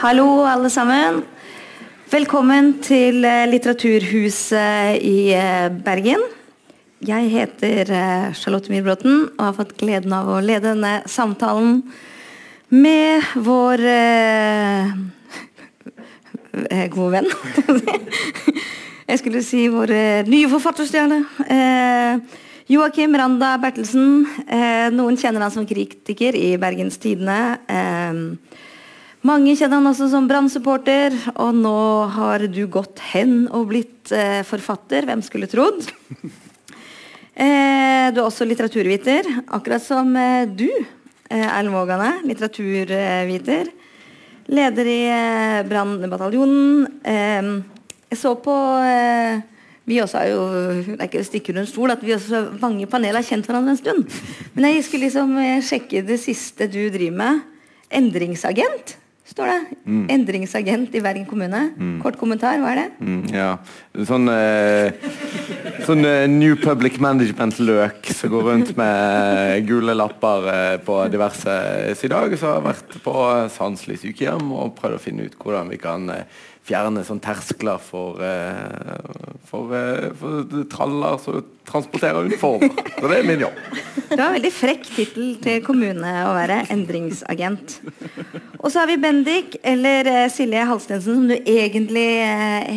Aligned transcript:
Hallo, 0.00 0.42
alle 0.42 0.66
sammen. 0.74 1.20
Velkommen 2.10 2.72
til 2.82 3.22
eh, 3.22 3.44
Litteraturhuset 3.46 4.96
i 5.06 5.30
eh, 5.38 5.68
Bergen. 5.86 6.24
Jeg 7.06 7.28
heter 7.30 7.92
eh, 7.94 8.32
Charlotte 8.34 8.72
Myhrbråten 8.72 9.28
og 9.36 9.44
har 9.44 9.54
fått 9.60 9.76
gleden 9.78 10.16
av 10.16 10.32
å 10.34 10.40
lede 10.42 10.72
denne 10.72 11.04
samtalen 11.06 11.84
med 12.74 13.22
vår 13.46 13.84
eh, 13.92 14.90
gode 16.96 17.20
venn. 17.20 17.30
Jeg 19.12 19.22
skulle 19.22 19.44
si 19.46 19.68
vår 19.70 19.94
nye 20.26 20.50
forfatterstjerne. 20.50 21.22
Eh, 21.46 22.42
Joakim 22.66 23.14
Randa 23.14 23.52
Bertelsen. 23.62 24.24
Eh, 24.50 24.88
noen 24.90 25.14
kjenner 25.14 25.44
han 25.44 25.52
som 25.54 25.66
kritiker 25.68 26.34
i 26.34 26.56
Bergens 26.58 26.96
Tidende. 26.98 27.60
Eh, 27.70 28.56
mange 29.22 29.54
kjenner 29.54 29.78
han 29.78 29.86
også 29.92 30.08
som 30.10 30.26
Brann-supporter, 30.26 31.14
og 31.38 31.54
nå 31.54 31.76
har 32.16 32.42
du 32.50 32.64
gått 32.66 32.98
hen 33.12 33.44
og 33.54 33.68
blitt 33.70 34.10
eh, 34.10 34.42
forfatter. 34.46 35.06
Hvem 35.06 35.22
skulle 35.26 35.50
trodd? 35.50 35.86
Eh, 37.36 38.06
du 38.16 38.22
er 38.22 38.24
også 38.24 38.46
litteraturviter, 38.48 39.26
akkurat 39.52 39.82
som 39.84 40.06
eh, 40.16 40.46
du, 40.48 40.70
eh, 41.28 41.42
Erlend 41.44 41.76
Vågan 41.76 42.00
er. 42.00 42.22
Litteraturviter. 42.24 43.68
Leder 44.56 44.88
i 44.88 45.02
Brannbataljonen. 45.68 46.86
Jeg 47.04 48.16
så 48.16 48.32
på 48.40 48.56
eh, 48.88 49.44
vi 49.86 50.00
også 50.02 50.18
er 50.18 50.32
jo, 50.32 50.44
Det 50.88 50.98
er 50.98 51.08
ikke 51.08 51.22
å 51.22 51.30
stikke 51.30 51.54
under 51.54 51.64
en 51.64 51.70
stol 51.70 51.94
at 51.94 52.04
vi 52.04 52.14
også 52.16 52.42
mange 52.62 52.88
panel 52.90 53.18
har 53.18 53.26
kjent 53.26 53.46
hverandre 53.46 53.76
en 53.76 53.80
stund. 53.80 54.20
Men 54.54 54.72
jeg 54.72 54.86
skulle 54.86 55.06
liksom 55.06 55.36
eh, 55.42 55.58
sjekke 55.64 56.04
det 56.06 56.20
siste 56.22 56.66
du 56.70 56.82
driver 56.90 57.20
med. 57.22 57.44
Endringsagent, 57.94 58.96
står 59.30 59.52
det. 59.52 59.76
Endringsagent 60.10 60.94
i 60.98 61.02
Bergen 61.04 61.26
kommune. 61.30 61.60
Kort 62.02 62.18
kommentar, 62.18 62.58
hva 62.58 62.72
er 62.72 62.80
det? 62.80 62.86
Mm, 62.98 63.20
ja. 63.30 63.52
Sånn, 64.08 64.26
eh, 64.32 65.06
sånn 65.86 66.02
eh, 66.02 66.26
New 66.30 66.58
Public 66.58 66.98
Management-løk 67.02 68.10
som 68.10 68.34
går 68.34 68.46
rundt 68.50 68.74
med 68.78 69.70
gule 69.70 69.94
lapper 69.94 70.50
eh, 70.50 70.74
på 70.82 70.98
diverse 71.14 71.54
Så 71.94 72.08
i 72.08 72.12
dag 72.12 72.34
så 72.34 72.50
har 72.50 72.58
jeg 72.58 72.66
vært 72.66 72.98
på 73.06 73.16
Sandsli 73.54 73.98
sykehjem 74.02 74.50
og 74.50 74.74
prøvd 74.80 74.98
å 74.98 75.02
finne 75.06 75.30
ut 75.30 75.38
hvordan 75.38 75.70
vi 75.70 75.78
kan 75.82 76.10
eh, 76.10 76.26
fjerne 76.66 77.04
sånn 77.06 77.20
terskler 77.22 77.78
for, 77.82 78.18
eh, 78.22 78.96
for, 79.46 79.72
eh, 79.76 80.08
for 80.18 80.64
traller 80.72 81.18
som 81.22 81.44
transporterer 81.66 82.26
uniformer. 82.26 82.72
Så 82.98 83.10
det 83.10 83.18
er 83.20 83.28
min 83.28 83.44
jobb. 83.44 83.60
Du 84.10 84.16
har 84.16 84.28
en 84.28 84.36
veldig 84.36 84.52
frekk 84.54 84.86
tittel 84.96 85.34
til 85.42 85.62
kommune 85.66 86.12
å 86.26 86.34
være. 86.36 86.60
Endringsagent. 86.74 87.78
Og 88.60 88.70
så 88.70 88.82
har 88.82 88.90
vi 88.90 88.98
Bendik, 89.02 89.58
eller 89.66 90.10
eh, 90.10 90.28
Silje 90.32 90.66
Halstensen, 90.66 91.20
som 91.20 91.28
du 91.30 91.36
egentlig 91.38 92.08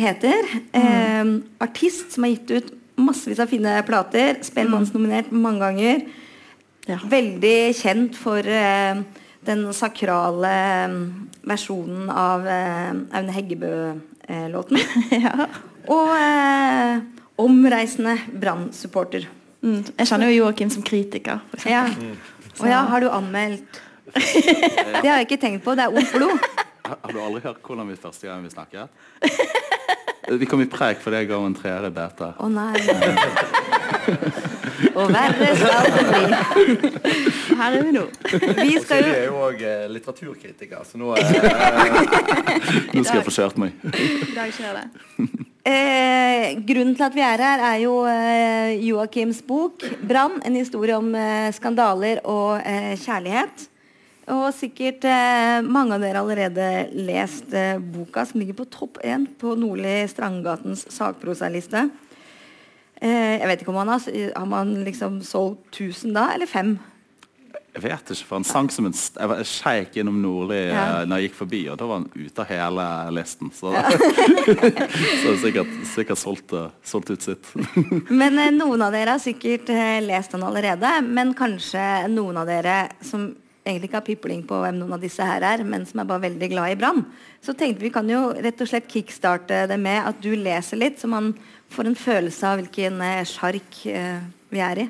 heter. 0.00 0.52
Eh, 0.74 1.34
artist 1.62 2.14
som 2.14 2.26
har 2.26 2.34
gitt 2.34 2.50
ut 2.50 2.74
massevis 3.00 3.40
av 3.42 3.50
fine 3.50 3.78
plater. 3.86 4.38
Spellemannsnominert 4.46 5.32
mange 5.32 5.64
ganger. 5.66 6.04
Veldig 7.10 7.58
kjent 7.78 8.16
for 8.18 8.46
eh, 8.46 9.02
den 9.50 9.66
sakrale 9.74 10.52
eh, 10.84 10.96
versjonen 11.50 12.10
av 12.14 12.46
eh, 12.48 12.90
Aune 13.18 13.34
Heggebø-låten. 13.34 14.80
Og 15.94 16.14
eh, 16.14 17.02
omreisende 17.40 18.16
Brann-supporter. 18.30 19.26
Mm. 19.60 19.82
Jeg 19.96 20.08
kjenner 20.08 20.30
jo 20.30 20.44
Joakim 20.44 20.70
som 20.72 20.84
kritiker. 20.86 21.42
Ja. 21.64 21.86
eksempel. 21.88 22.60
Og 22.60 22.68
ja, 22.68 22.80
har 22.92 23.00
du 23.00 23.10
anmeldt? 23.12 23.82
Det 25.00 25.06
har 25.06 25.20
jeg 25.20 25.28
ikke 25.28 25.40
tenkt 25.40 25.64
på. 25.64 25.74
Det 25.78 25.86
er 25.86 25.94
ondt 25.94 26.12
blod. 26.16 26.36
Har 26.84 26.98
har 27.02 27.12
du 27.14 27.20
aldri 27.22 27.40
hørt 27.44 27.60
hvordan 27.62 27.88
vi 27.88 27.96
første 27.96 28.26
gang 28.26 28.42
vi 28.42 28.50
snakket? 28.50 28.88
Vi 30.40 30.46
kom 30.46 30.62
i 30.62 30.66
preik 30.70 30.98
fordi 31.02 31.22
jeg 31.22 31.30
ga 31.30 31.38
en 31.42 31.54
treer 31.54 31.86
i 31.86 31.92
BT. 31.94 32.26
Å 32.38 32.48
nei. 32.50 32.74
Og 34.98 35.10
verre 35.12 35.48
skal 35.58 35.88
det 35.94 36.04
bli. 36.08 36.22
Her 37.60 37.76
er 37.76 37.84
vi 37.86 37.92
nå. 37.94 38.04
Vi 38.60 38.74
skal 38.82 39.04
jo 39.04 39.12
er 39.14 39.24
jo 39.28 39.38
òg 39.46 39.62
eh, 39.66 39.84
litteraturkritiker, 39.92 40.82
så 40.88 40.98
nå 41.00 41.12
er 41.16 41.22
Nå 42.94 43.04
skal 43.04 43.20
jeg 43.20 43.26
få 43.26 43.34
kjørt 43.36 43.60
meg. 43.60 43.74
I 43.94 44.32
dag 44.36 44.52
skjer 44.56 44.78
det. 44.80 44.84
eh, 45.68 46.46
Grunnen 46.66 46.94
til 46.98 47.06
at 47.08 47.16
vi 47.16 47.24
er 47.26 47.44
her, 47.46 47.64
er 47.72 47.80
jo 47.84 47.96
eh, 48.10 48.76
Joakims 48.88 49.42
bok 49.46 49.84
'Brann'. 50.00 50.40
En 50.48 50.56
historie 50.58 50.96
om 50.96 51.12
eh, 51.14 51.50
skandaler 51.56 52.22
og 52.24 52.60
eh, 52.64 52.94
kjærlighet. 53.00 53.66
Og 54.30 54.52
sikkert 54.54 55.02
eh, 55.10 55.58
mange 55.66 55.96
av 55.96 56.04
dere 56.04 56.20
allerede 56.22 56.66
lest 56.94 57.50
eh, 57.56 57.80
boka 57.82 58.22
som 58.28 58.38
ligger 58.40 58.60
på 58.60 58.68
topp 58.70 59.00
én 59.02 59.24
på 59.40 59.56
Nordli 59.58 60.04
Strandgatens 60.08 60.86
sakprosaliste. 60.94 61.88
Eh, 63.00 63.38
jeg 63.40 63.48
vet 63.48 63.62
ikke 63.64 63.72
om 63.72 63.80
han 63.80 63.88
har, 63.94 64.06
har 64.36 64.46
man 64.48 64.74
liksom 64.84 65.20
solgt 65.24 65.70
1000 65.80 66.12
da, 66.16 66.28
eller 66.34 66.46
fem? 66.50 66.74
Jeg 67.70 67.84
vet 67.84 68.10
ikke, 68.10 68.26
for 68.26 68.34
han 68.40 68.44
sang 68.44 68.66
som 68.74 68.88
en 68.88 68.92
Jeg, 68.96 69.28
var- 69.30 69.44
sjeik 69.46 69.96
innom 69.96 70.16
Nordli 70.20 70.58
Ja. 70.68 71.00
eh, 71.00 71.06
når 71.06 71.20
jeg 71.20 71.28
gikk 71.30 71.36
forbi, 71.38 71.60
og 71.70 71.78
da 71.78 71.86
var 71.86 72.00
han 72.00 72.10
ute 72.16 72.42
av 72.42 72.48
hele 72.50 72.86
listen. 73.14 73.50
Så, 73.54 73.70
så 75.22 75.34
sikkert, 75.42 75.70
sikkert 75.94 76.18
solgt, 76.20 76.52
eh, 76.52 76.70
solgt 76.84 77.10
ut 77.14 77.22
sitt. 77.22 77.46
Men 78.20 78.38
eh, 78.42 78.50
noen 78.54 78.82
av 78.82 78.92
dere 78.94 79.14
har 79.16 79.22
sikkert 79.22 79.70
eh, 79.70 80.00
lest 80.04 80.34
den 80.34 80.42
allerede. 80.46 80.90
Men 81.06 81.32
kanskje 81.38 81.84
noen 82.12 82.40
av 82.42 82.50
dere 82.50 82.82
som 83.06 83.30
egentlig 83.64 83.90
ikke 83.90 83.98
har 84.00 84.06
pipling 84.08 84.42
på 84.48 84.56
hvem 84.62 84.78
noen 84.80 84.96
av 84.96 85.02
disse 85.02 85.22
her 85.22 85.44
er, 85.44 85.62
men 85.68 85.84
som 85.86 86.00
er 86.00 86.06
bare 86.08 86.22
veldig 86.24 86.48
glad 86.50 86.72
i 86.72 86.78
Brann. 86.80 87.02
Så 87.44 87.52
tenkte 87.54 87.84
vi 87.84 87.90
kan 87.92 88.08
jo 88.08 88.30
rett 88.32 88.60
og 88.64 88.70
slett 88.70 88.88
kickstarte 88.90 89.66
det 89.70 89.76
med 89.78 90.00
at 90.08 90.18
du 90.24 90.32
leser 90.34 90.80
litt, 90.80 90.96
så 90.98 91.06
man 91.12 91.34
får 91.70 91.90
en 91.90 91.98
følelse 91.98 92.48
av 92.48 92.60
hvilken 92.60 92.98
eh, 93.04 93.26
sjark 93.28 93.84
eh, 93.90 94.24
vi 94.50 94.62
er 94.64 94.82
i. 94.84 94.88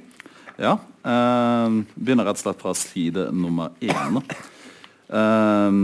Ja. 0.60 0.78
eh, 1.04 1.76
begynner 1.94 2.28
rett 2.28 2.41
og 2.41 2.44
slett 2.44 2.62
fra 2.62 2.74
side 2.76 3.28
nummer 3.36 3.76
én. 3.80 4.22
Eh, 5.10 5.76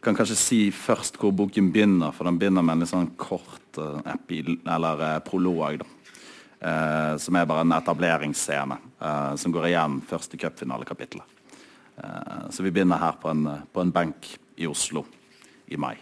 kan 0.00 0.16
kanskje 0.16 0.38
si 0.40 0.60
først 0.72 1.18
hvor 1.20 1.34
boken 1.36 1.70
begynner, 1.74 2.14
for 2.16 2.24
den 2.24 2.38
begynner 2.40 2.64
med 2.64 2.78
en 2.78 2.84
litt 2.84 2.92
sånn 2.92 3.10
kort 3.20 3.80
epil, 4.08 4.54
eller 4.64 5.06
eh, 5.06 5.18
prolog. 5.26 5.84
Eh, 6.60 7.14
som 7.20 7.36
er 7.36 7.48
bare 7.48 7.64
en 7.64 7.72
etableringsscene 7.72 8.76
som 9.40 9.52
går 9.52 9.70
igjen 9.70 9.94
først 10.04 10.34
i 10.36 10.40
cupfinalekapitlet. 10.42 11.38
Så 12.52 12.64
vi 12.64 12.72
begynner 12.72 13.00
her 13.00 13.16
på 13.20 13.30
en, 13.32 13.46
på 13.72 13.80
en 13.80 13.92
benk 13.92 14.28
i 14.60 14.68
Oslo 14.68 15.06
i 15.72 15.76
mai. 15.80 15.96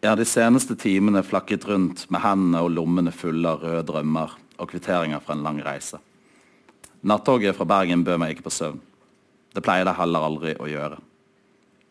Jeg 0.00 0.08
har 0.08 0.16
de 0.16 0.24
seneste 0.24 0.72
timene 0.80 1.20
flakket 1.20 1.66
rundt 1.68 2.06
med 2.08 2.22
hendene 2.24 2.62
og 2.64 2.70
lommene 2.72 3.12
fulle 3.12 3.50
av 3.50 3.60
røde 3.60 3.82
drømmer 3.90 4.32
og 4.56 4.70
kvitteringer 4.70 5.20
fra 5.20 5.34
en 5.36 5.44
lang 5.44 5.58
reise. 5.60 6.00
Nattoget 7.04 7.52
fra 7.58 7.66
Bergen 7.68 8.04
bød 8.06 8.22
meg 8.22 8.32
ikke 8.32 8.46
på 8.46 8.54
søvn. 8.54 8.80
Det 9.52 9.60
pleier 9.66 9.84
det 9.84 9.98
heller 9.98 10.24
aldri 10.24 10.54
å 10.56 10.70
gjøre. 10.72 10.96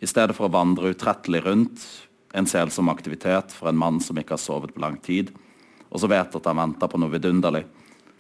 I 0.02 0.10
stedet 0.10 0.34
for 0.34 0.48
å 0.50 0.56
vandre 0.58 0.90
utrettelig 0.90 1.44
rundt, 1.46 1.86
en 2.34 2.50
selsom 2.50 2.90
aktivitet 2.90 3.54
for 3.54 3.70
en 3.70 3.78
mann 3.78 4.02
som 4.02 4.18
ikke 4.18 4.40
har 4.40 4.42
sovet 4.42 4.74
på 4.74 4.82
lang 4.82 4.98
tid, 5.06 5.30
og 5.90 6.02
som 6.02 6.10
vet 6.10 6.34
at 6.34 6.50
han 6.50 6.62
venter 6.64 6.90
på 6.90 6.98
noe 6.98 7.14
vidunderlig, 7.14 7.66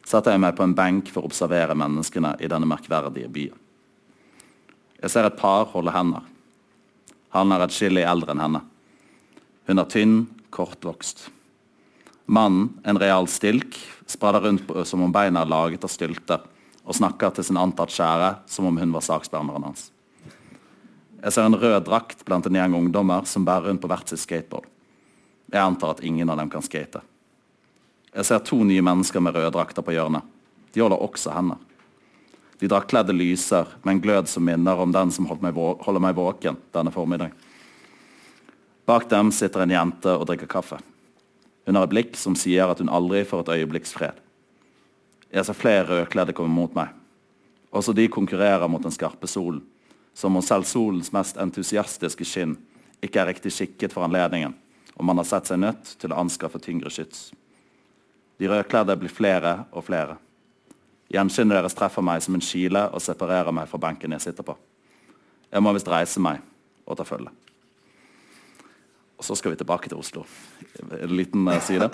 setter 0.05 0.37
jeg 0.37 0.45
meg 0.45 0.57
på 0.57 0.69
en 0.69 0.77
benk 0.77 1.09
for 1.09 1.25
å 1.25 1.29
observere 1.29 1.77
menneskene 1.77 2.35
i 2.37 2.49
denne 2.49 2.69
merkverdige 2.69 3.29
byen. 3.33 3.57
Jeg 5.01 5.17
ser 5.17 5.25
et 5.25 5.39
par 5.39 5.69
holde 5.73 5.97
hender. 5.97 6.25
Han 7.33 7.53
er 7.55 7.65
atskillig 7.65 8.05
eldre 8.05 8.37
enn 8.37 8.49
henne. 8.51 8.68
Hun 9.69 9.77
er 9.77 9.85
tynn, 9.85 10.23
kortvokst. 10.49 11.27
Mannen, 12.25 12.71
en 12.81 12.97
real 12.97 13.27
stilk, 13.29 13.75
sprader 14.09 14.41
rundt 14.41 14.71
som 14.89 15.03
om 15.05 15.11
beina 15.13 15.43
er 15.43 15.49
laget 15.51 15.83
av 15.85 15.91
stylter, 15.93 16.41
og 16.81 16.97
snakker 16.97 17.35
til 17.35 17.45
sin 17.45 17.59
antatt 17.61 17.93
kjære 17.93 18.31
som 18.49 18.65
om 18.65 18.79
hun 18.81 18.95
var 18.95 19.05
saksbehandleren 19.05 19.67
hans. 19.67 19.91
Jeg 21.19 21.35
ser 21.35 21.45
en 21.45 21.57
rød 21.61 21.83
drakt 21.85 22.23
blant 22.25 22.47
en 22.49 22.57
gjeng 22.57 22.77
ungdommer 22.79 23.27
som 23.29 23.45
bærer 23.45 23.69
rundt 23.69 23.83
på 23.83 23.91
hvert 23.91 24.09
sitt 24.09 24.23
skateboard. 24.23 24.65
Jeg 25.53 25.61
antar 25.61 25.93
at 25.93 26.01
ingen 26.01 26.29
av 26.33 26.39
dem 26.41 26.49
kan 26.49 26.65
skate. 26.65 27.03
Jeg 28.09 28.25
ser 28.25 28.41
to 28.41 28.63
nye 28.65 28.81
mennesker 28.81 29.21
med 29.21 29.37
røde 29.37 29.51
drakter 29.53 29.85
på 29.85 29.93
hjørnet. 29.93 30.25
De 30.73 30.81
holder 30.81 31.03
også 31.05 31.35
hender. 31.35 31.61
De 32.57 32.71
draktkledde 32.71 33.13
lyser 33.13 33.69
med 33.83 33.93
en 33.99 34.01
glød 34.01 34.33
som 34.33 34.49
minner 34.49 34.81
om 34.81 34.89
den 34.95 35.13
som 35.13 35.29
holder 35.29 36.01
meg 36.01 36.17
våken 36.17 36.57
denne 36.73 36.95
formiddag. 36.95 37.37
Bak 38.89 39.09
dem 39.09 39.29
sitter 39.29 39.61
en 39.61 39.69
jente 39.69 40.09
og 40.17 40.23
drikker 40.25 40.49
kaffe. 40.49 40.79
Hun 41.67 41.77
har 41.77 41.85
et 41.85 41.91
blikk 41.91 42.15
som 42.17 42.33
sier 42.33 42.71
at 42.71 42.79
hun 42.81 42.89
aldri 42.89 43.19
får 43.21 43.43
et 43.43 43.51
øyeblikks 43.59 43.91
fred. 43.93 44.15
Jeg 45.29 45.45
ser 45.45 45.57
flere 45.57 45.85
rødkledde 45.91 46.33
komme 46.33 46.49
mot 46.49 46.73
meg. 46.73 46.95
Også 47.69 47.93
de 47.93 48.07
konkurrerer 48.09 48.65
mot 48.65 48.81
den 48.81 48.95
skarpe 48.95 49.29
solen, 49.29 49.59
som 50.17 50.33
om 50.33 50.41
selv 50.41 50.65
solens 50.65 51.11
mest 51.13 51.37
entusiastiske 51.37 52.25
skinn 52.25 52.55
ikke 53.05 53.21
er 53.21 53.29
riktig 53.29 53.51
skikket 53.53 53.93
for 53.93 54.07
anledningen, 54.07 54.55
og 54.97 55.05
man 55.05 55.21
har 55.21 55.27
sett 55.29 55.51
seg 55.51 55.61
nødt 55.61 55.91
til 56.01 56.09
å 56.09 56.23
anskaffe 56.23 56.57
tyngre 56.57 56.89
skyts. 56.89 57.27
De 58.41 58.49
rødkledde 58.49 58.95
blir 58.97 59.13
flere 59.13 59.51
og 59.69 59.85
flere. 59.85 60.15
Gjenskinnet 61.13 61.59
deres 61.59 61.77
treffer 61.77 62.01
meg 62.09 62.25
som 62.25 62.39
en 62.39 62.41
kile 62.41 62.87
og 62.89 63.05
separerer 63.05 63.53
meg 63.53 63.69
fra 63.69 63.83
benken 63.85 64.17
jeg 64.17 64.25
sitter 64.25 64.49
på. 64.49 64.57
Jeg 65.53 65.61
må 65.61 65.75
visst 65.77 65.93
reise 65.93 66.25
meg 66.25 66.41
og 66.89 66.97
ta 66.97 67.05
følge. 67.05 67.35
Og 69.19 69.27
så 69.27 69.35
skal 69.35 69.53
vi 69.53 69.59
tilbake 69.59 69.91
til 69.91 69.99
Oslo. 69.99 70.23
En 70.95 71.13
liten 71.13 71.47
uh, 71.47 71.59
side. 71.63 71.89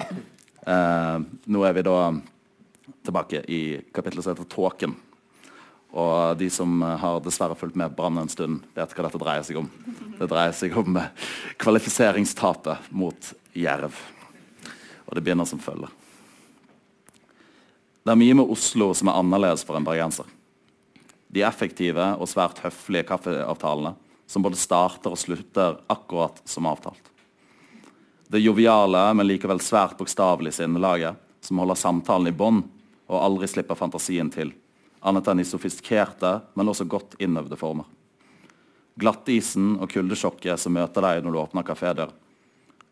Uh, 0.66 1.26
nå 1.50 1.66
er 1.66 1.76
vi 1.78 1.86
da 1.86 1.98
tilbake 3.06 3.42
i 3.50 3.62
kapittelet 3.94 4.26
som 4.26 4.36
heter 4.36 4.50
Tåken. 4.54 4.94
Og 5.96 6.38
de 6.38 6.50
som 6.52 6.82
har 6.82 7.22
dessverre 7.24 7.56
fulgt 7.58 7.78
med 7.80 7.94
Brann 7.96 8.20
en 8.20 8.30
stund, 8.30 8.62
vet 8.76 8.94
hva 8.94 9.06
dette 9.08 9.22
dreier 9.22 9.46
seg 9.48 9.62
om. 9.62 9.70
Det 10.20 10.28
dreier 10.28 10.54
seg 10.54 10.76
om 10.78 11.00
kvalifiseringstapet 11.62 12.90
mot 12.92 13.30
Jerv. 13.56 13.96
Og 15.06 15.16
det 15.16 15.24
begynner 15.24 15.48
som 15.48 15.62
følger. 15.62 15.94
Det 18.06 18.14
er 18.14 18.22
mye 18.22 18.38
med 18.38 18.52
Oslo 18.54 18.92
som 18.94 19.10
er 19.10 19.18
annerledes 19.18 19.64
for 19.66 19.80
en 19.80 19.88
bergenser. 19.88 20.28
De 21.34 21.42
effektive 21.48 22.12
og 22.20 22.30
svært 22.30 22.62
høflige 22.62 23.08
kaffeavtalene 23.10 23.96
som 24.30 24.46
både 24.46 24.60
starter 24.60 25.14
og 25.14 25.22
slutter 25.22 25.80
akkurat 25.90 26.38
som 26.46 26.68
avtalt. 26.70 27.15
Det 28.28 28.40
joviale, 28.42 29.14
men 29.14 29.28
likevel 29.28 29.62
svært 29.62 29.98
bokstavelig 30.00 30.56
sinnelaget 30.58 31.20
som 31.46 31.60
holder 31.62 31.78
samtalen 31.78 32.32
i 32.32 32.36
bånd 32.36 32.64
og 33.06 33.22
aldri 33.22 33.48
slipper 33.50 33.78
fantasien 33.78 34.32
til, 34.34 34.50
annet 35.06 35.28
enn 35.30 35.44
i 35.44 35.46
sofistikerte, 35.46 36.40
men 36.58 36.72
også 36.72 36.88
godt 36.90 37.14
innøvde 37.22 37.58
former. 37.60 37.86
Glattisen 38.98 39.76
og 39.78 39.92
kuldesjokket 39.92 40.62
som 40.62 40.74
møter 40.74 41.04
deg 41.06 41.22
når 41.22 41.36
du 41.36 41.40
åpner 41.42 41.68
kafédør. 41.68 42.14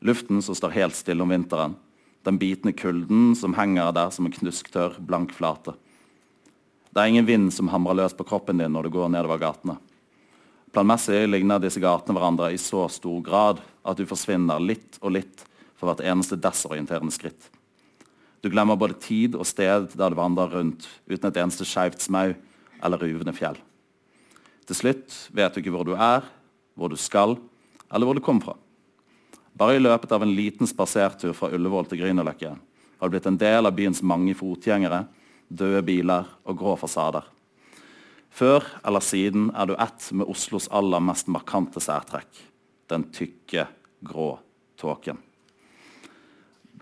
Luften 0.04 0.44
som 0.44 0.58
står 0.58 0.76
helt 0.76 0.98
stille 1.00 1.24
om 1.24 1.32
vinteren. 1.32 1.78
Den 2.28 2.38
bitende 2.38 2.76
kulden 2.76 3.34
som 3.40 3.56
henger 3.56 3.94
der 3.96 4.12
som 4.12 4.28
en 4.28 4.36
knusktørr, 4.36 5.00
blank 5.00 5.34
flate. 5.34 5.74
Det 6.94 7.02
er 7.02 7.10
ingen 7.10 7.26
vind 7.26 7.50
som 7.56 7.72
hamrer 7.72 8.04
løs 8.04 8.14
på 8.14 8.28
kroppen 8.28 8.60
din 8.62 8.76
når 8.76 8.86
du 8.86 8.94
går 9.00 9.10
nedover 9.16 9.40
gatene. 9.42 9.80
Planmessig 10.74 11.28
ligner 11.30 11.62
disse 11.62 11.82
gatene 11.82 12.16
hverandre 12.18 12.50
i 12.54 12.58
så 12.62 12.88
stor 12.90 13.20
grad 13.26 13.60
at 13.86 14.00
du 14.00 14.08
forsvinner 14.10 14.64
litt 14.64 14.98
og 15.02 15.14
litt 15.14 15.44
for 15.78 15.90
hvert 15.90 16.02
eneste 16.02 16.40
desorienterende 16.42 17.14
skritt. 17.14 17.50
Du 18.42 18.50
glemmer 18.52 18.80
både 18.80 18.98
tid 19.00 19.38
og 19.38 19.46
sted 19.48 19.94
der 19.94 20.12
du 20.12 20.18
vandrer 20.18 20.50
rundt 20.58 20.88
uten 21.06 21.30
et 21.30 21.40
eneste 21.40 21.68
skeivt 21.68 22.02
smau 22.04 22.34
eller 22.84 23.00
ruvende 23.00 23.36
fjell. 23.38 23.60
Til 24.68 24.80
slutt 24.80 25.16
vet 25.36 25.54
du 25.54 25.62
ikke 25.62 25.76
hvor 25.76 25.88
du 25.88 25.94
er, 25.94 26.26
hvor 26.74 26.90
du 26.90 26.98
skal, 27.00 27.38
eller 27.94 28.10
hvor 28.10 28.18
du 28.18 28.26
kom 28.26 28.42
fra. 28.44 28.58
Bare 29.54 29.78
i 29.78 29.84
løpet 29.84 30.12
av 30.16 30.26
en 30.26 30.34
liten 30.34 30.68
spasertur 30.68 31.36
fra 31.38 31.52
Ullevål 31.54 31.92
til 31.92 32.02
Grünerløkka 32.02 32.56
har 33.04 33.10
du 33.10 33.14
blitt 33.14 33.26
en 33.30 33.38
del 33.38 33.68
av 33.68 33.76
byens 33.76 34.00
mange 34.02 34.32
fotgjengere, 34.40 35.02
døde 35.52 35.82
biler 35.84 36.28
og 36.48 36.56
grå 36.56 36.78
fasader. 36.80 37.26
Før 38.34 38.66
eller 38.82 39.04
siden 39.06 39.52
er 39.54 39.70
du 39.70 39.76
ett 39.78 40.10
med 40.12 40.30
Oslos 40.30 40.66
aller 40.74 41.04
mest 41.04 41.30
markante 41.30 41.82
særtrekk 41.84 42.42
den 42.94 43.06
tykke, 43.14 43.68
grå 44.04 44.36
tåken. 44.80 45.18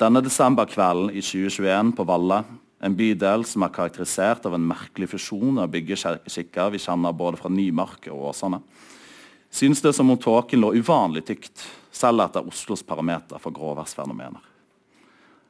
Denne 0.01 0.21
desemberkvelden 0.24 1.12
i 1.13 1.21
2021 1.21 1.94
på 1.98 2.06
Valle, 2.09 2.42
en 2.81 2.95
bydel 2.98 3.45
som 3.45 3.63
er 3.63 3.74
karakterisert 3.75 4.48
av 4.50 4.56
en 4.57 4.65
merkelig 4.65 5.12
fusjon 5.12 5.62
av 5.62 5.69
byggeskikker 5.71 6.71
vi 6.74 6.81
kjenner 6.81 7.13
både 7.13 7.38
fra 7.38 7.51
Nymark 7.53 8.09
og 8.09 8.31
Åsane, 8.31 8.62
synes 9.51 9.83
det 9.83 9.94
som 9.94 10.09
om 10.09 10.18
tåken 10.18 10.63
lå 10.63 10.74
uvanlig 10.80 11.25
tykt, 11.27 11.68
selv 11.92 12.24
etter 12.24 12.48
Oslos 12.48 12.81
parameter 12.88 13.42
for 13.44 13.53
gråværsfenomener. 13.53 14.42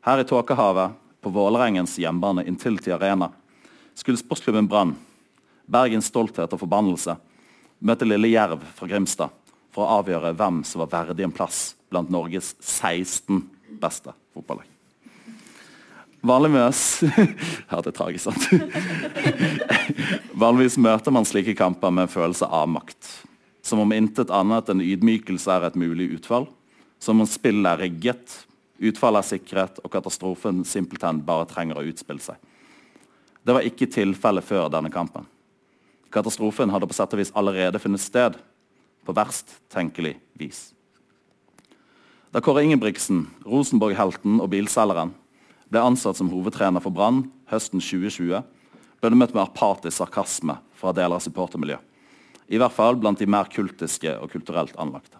Her 0.01 0.23
i 0.23 0.25
Tåkehavet, 0.27 0.97
på 1.21 1.29
Vålerengens 1.29 1.99
hjemmebane 2.01 2.47
Intility 2.49 2.89
Arena, 2.91 3.27
skulle 3.93 4.17
sportsklubben 4.17 4.65
Brann, 4.67 4.95
Bergens 5.71 6.09
stolthet 6.11 6.51
og 6.51 6.59
forbannelse, 6.59 7.15
møte 7.79 8.07
lille 8.07 8.33
Jerv 8.33 8.63
fra 8.75 8.89
Grimstad 8.89 9.31
for 9.71 9.85
å 9.85 10.01
avgjøre 10.01 10.33
hvem 10.35 10.61
som 10.67 10.83
var 10.83 10.91
verdig 10.91 11.25
en 11.25 11.35
plass 11.35 11.71
blant 11.91 12.11
Norges 12.11 12.53
16 12.59 13.39
beste 13.81 14.13
fotballag. 14.35 14.67
Vanligvis 16.21 17.01
Ja, 17.71 17.79
det 17.81 17.93
er 17.93 17.97
tragisk, 17.97 18.29
sant? 18.29 18.45
Vanligvis 20.43 20.77
møter 20.77 21.13
man 21.15 21.25
slike 21.25 21.55
kamper 21.57 21.93
med 21.93 22.05
en 22.05 22.13
følelse 22.13 22.45
av 22.45 22.69
makt. 22.69 23.09
Som 23.65 23.81
om 23.81 23.93
intet 23.95 24.33
annet 24.33 24.69
enn 24.69 24.83
ydmykelse 24.83 25.55
er 25.55 25.69
et 25.69 25.79
mulig 25.79 26.11
utfall. 26.17 26.45
Som 27.01 27.23
om 27.23 27.29
spillet 27.29 27.65
er 27.71 27.81
rigget, 27.87 28.37
utfallet 28.81 29.23
er 29.23 29.29
sikret, 29.33 29.81
og 29.81 29.93
katastrofen 29.93 30.61
simpelthen 30.67 31.23
bare 31.25 31.47
trenger 31.49 31.79
å 31.79 31.85
utspille 31.89 32.21
seg. 32.21 32.37
Det 33.41 33.55
var 33.57 33.65
ikke 33.65 33.89
tilfellet 33.89 34.45
før 34.45 34.69
denne 34.69 34.91
kampen. 34.93 35.25
Katastrofen 36.11 36.71
hadde 36.73 36.89
på 36.89 36.95
sett 36.95 37.13
og 37.15 37.21
vis 37.21 37.31
allerede 37.37 37.79
funnet 37.79 38.03
sted, 38.03 38.35
på 39.01 39.15
verst 39.17 39.55
tenkelig 39.71 40.17
vis. 40.37 40.69
Da 42.31 42.39
Kåre 42.43 42.61
Ingebrigtsen, 42.63 43.25
Rosenborg-helten 43.47 44.37
og 44.39 44.51
bilselgeren, 44.53 45.15
ble 45.71 45.81
ansatt 45.83 46.19
som 46.19 46.29
hovedtrener 46.31 46.83
for 46.83 46.93
Brann 46.93 47.25
høsten 47.51 47.81
2020, 47.81 48.43
ble 49.01 49.11
det 49.11 49.17
møtt 49.17 49.33
med 49.35 49.43
apatisk 49.47 49.97
sarkasme 49.97 50.59
fra 50.77 50.93
deler 50.95 51.17
av 51.17 51.23
supportermiljøet. 51.25 51.87
I 52.51 52.59
hvert 52.59 52.75
fall 52.75 52.97
blant 52.99 53.19
de 53.19 53.27
mer 53.31 53.47
kultiske 53.47 54.11
og 54.19 54.31
kulturelt 54.33 54.75
anlagte. 54.79 55.17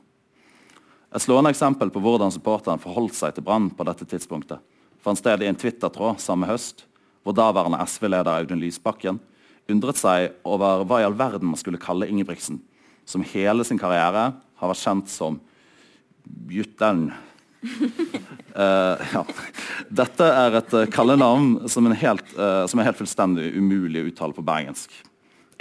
Et 1.16 1.24
slående 1.24 1.52
eksempel 1.52 1.92
på 1.92 2.00
hvordan 2.04 2.32
supporteren 2.32 2.80
forholdt 2.80 3.16
seg 3.16 3.36
til 3.36 3.46
Brann 3.48 3.70
på 3.76 3.88
dette 3.88 4.08
tidspunktet, 4.08 4.60
fant 5.04 5.20
sted 5.20 5.44
i 5.44 5.48
en 5.48 5.58
Twitter-tråd 5.60 6.20
samme 6.24 6.48
høst, 6.48 6.86
hvor 7.24 7.36
daværende 7.36 7.80
SV-leder 7.88 8.36
Audun 8.36 8.60
Lysbakken 8.60 9.20
undret 9.72 10.00
seg 10.00 10.36
over 10.48 10.86
hva 10.88 11.02
i 11.02 11.08
all 11.08 11.18
verden 11.18 11.52
man 11.52 11.60
skulle 11.60 11.82
kalle 11.82 12.10
Ingebrigtsen, 12.10 12.60
som 13.06 13.26
hele 13.34 13.66
sin 13.68 13.80
karriere 13.82 14.32
har 14.62 14.72
vært 14.72 14.84
kjent 14.84 15.12
som 15.12 15.40
Juttern. 16.52 17.10
Uh, 17.62 18.98
ja. 19.14 19.24
Dette 19.90 20.28
er 20.28 20.58
et 20.62 20.76
uh, 20.76 20.88
kallenavn 20.92 21.70
som, 21.70 21.88
helt, 21.92 22.34
uh, 22.38 22.66
som, 22.70 22.82
er 22.82 22.90
helt 22.90 23.00
fullstendig 23.02 23.52
umulig 23.58 24.04
å 24.04 24.12
uttale 24.12 24.38
på 24.38 24.46
bergensk. 24.46 24.94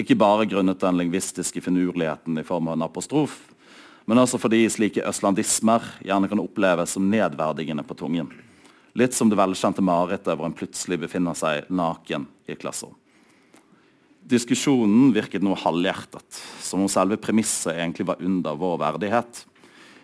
Ikke 0.01 0.17
bare 0.17 0.49
grunnet 0.49 0.81
den 0.81 1.01
lingvistiske 1.01 1.61
finurligheten 1.65 2.39
i 2.41 2.47
form 2.47 2.71
av 2.71 2.79
en 2.79 2.87
apostrof, 2.87 3.41
men 4.09 4.21
også 4.21 4.41
fordi 4.41 4.65
slike 4.73 5.05
østlandismer 5.07 5.85
gjerne 6.07 6.31
kan 6.31 6.41
oppleves 6.43 6.97
som 6.97 7.11
nedverdigende 7.13 7.85
på 7.87 7.99
tungen. 8.01 8.31
Litt 8.99 9.15
som 9.15 9.29
det 9.31 9.39
velkjente 9.39 9.85
marerittet 9.85 10.35
hvor 10.35 10.49
en 10.49 10.57
plutselig 10.57 10.99
befinner 11.05 11.37
seg 11.39 11.69
naken 11.71 12.25
i 12.49 12.57
et 12.57 12.63
klasserom. 12.63 12.97
Diskusjonen 14.21 15.13
virket 15.15 15.43
noe 15.43 15.59
halvhjertet, 15.59 16.41
som 16.61 16.83
om 16.85 16.91
selve 16.91 17.17
premisset 17.21 17.75
egentlig 17.75 18.07
var 18.11 18.21
under 18.23 18.59
vår 18.59 18.77
verdighet. 18.83 19.45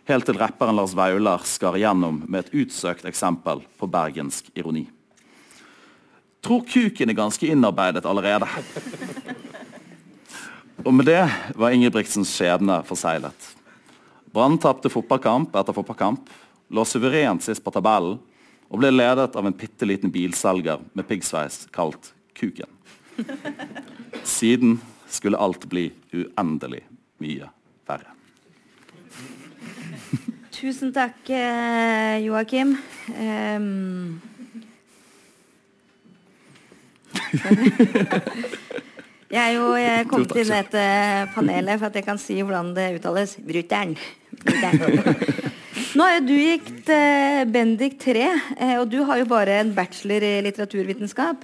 Helt 0.06 0.26
til 0.28 0.38
rapperen 0.38 0.76
Lars 0.78 0.94
Vaular 0.96 1.42
skar 1.46 1.76
igjennom 1.78 2.22
med 2.26 2.44
et 2.44 2.54
utsøkt 2.64 3.06
eksempel 3.08 3.64
på 3.78 3.88
bergensk 3.90 4.48
ironi. 4.54 4.86
Tror 6.46 6.62
kuken 6.62 7.10
er 7.10 7.18
ganske 7.18 7.48
innarbeidet 7.50 8.06
allerede. 8.06 8.46
Og 10.86 10.94
med 10.94 11.08
det 11.08 11.24
var 11.58 11.74
Ingebrigtsens 11.74 12.30
skjebne 12.30 12.78
forseglet. 12.86 13.50
Brann 14.30 14.58
tapte 14.62 14.92
fotballkamp 14.92 15.54
etter 15.58 15.74
fotballkamp, 15.74 16.30
lå 16.70 16.84
suverent 16.86 17.42
sist 17.42 17.64
på 17.64 17.72
tabellen 17.74 18.20
og 18.70 18.78
ble 18.78 18.92
ledet 18.92 19.34
av 19.38 19.46
en 19.46 19.56
bitte 19.56 19.86
liten 19.88 20.12
bilselger 20.14 20.82
med 20.94 21.06
piggsveis 21.08 21.64
kalt 21.74 22.12
Kuken. 22.36 22.70
Siden 24.24 24.80
skulle 25.08 25.38
alt 25.38 25.64
bli 25.68 25.90
uendelig 26.12 26.84
mye 27.22 27.50
verre. 27.88 28.12
Tusen 30.56 30.92
takk, 30.96 31.20
eh, 31.28 32.24
Joakim. 32.24 32.76
Um... 33.12 34.20
Jeg 39.26 39.42
er 39.42 39.56
jo 39.56 39.72
jeg 39.74 40.06
kom 40.06 40.22
til 40.30 40.46
dette 40.46 40.82
panelet 41.34 41.80
for 41.80 41.88
at 41.88 41.96
jeg 41.98 42.04
kan 42.06 42.18
si 42.20 42.36
hvordan 42.38 42.68
det 42.76 42.92
uttales. 43.00 43.34
Brutter'n. 43.42 43.96
Nå 45.96 46.04
har 46.04 46.14
jo 46.18 46.22
du 46.28 46.36
gitt 46.36 46.90
eh, 46.94 47.42
Bendik 47.50 47.98
3, 48.04 48.22
eh, 48.22 48.74
og 48.78 48.86
du 48.92 49.00
har 49.08 49.18
jo 49.18 49.26
bare 49.28 49.58
en 49.64 49.72
bachelor 49.74 50.22
i 50.22 50.32
litteraturvitenskap. 50.46 51.42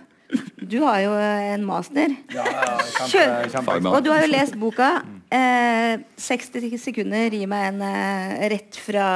Du 0.57 0.79
har 0.85 1.01
jo 1.05 1.17
eh, 1.19 1.49
en 1.53 1.67
master. 1.67 2.15
Ja, 2.33 2.45
ja, 2.47 2.77
kjempe, 3.09 3.51
kjempe. 3.53 3.81
Og 3.91 4.01
du 4.05 4.13
har 4.13 4.23
jo 4.25 4.31
lest 4.33 4.57
boka. 4.61 4.95
Eh, 5.33 6.01
60 6.21 6.79
sekunder 6.81 7.35
gir 7.35 7.51
meg 7.51 7.73
en 7.73 7.85
eh, 7.89 8.49
rett 8.55 8.81
fra 8.81 9.11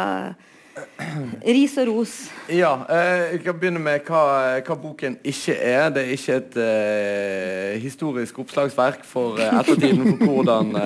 ris 1.46 1.76
og 1.80 1.88
ros. 1.88 2.12
Ja, 2.52 2.72
eh, 2.90 3.36
jeg 3.36 3.42
kan 3.46 3.56
begynne 3.60 3.80
med 3.82 4.04
hva, 4.08 4.58
hva, 4.60 4.76
boken 4.80 5.16
ikke 5.24 5.56
er. 5.56 5.88
Det 5.94 6.04
er 6.04 6.12
ikke 6.16 6.36
et 6.40 6.58
eh, 6.62 7.78
historisk 7.82 8.42
oppslagsverk 8.44 9.04
for 9.06 9.40
eh, 9.40 9.52
ettertiden 9.60 10.18
for 10.18 10.36
hvordan, 10.36 10.76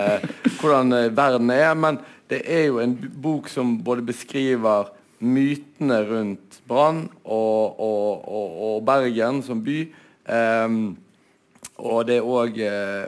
hvordan 0.60 0.96
verden 1.16 1.50
er. 1.54 1.74
Men 1.74 2.00
det 2.30 2.44
er 2.46 2.68
jo 2.68 2.80
en 2.82 2.94
bok 3.22 3.50
som 3.50 3.78
både 3.84 4.06
beskriver 4.06 4.92
mytene 5.20 5.98
rundt 6.08 6.60
Brann 6.68 7.02
og, 7.24 7.80
og, 7.80 8.22
og, 8.24 8.54
og, 8.68 8.78
Bergen 8.86 9.42
som 9.44 9.60
by. 9.64 9.82
Um, 10.30 10.96
og 11.80 12.04
det 12.06 12.20
er 12.20 12.26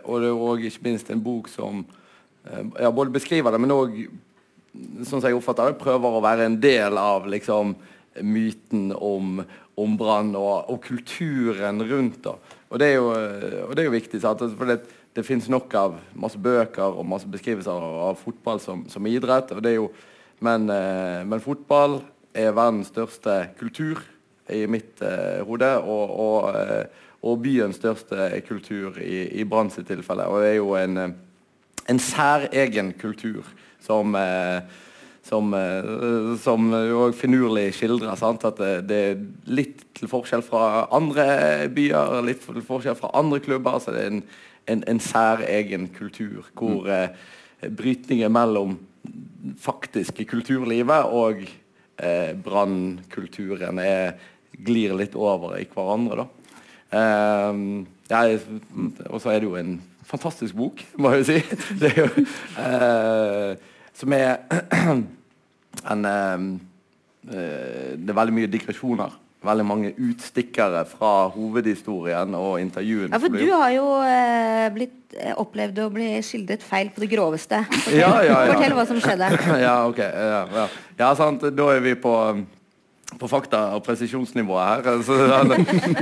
òg 0.02 0.64
ikke 0.66 0.86
minst 0.88 1.10
en 1.12 1.22
bok 1.22 1.48
som 1.52 1.82
eh, 2.48 2.64
ja, 2.80 2.90
både 2.90 3.12
beskriver 3.12 3.52
det, 3.52 3.60
men 3.60 3.74
òg, 3.74 3.98
sånn 5.04 5.20
som 5.20 5.28
jeg 5.28 5.36
oppfatter 5.36 5.70
det, 5.70 5.80
prøver 5.82 6.16
å 6.16 6.22
være 6.24 6.48
en 6.48 6.56
del 6.60 6.96
av 6.98 7.28
liksom, 7.30 7.74
myten 8.24 8.90
om, 8.96 9.42
om 9.80 9.98
Brann 10.00 10.32
og, 10.38 10.70
og, 10.72 10.80
kulturen 10.84 11.84
rundt. 11.88 12.22
Da. 12.24 12.36
Og 12.72 12.80
det 12.80 12.88
er 12.88 12.98
jo, 12.98 13.12
og 13.66 13.76
det 13.76 13.84
er 13.84 13.88
jo 13.88 13.94
viktig. 13.94 14.22
Sant? 14.24 14.44
For 14.56 14.68
det, 14.68 14.80
det 15.16 15.26
finnes 15.26 15.48
nok 15.52 15.74
av 15.76 15.98
masse 16.16 16.40
bøker 16.40 16.96
og 16.96 17.08
masse 17.08 17.28
beskrivelser 17.28 17.84
av, 17.84 18.16
fotball 18.20 18.60
som, 18.64 18.86
som, 18.88 19.06
idrett. 19.06 19.52
jo, 19.74 19.90
men, 20.40 20.68
eh, 20.72 21.20
men 21.28 21.44
fotball 21.44 22.00
er 22.32 22.56
verdens 22.56 22.88
største 22.88 23.52
kultur 23.60 24.00
i 24.48 24.64
mitt 24.66 25.02
eh, 25.04 25.44
hode. 25.44 25.68
Og, 25.84 26.16
og, 26.26 26.56
eh, 26.56 27.10
og, 27.22 27.42
byens 27.42 27.78
største 27.78 28.30
kultur 28.48 28.98
i, 28.98 29.28
i 29.40 29.44
Brann 29.48 29.70
sitt 29.70 29.86
tilfelle. 29.86 30.26
Og 30.26 30.42
det 30.42 30.48
er 30.52 30.56
jo 30.58 30.72
en, 30.78 30.96
eh, 30.98 31.12
en 31.88 32.00
særegen 32.02 32.92
kultur 32.98 33.46
som 33.82 34.14
eh, 34.18 34.62
som, 35.22 35.54
eh, 35.54 36.36
som 36.42 36.72
jo 36.72 37.06
finurlig 37.14 37.70
skildrer. 37.76 38.16
Sant? 38.18 38.44
At 38.44 38.58
det, 38.58 38.72
det, 38.90 39.00
er 39.12 39.22
litt 39.54 39.84
til 39.96 40.10
forskjell 40.10 40.44
fra 40.46 40.86
andre 40.94 41.68
byer, 41.72 42.18
litt 42.26 42.42
til 42.46 42.64
forskjell 42.66 42.98
fra 42.98 43.12
andre 43.18 43.40
klubber. 43.44 43.78
så 43.78 43.94
det 43.94 44.02
er 44.02 44.12
en, 44.16 44.22
en, 44.66 44.84
en 44.88 45.02
særegen 45.02 45.88
kultur 45.94 46.50
hvor 46.58 46.88
mm. 46.88 46.92
eh, 46.98 47.70
brytningen 47.70 48.32
mellom 48.34 48.78
faktiske 49.58 50.26
kulturlivet 50.30 51.10
og 51.10 51.42
eh, 51.42 52.30
brannkulturen 52.38 53.80
glir 54.52 54.94
litt 54.94 55.16
over 55.18 55.56
i 55.58 55.66
hverandre. 55.70 56.26
Eh, 56.26 56.41
og 56.92 59.18
så 59.22 59.32
er 59.32 59.40
det 59.40 59.48
jo 59.48 59.56
en 59.56 59.80
fantastisk 60.04 60.56
bok, 60.56 60.82
må 60.98 61.10
jeg 61.14 61.22
jo 61.22 61.26
si. 61.30 61.38
Det 61.80 61.92
er 61.92 61.98
jo, 62.02 62.08
eh, 62.60 63.52
som 63.96 64.12
er 64.16 64.36
en 65.92 66.02
eh, 66.10 66.38
eh, 67.32 67.90
Det 67.96 68.10
er 68.12 68.20
veldig 68.20 68.36
mye 68.40 68.52
digresjoner. 68.52 69.10
Veldig 69.42 69.64
mange 69.66 69.88
utstikkere 69.98 70.84
fra 70.86 71.26
hovedhistorien 71.34 72.30
og 72.38 72.60
intervjuene. 72.62 73.10
Ja, 73.10 73.18
for 73.18 73.34
du 73.34 73.48
har 73.50 73.72
jo 73.74 73.86
eh, 74.06 74.68
blitt, 74.74 75.16
eh, 75.18 75.34
opplevd 75.34 75.80
å 75.82 75.90
bli 75.90 76.22
skildret 76.22 76.62
feil 76.62 76.92
på 76.94 77.02
det 77.02 77.08
groveste. 77.10 77.64
Fortell, 77.72 77.98
ja, 77.98 78.12
ja, 78.22 78.36
ja. 78.46 78.52
fortell 78.52 78.76
hva 78.78 78.84
som 78.86 79.00
skjedde. 79.02 79.26
ja, 79.66 79.82
ok. 79.88 79.98
Ja, 79.98 80.68
ja. 81.00 81.10
sant. 81.18 81.42
Da 81.58 81.66
er 81.74 81.82
vi 81.82 81.96
på 81.98 82.14
på 83.20 83.28
fakta- 83.28 83.74
og 83.76 83.82
presisjonsnivået 83.86 84.68
her. 84.68 84.88
Altså, 84.92 85.16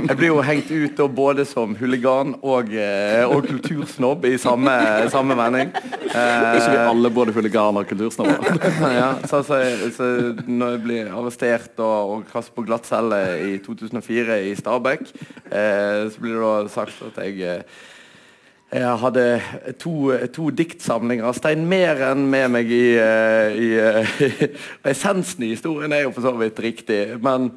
jeg 0.07 0.17
blir 0.17 0.27
jo 0.27 0.41
hengt 0.45 0.71
ut 0.71 1.01
både 1.15 1.45
som 1.45 1.75
huligan 1.75 2.35
og, 2.41 2.73
eh, 2.73 3.23
og 3.27 3.45
kultursnobb 3.47 4.25
i 4.25 4.37
samme, 4.37 4.71
samme 5.13 5.37
vending. 5.37 5.73
Eh, 6.11 6.55
ikke 6.57 6.71
vi 6.71 6.81
alle 6.81 7.11
både 7.13 7.35
huliganer 7.35 7.83
og 7.83 7.87
kultursnobber? 7.87 8.57
ja, 9.01 9.13
så, 9.25 9.43
så, 9.43 9.61
så, 9.95 10.09
når 10.47 10.75
jeg 10.75 10.83
blir 10.87 11.13
arrestert 11.13 11.79
og, 11.79 12.15
og 12.15 12.25
kastet 12.31 12.55
på 12.57 12.65
glattcelle 12.67 13.21
i 13.51 13.55
2004 13.63 14.41
i 14.49 14.55
Stabekk, 14.59 15.07
eh, 15.51 16.09
så 16.11 16.21
blir 16.21 16.37
det 16.37 16.43
da 16.43 16.73
sagt 16.73 17.01
at 17.11 17.23
jeg 17.25 17.41
eh, 17.47 17.81
jeg 18.71 18.99
hadde 19.01 19.23
to, 19.83 19.93
to 20.31 20.47
diktsamlinger 20.55 21.27
av 21.27 21.35
Stein 21.35 21.65
Meren 21.67 22.23
med 22.31 22.53
meg 22.53 22.69
i, 22.71 22.93
eh, 22.95 23.51
i, 23.51 23.71
i 23.75 24.27
eh, 24.47 24.53
Essensen 24.93 25.43
i 25.43 25.49
historien 25.51 25.91
er 25.91 26.05
jo 26.05 26.13
for 26.15 26.23
så 26.23 26.31
vidt 26.39 26.61
riktig, 26.63 27.01
men, 27.19 27.49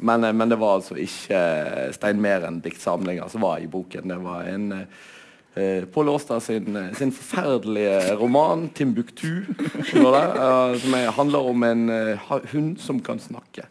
men, 0.00 0.24
eh, 0.24 0.32
men 0.32 0.48
det 0.48 0.56
var 0.56 0.78
altså 0.78 0.96
ikke 0.96 1.40
Stein 1.92 2.22
Meren-diktsamlinger 2.24 3.28
som 3.28 3.44
var 3.44 3.60
i 3.60 3.68
boken. 3.68 4.08
Det 4.08 4.16
var 4.22 4.48
en 4.48 4.72
eh, 4.80 5.84
Pål 5.92 6.14
Aastad 6.14 6.40
sin, 6.46 6.80
sin, 6.96 7.12
forferdelige 7.12 8.16
roman 8.16 8.70
'Timbuktu', 8.72 9.44
det, 9.76 10.80
som 10.80 10.96
er, 10.96 11.12
handler 11.16 11.50
om 11.52 11.68
en 11.68 11.84
hund 12.52 12.80
som 12.80 13.00
kan 13.00 13.20
snakke. 13.20 13.68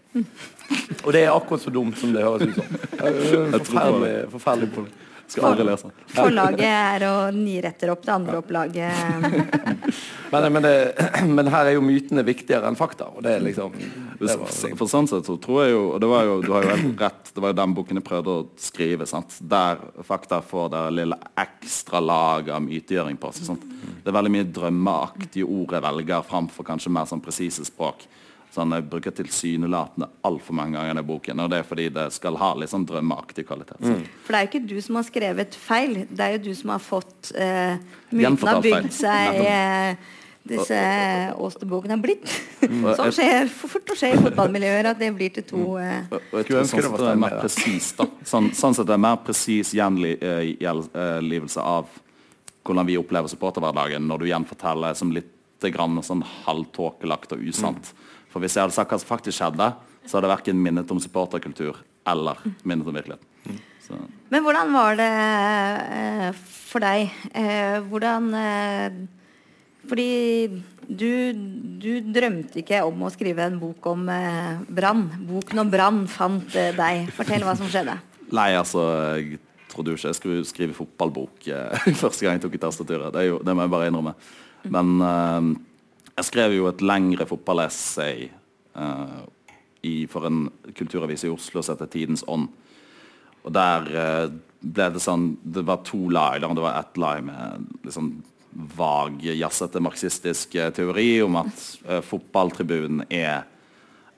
Og 1.02 1.14
det 1.14 1.26
er 1.26 1.34
akkurat 1.34 1.62
så 1.62 1.74
dumt 1.74 1.98
som 1.98 2.14
det 2.14 2.26
høres 2.26 2.46
ut 2.46 2.62
som. 2.62 2.78
Forferdelig, 3.58 4.16
forferdelig. 4.38 4.86
Skal 5.28 5.46
aldri 5.50 5.66
lese. 5.66 5.90
Forlaget 6.16 6.66
er 6.70 7.06
å 7.08 7.14
nyretter 7.34 7.92
opp 7.94 8.04
det 8.06 8.14
andre 8.14 8.40
opplaget. 8.42 8.92
men, 10.34 10.48
men, 10.54 10.66
det, 10.66 10.74
men, 11.38 11.50
her 11.54 11.70
er 11.70 11.78
jo 11.78 11.84
mytene 11.86 12.26
viktigere 12.28 12.70
enn 12.70 12.78
fakta. 12.78 13.10
Og 13.16 13.26
det 13.26 13.36
er 13.38 13.46
liksom 13.46 13.74
det 14.20 14.38
var, 14.40 14.52
For 14.78 14.90
sånn 14.92 15.10
sett 15.12 15.28
så 15.28 15.36
tror 15.42 15.66
jeg 15.66 15.74
jo 15.74 15.82
Og 15.90 15.98
det 16.00 16.08
var 16.08 16.24
jo, 16.24 16.36
du 16.46 16.52
har 16.54 16.64
jo 16.64 16.72
helt 16.72 17.02
rett, 17.02 17.32
det 17.36 17.44
var 17.44 17.52
jo 17.52 17.60
den 17.60 17.74
boken 17.78 18.00
jeg 18.00 18.08
prøvde 18.08 18.36
å 18.36 18.46
skrive. 18.62 19.10
sant? 19.10 19.40
Der 19.42 19.82
fakta 20.06 20.42
får 20.46 20.70
det 20.76 20.84
lille 21.00 21.18
ekstra 21.46 22.04
lag 22.04 22.52
av 22.56 22.64
mytegjøring 22.66 23.18
på 23.22 23.34
seg. 23.36 23.66
Det 24.04 24.12
er 24.12 24.20
veldig 24.20 24.36
mye 24.38 24.52
drømmeaktige 24.60 25.50
ord 25.50 25.74
jeg 25.76 25.88
velger 25.90 26.30
framfor 26.30 26.68
kanskje 26.68 26.94
mer 26.94 27.10
sånn 27.10 27.24
presise 27.24 27.66
språk. 27.66 28.06
Sånn, 28.56 28.72
jeg 28.72 28.86
bruker 28.88 29.12
tilsynelatende 29.12 30.08
altfor 30.24 30.56
mange 30.56 30.78
ganger 30.78 31.02
i 31.02 31.06
boken. 31.06 31.42
Og 31.44 31.50
det 31.52 31.58
er 31.60 31.66
fordi 31.68 31.90
det 31.92 32.06
skal 32.16 32.38
ha 32.40 32.54
litt 32.56 32.72
sånn 32.72 32.86
drømmeaktig 32.88 33.44
kvalitet. 33.50 33.82
Mm. 33.84 34.06
For 34.24 34.32
det 34.32 34.38
er 34.38 34.46
jo 34.46 34.52
ikke 34.52 34.68
du 34.70 34.78
som 34.86 35.00
har 35.00 35.08
skrevet 35.10 35.58
feil, 35.60 35.98
det 36.08 36.24
er 36.24 36.38
jo 36.38 36.44
du 36.46 36.54
som 36.56 36.72
har 36.72 36.84
fått 36.84 37.34
uh, 37.36 37.76
Myten 38.16 38.48
har 38.48 38.62
bygd 38.64 38.96
seg 38.96 39.42
uh, 39.44 40.14
disse 40.46 40.80
Åste-bokene 41.42 41.98
har 41.98 42.06
blitt. 42.06 42.32
Mm. 42.64 42.88
Sånn 43.02 43.12
skjer 43.18 43.52
fort 43.52 43.92
og 43.92 44.00
skjer 44.00 44.16
i 44.16 44.24
fotballmiljøer 44.24 44.92
at 44.94 45.04
det 45.04 45.12
blir 45.18 45.36
til 45.36 45.48
to 45.52 45.66
uh, 45.76 46.16
Jeg 46.38 46.48
tror 46.48 46.72
sånn 46.72 46.98
det 47.02 47.12
er 47.12 47.22
mer 47.26 47.38
presis, 47.42 47.92
da. 48.00 48.08
Sånn, 48.24 48.52
sånn 48.56 48.80
sett 48.80 48.88
det 48.88 48.96
er 48.96 49.04
mer 49.10 49.20
presis 49.26 49.74
gjenlivelse 49.76 51.60
av 51.76 51.92
hvordan 52.66 52.88
vi 52.88 52.96
opplever 52.98 53.30
supporterhverdagen 53.30 54.08
når 54.08 54.24
du 54.24 54.30
gjenforteller 54.32 54.96
som 54.98 55.12
litt 55.14 55.34
grann 55.76 55.98
sånn 56.06 56.22
halvtåkelagt 56.46 57.36
og 57.36 57.42
usant. 57.50 57.90
Mm. 57.90 58.05
For 58.36 58.44
hvis 58.44 58.58
jeg 58.58 58.66
hadde 58.66 58.76
sagt 58.76 58.92
hva 58.92 58.98
som 59.00 59.08
faktisk 59.08 59.38
skjedde, 59.40 59.66
så 60.04 60.18
hadde 60.18 60.28
det 60.28 60.34
verken 60.34 60.58
minnet 60.60 60.90
om 60.92 60.98
supporterkultur 61.00 61.78
eller 62.12 62.42
minnet 62.68 62.84
om 62.84 62.98
virkeligheten. 62.98 63.60
Så. 63.80 63.96
Men 64.34 64.44
hvordan 64.44 64.74
var 64.76 64.98
det 65.00 65.06
eh, 65.96 66.42
for 66.68 66.84
deg? 66.84 67.14
Eh, 67.32 67.78
hvordan 67.88 68.28
eh, 68.36 68.98
Fordi 69.88 70.10
du, 70.90 71.32
du, 71.80 71.92
drømte 72.12 72.60
ikke 72.60 72.82
om 72.84 73.06
å 73.08 73.12
skrive 73.14 73.46
en 73.46 73.56
bok 73.62 73.88
om 73.88 74.04
brann. 74.68 75.06
Boken 75.30 75.62
om 75.64 75.72
brann 75.72 76.02
fant 76.12 76.58
deg. 76.76 77.08
Fortell 77.16 77.46
hva 77.48 77.54
som 77.56 77.70
skjedde. 77.72 77.96
Nei, 78.36 78.50
altså 78.58 78.84
jeg 79.16 79.40
trodde 79.72 79.94
jo 79.94 80.02
ikke 80.02 80.12
jeg 80.12 80.20
skulle 80.20 80.50
skrive 80.50 80.76
fotballbok 80.76 81.48
første 82.04 82.28
gang 82.28 82.36
jeg 82.36 82.44
tok 82.50 82.60
i 82.60 82.62
tastaturet. 82.66 83.16
Det, 83.16 83.30
det, 83.48 83.56
må 83.56 83.64
jeg 83.64 83.74
bare 83.78 83.88
innrømme. 83.94 84.16
Men 84.76 84.98
jeg 86.16 86.30
skrev 86.30 86.56
jo 86.56 86.68
et 86.70 86.84
lengre 86.86 87.28
fotballessay 87.28 88.30
uh, 88.80 89.24
for 90.10 90.26
en 90.26 90.46
kulturavis 90.74 91.28
i 91.28 91.30
Oslo 91.30 91.62
som 91.62 91.76
heter 91.76 91.92
Tidens 91.92 92.24
ånd. 92.32 92.48
Og 93.46 93.52
der 93.54 93.90
uh, 93.92 94.30
ble 94.66 94.88
det 94.96 95.04
sånn 95.04 95.36
Det 95.44 95.62
var 95.68 95.84
to 95.86 96.08
lag. 96.10 96.42
Det 96.42 96.64
var 96.64 96.80
ett 96.80 96.98
lag 96.98 97.26
med 97.26 97.68
liksom 97.86 98.16
vag, 98.78 99.20
jazzete 99.22 99.82
marxistisk 99.84 100.56
uh, 100.56 100.72
teori 100.74 101.20
om 101.26 101.42
at 101.44 101.68
fotballtribunen 102.08 103.04
er 103.12 103.44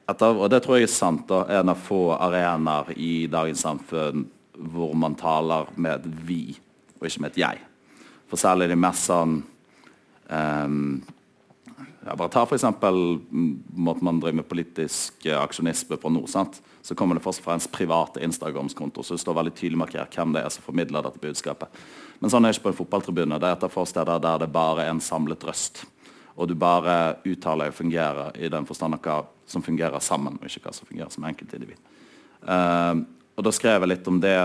etter, 0.08 0.38
og 0.38 0.48
det 0.54 0.62
tror 0.64 0.78
jeg 0.78 0.88
er 0.88 0.94
sant, 0.94 1.26
da, 1.28 1.42
en 1.60 1.74
av 1.74 1.82
få 1.84 2.14
arenaer 2.16 2.94
i 2.96 3.28
dagens 3.28 3.66
samfunn 3.66 4.24
hvor 4.72 4.94
man 4.98 5.18
taler 5.20 5.68
med 5.76 5.98
et 5.98 6.22
vi, 6.30 6.42
og 6.98 7.10
ikke 7.10 7.26
med 7.26 7.34
et 7.34 7.42
jeg. 7.42 7.66
For 8.32 8.40
særlig 8.40 8.70
de 8.72 8.78
mest 8.80 9.10
sånn 9.10 9.42
um, 10.32 11.04
ja, 12.08 12.16
bare 12.16 12.32
ta 12.32 12.44
f.eks. 12.48 12.64
måten 13.70 14.06
man 14.06 14.20
driver 14.20 14.40
med 14.40 14.48
politisk 14.48 15.26
eh, 15.26 15.36
aksjonisme 15.36 15.98
på 16.00 16.12
nå. 16.14 16.24
Sant? 16.32 16.62
Så 16.82 16.96
kommer 16.96 17.18
det 17.18 17.24
først 17.26 17.44
fra 17.44 17.58
ens 17.58 17.68
private 17.68 18.24
Instagram-konto. 18.24 19.04
så 19.04 19.18
det 19.18 19.24
står 19.24 19.36
veldig 19.42 19.54
tydelig 19.58 19.82
markert 19.84 20.16
hvem 20.16 20.32
det 20.36 20.46
er 20.46 20.54
som 20.54 20.64
formidler 20.64 21.04
dette 21.04 21.20
budskapet. 21.20 21.82
Men 22.20 22.32
sånn 22.32 22.48
er 22.48 22.54
det 22.54 22.58
ikke 22.58 22.70
på 22.70 22.74
en 22.74 22.80
fotballtribune. 22.80 23.40
Det 23.40 23.50
er 23.50 23.58
et 23.58 23.68
av 23.68 23.74
få 23.74 23.84
steder 23.86 24.24
der 24.24 24.40
det 24.46 24.50
bare 24.56 24.86
er 24.86 24.94
en 24.94 25.04
samlet 25.04 25.44
røst. 25.44 25.84
Og 26.38 26.48
du 26.48 26.56
bare 26.56 27.18
uttaler 27.26 27.74
og 27.74 27.78
fungerer 27.78 28.40
i 28.40 28.50
den 28.54 28.66
forstand 28.70 28.96
av 28.96 29.04
hva 29.04 29.20
som 29.50 29.64
fungerer 29.66 30.00
sammen, 30.04 30.40
og 30.40 30.48
ikke 30.48 30.68
hva 30.68 30.74
som 30.76 30.88
fungerer 30.88 31.12
som 31.12 31.26
enkeltindivid. 31.28 31.80
Uh, 32.46 33.04
og 33.38 33.46
Da 33.46 33.54
skrev 33.54 33.84
jeg 33.84 33.92
litt 33.92 34.08
om 34.10 34.20
det 34.22 34.38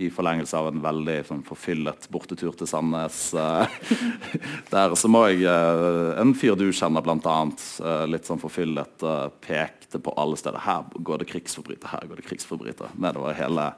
i 0.00 0.08
forlengelse 0.10 0.56
av 0.56 0.70
en 0.70 0.80
veldig 0.80 1.16
sånn, 1.28 1.42
forfyllet 1.44 2.06
bortetur 2.12 2.54
til 2.56 2.68
Sandnes. 2.68 3.18
Uh, 3.36 3.68
der 4.72 4.94
så 4.96 5.10
må 5.12 5.26
jeg 5.28 5.44
uh, 5.44 6.16
En 6.20 6.32
fyr 6.38 6.56
du 6.56 6.70
kjenner, 6.72 7.04
bl.a., 7.04 7.18
uh, 7.20 8.06
litt 8.08 8.28
sånn 8.28 8.40
forfyllet, 8.40 9.04
pekte 9.44 10.00
på 10.00 10.14
alle 10.20 10.38
steder. 10.40 10.62
Her 10.64 10.88
går 10.96 11.20
det 11.20 11.28
krigsforbrytere, 11.32 11.92
her 11.92 12.08
går 12.08 12.22
det 12.22 12.26
krigsforbrytere. 12.30 12.94
Nedover 13.00 13.36
hele 13.36 13.68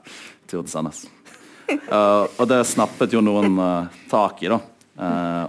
turen 0.46 0.68
til 0.68 0.72
Sandnes. 0.76 1.04
og 2.38 2.46
det 2.50 2.62
snappet 2.68 3.14
jo 3.14 3.22
noen 3.24 3.56
tak 4.10 4.42
i, 4.44 4.50
da. 4.50 4.58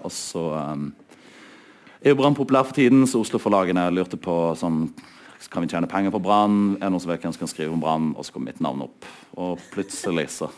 og 0.06 0.12
så 0.14 0.44
um, 0.72 0.86
er 2.00 2.14
jo 2.14 2.20
Brann 2.20 2.38
populær 2.38 2.68
for 2.70 2.78
tiden, 2.78 3.04
så 3.10 3.24
Oslo-forlagene 3.26 3.90
lurte 3.92 4.20
på 4.22 4.38
sånn 4.60 4.86
kan 5.52 5.62
vi 5.62 5.70
tjene 5.70 5.90
penger 5.90 6.14
på 6.14 6.22
Brann? 6.24 6.76
Er 6.80 6.88
det 6.88 6.94
noen 6.94 7.02
som 7.04 7.12
vet 7.12 7.24
hvem 7.26 7.34
som 7.36 7.44
kan 7.44 7.52
skrive 7.52 7.76
om 7.76 7.82
Brann? 7.82 8.14
Og 8.18 8.26
så 8.26 8.34
kom 8.34 8.46
mitt 8.48 8.62
navn 8.64 8.86
opp. 8.88 9.08
Og 9.38 9.62
plutselig 9.74 10.30
så 10.34 10.50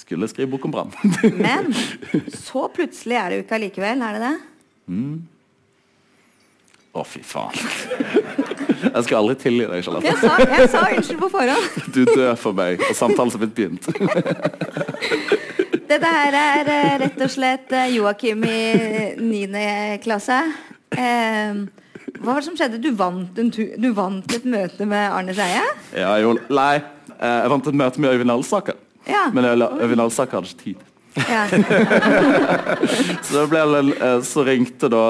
skulle 0.00 0.28
skrive 0.28 0.50
bok 0.50 0.64
om 0.64 0.72
Brann. 0.74 0.94
Men 1.36 1.68
så 2.34 2.68
plutselig 2.74 3.18
er 3.20 3.30
det 3.30 3.44
uka 3.44 3.58
likevel 3.60 4.02
er 4.02 4.16
det 4.16 4.22
det? 4.24 4.32
Å, 6.90 7.04
fy 7.06 7.20
faen. 7.22 7.54
Jeg 8.80 9.02
skal 9.06 9.20
aldri 9.20 9.36
tilgi 9.38 9.66
deg, 9.70 9.84
Charlotte. 9.86 10.08
Jeg 10.08 10.18
sa, 10.18 10.32
jeg 10.42 10.70
sa 10.72 10.80
unnskyld 10.88 11.20
på 11.20 11.28
forhånd. 11.30 11.76
Du 11.94 12.00
dør 12.08 12.32
for 12.40 12.56
meg, 12.56 12.82
og 12.88 12.96
samtalen 12.98 13.30
som 13.30 13.42
vidt 13.44 13.54
begynt. 13.54 13.86
Dette 15.90 16.10
her 16.10 16.36
er 16.38 16.70
eh, 16.70 16.96
rett 17.04 17.22
og 17.22 17.30
slett 17.30 17.72
eh, 17.76 17.92
Joakim 17.96 18.42
i 18.46 18.58
9. 19.20 19.62
klasse. 20.02 20.40
Eh, 20.94 21.62
hva 22.20 22.32
var 22.32 22.42
det 22.42 22.48
som 22.48 22.58
skjedde? 22.58 22.82
Du 22.82 22.90
vant, 22.98 23.38
du 23.38 23.88
vant 23.94 24.34
et 24.34 24.46
møte 24.50 24.86
med 24.90 25.06
Arne 25.14 25.34
Skeie? 25.36 25.62
Ja, 25.94 26.12
jo, 26.22 26.34
nei, 26.50 26.76
eh, 27.16 27.36
jeg 27.44 27.52
vant 27.54 27.70
et 27.70 27.78
møte 27.84 28.02
med 28.02 28.16
Øyvind 28.16 28.34
Alsaker. 28.34 28.78
Ja. 29.10 29.26
Men 29.34 29.44
jeg- 29.50 29.82
Øyvind 29.84 30.00
Alsaker 30.06 30.40
hadde 30.40 30.52
ikke 30.54 30.64
tid. 30.64 30.86
ja. 31.18 31.42
Så, 33.26 33.42
ble, 33.50 33.60
eh, 33.98 34.20
så 34.22 34.44
ringte 34.46 34.88
da 34.92 35.00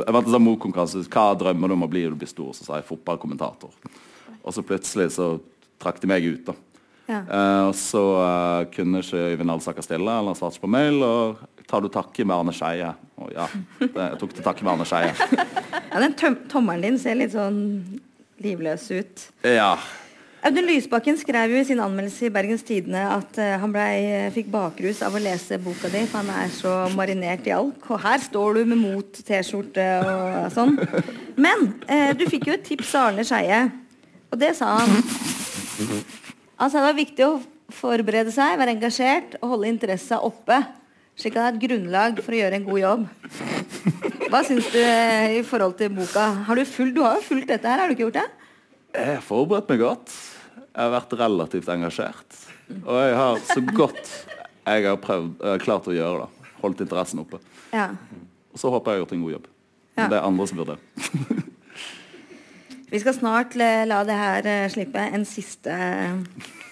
Jeg 0.00 0.14
vant 0.14 0.26
en 0.26 0.32
sånn 0.34 0.44
motkonkurranse. 0.46 1.02
Hva 1.12 1.26
drømmer 1.38 1.68
du 1.68 1.74
om 1.76 1.84
å 1.84 1.90
bli 1.90 2.04
når 2.06 2.14
du 2.16 2.22
blir 2.22 2.30
stor? 2.32 2.50
Så 2.56 2.64
sa 2.66 2.78
jeg 2.80 2.86
fotballkommentator. 2.88 3.70
Og 4.40 4.54
så 4.56 4.64
plutselig 4.64 5.10
så 5.18 5.34
trakk 5.80 6.00
de 6.02 6.08
meg 6.10 6.24
ut, 6.26 6.42
da. 6.48 6.56
Ja. 7.10 7.20
Eh, 7.26 7.62
og 7.68 7.74
så 7.78 8.02
eh, 8.24 8.64
kunne 8.74 9.02
ikke 9.04 9.22
Øyvind 9.34 9.52
Alsaker 9.56 9.84
stille, 9.84 10.06
eller 10.08 10.32
han 10.32 10.38
svarte 10.38 10.56
ikke 10.58 10.66
på 10.68 10.72
mail. 10.76 11.00
Og 11.04 11.64
tar 11.70 11.84
du 11.84 11.90
takke 11.92 12.24
med 12.26 12.36
Arne 12.36 12.54
Skeie? 12.56 12.92
Og 13.20 13.32
ja, 13.36 13.46
det, 13.80 13.90
jeg 13.94 14.20
tok 14.22 14.32
til 14.36 14.46
takke 14.46 14.64
med 14.66 14.72
Arne 14.78 14.88
Skeie. 14.88 15.12
ja 15.90 16.04
den 16.06 16.16
tommelen 16.50 16.86
din 16.88 17.00
ser 17.02 17.18
litt 17.20 17.34
sånn 17.36 17.60
livløs 18.40 18.86
ut. 18.96 19.26
Ja. 19.44 19.74
Audun 20.40 20.64
Lysbakken 20.64 21.18
skrev 21.20 21.52
jo 21.52 21.58
i 21.60 21.66
sin 21.68 21.80
anmeldelse 21.84 22.24
i 22.24 22.30
Bergens 22.32 22.62
Tidende 22.64 23.02
at 23.12 23.36
eh, 23.42 23.58
han 23.60 23.72
ble, 23.74 23.82
fikk 24.32 24.48
bakrus 24.48 25.02
av 25.04 25.12
å 25.12 25.20
lese 25.20 25.58
boka 25.60 25.90
di, 25.92 26.00
for 26.08 26.22
han 26.22 26.30
er 26.32 26.54
så 26.54 26.72
marinert 26.96 27.44
i 27.44 27.52
alk. 27.52 27.84
Og 27.92 28.00
her 28.00 28.22
står 28.24 28.56
du 28.56 28.70
med 28.70 28.80
mot 28.80 29.20
T-skjorte 29.26 29.84
og 30.00 30.48
sånn. 30.54 30.78
Men 31.36 31.68
eh, 31.84 32.14
du 32.16 32.24
fikk 32.30 32.48
jo 32.48 32.56
et 32.56 32.64
tips 32.64 32.94
av 32.96 33.10
Arne 33.10 33.26
Skeie, 33.28 33.60
og 34.32 34.40
det 34.40 34.54
sa 34.56 34.78
han. 34.80 34.96
Sa 36.56 36.72
det 36.72 36.88
var 36.88 36.96
viktig 36.96 37.28
å 37.28 37.36
forberede 37.76 38.32
seg, 38.32 38.56
være 38.60 38.78
engasjert 38.78 39.36
og 39.42 39.56
holde 39.58 39.74
interessa 39.74 40.22
oppe. 40.24 40.62
Slik 41.20 41.36
at 41.36 41.42
det 41.42 41.46
er 41.50 41.52
et 41.52 41.62
grunnlag 41.66 42.24
for 42.24 42.32
å 42.32 42.40
gjøre 42.40 42.56
en 42.56 42.68
god 42.70 42.80
jobb. 42.80 43.06
Hva 44.30 44.44
syns 44.48 44.72
du 44.72 44.80
eh, 44.80 45.36
i 45.36 45.44
forhold 45.44 45.76
til 45.76 45.92
boka? 46.00 46.30
Har 46.48 46.56
du, 46.56 46.64
fulgt, 46.64 46.96
du 46.96 47.04
har 47.04 47.20
jo 47.20 47.28
fulgt 47.28 47.52
dette 47.52 47.68
her, 47.68 47.84
har 47.84 47.90
du 47.90 47.98
ikke 47.98 48.08
gjort 48.08 48.22
det? 48.22 48.28
Jeg 48.96 49.16
har 49.18 49.22
forberedt 49.22 49.68
meg 49.70 49.84
godt. 49.84 50.20
Jeg 50.70 50.86
har 50.86 50.92
vært 50.94 51.14
relativt 51.18 51.70
engasjert. 51.72 52.36
Og 52.84 52.94
jeg 53.00 53.16
har 53.18 53.40
så 53.48 53.62
godt 53.74 54.12
jeg 54.70 54.86
har 54.86 54.98
prøvd, 55.02 55.32
jeg 55.42 55.62
klart 55.64 55.88
å 55.90 55.94
gjøre 55.94 56.24
det. 56.26 56.50
Holdt 56.60 56.82
interessen 56.84 57.22
oppe. 57.22 57.40
Ja. 57.72 57.88
Og 58.52 58.60
så 58.60 58.70
håper 58.70 58.92
jeg 58.92 59.00
jeg 59.00 59.00
har 59.00 59.04
gjort 59.06 59.14
en 59.16 59.24
god 59.24 59.34
jobb. 59.34 59.46
Ja. 59.50 60.02
Men 60.02 60.12
det 60.12 60.18
er 60.18 60.28
andre 60.28 60.46
som 60.46 60.60
burde. 60.60 60.76
Vi 62.90 62.98
skal 62.98 63.14
snart 63.14 63.54
la, 63.58 64.00
det 64.06 64.16
her 64.18 64.48
eh, 64.50 64.70
slippe. 64.70 65.02
En 65.14 65.26
siste 65.28 65.74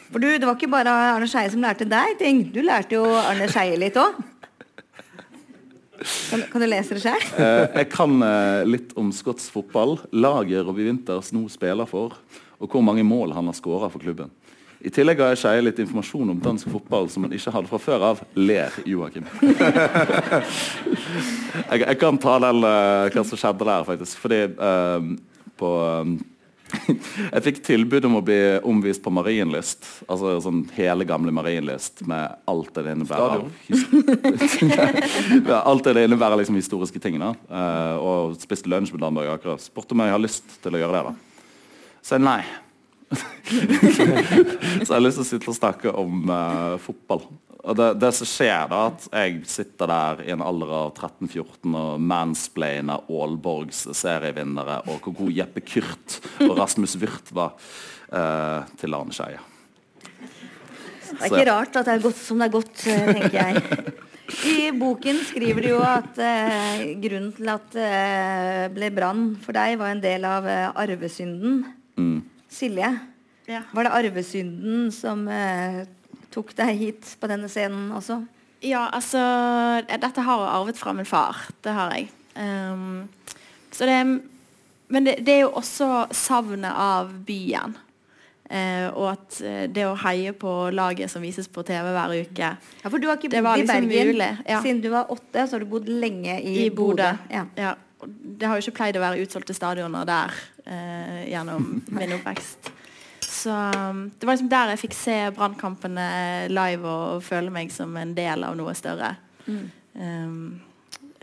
For 0.09 0.19
du, 0.23 0.26
det 0.35 0.47
var 0.47 0.57
ikke 0.57 0.71
bare 0.73 0.95
Arne 1.12 1.28
Skeie 1.31 1.50
som 1.52 1.62
lærte 1.62 1.87
deg 1.88 2.19
ting. 2.21 2.43
Du 2.55 2.61
lærte 2.64 2.99
jo 2.99 3.05
Arne 3.07 3.47
Skeie 3.50 3.78
litt 3.78 3.99
òg. 3.99 4.19
Kan, 5.99 6.45
kan 6.52 6.62
du 6.62 6.67
lese 6.69 6.95
det 6.95 7.02
sjøl? 7.02 7.25
Eh, 7.43 7.64
jeg 7.81 7.88
kan 7.90 8.19
eh, 8.23 8.67
litt 8.69 8.93
om 8.99 9.11
skotsk 9.14 9.50
fotball, 9.55 9.97
laget 10.14 10.67
Robbie 10.67 10.87
Winters 10.87 11.33
nå 11.35 11.43
spiller 11.50 11.88
for, 11.90 12.14
og 12.58 12.70
hvor 12.70 12.84
mange 12.84 13.06
mål 13.06 13.34
han 13.36 13.50
har 13.50 13.56
skåra 13.56 13.90
for 13.92 14.02
klubben. 14.02 14.32
I 14.78 14.92
tillegg 14.94 15.18
har 15.18 15.32
jeg 15.32 15.40
Skeie 15.40 15.62
litt 15.64 15.78
informasjon 15.82 16.36
om 16.36 16.40
dansk 16.42 16.68
fotball 16.70 17.08
som 17.10 17.24
han 17.26 17.32
ikke 17.34 17.50
hadde 17.50 17.70
fra 17.70 17.80
før 17.82 18.04
av. 18.12 18.20
Ler 18.38 18.74
Joakim. 18.86 19.26
jeg, 21.72 21.82
jeg 21.82 21.98
kan 21.98 22.18
ta 22.22 22.36
den 22.46 22.62
uh, 22.62 23.10
hva 23.10 23.24
som 23.26 23.40
skjedde 23.40 23.66
der, 23.66 23.86
faktisk. 23.88 24.20
Fordi 24.22 24.44
uh, 24.54 25.16
på 25.58 25.73
eh, 25.82 26.12
Jeg 27.34 27.44
fikk 27.49 27.62
tilbud 27.66 28.06
om 28.06 28.21
å 28.21 28.23
bli 28.23 28.38
omvist 28.68 29.02
på 29.02 29.10
Marienlyst. 29.10 29.88
Altså 30.06 30.36
sånn 30.44 30.62
hele 30.76 31.06
gamle 31.08 31.34
Marienlyst 31.34 32.04
med 32.06 32.38
alt 32.47 32.71
det 32.76 32.86
det 32.86 32.99
innebærer. 33.00 33.49
ja, 35.49 35.62
alt 35.64 35.88
det 35.88 35.97
det 35.99 36.06
innebærer 36.06 36.38
liksom 36.38 36.60
historiske 36.60 37.02
ting. 37.02 37.18
da. 37.18 37.34
Uh, 37.50 37.97
og 37.99 38.38
spiste 38.38 38.71
lunsj 38.71 38.94
med 38.94 39.02
Dan 39.02 39.18
Børge 39.18 39.40
Akerø. 39.40 39.58
Spurte 39.62 39.99
om 39.99 40.06
jeg 40.06 40.14
har 40.14 40.23
lyst 40.23 40.60
til 40.62 40.78
å 40.78 40.84
gjøre 40.84 41.00
det. 41.00 41.10
da. 41.10 41.27
Så 42.08 42.16
nei. 42.16 42.40
så 43.12 43.18
jeg 44.06 44.94
har 44.94 45.02
lyst 45.02 45.18
til 45.18 45.25
å 45.25 45.28
sitte 45.28 45.50
og 45.52 45.56
snakke 45.58 45.92
om 45.92 46.30
uh, 46.30 46.78
fotball. 46.80 47.26
Og 47.68 47.76
det, 47.76 47.88
det 48.00 48.10
som 48.16 48.28
skjer, 48.30 48.71
da, 48.71 48.78
at 48.88 49.04
jeg 49.10 49.42
sitter 49.50 49.90
der 49.90 50.23
i 50.25 50.32
en 50.32 50.44
alder 50.44 50.73
av 50.73 50.94
13-14 50.94 51.75
og 51.76 52.00
mansplainer 52.00 53.04
Aalborgs 53.12 53.82
serievinnere 53.99 54.78
og 54.88 55.04
hvor 55.04 55.18
god 55.21 55.36
Jeppe 55.36 55.60
Kurt 55.66 56.16
og 56.47 56.56
Rasmus 56.56 56.97
Wirth 57.02 57.34
var 57.36 57.58
uh, 57.58 58.64
til 58.80 58.97
Arne 58.97 59.12
Skeie. 59.12 59.44
Det 61.08 61.26
er 61.26 61.28
ikke 61.28 61.49
rart 61.50 61.76
at 61.76 61.88
det 61.88 61.99
er 61.99 62.04
godt 62.08 62.21
som 62.21 62.40
det 62.40 62.49
er 62.49 62.56
godt, 62.56 62.86
eh, 62.88 63.06
tenker 63.16 63.36
jeg. 63.36 63.94
I 64.44 64.71
boken 64.76 65.23
skriver 65.25 65.64
du 65.64 65.71
jo 65.71 65.78
at 65.80 66.18
eh, 66.21 66.82
grunnen 67.00 67.30
til 67.32 67.49
at 67.49 67.68
det 67.73 67.86
eh, 67.88 68.66
ble 68.75 68.90
brann 68.92 69.30
for 69.40 69.56
deg, 69.56 69.78
var 69.80 69.94
en 69.94 70.02
del 70.04 70.26
av 70.28 70.49
eh, 70.49 70.68
arvesynden. 70.84 71.62
Silje, 72.49 72.91
Ja. 73.49 73.63
var 73.73 73.84
det 73.84 73.93
arvesynden 73.99 74.91
som 74.93 75.26
eh, 75.28 75.82
tok 76.34 76.54
deg 76.56 76.76
hit 76.76 77.17
på 77.21 77.28
denne 77.30 77.49
scenen 77.49 77.91
også? 77.97 78.23
Ja, 78.65 78.89
altså 78.93 79.21
Dette 79.87 80.25
har 80.26 80.41
jeg 80.43 80.54
arvet 80.54 80.78
fra 80.80 80.93
min 80.97 81.06
far. 81.06 81.37
Det 81.63 81.73
har 81.73 81.93
jeg. 81.95 82.08
Um, 82.34 83.08
så 83.71 83.87
det 83.87 83.99
Men 84.89 85.04
det, 85.04 85.19
det 85.26 85.34
er 85.34 85.41
jo 85.45 85.52
også 85.61 86.06
savnet 86.17 86.73
av 86.73 87.13
byen. 87.26 87.76
Uh, 88.49 88.89
og 88.97 89.06
at 89.11 89.41
eh, 89.45 89.65
det 89.69 89.82
å 89.84 89.97
heie 90.06 90.32
på 90.32 90.49
laget 90.73 91.11
som 91.13 91.21
vises 91.21 91.50
på 91.52 91.61
TV 91.69 91.91
hver 91.93 92.15
uke 92.17 92.47
Ja, 92.56 92.89
for 92.89 92.97
du 92.97 93.04
har 93.11 93.19
ikke 93.19 93.28
bodd 93.28 93.58
i 93.61 93.67
liksom 93.67 93.84
Bergen 93.84 94.08
mulig, 94.08 94.28
ja. 94.49 94.63
siden 94.65 94.80
du 94.80 94.89
var 94.89 95.11
åtte, 95.13 95.43
så 95.45 95.58
har 95.58 95.61
du 95.61 95.69
bodd 95.69 95.91
lenge 95.93 96.39
i, 96.41 96.54
i 96.65 96.71
Bodø. 96.73 97.11
Ja. 97.28 97.45
Ja. 97.61 97.75
Og 97.99 98.08
Det 98.08 98.47
har 98.47 98.58
jo 98.58 98.67
ikke 98.67 98.78
pleid 98.78 98.99
å 98.99 99.02
være 99.02 99.23
utsolgte 99.25 99.56
stadioner 99.56 100.06
der 100.08 100.34
eh, 100.65 101.25
gjennom 101.32 101.71
min 101.97 102.15
oppvekst. 102.19 102.71
Så 103.28 103.52
um, 103.52 104.08
det 104.19 104.26
var 104.26 104.37
liksom 104.37 104.50
der 104.50 104.73
jeg 104.73 104.82
fikk 104.82 104.97
se 104.97 105.17
brannkampene 105.37 106.06
live 106.50 106.89
og 106.89 107.23
føle 107.26 107.52
meg 107.54 107.71
som 107.75 107.93
en 108.00 108.15
del 108.17 108.47
av 108.47 108.56
noe 108.58 108.75
større. 108.78 109.13
Um, 109.49 110.61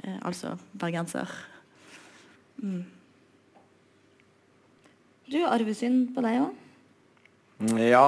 eh, 0.04 0.20
altså 0.22 0.56
bergenser. 0.80 1.32
Du, 5.26 5.40
arvesynd 5.48 6.14
på 6.16 6.24
deg 6.24 6.44
òg? 6.44 6.62
Ja, 7.80 8.08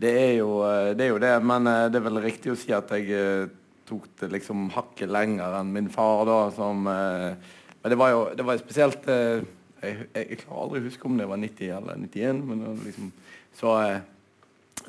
det 0.00 0.12
er, 0.12 0.32
jo, 0.40 0.50
eh, 0.66 0.90
det 0.96 1.06
er 1.06 1.14
jo 1.14 1.20
det, 1.22 1.36
men 1.44 1.68
eh, 1.70 1.86
det 1.92 2.00
er 2.00 2.08
vel 2.08 2.20
riktig 2.24 2.52
å 2.52 2.58
si 2.58 2.72
at 2.76 2.90
jeg 2.96 3.48
tok 3.86 4.08
det 4.20 4.32
liksom 4.34 4.66
hakket 4.74 5.12
lenger 5.12 5.60
enn 5.60 5.70
min 5.74 5.88
far 5.92 6.24
da, 6.28 6.38
som 6.54 6.88
eh, 6.90 7.54
Men 7.86 7.92
det 7.92 7.98
var 8.00 8.08
jo 8.10 8.22
det 8.34 8.42
var 8.42 8.56
spesielt 8.58 9.04
eh, 9.06 9.44
jeg, 9.78 10.06
jeg, 10.10 10.22
jeg 10.24 10.38
klarer 10.40 10.62
aldri 10.64 10.80
å 10.80 10.86
huske 10.88 11.06
om 11.06 11.20
det 11.20 11.28
var 11.30 11.38
90 11.38 11.68
eller 11.76 12.00
91, 12.02 12.40
men 12.48 12.64
liksom 12.82 13.12
så, 13.54 13.74
eh, 13.78 14.00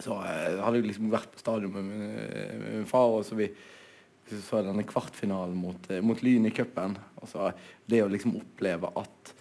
så 0.02 0.18
eh, 0.26 0.56
hadde 0.58 0.80
jeg 0.80 0.88
liksom 0.88 1.12
vært 1.14 1.30
på 1.30 1.44
stadion 1.44 1.76
med 1.76 1.86
min, 1.92 2.08
med 2.08 2.64
min 2.80 2.90
far, 2.90 3.20
og 3.20 3.22
så 3.28 3.38
vi 3.38 3.52
så 4.32 4.64
denne 4.66 4.88
kvartfinalen 4.90 5.54
mot, 5.62 5.86
mot 6.02 6.26
Lyn 6.26 6.50
i 6.50 6.56
cupen. 6.58 6.98
Det 7.86 8.02
å 8.02 8.10
liksom 8.10 8.34
oppleve 8.42 8.90
at 8.98 9.34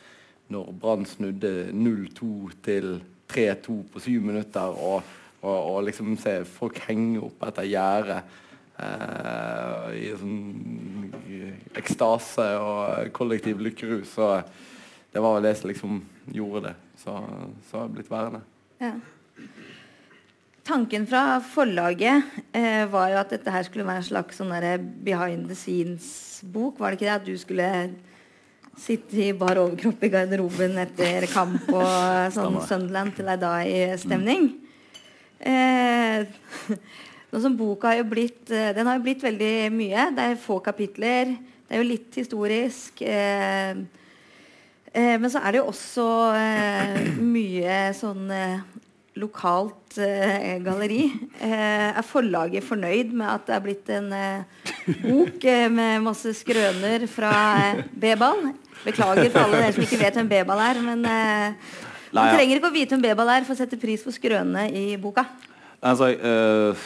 når 0.53 0.75
Brann 0.77 1.09
snudde 1.09 1.71
0-2 1.73 2.29
til 2.69 2.93
3-2 3.33 3.79
på 3.95 4.05
syv 4.05 4.29
minutter, 4.35 4.77
og, 4.77 5.01
og, 5.41 5.57
og 5.57 5.81
liksom 5.89 6.13
se 6.21 6.43
folk 6.45 6.85
henge 6.91 7.25
opp 7.25 7.49
etter 7.49 7.73
gjerdet 7.73 8.21
eh, 8.79 9.91
i 9.97 10.09
sånn 10.19 11.11
ekstase 11.77 12.47
og 12.61 13.13
kollektiv 13.17 13.61
lykkerus, 13.63 14.15
så 14.17 14.41
det 15.13 15.23
var 15.23 15.37
vel 15.37 15.47
det 15.49 15.55
som 15.59 15.71
liksom 15.71 16.01
gjorde 16.33 16.69
det. 16.69 16.75
Så, 17.01 17.13
så 17.69 17.79
har 17.79 17.87
jeg 17.87 17.95
blitt 17.99 18.11
værende. 18.11 18.43
Ja. 18.83 18.93
Tanken 20.67 21.07
fra 21.07 21.39
forlaget 21.47 22.25
eh, 22.57 22.83
var 22.91 23.13
jo 23.13 23.21
at 23.21 23.31
dette 23.31 23.53
her 23.55 23.63
skulle 23.65 23.87
være 23.87 24.03
en 24.03 24.09
slags 24.09 24.41
sånn 24.41 24.53
behind 25.07 25.47
the 25.47 25.55
scenes-bok. 25.55 26.81
Var 26.81 26.91
det 26.91 26.99
ikke 26.99 27.07
det? 27.07 27.17
At 27.21 27.29
du 27.29 27.37
skulle 27.39 27.71
sitte 28.77 29.21
i 29.29 29.33
bar 29.37 29.61
overkropp 29.63 30.03
i 30.05 30.11
garderoben 30.13 30.77
etter 30.83 31.29
kamp 31.33 31.71
og 31.71 31.87
sånn. 32.37 32.59
Sunderland 32.67 33.15
til 33.17 33.31
ei 33.31 33.39
dag-stemning. 33.41 34.49
Eh, 35.39 36.27
nå 37.37 37.43
som 37.45 37.57
boka 37.57 37.91
har 37.91 38.01
jo 38.01 38.09
blitt 38.09 38.49
eh, 38.49 38.73
Den 38.73 38.89
har 38.89 38.97
jo 38.97 39.05
blitt 39.05 39.25
veldig 39.25 39.69
mye. 39.75 40.09
Det 40.17 40.25
er 40.25 40.41
få 40.41 40.57
kapitler. 40.65 41.37
Det 41.67 41.77
er 41.77 41.83
jo 41.83 41.91
litt 41.91 42.17
historisk. 42.17 43.03
Eh, 43.05 43.77
eh, 44.97 45.15
men 45.21 45.29
så 45.29 45.43
er 45.43 45.53
det 45.53 45.61
jo 45.61 45.69
også 45.69 46.09
eh, 46.39 46.99
mye 47.21 47.79
sånn 47.99 48.33
eh, 48.33 48.65
lokalt 49.21 49.99
galleri. 50.65 51.07
Eh, 51.41 51.89
er 51.93 52.05
forlaget 52.09 52.65
fornøyd 52.65 53.13
med 53.17 53.29
at 53.29 53.47
det 53.49 53.57
er 53.57 53.65
blitt 53.65 53.93
en 53.93 54.11
bok 55.05 55.47
med 55.73 56.05
masse 56.05 56.35
skrøner 56.41 57.07
fra 57.09 57.33
B-ball? 57.97 58.51
Beklager 58.85 59.31
for 59.33 59.45
alle 59.45 59.63
dere 59.63 59.73
som 59.77 59.87
ikke 59.87 60.01
vet 60.03 60.21
hvem 60.21 60.29
B-ball 60.33 60.61
er, 60.67 60.83
men 60.85 61.01
man 61.05 62.29
trenger 62.37 62.61
ikke 62.61 62.69
å 62.69 62.77
vite 62.77 62.93
hvem 62.93 63.07
B-ball 63.09 63.33
er 63.39 63.49
for 63.49 63.57
å 63.57 63.59
sette 63.59 63.81
pris 63.81 64.05
på 64.05 64.13
skrønene 64.13 64.69
i 64.69 64.85
boka. 65.01 65.25
Altså, 65.81 66.13
jeg 66.13 66.77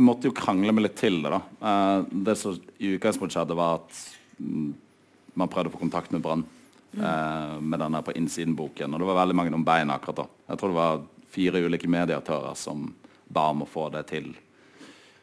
måtte 0.00 0.28
jo 0.28 0.36
krangle 0.36 0.72
meg 0.72 0.86
litt 0.86 0.98
til 1.00 1.20
det. 1.22 1.32
da. 1.32 1.42
Eh, 1.68 2.08
det 2.28 2.36
som 2.40 2.56
i 2.78 2.94
utgangspunktet 2.96 3.36
skjedde, 3.38 3.58
var 3.58 3.80
at 3.80 4.02
mm, 4.38 4.72
man 5.40 5.50
prøvde 5.52 5.72
å 5.72 5.76
få 5.76 5.82
kontakt 5.84 6.12
med 6.14 6.22
Brann. 6.24 6.44
eh, 6.92 7.60
med 7.60 7.80
denne 7.80 8.02
på 8.02 8.12
innsiden-boken. 8.12 8.92
Og 8.92 9.00
det 9.00 9.06
var 9.08 9.20
veldig 9.22 9.36
mange 9.36 9.54
om 9.54 9.64
beina 9.64 9.96
akkurat 9.96 10.22
da. 10.22 10.26
Jeg 10.52 10.60
tror 10.60 10.72
det 10.72 10.80
var 10.80 11.04
fire 11.32 11.62
ulike 11.64 11.88
medieaktører 11.88 12.56
som 12.58 12.90
ba 13.32 13.48
om 13.50 13.64
å 13.64 13.68
få 13.68 13.88
det 13.94 14.04
til 14.10 14.32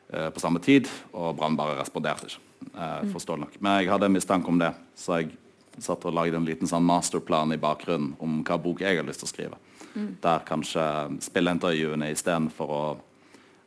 eh, 0.09 0.29
på 0.33 0.41
samme 0.41 0.61
tid, 0.65 0.89
og 1.13 1.35
Brann 1.37 1.57
bare 1.59 1.77
responderte 1.77 2.29
ikke. 2.29 2.45
Eh, 2.73 3.11
forståelig 3.13 3.45
nok. 3.45 3.59
Men 3.61 3.79
jeg 3.79 3.91
hadde 3.93 4.09
en 4.09 4.17
mistanke 4.17 4.49
om 4.49 4.57
det, 4.61 4.71
så 4.97 5.19
jeg 5.19 5.35
satt 5.79 6.05
og 6.09 6.15
lagde 6.15 6.39
en 6.39 6.47
liten 6.47 6.67
sånn 6.67 6.87
masterplan 6.87 7.53
i 7.53 7.61
bakgrunnen 7.61 8.15
om 8.19 8.41
hva 8.43 8.57
bok 8.59 8.81
jeg 8.83 8.97
har 8.97 9.05
lyst 9.07 9.23
til 9.23 9.29
å 9.29 9.33
skrive. 9.33 9.59
Der 10.21 10.43
kanskje 10.45 10.83
spilleintervjuene 11.23 12.11
istedenfor 12.13 12.71
å 12.71 12.81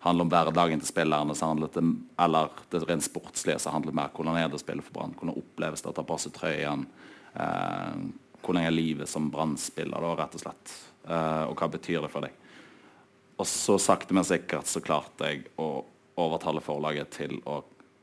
handle 0.02 0.26
om 0.26 0.32
hverdagen 0.32 0.82
til 0.82 0.90
spillerne, 0.90 1.34
det, 1.62 1.82
eller 2.24 2.50
det 2.72 2.82
rent 2.88 3.06
sportslige, 3.06 3.60
så 3.62 3.72
handler 3.74 3.92
det 3.92 3.98
mer 4.00 4.12
hvordan 4.16 4.38
er 4.38 4.50
det 4.50 4.58
å 4.58 4.62
spille 4.62 4.84
for 4.84 4.96
Brann. 4.96 5.16
Hvordan 5.18 5.38
oppleves 5.38 5.84
det 5.84 5.92
å 5.92 5.96
ta 5.96 6.04
på 6.06 6.18
seg 6.18 6.34
trøyen? 6.36 6.86
Eh, 7.34 8.00
hvordan 8.42 8.66
er 8.66 8.74
livet 8.74 9.10
som 9.10 9.30
Brann-spiller, 9.32 10.08
rett 10.18 10.38
og 10.38 10.44
slett? 10.44 10.76
Eh, 11.06 11.44
og 11.48 11.54
hva 11.58 11.70
betyr 11.70 12.02
det 12.02 12.12
for 12.12 12.26
deg? 12.26 12.38
Og 13.38 13.48
så 13.48 13.78
sakte, 13.80 14.14
men 14.14 14.26
sikkert 14.26 14.70
så 14.70 14.82
klarte 14.84 15.30
jeg 15.30 15.46
å 15.62 15.84
overtale 16.22 16.60
forlaget 16.62 17.14
til 17.16 17.38
å 17.48 17.62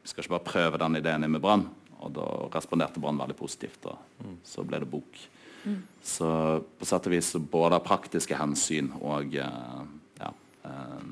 skal 0.10 0.24
ikke 0.24 0.34
bare 0.38 0.48
prøve 0.48 0.80
den 0.82 0.98
ideen 1.00 1.26
inn 1.26 1.34
med 1.36 1.44
Brann. 1.44 1.68
Og 2.00 2.14
da 2.16 2.26
responderte 2.54 3.02
Brann 3.04 3.20
veldig 3.20 3.36
positivt, 3.38 3.86
og 3.92 4.40
så 4.48 4.64
ble 4.66 4.80
det 4.82 4.90
bok. 4.90 5.20
Så 6.04 6.30
på 6.80 6.88
sett 6.88 7.08
og 7.10 7.14
vis 7.14 7.34
både 7.52 7.78
av 7.78 7.86
praktiske 7.86 8.38
hensyn 8.40 8.94
og 9.02 9.36
eh, 9.36 9.82
ja, 10.22 10.30
eh, 10.66 11.10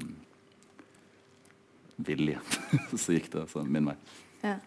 vilje, 1.97 2.39
så 3.03 3.15
gikk 3.15 3.31
det 3.33 3.47
så 3.51 3.63
min 3.65 3.91
vei. 3.91 3.95
Ja. 4.43 4.57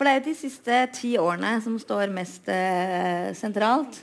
For 0.00 0.08
det 0.08 0.12
er 0.12 0.20
jo 0.22 0.28
de 0.30 0.38
siste 0.38 0.76
ti 0.96 1.10
årene 1.20 1.58
som 1.60 1.74
står 1.76 2.08
mest 2.14 2.46
eh, 2.48 3.34
sentralt. 3.36 3.98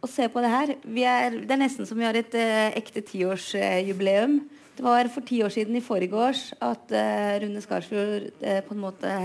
Og 0.00 0.08
se 0.08 0.28
på 0.32 0.40
det 0.40 0.52
her. 0.52 0.70
Vi 0.86 1.02
er, 1.04 1.34
det 1.42 1.50
er 1.50 1.60
nesten 1.60 1.88
som 1.88 1.98
vi 1.98 2.06
har 2.06 2.16
et 2.16 2.36
eh, 2.38 2.70
ekte 2.78 3.02
tiårsjubileum. 3.04 4.38
det 4.76 4.84
var 4.84 5.10
for 5.12 5.26
ti 5.26 5.42
år 5.42 5.50
siden 5.50 5.76
i 5.76 5.82
forgårs 5.82 6.52
at 6.62 6.94
eh, 6.94 7.40
Rune 7.42 7.60
Skarsfjord 7.60 8.30
eh, 8.40 8.62
på 8.64 8.76
en 8.76 8.80
måte 8.80 9.16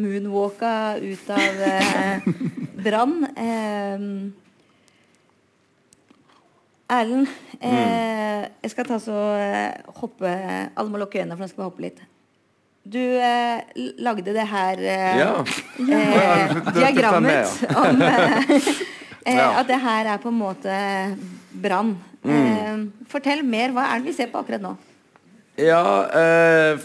moonwalka 0.00 0.96
ut 0.96 1.30
av 1.30 1.62
eh, 1.68 2.26
Brann. 2.84 3.20
Erlend, 6.90 7.28
eh, 7.62 8.46
jeg 8.64 8.72
skal 8.72 8.86
ta 8.88 8.96
så 9.02 9.16
eh, 9.38 9.90
hoppe 10.00 10.30
Alle 10.74 10.90
må 10.90 10.98
lukke 11.00 11.20
øynene, 11.20 11.36
for 11.36 11.44
nå 11.44 11.50
skal 11.52 11.62
vi 11.62 11.68
hoppe 11.68 11.84
litt. 11.86 12.00
Du 12.90 12.98
eh, 12.98 13.60
lagde 14.02 14.32
det 14.34 14.46
her 14.50 14.80
eh, 14.80 15.18
Ja. 15.20 15.32
eh, 15.78 16.54
diagrammet 16.74 17.60
om 17.76 18.00
eh, 18.08 19.58
at 19.60 19.68
det 19.68 19.78
her 19.84 20.08
er 20.14 20.22
på 20.22 20.32
en 20.32 20.40
måte 20.40 20.78
brann. 21.52 21.92
Mm. 22.24 22.86
Fortell 23.08 23.44
mer. 23.46 23.70
Hva 23.76 23.86
er 23.92 24.00
det 24.00 24.10
vi 24.10 24.16
ser 24.16 24.32
på 24.32 24.40
akkurat 24.42 24.64
nå? 24.64 24.74
Ja, 25.60 25.84
eh, 26.16 26.80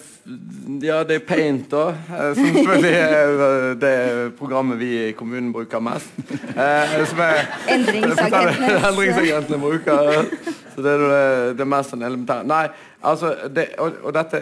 ja, 0.82 1.04
det 1.06 1.16
er 1.20 1.26
Paint, 1.28 1.68
da. 1.70 1.90
eh, 2.10 2.32
Som 2.36 2.46
selvfølgelig 2.46 2.94
er 2.98 3.42
eh, 3.46 3.76
det 3.78 4.34
programmet 4.40 4.80
vi 4.80 4.92
i 5.10 5.12
kommunen 5.14 5.52
bruker 5.54 5.80
mest. 5.86 6.10
Eh, 6.50 7.06
som 7.06 7.20
er 7.22 7.44
Endringsagentene 7.70 9.60
bruker. 9.68 10.26
Så 10.74 10.82
det 10.82 10.94
er 10.96 11.54
det, 11.60 11.68
mest 11.70 11.94
sånn 11.94 12.04
elementære. 12.04 12.48
Nei, 12.50 12.66
altså 13.06 13.36
det, 13.54 13.68
og, 13.78 14.02
og 14.02 14.16
dette 14.18 14.42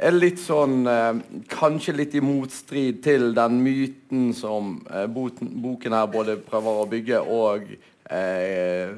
er 0.00 0.14
litt 0.16 0.38
sånn 0.40 0.86
Kanskje 1.52 1.92
litt 1.98 2.14
i 2.16 2.22
motstrid 2.24 3.02
til 3.04 3.34
den 3.36 3.58
myten 3.60 4.30
som 4.32 4.78
boten, 5.12 5.50
boken 5.60 5.92
her 5.98 6.06
både 6.08 6.38
prøver 6.46 6.80
å 6.80 6.88
bygge 6.88 7.20
og 7.20 7.66
eh, 8.08 8.94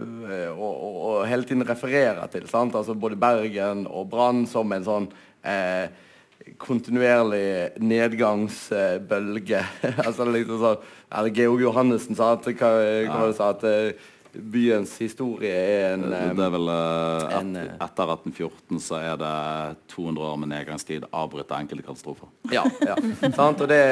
og, 0.53 0.71
og, 0.71 0.95
og 1.09 1.27
hele 1.27 1.49
tiden 1.49 1.67
refererer 1.67 2.23
til. 2.31 2.47
Sant? 2.53 2.77
Altså 2.79 2.95
både 2.95 3.19
Bergen 3.19 3.87
og 3.91 4.13
Brann 4.13 4.45
som 4.47 4.71
en 4.77 4.87
sånn 4.87 5.11
eh, 5.43 5.91
kontinuerlig 6.59 7.83
nedgangsbølge. 7.83 9.63
altså 10.07 10.27
liksom 10.31 10.63
sånn 10.63 10.89
Eller 11.13 11.37
Georg 11.37 11.63
Johannessen 11.63 12.19
sa 12.19 12.33
at, 12.37 12.49
hva, 12.59 12.73
hva 13.07 13.29
ja. 13.29 13.37
sa, 13.37 13.53
at 13.55 13.65
eh, 13.69 14.11
byens 14.33 14.95
historie 15.03 15.53
er 15.53 15.95
en 15.95 16.07
eh, 16.09 16.31
Det 16.37 16.45
er 16.47 16.53
vel 16.55 16.71
et, 16.73 17.27
en, 17.39 17.55
et, 17.61 17.69
eh, 17.69 17.85
Etter 17.85 18.13
1814 18.15 18.83
så 18.83 19.01
er 19.01 19.17
det 19.21 19.33
200 19.93 20.29
år 20.31 20.41
med 20.41 20.53
nedgangstid 20.55 21.07
avbrutt 21.11 21.53
av 21.53 21.63
enkelte 21.63 21.87
katastrofer. 21.87 22.31
Ja. 22.53 22.65
ja. 22.81 22.97
Sant? 23.37 23.61
Og 23.61 23.69
det, 23.71 23.83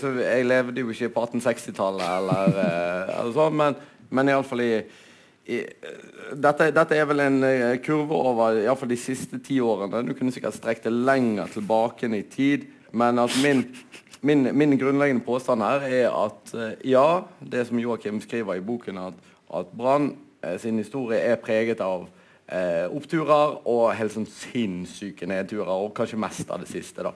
så 0.00 0.14
jeg 0.20 0.48
levde 0.48 0.84
jo 0.84 0.94
ikke 0.94 1.12
på 1.14 1.26
1860-tallet 1.28 2.06
eller, 2.08 2.60
eh, 2.64 3.16
eller 3.18 3.34
sånn, 3.36 3.58
men, 3.60 3.78
men 4.14 4.32
iallfall 4.32 4.64
i, 4.64 4.72
i 4.80 5.03
dette, 5.44 6.70
dette 6.72 6.96
er 6.96 7.08
vel 7.08 7.20
en 7.20 7.42
eh, 7.44 7.76
kurve 7.84 8.16
over 8.16 8.56
fall 8.80 8.92
de 8.92 8.98
siste 9.00 9.40
ti 9.44 9.58
årene. 9.60 10.04
Du 10.06 10.14
kunne 10.16 10.32
sikkert 10.32 10.56
strekt 10.56 10.86
det 10.88 10.94
lenger 10.94 11.52
tilbake 11.52 12.08
i 12.08 12.22
tid, 12.32 12.66
men 12.92 13.20
at 13.20 13.34
min, 13.42 13.64
min, 14.24 14.48
min 14.56 14.76
grunnleggende 14.80 15.24
påstand 15.24 15.64
her 15.64 15.84
er 15.84 16.08
at 16.10 16.54
eh, 16.56 16.76
ja, 16.94 17.24
det 17.40 17.66
som 17.68 17.80
Joakim 17.80 18.22
skriver 18.24 18.56
i 18.56 18.64
boken, 18.64 19.00
at, 19.10 19.32
at 19.54 19.72
Brann 19.76 20.14
eh, 20.42 20.56
sin 20.60 20.80
historie 20.80 21.20
er 21.20 21.40
preget 21.42 21.82
av 21.84 22.06
eh, 22.48 22.88
oppturer 22.88 23.58
og 23.68 23.90
helt 23.98 24.16
sånn 24.16 24.28
sinnssyke 24.28 25.28
nedturer, 25.28 25.74
og 25.76 25.92
kanskje 25.96 26.20
mest 26.24 26.48
av 26.48 26.64
det 26.64 26.72
siste. 26.72 27.04
da. 27.04 27.12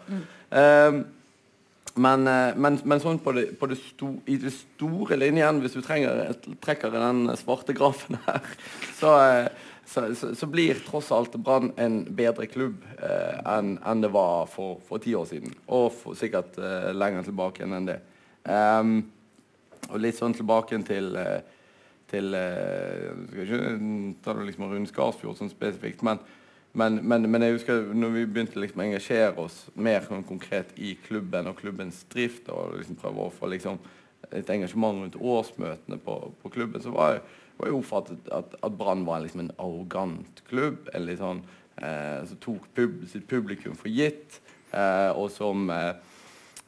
Eh, 0.53 1.01
men, 1.99 2.27
eh, 2.31 2.57
men, 2.57 2.79
men 2.89 3.03
sånn 3.03 3.21
på 3.23 3.35
det, 3.37 3.47
på 3.61 3.69
det 3.71 3.79
sto, 3.81 4.13
i 4.31 4.39
det 4.41 4.53
store 4.55 5.19
linjen, 5.19 5.61
hvis 5.63 5.77
du 5.77 5.83
trenger, 5.85 6.33
trekker 6.65 6.95
den 6.95 7.27
svarte 7.41 7.77
grafen 7.77 8.21
her, 8.27 8.47
så, 9.01 9.15
eh, 9.25 9.69
så, 9.89 10.07
så, 10.19 10.33
så 10.37 10.49
blir 10.51 10.81
tross 10.87 11.11
alt 11.15 11.37
Brann 11.43 11.73
en 11.81 12.01
bedre 12.17 12.49
klubb 12.51 12.83
eh, 12.97 13.37
enn 13.57 13.77
en 13.83 14.05
det 14.05 14.13
var 14.15 14.49
for, 14.53 14.81
for 14.89 15.03
ti 15.03 15.15
år 15.17 15.29
siden. 15.31 15.55
Og 15.67 15.93
for, 15.97 16.19
sikkert 16.19 16.59
eh, 16.61 16.91
lenger 16.97 17.29
tilbake 17.29 17.65
enn 17.65 17.89
det. 17.89 18.01
Um, 18.49 18.99
og 19.89 20.01
litt 20.01 20.17
sånn 20.17 20.37
tilbake 20.37 20.77
til 20.89 21.17
eh, 21.21 21.41
til 22.09 22.35
eh, 22.37 23.13
Skal 23.29 23.45
ikke 23.45 23.63
ta 24.25 24.35
det 24.37 24.49
liksom 24.49 24.69
Rune 24.71 24.89
Skarsfjord 24.91 25.41
sånn 25.41 25.53
spesifikt, 25.53 26.05
men, 26.07 26.21
men, 26.79 27.01
men, 27.03 27.27
men 27.31 27.45
jeg 27.45 27.59
husker 27.59 27.91
når 27.97 28.15
vi 28.15 28.25
begynte 28.29 28.61
liksom 28.61 28.83
å 28.83 28.87
engasjere 28.87 29.43
oss 29.43 29.59
mer 29.75 30.07
sånn 30.07 30.25
konkret 30.27 30.71
i 30.79 30.95
klubben 31.07 31.51
og 31.51 31.59
klubbens 31.61 32.05
drift, 32.13 32.49
og 32.55 32.79
liksom 32.79 32.99
prøve 33.01 33.27
å 33.27 33.35
få 33.35 33.51
liksom 33.53 33.81
et 34.35 34.51
engasjement 34.53 35.03
rundt 35.03 35.19
årsmøtene 35.19 36.01
på, 36.05 36.17
på 36.43 36.53
klubben, 36.53 36.83
så 36.85 36.93
var 36.95 37.17
jeg, 37.17 37.25
var 37.59 37.71
jeg 37.71 37.79
oppfattet 37.79 38.33
at, 38.35 38.59
at 38.63 38.77
Brann 38.79 39.07
var 39.09 39.23
liksom 39.25 39.45
en 39.45 39.55
arrogant 39.57 40.43
klubb. 40.51 40.91
En 40.95 41.07
litt 41.07 41.23
sånn, 41.23 41.41
eh, 41.81 42.21
som 42.29 42.43
tok 42.43 42.69
pub, 42.77 43.01
sitt 43.11 43.27
publikum 43.31 43.79
for 43.79 43.91
gitt, 43.91 44.41
eh, 44.73 45.11
og 45.15 45.31
som 45.35 45.71
eh, 45.73 45.95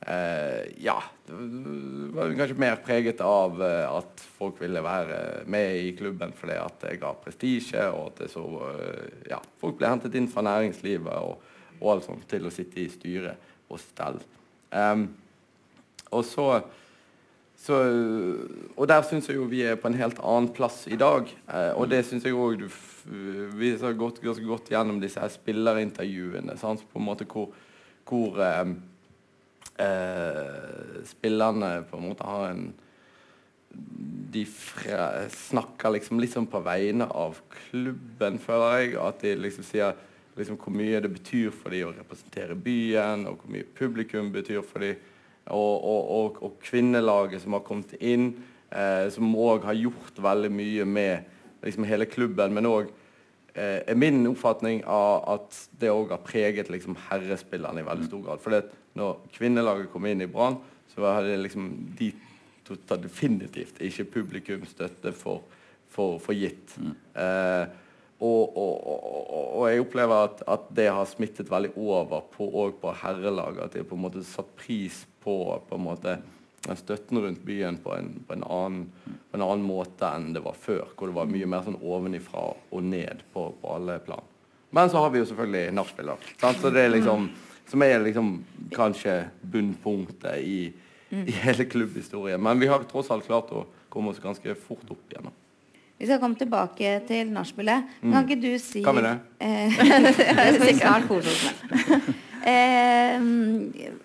Eh, 0.06 0.84
ja, 0.84 1.02
var 1.30 2.34
kanskje 2.36 2.58
mer 2.58 2.80
preget 2.84 3.20
av 3.24 3.62
eh, 3.62 3.86
at 3.86 4.24
folk 4.38 4.60
ville 4.62 4.82
være 4.84 5.20
med 5.50 5.76
i 5.78 5.92
klubben 5.98 6.34
fordi 6.36 6.58
at 6.58 6.82
det 6.84 6.98
ga 7.02 7.12
prestisje, 7.18 7.86
og 7.94 8.12
at 8.12 8.30
så 8.32 8.44
eh, 8.72 9.30
Ja, 9.32 9.40
folk 9.60 9.78
ble 9.78 9.90
hentet 9.90 10.16
inn 10.18 10.28
fra 10.30 10.44
næringslivet 10.46 11.12
og, 11.14 11.40
og 11.80 11.94
alt 11.94 12.08
sånt 12.08 12.26
til 12.30 12.46
å 12.46 12.54
sitte 12.54 12.82
i 12.82 12.90
styret 12.92 13.50
og 13.70 13.78
stell. 13.82 14.18
Um, 14.74 15.08
og 16.10 16.24
så 16.26 16.52
så, 17.60 17.76
og 18.72 18.86
der 18.88 19.02
syns 19.04 19.26
jeg 19.28 19.36
jo 19.36 19.42
vi 19.44 19.58
er 19.68 19.76
på 19.76 19.90
en 19.90 19.98
helt 20.00 20.16
annen 20.24 20.48
plass 20.56 20.86
i 20.88 20.96
dag. 20.96 21.28
Uh, 21.44 21.74
og 21.76 21.90
det 21.92 21.98
syns 22.08 22.24
jeg 22.24 22.32
òg 22.32 22.62
Vi 23.60 23.74
har 23.82 23.98
gått 24.00 24.22
ganske 24.24 24.46
godt 24.48 24.70
gjennom 24.72 25.00
disse 25.02 25.20
spillerintervjuene. 25.34 26.56
Sant? 26.56 26.86
På 26.88 27.00
en 27.00 27.04
måte 27.04 27.26
hvor, 27.28 27.50
hvor 28.08 28.40
eh, 28.44 28.72
eh, 29.78 31.02
spillerne 31.06 31.82
på 31.90 31.98
en 31.98 32.08
måte 32.10 32.26
har 32.26 32.50
en 32.50 32.70
De 34.30 34.42
fra, 34.50 35.28
snakker 35.30 35.92
liksom 35.94 36.18
litt 36.18 36.32
sånn 36.34 36.48
på 36.50 36.58
vegne 36.62 37.06
av 37.06 37.36
klubben, 37.54 38.38
føler 38.42 38.80
jeg. 38.80 38.96
At 38.98 39.22
de 39.22 39.34
liksom 39.38 39.66
sier 39.66 39.94
liksom 40.38 40.58
hvor 40.58 40.74
mye 40.74 40.98
det 41.02 41.10
betyr 41.12 41.52
for 41.54 41.70
dem 41.74 41.88
å 41.88 41.94
representere 41.94 42.56
byen, 42.58 43.28
og 43.30 43.38
hvor 43.38 43.52
mye 43.54 43.68
publikum 43.78 44.32
betyr 44.34 44.62
for 44.66 44.82
dem. 44.82 44.98
Og, 45.50 45.76
og, 45.82 46.10
og, 46.14 46.40
og 46.46 46.58
kvinnelaget 46.62 47.42
som 47.42 47.54
har 47.54 47.62
kommet 47.66 47.94
inn, 47.98 48.32
eh, 48.70 49.06
som 49.10 49.30
òg 49.34 49.66
har 49.66 49.78
gjort 49.78 50.18
veldig 50.22 50.50
mye 50.54 50.86
med 50.86 51.30
liksom 51.62 51.86
hele 51.86 52.06
klubben, 52.10 52.54
men 52.54 52.68
òg 52.70 52.90
eh, 53.54 53.80
er 53.86 53.98
min 53.98 54.22
oppfatning 54.30 54.82
av 54.88 55.24
at 55.34 55.60
det 55.80 55.92
òg 55.92 56.14
har 56.14 56.24
preget 56.24 56.70
liksom 56.72 56.96
herrespillerne 57.08 57.82
i 57.82 57.86
veldig 57.86 58.08
stor 58.08 58.24
grad. 58.26 58.42
For 58.42 58.58
når 58.98 59.22
kvinnelaget 59.34 59.92
kom 59.92 60.08
inn 60.10 60.24
i 60.24 60.30
Brann, 60.30 60.58
så 60.90 61.04
var 61.04 61.22
det 61.26 61.38
liksom 61.42 61.70
de 61.98 62.10
tok 62.66 63.02
definitivt 63.02 63.80
ikke 63.82 64.08
publikumsstøtte 64.16 65.12
for, 65.16 65.42
for, 65.90 66.18
for 66.22 66.36
gitt. 66.36 66.76
Mm. 66.78 66.96
Eh, 67.14 67.78
og, 68.20 68.56
og, 68.56 68.74
og, 68.84 69.30
og, 69.56 69.62
jeg 69.70 69.80
opplever 69.80 70.26
at, 70.26 70.42
at, 70.52 70.66
det 70.76 70.90
har 70.92 71.06
smittet 71.08 71.48
veldig 71.50 71.70
over 71.80 72.26
på, 72.34 72.50
på 72.82 72.92
herrelaget. 73.00 73.62
At 73.64 73.72
de 73.72 73.80
har 73.80 73.88
på 73.88 73.96
en 73.96 74.04
måte 74.04 74.24
satt 74.28 74.50
pris 74.60 75.06
på, 75.24 75.36
på 75.68 75.78
en 75.78 75.86
måte, 75.86 76.18
støtten 76.76 77.18
rundt 77.18 77.42
byen 77.44 77.78
på 77.82 77.94
en, 77.96 78.10
på, 78.26 78.34
en 78.36 78.44
annen, 78.44 78.82
på 79.04 79.38
en, 79.38 79.42
annen, 79.42 79.64
måte 79.64 80.08
enn 80.08 80.32
det 80.34 80.42
var 80.44 80.58
før. 80.58 80.90
Hvor 80.96 81.10
det 81.10 81.16
var 81.16 81.30
mye 81.30 81.48
mer 81.48 81.64
sånn 81.66 81.80
ovenifra 81.80 82.50
og 82.52 82.84
ned 82.84 83.24
på, 83.32 83.46
alle 83.64 83.98
plan. 84.04 84.26
Men 84.70 84.90
så 84.92 85.02
har 85.02 85.10
vi 85.10 85.22
jo 85.22 85.26
selvfølgelig 85.30 85.74
nachspiel, 85.74 86.12
Så 86.60 86.70
det 86.70 86.88
liksom, 86.92 87.30
som 87.66 87.82
er 87.82 88.04
liksom 88.04 88.44
kanskje 88.74 89.16
bunnpunktet 89.42 90.38
i, 90.44 90.72
i 91.10 91.36
hele 91.42 91.64
klubbhistorien. 91.64 92.42
Men 92.42 92.60
vi 92.60 92.68
har 92.70 92.84
tross 92.90 93.10
alt 93.10 93.26
klart 93.26 93.50
å 93.50 93.64
komme 93.90 94.12
oss 94.12 94.22
ganske 94.22 94.54
fort 94.54 94.86
opp 94.92 95.10
igjen. 95.10 95.32
Vi 96.00 96.08
skal 96.08 96.16
komme 96.22 96.38
tilbake 96.40 96.94
til 97.04 97.28
nachspielet. 97.28 97.90
Mm. 98.00 98.12
Kan 98.14 98.24
ikke 98.24 98.40
du 98.40 98.54
si 98.56 98.80
Kan 98.80 98.96
vi 98.96 99.04
det? 99.04 99.16
Eh, 99.44 99.80
det 100.08 100.54
skal 100.54 100.64
vi 100.64 100.74
snart 100.78 101.08
kose 101.10 101.28
oss 101.28 101.42
med. 101.44 102.10
Eh, 102.40 103.20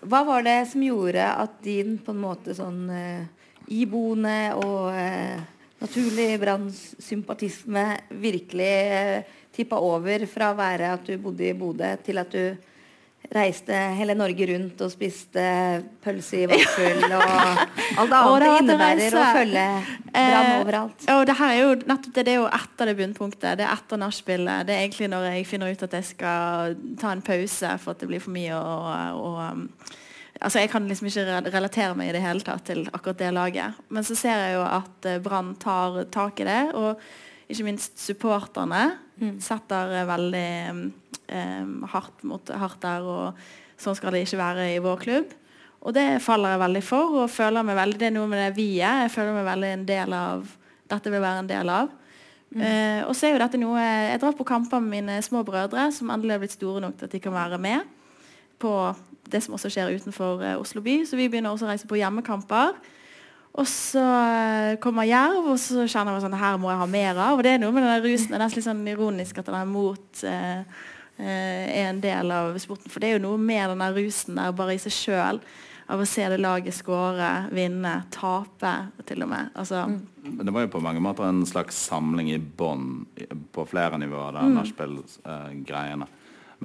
hva 0.04 0.20
var 0.28 0.44
det 0.44 0.58
som 0.68 0.84
gjorde 0.84 1.24
at 1.24 1.54
din 1.64 1.96
på 2.04 2.12
en 2.12 2.20
måte 2.20 2.52
sånn 2.58 2.82
eh, 2.92 3.24
iboende 3.72 4.36
og 4.60 4.92
eh, 4.92 5.40
naturlig 5.80 6.34
Brann-sympatisme 6.42 7.86
virkelig 8.20 8.74
eh, 9.00 9.40
tippa 9.56 9.80
over 9.80 10.28
fra 10.28 10.52
å 10.52 10.60
være 10.60 10.92
at 10.98 11.08
du 11.08 11.16
bodde 11.24 11.48
i 11.48 11.56
Bodø, 11.56 11.94
til 12.04 12.20
at 12.20 12.36
du 12.36 12.75
reiste 13.34 13.78
hele 13.98 14.16
Norge 14.18 14.48
rundt 14.52 14.82
og 14.86 14.92
spiste 14.94 15.44
pølse 16.04 16.44
i 16.44 16.48
vaffel 16.50 17.04
og 17.08 17.24
alt 18.02 18.16
annet 18.20 18.46
det 18.46 18.52
innebærer 18.60 19.18
å 19.18 19.26
følge 19.36 19.66
Brann 20.16 20.50
eh, 20.52 20.54
overalt. 20.62 21.06
og 21.16 21.24
det 21.28 21.36
her 21.40 21.54
er 21.54 21.62
jo 21.62 21.74
nettopp 21.82 22.14
det, 22.16 22.26
det 22.28 22.34
er 22.36 22.40
jo 22.40 22.48
etter 22.60 22.90
det 22.90 22.96
bunnpunktet. 23.00 23.60
Det 23.60 23.66
er 23.66 23.74
etter 23.74 24.02
nachspielet. 24.02 24.68
Det 24.68 24.76
er 24.76 24.86
egentlig 24.86 25.12
når 25.12 25.30
jeg 25.32 25.48
finner 25.50 25.74
ut 25.74 25.86
at 25.88 25.98
jeg 26.00 26.10
skal 26.14 26.80
ta 27.02 27.12
en 27.12 27.24
pause 27.26 27.76
for 27.84 27.96
at 27.96 28.04
det 28.04 28.10
blir 28.12 28.24
for 28.24 28.36
mye 28.36 28.58
og, 28.58 29.22
og 29.22 29.40
um, 29.44 29.70
Altså, 30.44 30.60
Jeg 30.60 30.70
kan 30.70 30.84
liksom 30.84 31.08
ikke 31.08 31.52
relatere 31.54 31.96
meg 31.96 32.10
i 32.10 32.14
det 32.18 32.20
hele 32.20 32.44
tatt 32.44 32.66
til 32.68 32.82
akkurat 32.92 33.22
det 33.22 33.30
laget. 33.34 33.78
Men 33.88 34.04
så 34.04 34.18
ser 34.20 34.36
jeg 34.36 34.58
jo 34.58 34.66
at 34.68 35.08
eh, 35.08 35.22
Brann 35.24 35.54
tar 35.56 36.02
tak 36.12 36.42
i 36.44 36.48
det, 36.48 36.74
og 36.76 37.00
ikke 37.48 37.64
minst 37.64 38.02
supporterne 38.04 38.82
mm. 39.22 39.40
setter 39.44 39.96
veldig 40.10 40.50
um, 40.74 41.74
hardt, 41.92 42.24
mot, 42.28 42.54
hardt 42.62 42.82
der. 42.84 43.06
Og 43.06 43.82
sånn 43.82 43.98
skal 43.98 44.16
det 44.16 44.26
ikke 44.26 44.42
være 44.42 44.70
i 44.76 44.80
vår 44.84 45.02
klubb. 45.02 45.36
Og 45.86 45.94
det 45.94 46.06
faller 46.26 46.56
jeg 46.56 46.64
veldig 46.64 46.84
for. 46.86 47.20
og 47.24 47.30
føler 47.30 47.66
meg 47.66 47.78
veldig, 47.78 48.00
Det 48.00 48.08
er 48.08 48.16
noe 48.16 48.30
med 48.30 48.42
det 48.42 48.56
vi 48.58 48.70
er. 48.80 49.06
Jeg 49.06 49.14
føler 49.14 49.38
meg 49.38 49.46
veldig 49.46 49.74
en 49.74 49.86
del 49.90 50.18
av 50.18 50.56
Dette 50.86 51.10
vil 51.10 51.22
være 51.22 51.42
en 51.42 51.50
del 51.50 51.70
av. 51.74 51.94
Mm. 52.54 52.62
Uh, 52.62 53.02
og 53.10 53.16
så 53.18 53.28
er 53.28 53.34
jo 53.34 53.42
dette 53.42 53.58
noe 53.58 53.82
Jeg 53.82 54.20
drar 54.22 54.36
på 54.38 54.46
kamper 54.48 54.80
med 54.80 54.94
mine 54.94 55.16
små 55.26 55.42
brødre, 55.44 55.90
som 55.92 56.12
endelig 56.14 56.36
har 56.36 56.44
blitt 56.44 56.54
store 56.54 56.84
nok 56.84 56.94
til 57.00 57.10
at 57.10 57.16
de 57.16 57.20
kan 57.20 57.34
være 57.34 57.58
med 57.58 57.82
på 58.62 58.72
det 59.26 59.42
som 59.42 59.58
også 59.58 59.72
skjer 59.74 59.96
utenfor 59.98 60.44
uh, 60.44 60.62
Oslo 60.62 60.82
by. 60.86 61.02
Så 61.06 61.18
vi 61.18 61.28
begynner 61.28 61.52
også 61.52 61.68
å 61.68 61.72
reise 61.74 61.90
på 61.90 61.98
hjemmekamper. 62.00 62.78
Og 63.56 63.68
så 63.72 64.02
eh, 64.04 64.74
kommer 64.84 65.08
jerv, 65.08 65.54
og 65.54 65.62
så 65.62 65.86
kjenner 65.88 66.12
man 66.12 66.24
sånn 66.24 66.36
Her 66.36 66.58
må 66.60 66.74
jeg 66.74 66.82
ha 66.82 66.90
mer 66.92 67.22
av. 67.30 67.38
Og 67.38 67.46
det 67.46 67.56
er 67.56 67.64
noe 67.64 67.76
med 67.76 67.88
den 67.88 68.04
rusen. 68.04 68.34
Det 68.34 68.40
er 68.40 68.44
nesten 68.44 68.60
litt 68.60 68.68
sånn 68.68 68.84
ironisk 68.92 69.40
at 69.40 69.48
den 69.48 69.58
er 69.62 69.70
mot 69.70 70.26
eh, 70.28 70.84
Eh, 71.18 71.80
er 71.80 71.90
en 71.90 72.02
del 72.04 72.32
av 72.32 72.58
sporten. 72.60 72.92
For 72.92 73.00
det 73.00 73.10
er 73.10 73.16
jo 73.16 73.24
noe 73.24 73.40
med 73.40 73.72
den 73.72 73.86
rusen 73.96 74.36
der 74.36 74.56
bare 74.56 74.76
i 74.76 74.82
seg 74.82 74.96
sjøl. 74.96 75.40
Av 75.86 76.02
å 76.02 76.08
se 76.10 76.26
det 76.32 76.40
laget 76.42 76.74
skåre, 76.74 77.46
vinne, 77.54 77.94
tape 78.12 78.72
til 79.06 79.22
og 79.22 79.30
med. 79.30 79.52
Altså, 79.54 79.84
mm. 79.86 80.40
Det 80.42 80.54
var 80.56 80.66
jo 80.66 80.72
på 80.74 80.82
mange 80.82 81.04
måter 81.04 81.28
en 81.28 81.44
slags 81.46 81.78
samling 81.92 82.32
i 82.34 82.40
bånn 82.42 83.04
på 83.54 83.68
flere 83.70 84.00
nivåer, 84.02 84.34
det 84.34 84.48
mm. 84.48 84.56
nachspiel-greiene. 84.58 86.08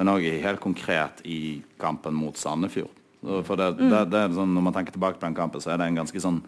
Men 0.01 0.13
òg 0.15 0.25
helt 0.41 0.63
konkret 0.65 1.21
i 1.29 1.61
kampen 1.79 2.17
mot 2.17 2.41
Sandefjord. 2.41 2.97
For 3.21 3.61
det, 3.61 3.75
mm. 3.77 3.91
det, 3.93 4.03
det 4.15 4.25
sånn, 4.33 4.55
Når 4.57 4.65
man 4.65 4.73
tenker 4.73 4.97
tilbake 4.97 5.21
på 5.21 5.29
den 5.29 5.37
kampen, 5.37 5.61
så 5.61 5.75
er 5.75 5.83
det 5.83 5.91
en 5.91 6.01
ganske 6.01 6.25
sånn 6.25 6.41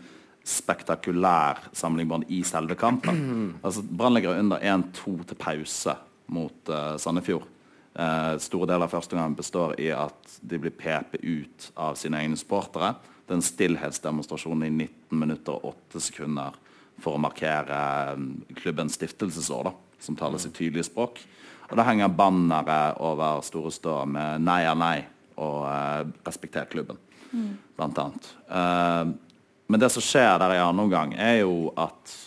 spektakulær 0.45 1.69
samlingbånd 1.77 2.27
i 2.35 2.43
selve 2.47 2.75
kampen. 2.79 3.19
Mm. 3.19 3.49
Altså, 3.63 3.83
Brann 3.83 4.15
ligger 4.15 4.39
under 4.39 4.59
1-2 4.59 5.17
til 5.31 5.39
pause 5.39 5.97
mot 6.33 6.73
uh, 6.73 6.97
Sandefjord. 6.99 7.47
Uh, 7.93 8.39
store 8.41 8.71
deler 8.71 8.89
av 8.89 8.95
første 8.95 9.17
gang 9.19 9.37
består 9.37 9.75
i 9.81 9.91
at 9.95 10.39
de 10.41 10.59
blir 10.59 10.75
pepet 10.75 11.23
ut 11.23 11.69
av 11.77 11.99
sine 12.01 12.23
egne 12.23 12.39
sportere. 12.41 12.95
Det 13.23 13.35
er 13.35 13.39
en 13.39 13.47
stillhetsdemonstrasjon 13.47 14.65
i 14.67 14.73
19 14.73 15.21
minutter 15.21 15.59
og 15.59 15.77
8 15.93 16.03
sekunder 16.09 16.59
for 17.03 17.17
å 17.17 17.23
markere 17.23 17.79
um, 18.17 18.33
klubbens 18.59 18.97
stiftelsesår, 18.99 19.71
da, 19.71 19.99
som 20.03 20.19
taler 20.19 20.43
i 20.43 20.55
tydelige 20.55 20.89
språk. 20.91 21.23
Og 21.71 21.79
Da 21.79 21.87
henger 21.89 22.13
bannere 22.13 22.97
over 23.01 23.41
Store 23.47 23.71
Stå 23.73 24.03
med 24.05 24.43
'nei 24.43 24.63
er 24.67 24.77
nei' 24.77 25.05
og 25.37 25.63
uh, 25.65 26.03
'respekter 26.27 26.67
klubben', 26.69 26.99
mm. 27.33 27.53
blant 27.77 27.99
annet. 27.99 28.33
Uh, 28.51 29.32
men 29.73 29.81
det 29.81 29.89
som 29.95 30.05
skjer 30.05 30.37
der 30.43 30.57
i 30.57 30.61
andre 30.61 30.85
omgang, 30.85 31.15
er 31.17 31.41
jo 31.41 31.73
at 31.81 32.19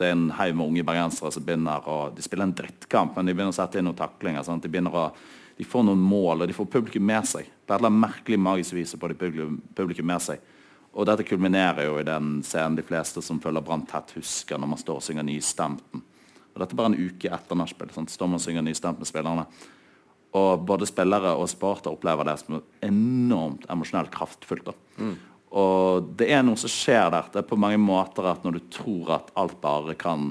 det 0.00 0.08
er 0.08 0.14
en 0.16 0.30
haug 0.32 0.54
med 0.56 0.70
unge 0.70 0.84
bergensere 0.88 1.28
som 1.34 1.44
begynner 1.44 1.84
å 1.84 1.98
De 2.16 2.24
spiller 2.24 2.48
en 2.48 2.56
drittkamp, 2.56 3.12
men 3.16 3.28
de 3.28 3.34
begynner 3.34 3.52
å 3.52 3.58
sette 3.58 3.76
inn 3.76 3.84
noen 3.84 3.98
taklinger. 3.98 4.46
Sant? 4.46 4.64
De 4.64 4.72
begynner 4.72 4.96
å 4.96 5.10
de 5.60 5.66
får 5.68 5.82
noen 5.84 6.00
mål, 6.00 6.40
og 6.40 6.48
de 6.48 6.54
får 6.56 6.70
publikum 6.72 7.04
med 7.04 7.26
seg. 7.28 7.48
Er 7.68 7.74
et 7.76 7.92
merkelig 7.92 8.38
magisk 8.40 8.72
vis 8.78 8.94
på 8.96 9.10
de 9.12 9.16
publikum, 9.20 9.58
publikum 9.76 10.06
med 10.08 10.22
seg. 10.24 10.40
Og 10.96 11.04
dette 11.04 11.26
kulminerer 11.28 11.84
jo 11.84 11.98
i 12.00 12.06
den 12.06 12.38
scenen 12.48 12.78
de 12.78 12.84
fleste 12.86 13.20
som 13.20 13.42
følger 13.42 13.66
Brann 13.66 13.84
tett, 13.90 14.14
husker 14.16 14.56
når 14.56 14.70
man 14.72 14.80
står 14.80 15.02
og 15.02 15.04
synger 15.04 15.26
Nystemten. 15.28 16.00
Og 16.50 16.62
dette 16.62 16.72
er 16.72 16.80
bare 16.80 16.94
en 16.94 16.96
uke 16.96 17.28
etter 17.36 17.60
nachspiel. 17.60 17.92
Står 17.92 18.30
man 18.30 18.40
og 18.40 18.44
synger 18.46 18.64
Nystemten 18.64 19.04
med 19.04 19.10
spillerne. 19.10 19.44
Og 20.40 20.64
både 20.64 20.88
spillere 20.88 21.34
og 21.36 21.52
supporter 21.52 21.92
opplever 21.92 22.30
det 22.30 22.38
som 22.40 22.62
enormt 22.86 23.68
emosjonelt 23.68 24.14
kraftfullt. 24.14 24.72
Mm. 24.96 25.14
Og 25.50 26.12
det 26.18 26.28
er 26.30 26.44
noe 26.46 26.58
som 26.60 26.70
skjer 26.70 27.08
der. 27.10 27.28
Det 27.32 27.42
er 27.42 27.48
på 27.50 27.58
mange 27.58 27.80
måter 27.82 28.28
at 28.30 28.44
når 28.46 28.58
du 28.58 28.62
tror 28.70 29.16
at 29.16 29.32
alt 29.40 29.56
bare 29.62 29.96
kan 29.98 30.30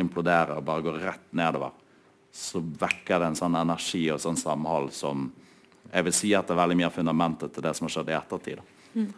implodere 0.00 0.56
og 0.56 0.64
bare 0.64 0.84
gå 0.86 0.94
rett 0.96 1.26
nedover, 1.36 1.74
så 2.32 2.62
vekker 2.62 3.20
det 3.20 3.28
en 3.28 3.36
sånn 3.36 3.58
energi 3.60 4.06
og 4.12 4.22
sånn 4.22 4.40
samhold 4.40 4.88
som 4.96 5.26
jeg 5.92 6.06
vil 6.06 6.14
si 6.16 6.30
at 6.32 6.48
det 6.48 6.54
er 6.54 6.62
veldig 6.62 6.78
mye 6.80 6.88
av 6.88 6.94
fundamentet 6.96 7.52
til 7.52 7.64
det 7.66 7.74
som 7.76 7.84
har 7.84 7.92
skjedd 7.92 8.08
i 8.08 8.16
ettertid. 8.16 8.62
Mm. 8.94 9.10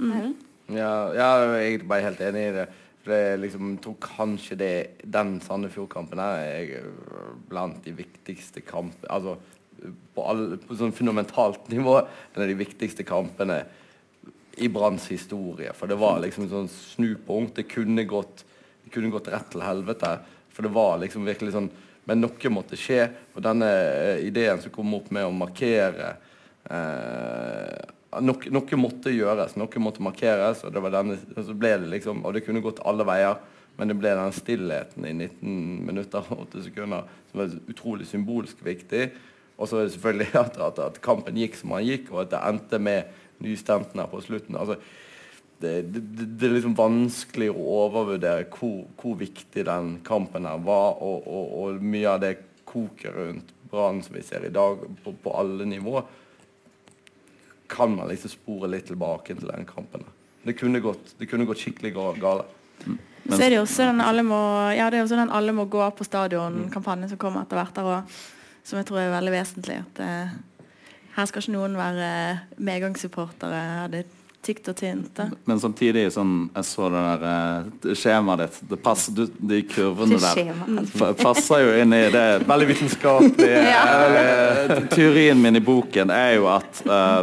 Mm. 0.00 0.30
Ja, 0.72 0.94
ja, 1.12 1.28
jeg 1.58 1.74
er 1.74 1.84
bare 1.90 2.06
helt 2.06 2.22
enig 2.24 2.46
i 2.46 2.54
det. 2.56 2.64
For 3.02 3.18
jeg 3.18 3.40
liksom, 3.42 3.74
tror 3.82 3.96
kanskje 4.00 4.56
det, 4.56 4.74
den 5.04 5.34
Sandefjord-kampen 5.42 6.22
er 6.22 6.86
blant 7.50 7.82
de 7.82 7.92
viktigste 7.98 8.62
kampene 8.62 9.10
Altså 9.10 9.34
på, 10.14 10.22
alle, 10.22 10.60
på 10.62 10.76
sånn 10.78 10.94
fundamentalt 10.94 11.66
nivå 11.72 11.96
en 11.98 12.44
av 12.44 12.46
de 12.46 12.54
viktigste 12.60 13.02
kampene 13.02 13.64
i 14.56 14.68
Branns 14.68 15.06
historie. 15.10 15.72
For 15.76 15.90
det 15.90 15.98
var 16.00 16.20
liksom 16.22 16.48
sånn 16.50 16.68
snupunkt. 16.70 17.56
Det 17.56 17.68
kunne 17.70 18.04
gått, 18.08 18.44
det 18.84 18.92
kunne 18.94 19.12
gått 19.12 19.30
rett 19.32 19.48
til 19.52 19.64
helvete. 19.64 20.16
For 20.52 20.66
det 20.66 20.74
var 20.74 21.00
liksom 21.02 21.26
virkelig 21.28 21.56
sånn 21.56 21.72
Men 22.02 22.18
noe 22.18 22.50
måtte 22.50 22.74
skje. 22.74 23.04
Og 23.36 23.44
denne 23.46 23.68
uh, 23.70 24.18
ideen 24.26 24.58
som 24.58 24.72
kom 24.74 24.90
opp 24.96 25.12
med 25.14 25.22
å 25.22 25.30
markere 25.30 26.08
eh, 26.66 27.76
noe, 28.26 28.50
noe, 28.50 28.78
måtte 28.80 29.12
gjøres. 29.14 29.54
Noe 29.54 29.82
måtte 29.82 30.02
markeres. 30.02 30.64
Og 30.66 30.74
det 30.74 30.82
denne, 30.96 31.18
så 31.38 31.54
ble 31.54 31.76
det 31.84 31.92
liksom 31.92 32.24
Og 32.26 32.34
det 32.34 32.42
kunne 32.42 32.64
gått 32.64 32.82
alle 32.82 33.06
veier. 33.06 33.38
Men 33.78 33.88
det 33.88 33.96
ble 34.00 34.16
den 34.18 34.34
stillheten 34.36 35.06
i 35.08 35.14
19 35.14 35.86
minutter 35.86 36.26
og 36.34 36.48
8 36.48 36.66
sekunder 36.66 37.06
som 37.30 37.40
var 37.40 37.54
utrolig 37.72 38.08
symbolsk 38.10 38.60
viktig. 38.66 39.06
Og 39.56 39.70
så 39.70 39.86
selvfølgelig 39.94 40.34
at, 40.44 40.58
at, 40.58 40.82
at 40.90 41.00
kampen 41.04 41.38
gikk 41.40 41.56
som 41.58 41.76
den 41.76 41.88
gikk, 41.88 42.10
og 42.12 42.24
at 42.26 42.34
det 42.34 42.42
endte 42.50 42.82
med 42.82 43.18
nystemten 43.42 44.00
her 44.02 44.10
på 44.10 44.22
slutten. 44.24 44.58
Altså, 44.58 44.78
det, 45.62 45.74
det, 45.94 46.02
det, 46.24 46.46
er 46.46 46.56
liksom 46.56 46.74
vanskelig 46.78 47.52
å 47.52 47.66
overvurdere 47.84 48.48
hvor, 48.50 48.82
hvor 48.98 49.18
viktig 49.20 49.66
den 49.68 49.94
kampen 50.06 50.48
her 50.48 50.62
var, 50.64 50.96
og, 50.98 51.28
og, 51.28 51.52
og 51.60 51.84
mye 51.84 52.08
av 52.10 52.22
det 52.24 52.32
koket 52.66 53.14
rundt 53.14 53.52
Brann 53.72 54.02
som 54.04 54.16
vi 54.16 54.24
ser 54.26 54.44
i 54.44 54.52
dag, 54.52 54.82
på, 55.04 55.14
på 55.22 55.36
alle 55.38 55.64
nivå, 55.64 56.02
kan 57.72 57.94
man 57.94 58.10
liksom 58.10 58.34
spore 58.34 58.68
litt 58.68 58.90
tilbake 58.90 59.36
til 59.38 59.48
den 59.48 59.64
kampen. 59.64 60.04
Det 60.42 60.52
kunne 60.58 60.82
gått, 60.84 61.14
det 61.18 61.28
kunne 61.30 61.46
gått 61.48 61.62
skikkelig 61.62 61.94
gale. 61.94 62.44
Mm. 62.84 62.98
Så 63.30 63.38
er 63.38 63.52
det 63.52 63.56
jo 63.56 63.64
også 63.64 63.86
den 63.86 64.02
alle 64.04 64.24
må, 64.26 64.40
ja, 64.74 64.90
det 64.90 64.98
er 64.98 65.06
også 65.06 65.20
den 65.20 65.32
alle 65.32 65.54
må 65.56 65.64
gå 65.70 65.86
på 65.96 66.04
stadion-kampanjen 66.04 67.12
som 67.12 67.20
kommer 67.22 67.46
etter 67.46 67.60
hvert. 67.60 67.78
Der, 67.78 67.88
og, 67.88 68.16
som 68.66 68.80
jeg 68.80 68.88
tror 68.90 69.00
er 69.00 69.14
veldig 69.14 69.34
vesentlig. 69.34 69.78
at 69.86 70.02
eh, 70.02 70.34
her 71.16 71.28
skal 71.28 71.44
ikke 71.44 71.54
noen 71.54 71.78
være 71.78 72.10
medgangssupportere. 72.56 73.62
Det 73.92 74.04
tykt 74.42 74.68
og 74.72 74.76
tynt. 74.76 75.10
Da. 75.14 75.28
Men 75.46 75.60
samtidig, 75.62 76.08
sånn, 76.14 76.48
jeg 76.54 76.66
så 76.66 76.88
det 76.90 77.02
der 77.06 77.26
eh, 77.30 77.92
skjemaet 77.98 78.42
ditt. 78.42 78.58
Det 78.72 78.78
passer, 78.82 79.14
du, 79.14 79.22
de 79.52 79.60
kurvene 79.70 80.18
der 80.18 80.40
det 80.90 81.12
passer 81.22 81.62
jo 81.62 81.76
inn 81.78 81.94
i 81.94 82.02
det. 82.12 82.26
Veldig 82.48 82.68
vitenskapelige 82.72 83.62
ja. 83.74 84.80
Teorien 84.90 85.38
min 85.42 85.60
i 85.60 85.62
boken 85.62 86.10
er 86.14 86.36
jo 86.40 86.50
at 86.50 86.82
uh, 86.88 87.22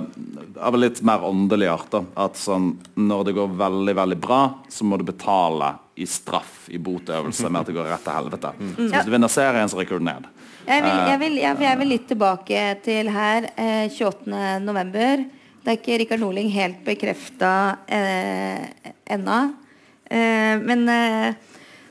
av 0.59 0.79
litt 0.79 1.03
mer 1.07 1.25
åndelig 1.27 1.69
art 1.71 1.91
da, 1.91 2.03
at 2.23 2.39
sånn, 2.39 2.71
når 2.99 3.27
det 3.27 3.35
går 3.37 3.53
veldig 3.59 3.95
veldig 3.99 4.19
bra, 4.23 4.41
så 4.71 4.87
må 4.87 4.99
du 4.99 5.07
betale 5.11 5.73
i 5.99 6.07
straff, 6.07 6.69
i 6.71 6.79
botøvelse, 6.79 7.51
med 7.51 7.61
at 7.61 7.67
det 7.67 7.75
går 7.75 7.89
rett 7.91 8.05
til 8.05 8.15
helvete. 8.15 8.51
Så 8.77 8.91
hvis 8.93 9.07
du 9.07 9.11
vinner 9.11 9.31
serien, 9.31 9.71
så 9.71 9.79
rykker 9.81 9.99
du 9.99 10.07
ned. 10.07 10.27
Jeg 10.69 10.83
vil, 10.85 10.97
jeg, 11.09 11.17
vil, 11.23 11.35
jeg, 11.41 11.57
jeg 11.65 11.77
vil 11.79 11.89
litt 11.89 12.03
tilbake 12.11 12.63
til 12.85 13.07
her. 13.09 13.47
Eh, 13.57 13.87
28. 13.89 14.33
november. 14.61 15.23
Det 15.63 15.71
er 15.71 15.77
ikke 15.79 15.95
Rikard 16.03 16.21
Norling 16.21 16.51
helt 16.53 16.83
bekrefta 16.85 17.53
eh, 17.89 18.91
ennå. 19.09 19.37
Eh, 20.05 20.61
men 20.61 20.83
eh, 20.93 21.33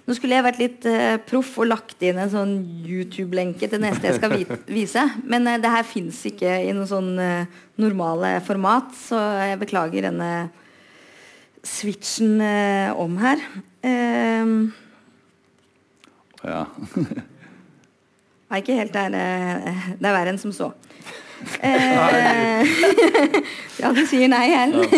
nå 0.06 0.14
skulle 0.16 0.38
jeg 0.38 0.46
vært 0.46 0.60
litt 0.62 0.86
eh, 0.88 1.16
proff 1.26 1.56
og 1.58 1.66
lagt 1.72 2.04
inn 2.06 2.20
en 2.22 2.30
sånn 2.32 2.52
YouTube-lenke 2.86 3.66
til 3.68 3.82
neste 3.82 4.08
jeg 4.12 4.20
skal 4.20 4.32
vi 4.36 4.46
vise. 4.78 5.02
Men 5.26 5.50
eh, 5.50 5.58
det 5.62 5.72
her 5.74 5.86
fins 5.88 6.20
ikke 6.30 6.52
i 6.64 6.70
noe 6.76 6.86
sånn 6.88 7.10
eh, 7.22 7.58
normale 7.82 8.36
format, 8.46 8.94
så 8.94 9.18
jeg 9.50 9.58
beklager 9.64 10.06
denne 10.06 10.30
switchen 11.66 12.38
eh, 12.46 12.94
om 12.94 13.18
her. 13.24 13.42
Eh, 13.82 14.54
Ja. 16.46 16.62
Nei, 18.48 18.62
ikke 18.62 18.78
helt 18.78 18.94
der. 18.94 19.12
eh, 19.14 19.80
Det 20.00 20.08
er 20.08 20.14
verre 20.14 20.32
enn 20.32 20.40
som 20.40 20.52
så. 20.56 20.70
Eh, 21.62 22.66
ja, 23.82 23.90
du 23.94 24.00
sier 24.08 24.30
nei, 24.32 24.46
Ellen. 24.56 24.88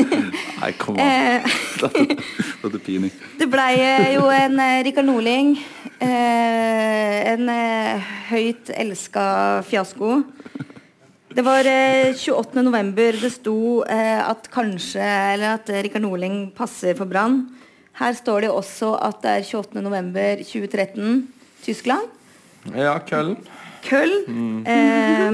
Nei, 0.60 0.70
kom 0.80 0.96
an. 0.96 1.02
Eh, 1.04 1.56
Dette, 1.82 2.16
er 2.78 2.84
pinlig. 2.86 3.10
det 3.40 3.48
blei 3.52 3.74
jo 4.14 4.28
en 4.32 4.56
Rikard 4.86 5.08
Norling. 5.08 5.56
en 6.00 7.50
høyt 8.30 8.70
elska 8.72 9.24
fiasko. 9.68 10.22
Det 11.30 11.44
var 11.46 11.66
eh, 11.68 12.14
28. 12.16 12.62
november 12.66 13.18
det 13.20 13.30
sto 13.34 13.82
at 13.86 14.48
kanskje 14.50 15.02
Eller 15.34 15.58
at 15.58 15.68
Rikard 15.84 16.02
Norling 16.02 16.48
passer 16.56 16.96
for 16.98 17.06
Brann. 17.10 17.42
Her 18.00 18.16
står 18.16 18.46
det 18.46 18.54
også 18.54 18.94
at 18.96 19.20
det 19.26 19.34
er 19.36 19.44
28. 19.44 19.82
november 19.84 20.40
2013, 20.46 21.20
Tyskland. 21.66 22.08
Ja, 22.66 22.99
køll. 23.09 23.37
Køll. 23.85 24.12
Eh, 24.66 25.33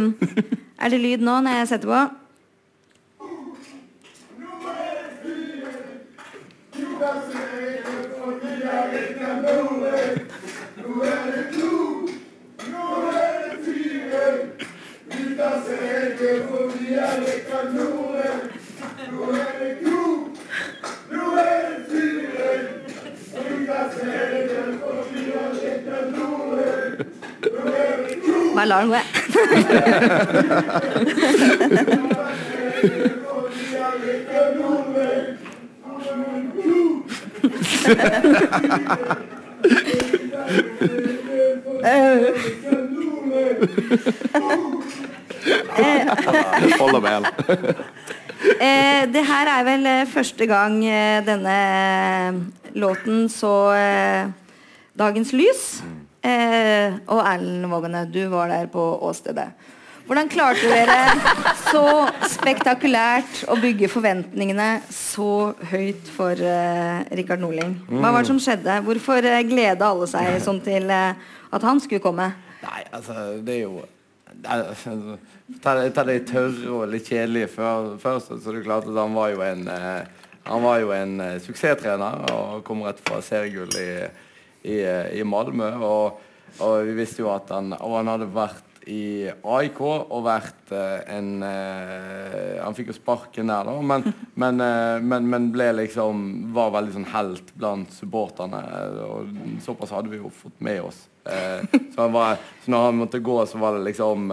er 0.85 0.89
det 0.89 1.01
lyd 1.01 1.19
nå 1.19 1.41
når 1.41 1.59
jeg 1.59 1.69
setter 1.69 1.89
på? 1.89 2.15
Bare 7.01 7.77
lar 28.67 28.81
den 28.81 28.91
gå. 28.91 29.01
Holder 46.79 47.01
med 47.01 47.11
Eh, 48.47 49.03
det 49.13 49.23
her 49.27 49.49
er 49.51 49.65
vel 49.67 49.87
eh, 49.89 50.07
første 50.09 50.47
gang 50.47 50.77
eh, 50.85 51.25
denne 51.27 51.57
låten 52.77 53.29
så 53.33 53.53
eh, 53.75 54.29
dagens 54.99 55.33
lys. 55.33 55.63
Eh, 56.27 56.99
og 57.13 57.23
Erlend 57.23 57.71
Vågane, 57.71 58.05
du 58.11 58.25
var 58.33 58.51
der 58.51 58.67
på 58.73 58.83
åstedet. 59.07 59.51
Hvordan 60.07 60.29
klarte 60.31 60.69
dere 60.71 60.97
så 61.73 61.83
spektakulært 62.31 63.43
å 63.51 63.57
bygge 63.59 63.89
forventningene 63.91 64.69
så 64.95 65.51
høyt 65.73 66.07
for 66.15 66.39
eh, 66.39 67.03
Rikard 67.19 67.43
Norling? 67.43 67.75
Hva 67.91 68.13
var 68.13 68.23
det 68.23 68.31
som 68.31 68.39
skjedde? 68.43 68.79
Hvorfor 68.87 69.27
eh, 69.27 69.43
gleda 69.49 69.91
alle 69.91 70.07
seg 70.11 70.39
sånn 70.45 70.63
til 70.67 70.87
eh, 70.95 71.19
at 71.51 71.67
han 71.67 71.83
skulle 71.83 72.05
komme? 72.05 72.31
Nei, 72.63 72.85
altså, 72.95 73.17
det 73.43 73.59
er 73.59 73.65
jo 73.65 73.83
altså, 74.47 75.19
Ta 75.63 75.77
ta 75.95 76.03
det 76.07 76.25
tørre 76.27 76.71
og 76.75 76.89
litt 76.91 77.07
kjedelige 77.07 77.51
først. 77.55 78.31
Så 78.31 78.51
det 78.51 78.61
er 78.61 78.65
klart 78.67 78.87
at 78.87 78.99
han 78.99 79.15
var 79.15 79.35
jo 79.35 79.43
en 79.47 79.67
eh, 79.71 80.25
Han 80.47 80.63
var 80.63 80.79
jo 80.79 80.93
en 80.95 81.19
suksesstrener 81.43 82.31
og 82.31 82.63
kom 82.67 82.85
rett 82.87 83.01
fra 83.03 83.19
seriegull 83.27 83.73
i, 83.83 84.07
i, 84.67 84.81
i 85.21 85.25
Malmö. 85.27 85.71
Og, 85.87 86.23
og 86.65 86.77
vi 86.89 86.97
visste 86.99 87.23
jo 87.23 87.31
at 87.33 87.53
han 87.55 87.75
han 87.77 88.13
hadde 88.15 88.31
vært 88.35 88.67
i 88.87 89.27
AIK 89.27 89.81
og 89.83 90.21
vært 90.25 90.71
eh, 90.75 91.01
en 91.17 91.43
eh, 91.43 92.59
Han 92.63 92.77
fikk 92.77 92.93
jo 92.93 92.97
sparken 92.97 93.51
der, 93.51 93.67
da, 93.67 93.75
men, 93.83 94.07
men, 94.43 94.63
eh, 94.63 94.99
men, 95.03 95.27
men 95.33 95.49
ble 95.55 95.73
liksom 95.81 96.53
var 96.55 96.71
veldig 96.77 96.95
sånn 96.95 97.09
helt 97.11 97.51
blant 97.59 97.95
supporterne. 97.97 98.63
Og 99.07 99.35
såpass 99.65 99.95
hadde 99.95 100.13
vi 100.13 100.21
jo 100.23 100.31
fått 100.31 100.63
med 100.65 100.85
oss. 100.87 101.07
Så, 101.27 102.07
var, 102.15 102.39
så 102.63 102.71
når 102.71 102.85
han 102.85 102.99
måtte 103.01 103.19
gå, 103.25 103.35
så 103.51 103.59
var 103.59 103.75
det 103.75 103.89
liksom 103.89 104.31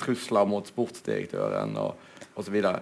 trusler 0.00 0.46
mot 0.48 0.64
sportsdirektøren 0.70 1.76
og, 1.82 2.00
osv. 2.40 2.56
så. 2.64 2.72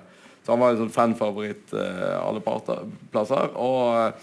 Så 0.44 0.54
han 0.54 0.62
var 0.62 0.70
en 0.70 0.78
sånn 0.84 0.94
fanfavoritt 0.94 1.74
alle 1.74 2.42
parter, 2.44 2.86
plasser. 3.10 3.50
Og 3.58 4.14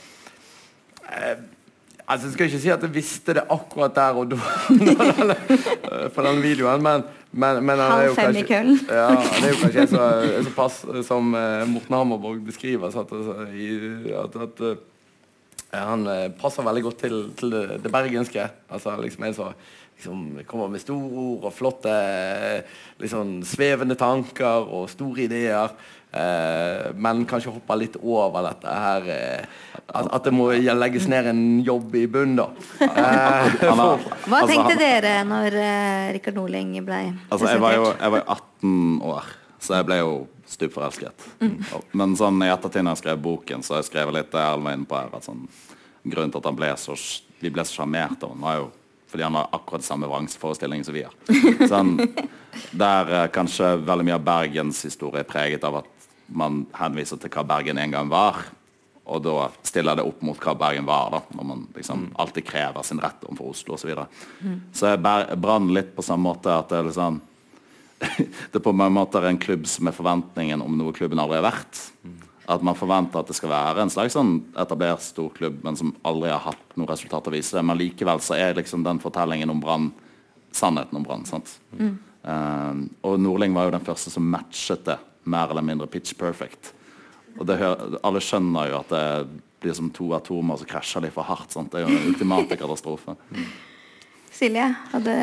Altså, 2.08 2.28
jeg 2.30 2.34
skal 2.38 2.46
ikke 2.48 2.60
si 2.64 2.70
at 2.72 2.84
jeg 2.86 2.94
visste 2.96 3.34
det 3.36 3.42
akkurat 3.52 3.96
der 3.98 4.16
og 4.16 4.30
da 4.32 4.38
eh, 5.92 6.10
på 6.16 6.24
den 6.24 6.42
videoen, 6.44 6.84
men, 6.84 7.04
men, 7.32 7.60
men 7.68 7.80
han 7.82 7.92
er 8.00 8.06
jo 8.08 8.14
kanskje- 8.30 8.46
Ja, 8.88 9.08
han 9.16 9.44
er 9.44 9.52
jo 9.52 9.58
kanskje 9.64 9.88
så, 9.92 10.04
så 10.48 10.54
pass 10.56 10.78
som 11.08 11.34
eh, 11.36 11.66
Morten 11.68 11.98
Hammerborg 11.98 12.40
beskriver. 12.48 12.94
Så 12.94 13.04
at, 13.04 13.12
altså, 13.12 13.36
at, 14.24 14.38
at 14.48 14.64
eh, 14.70 15.82
han 15.84 16.08
eh, 16.08 16.30
passer 16.40 16.64
veldig 16.68 16.86
godt 16.88 17.02
til, 17.04 17.18
til 17.40 17.52
det, 17.58 17.66
det 17.84 17.92
bergenske. 17.92 18.48
Altså 18.72 18.96
liksom 19.04 19.28
en 19.28 19.36
som 19.38 19.52
liksom, 19.98 20.24
kommer 20.48 20.72
med 20.72 20.80
store 20.84 21.12
ord 21.28 21.50
og 21.52 21.54
flotte 21.60 21.92
eh, 21.92 22.80
liksom, 23.04 23.42
svevende 23.48 24.00
tanker 24.00 24.64
og 24.64 24.88
store 24.96 25.28
ideer. 25.28 25.76
Eh, 26.18 26.92
men 26.96 27.26
kanskje 27.30 27.52
hoppe 27.54 27.76
litt 27.78 27.98
over 28.02 28.46
dette 28.48 28.76
her 28.82 29.10
eh, 29.14 29.58
at, 29.88 30.08
at 30.18 30.26
det 30.26 30.34
må 30.34 30.50
legges 30.56 31.06
ned 31.12 31.30
en 31.30 31.44
jobb 31.66 31.96
i 32.00 32.06
bunnen, 32.12 32.40
da. 32.40 32.48
Eh, 32.88 33.60
Han 33.68 33.82
Hva 33.82 34.40
altså, 34.40 34.48
tenkte 34.50 34.78
dere 34.80 35.20
når 35.28 35.58
uh, 35.60 36.08
Rikard 36.16 36.40
Norling 36.40 36.74
ble 36.86 37.02
Altså, 37.30 37.52
jeg 37.52 37.62
var 37.64 37.76
jo 37.78 37.86
jeg 37.92 38.14
var 38.16 38.24
jo 38.24 38.26
18 38.38 39.06
år, 39.12 39.30
så 39.64 39.78
jeg 39.78 39.88
ble 39.88 40.00
jo 40.02 40.18
stupforelsket. 40.48 41.28
Mm. 41.44 41.56
Men 42.00 42.16
sånn 42.20 42.42
i 42.46 42.50
ettertid 42.52 42.86
når 42.86 42.96
jeg 42.96 43.04
skrev 43.04 43.22
boken, 43.28 43.64
så 43.64 43.76
har 43.76 43.84
jeg 43.84 43.92
skrevet 43.92 44.16
litt 44.16 44.34
det 44.34 44.42
Erlend 44.42 44.68
var 44.68 44.78
inne 44.78 44.90
på 44.90 44.98
her. 44.98 45.14
At 45.18 45.28
sånn, 45.28 45.46
grunnen 46.08 46.34
til 46.34 46.42
at 46.42 46.50
han 46.50 46.60
ble 46.60 46.72
så, 46.80 46.96
vi 47.44 47.52
ble 47.54 47.66
så 47.68 47.82
sjarmert 47.82 48.24
av 48.24 48.32
ham, 48.34 48.46
var 48.48 48.60
jo 48.62 48.70
fordi 49.08 49.24
han 49.24 49.38
har 49.40 49.48
akkurat 49.56 49.86
samme 49.88 50.08
vrangforestilling 50.08 50.82
som 50.84 50.96
vi 50.96 51.06
har. 51.06 51.14
Sånn, 51.72 51.94
der 52.76 53.12
eh, 53.14 53.30
kanskje 53.32 53.78
veldig 53.88 54.04
mye 54.10 54.18
av 54.18 54.26
Bergens 54.28 54.82
historie 54.84 55.24
er 55.24 55.30
preget 55.30 55.64
av 55.64 55.80
at 55.80 55.88
man 56.28 56.66
henviser 56.76 57.20
til 57.22 57.32
hva 57.34 57.44
Bergen 57.48 57.80
en 57.82 57.94
gang 57.94 58.12
var. 58.12 58.44
Og 59.08 59.24
da 59.24 59.48
stiller 59.64 59.96
det 59.96 60.04
opp 60.04 60.24
mot 60.28 60.40
hva 60.44 60.54
Bergen 60.60 60.88
var, 60.88 61.14
da, 61.14 61.22
når 61.38 61.48
man 61.48 61.64
liksom 61.76 62.10
alltid 62.20 62.44
krever 62.50 62.84
sin 62.84 63.00
rett 63.00 63.24
overfor 63.24 63.54
Oslo 63.54 63.78
osv. 63.78 63.86
Så, 63.86 63.88
videre. 63.88 64.08
så 64.76 64.92
jeg 64.92 65.02
ber- 65.04 65.32
brann 65.40 65.70
litt 65.72 65.94
på 65.96 66.04
samme 66.04 66.28
måte 66.28 66.52
at 66.52 66.74
det 66.74 66.82
er 66.82 66.90
liksom 66.90 67.22
det 68.54 68.62
på 68.62 68.74
mange 68.76 68.94
måter 68.94 69.24
er 69.24 69.32
en 69.32 69.42
klubb 69.42 69.64
som 69.66 69.88
er 69.90 69.96
forventningen 69.96 70.62
om 70.62 70.76
noe 70.78 70.94
klubben 70.94 71.22
aldri 71.22 71.40
har 71.40 71.48
vært. 71.48 71.80
At 72.48 72.64
man 72.64 72.78
forventer 72.78 73.20
at 73.20 73.32
det 73.32 73.36
skal 73.36 73.52
være 73.52 73.84
en 73.84 73.92
slags 73.92 74.16
sånn 74.16 74.36
etablert 74.60 75.04
storklubb, 75.04 75.64
men 75.66 75.80
som 75.80 75.96
aldri 76.08 76.30
har 76.32 76.44
hatt 76.46 76.78
noe 76.78 76.88
resultat 76.92 77.28
å 77.28 77.34
vise. 77.34 77.56
det. 77.58 77.64
Men 77.66 77.80
likevel 77.80 78.22
så 78.24 78.38
er 78.38 78.60
liksom 78.60 78.86
den 78.86 79.02
fortellingen 79.04 79.52
om 79.52 79.64
Brann 79.64 79.90
sannheten 80.56 81.00
om 81.00 81.04
Brann. 81.04 81.26
Mm. 81.78 81.98
Uh, 82.28 82.86
og 83.08 83.20
Nordling 83.24 83.56
var 83.56 83.68
jo 83.68 83.76
den 83.76 83.88
første 83.88 84.12
som 84.14 84.30
matchet 84.32 84.86
det 84.88 84.98
mer 85.28 85.52
eller 85.54 85.66
mindre 85.66 85.88
pitch 85.92 86.16
perfect. 86.20 86.74
Og 87.38 87.46
det 87.50 87.60
hører, 87.62 88.00
Alle 88.08 88.22
skjønner 88.24 88.72
jo 88.72 88.80
at 88.82 88.90
det 88.96 89.04
blir 89.62 89.74
som 89.78 89.90
to 89.94 90.12
atomer 90.18 90.58
som 90.62 90.68
krasjer 90.70 91.04
litt 91.06 91.14
for 91.16 91.26
hardt. 91.28 91.52
sant? 91.54 91.72
Det 91.74 91.82
er 91.82 91.88
jo 91.88 91.94
en 91.96 92.12
ultimate 92.14 92.58
katastrofe. 92.62 93.16
Silje, 94.38 94.68
hadde, 94.92 95.14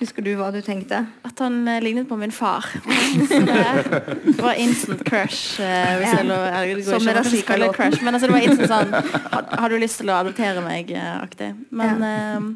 husker 0.00 0.24
du 0.26 0.32
hva 0.40 0.48
du 0.50 0.58
tenkte? 0.64 0.98
At 1.28 1.38
han 1.38 1.60
eh, 1.70 1.76
lignet 1.84 2.08
på 2.10 2.16
min 2.18 2.32
far. 2.34 2.66
Det 3.30 4.40
var 4.42 4.58
instant 4.58 5.04
crush. 5.06 5.60
eh, 5.62 5.92
hvis 6.00 6.10
Ja. 6.10 6.16
jeg 6.18 6.26
lå, 6.26 6.34
jeg, 6.34 6.76
det 6.76 6.84
går 6.86 6.90
Som 6.98 7.02
ikke 7.06 7.10
an 7.12 7.16
å 7.16 7.20
Razika 7.20 7.46
kalle 7.52 7.60
det 7.60 7.68
låten. 7.68 7.78
crush, 7.92 8.02
men 8.04 8.14
altså, 8.14 8.26
det 8.26 8.34
var 8.34 8.46
instant 8.48 8.72
sånn 8.72 9.30
Har, 9.36 9.44
har 9.62 9.68
du 9.70 9.76
lyst 9.78 10.00
til 10.02 10.10
å 10.10 10.16
adoptere 10.18 10.64
meg? 10.66 10.90
eh, 10.90 11.12
aktig. 11.22 11.52
Men 11.70 12.02
eh, 12.02 12.48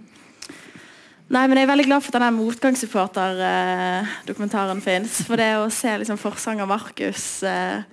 Nei, 1.31 1.45
men 1.47 1.61
jeg 1.61 1.63
er 1.63 1.69
veldig 1.71 1.85
glad 1.87 2.03
for 2.03 2.11
at 2.11 2.17
denne 2.19 2.35
motgangssupporter-dokumentaren 2.41 4.81
fins. 4.83 5.23
For 5.29 5.39
det 5.39 5.53
å 5.61 5.69
se 5.71 5.93
liksom 6.01 6.19
forsanger 6.19 6.67
Markus 6.67 7.47
eh, 7.47 7.87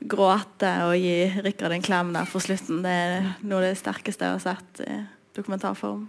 gråte 0.00 0.70
og 0.86 0.96
gi 0.96 1.28
Rikard 1.44 1.76
en 1.76 1.84
klem 1.84 2.08
der 2.14 2.24
på 2.24 2.40
slutten, 2.40 2.80
det 2.80 2.88
er 2.88 3.36
noe 3.42 3.60
av 3.60 3.64
det 3.66 3.76
sterkeste 3.82 4.24
jeg 4.24 4.32
har 4.32 4.40
sett 4.46 4.80
i 4.86 4.88
dokumentarform. 5.36 6.08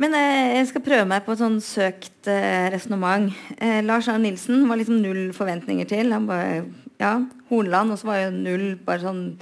Men 0.00 0.10
eh, 0.16 0.56
jeg 0.56 0.70
skal 0.70 0.86
prøve 0.88 1.04
meg 1.12 1.20
på 1.26 1.32
et 1.36 1.42
sånn 1.44 1.60
søkt 1.64 2.28
eh, 2.32 2.68
resonnement. 2.72 3.28
Eh, 3.60 3.84
Lars 3.84 4.08
Arne 4.08 4.24
Nilsen 4.30 4.64
var 4.70 4.76
liksom 4.80 5.04
null 5.04 5.36
forventninger 5.36 5.86
til. 5.92 6.16
Han 6.16 6.32
bare, 6.32 6.64
ja, 6.96 7.12
Hornland, 7.52 7.92
og 7.92 7.98
så 8.00 8.08
var 8.08 8.24
jo 8.24 8.40
null 8.40 8.80
bare 8.88 9.04
sånn 9.04 9.36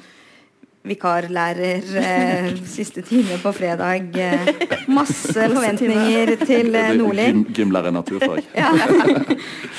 vikarlærer 0.84 1.84
eh, 2.00 2.48
siste 2.76 3.02
time 3.02 3.38
på 3.42 3.52
fredag. 3.56 4.16
Eh, 4.20 4.48
masse 4.98 5.32
forventninger 5.34 6.34
til 6.44 6.74
eh, 6.74 6.94
Nordling. 6.98 7.44
Gym, 7.44 7.54
gymlærer 7.60 7.92
i 7.92 7.98
naturfag. 7.98 8.42
Ja. 8.54 8.72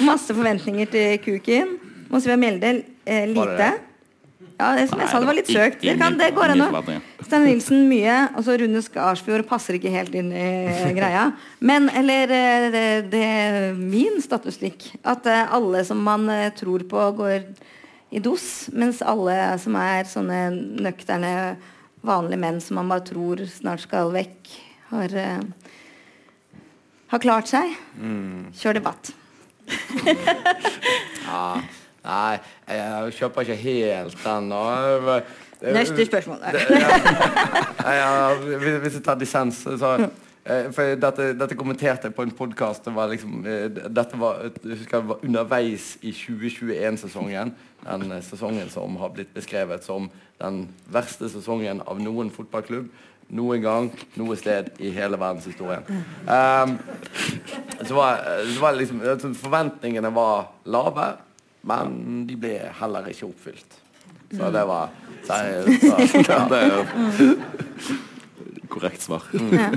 Masse 0.05 0.33
forventninger 0.33 0.85
til 0.91 1.19
Kukin. 1.25 1.75
Må 2.09 2.17
Monsiva 2.17 2.37
Mjelde 2.37 2.71
eh, 3.05 3.35
Var 3.35 3.51
det 3.51 3.59
lite. 3.59 3.73
Ja, 4.55 4.69
det 4.77 4.85
som 4.87 5.01
jeg 5.01 5.11
sa, 5.11 5.19
det 5.19 5.27
var 5.27 5.35
litt 5.35 5.49
søkt. 5.51 5.81
Det, 5.83 5.95
kan, 5.99 6.15
det 6.15 6.29
går 6.35 6.53
an 6.53 6.63
å 6.63 6.81
Stein 7.25 7.43
Nilsen 7.43 7.89
mye, 7.89 8.15
og 8.37 8.45
så 8.45 8.55
Rune 8.61 8.79
Skarsfjord 8.83 9.43
passer 9.49 9.75
ikke 9.75 9.91
helt 9.91 10.15
inn 10.15 10.29
i 10.31 10.93
greia. 10.95 11.27
Men 11.59 11.89
eller 11.91 12.31
eh, 12.31 12.67
det, 12.71 12.85
det 13.11 13.23
er 13.25 13.57
min 13.75 14.21
statistikk 14.23 14.87
at 15.03 15.27
eh, 15.27 15.55
alle 15.57 15.83
som 15.87 15.99
man 16.07 16.29
eh, 16.31 16.53
tror 16.55 16.85
på, 16.87 17.03
går 17.19 17.49
i 18.11 18.21
dos, 18.23 18.67
mens 18.73 19.01
alle 19.01 19.37
som 19.61 19.75
er 19.79 20.05
sånne 20.09 20.41
nøkterne, 20.85 21.55
vanlige 22.05 22.41
menn 22.41 22.59
som 22.61 22.77
man 22.77 22.91
bare 22.91 23.05
tror 23.07 23.41
snart 23.49 23.81
skal 23.81 24.11
vekk, 24.13 24.51
har, 24.91 25.15
uh, 25.17 26.59
har 27.13 27.23
klart 27.23 27.49
seg. 27.49 27.73
Kjør 28.61 28.81
debatt. 28.81 29.13
Ja. 31.25 31.57
Nei, 32.05 32.35
jeg 32.69 33.13
kjøper 33.17 33.41
ikke 33.41 33.55
helt 33.57 34.19
den. 34.21 34.51
Neste 35.73 36.05
spørsmål. 36.05 36.37
Ja, 37.85 38.35
hvis 38.35 38.77
hvis 38.83 38.93
jeg 38.99 39.03
tar 39.03 39.17
dissens 39.17 39.63
så, 39.65 39.95
eh, 40.45 40.71
for 40.73 40.95
dette, 41.01 41.31
dette 41.39 41.57
kommenterte 41.57 42.09
jeg 42.09 42.15
på 42.15 42.21
en 42.21 42.31
podkast. 42.31 42.85
Det 42.85 42.93
var 42.95 43.09
liksom, 43.09 43.45
eh, 43.45 43.69
dette 43.69 44.19
var, 44.19 44.43
jeg 44.63 44.77
husker 44.77 45.01
var 45.01 45.23
underveis 45.23 45.97
i 46.01 46.11
2021-sesongen. 46.11 47.55
Den 47.85 48.11
eh, 48.11 48.23
sesongen 48.25 48.69
som 48.73 48.97
har 49.01 49.13
blitt 49.15 49.33
beskrevet 49.35 49.85
som 49.85 50.09
den 50.41 50.65
verste 50.91 51.29
sesongen 51.31 51.81
av 51.85 52.01
noen 52.03 52.31
fotballklubb 52.33 52.89
noen 53.33 53.61
gang, 53.63 53.87
noe 54.19 54.35
sted 54.37 54.67
i 54.77 54.91
hele 54.93 55.17
verdenshistorien. 55.17 55.85
Um, 56.29 56.75
så 57.81 57.95
var, 57.97 58.21
så 58.51 58.59
var 58.61 58.77
liksom, 58.77 59.01
altså, 59.01 59.31
forventningene 59.39 60.11
var 60.13 60.51
lave, 60.69 61.07
men 61.65 62.27
de 62.29 62.37
ble 62.37 62.59
heller 62.81 63.09
ikke 63.09 63.31
oppfylt. 63.31 63.79
Så 64.35 64.51
det 64.53 64.65
var 64.69 64.93
er 65.33 66.67
jo 66.69 66.85
korrekt 68.75 69.01
svar. 69.01 69.25
Ja. 69.33 69.71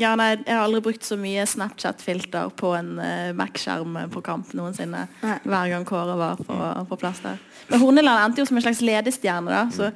Ja, 0.00 0.12
nei, 0.18 0.30
jeg 0.36 0.52
har 0.52 0.64
aldri 0.64 0.82
brukt 0.84 1.06
så 1.06 1.16
mye 1.20 1.44
Snapchat-filter 1.48 2.50
på 2.58 2.72
en 2.76 2.92
uh, 3.00 3.30
Mac-skjerm 3.36 3.96
på 4.12 4.22
kamp 4.24 4.52
noensinne. 4.56 5.06
Nei. 5.22 5.36
Hver 5.44 5.70
gang 5.72 5.86
Kåre 5.88 6.16
var 6.20 6.40
på, 6.40 6.56
på 6.90 6.98
plass 7.00 7.22
der. 7.24 7.40
Men 7.70 7.82
Horneland 7.82 8.24
endte 8.24 8.42
jo 8.42 8.48
som 8.50 8.60
en 8.60 8.66
slags 8.66 8.82
ledestjerne. 8.84 9.50
da 9.50 9.66
så 9.74 9.90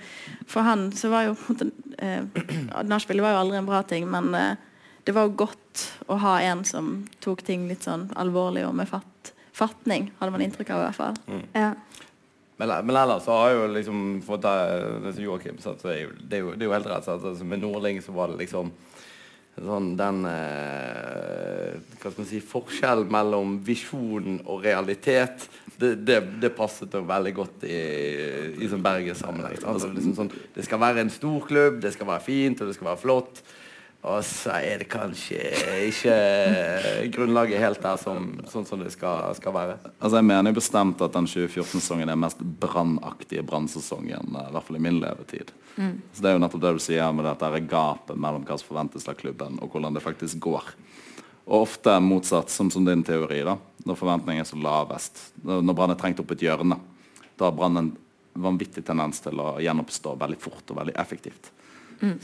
For 0.51 0.66
han 0.66 0.89
så 0.97 1.11
var 1.12 1.28
jo 1.28 1.35
på 1.39 1.55
en 1.55 1.59
måte, 1.59 1.70
uh, 2.01 2.85
Nachspiel 2.89 3.24
var 3.24 3.37
jo 3.37 3.43
aldri 3.45 3.61
en 3.61 3.68
bra 3.68 3.82
ting, 3.89 4.09
men 4.11 4.32
uh, 4.35 4.55
det 5.05 5.12
var 5.12 5.28
jo 5.28 5.37
godt 5.45 5.85
å 6.09 6.16
ha 6.22 6.39
en 6.47 6.64
som 6.64 6.95
tok 7.24 7.45
ting 7.45 7.68
litt 7.68 7.85
sånn 7.85 8.09
alvorlig 8.16 8.64
og 8.64 8.72
med 8.78 8.89
fatt, 8.89 9.35
fatning, 9.55 10.09
hadde 10.20 10.32
man 10.32 10.45
inntrykk 10.47 10.72
av 10.72 10.80
i 10.80 10.87
hvert 10.89 11.01
fall. 11.01 11.43
Ja. 11.53 11.74
Men, 12.57 12.70
men 12.87 12.97
ellers 12.97 13.24
så 13.26 13.35
har 13.35 13.51
jeg 13.51 13.59
jo 13.59 13.68
liksom 13.74 14.03
fått 14.24 14.45
det 14.47 14.57
det 15.03 15.12
som 15.16 15.24
Joakim 15.24 15.57
sa, 15.62 15.74
så 15.78 15.91
er 15.91 16.05
jo, 16.05 16.11
det, 16.20 16.37
er 16.37 16.43
jo, 16.45 16.53
det 16.55 16.64
er 16.64 16.70
jo 16.70 16.74
helt 16.76 16.91
rett. 16.91 17.09
Altså, 17.11 17.35
med 17.45 17.62
Nordling 17.64 17.99
så 18.03 18.14
var 18.14 18.30
det 18.30 18.45
liksom 18.45 18.70
sånn 19.62 19.92
den 19.98 20.24
eh, 20.26 21.74
Hva 22.00 22.11
skal 22.11 22.20
man 22.20 22.28
si 22.28 22.40
Forskjellen 22.44 23.11
mellom 23.12 23.59
visjon 23.64 24.40
og 24.42 24.64
realitet, 24.64 25.46
det, 25.78 25.94
det, 26.07 26.18
det 26.42 26.50
passet 26.55 26.92
veldig 26.94 27.34
godt 27.34 27.66
i, 27.66 27.78
i 28.61 28.70
sånn 28.70 28.84
Bergens-sammenheng. 28.84 29.61
Altså, 29.70 29.90
liksom 29.94 30.16
sånn, 30.18 30.32
det 30.55 30.66
skal 30.66 30.82
være 30.82 31.05
en 31.05 31.12
stor 31.12 31.46
klubb, 31.48 31.80
det 31.82 31.94
skal 31.94 32.11
være 32.11 32.26
fint, 32.26 32.61
og 32.61 32.70
det 32.70 32.76
skal 32.76 32.90
være 32.92 33.02
flott. 33.02 33.42
Og 34.05 34.20
så 34.28 34.59
er 34.61 34.82
det 34.82 34.90
kanskje 34.92 35.38
ikke 35.88 36.14
grunnlaget 37.14 37.62
helt 37.62 37.80
der 37.80 37.96
som, 38.00 38.26
sånn 38.52 38.66
som 38.68 38.82
det 38.82 38.90
skal, 38.92 39.30
skal 39.38 39.55
være. 39.55 39.76
Altså 39.96 40.18
Jeg 40.20 40.28
mener 40.28 40.52
jo 40.52 40.59
bestemt 40.59 41.00
at 41.05 41.14
den 41.16 41.28
2014-sesongen 41.30 42.05
er 42.05 42.12
den 42.12 42.24
mest 42.26 42.42
brannaktige 42.61 43.44
brannsesongen. 43.48 44.36
eh, 44.36 44.50
I 44.50 44.52
hvert 44.52 44.68
fall 44.68 44.76
i 44.76 44.84
min 44.84 45.00
levetid. 45.00 45.55
Så 46.12 46.20
Det 46.20 46.30
er 46.30 46.36
jo 46.36 46.42
nettopp 46.44 46.66
det 46.66 46.74
du 46.76 46.82
sier 46.84 47.16
med 47.16 47.24
dette 47.24 47.48
er 47.48 47.64
gapet 47.70 48.20
mellom 48.20 48.44
hva 48.44 48.59
som 48.61 48.68
forventes 48.68 49.09
av 49.09 49.16
klubben, 49.18 49.57
og 49.64 49.72
hvordan 49.72 49.96
det 49.96 50.05
faktisk 50.05 50.38
går. 50.38 50.68
Og 51.48 51.64
ofte 51.64 51.96
motsatt, 52.00 52.52
som, 52.52 52.70
som 52.70 52.84
din 52.84 53.02
teori. 53.05 53.40
da 53.44 53.57
Når 53.88 54.00
forventningene 54.00 54.44
er 54.44 54.52
så 54.52 54.61
lavest. 54.61 55.30
Når 55.44 55.74
Brann 55.74 55.96
er 55.96 56.00
trengt 56.00 56.20
opp 56.20 56.36
et 56.36 56.44
hjørne, 56.44 56.78
da 57.38 57.48
har 57.48 57.57
Brann 57.57 57.80
en 57.80 57.92
vanvittig 58.34 58.84
tendens 58.84 59.20
til 59.24 59.40
å 59.40 59.57
gjenoppstå 59.62 60.16
veldig 60.20 60.40
fort 60.42 60.70
og 60.72 60.82
veldig 60.82 60.96
effektivt. 61.00 61.53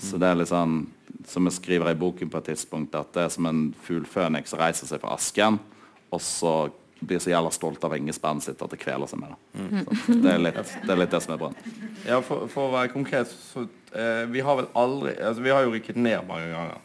Så 0.01 0.19
det 0.21 0.29
er 0.29 0.39
litt 0.41 0.51
sånn 0.51 0.83
som 1.29 1.47
jeg 1.49 1.57
skriver 1.59 1.93
i 1.93 1.99
boken 1.99 2.31
på 2.31 2.41
et 2.41 2.51
tidspunkt, 2.53 2.95
at 2.97 3.13
det 3.15 3.27
er 3.27 3.33
som 3.35 3.49
en 3.51 3.65
fugl 3.85 4.07
føniks 4.09 4.53
som 4.53 4.61
reiser 4.61 4.89
seg 4.89 5.03
fra 5.03 5.15
asken, 5.17 5.59
og 6.11 6.23
så 6.25 6.55
blir 7.01 7.21
så 7.23 7.31
jævla 7.33 7.51
stolt 7.55 7.85
av 7.85 7.95
vingespannet 7.95 8.45
sitt 8.45 8.61
at 8.61 8.73
det 8.73 8.79
kveler 8.81 9.09
seg 9.09 9.23
med 9.23 9.33
det. 9.33 9.39
Mm. 9.57 9.85
det, 10.21 10.33
er 10.33 10.43
litt, 10.43 10.73
det 10.85 10.93
er 10.93 11.01
litt 11.01 11.15
det 11.15 11.21
som 11.25 11.33
er 11.33 11.41
bra 11.41 11.49
Ja, 12.05 12.19
for, 12.25 12.45
for 12.53 12.69
å 12.69 12.75
være 12.75 12.93
konkret, 12.93 13.31
så 13.33 13.65
eh, 13.97 14.25
Vi 14.29 14.43
har 14.45 14.59
vel 14.59 14.69
aldri 14.77 15.15
altså 15.17 15.45
Vi 15.47 15.55
har 15.55 15.65
jo 15.65 15.73
rykket 15.73 15.97
ned 15.97 16.21
mange 16.29 16.51
ganger. 16.53 16.77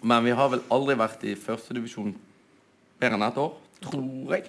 Men 0.00 0.24
vi 0.24 0.36
har 0.38 0.52
vel 0.54 0.62
aldri 0.72 0.94
vært 0.96 1.24
i 1.26 1.34
førstedivisjon 1.36 2.14
mer 3.02 3.16
enn 3.16 3.26
ett 3.26 3.40
år, 3.42 3.50
tror 3.84 4.36
jeg. 4.36 4.46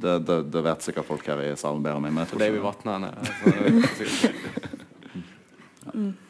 Det, 0.00 0.14
det, 0.28 0.36
det 0.52 0.62
vet 0.64 0.86
sikkert 0.86 1.08
folk 1.08 1.26
her 1.28 1.42
i 1.44 1.50
salen 1.58 1.82
bedre 1.84 1.98
enn 1.98 2.06
meg. 2.06 2.14
men 2.14 2.22
jeg 2.24 2.30
tror 2.30 2.40
det. 2.40 2.62
Vatnene. 2.64 3.10
Altså, 3.20 3.44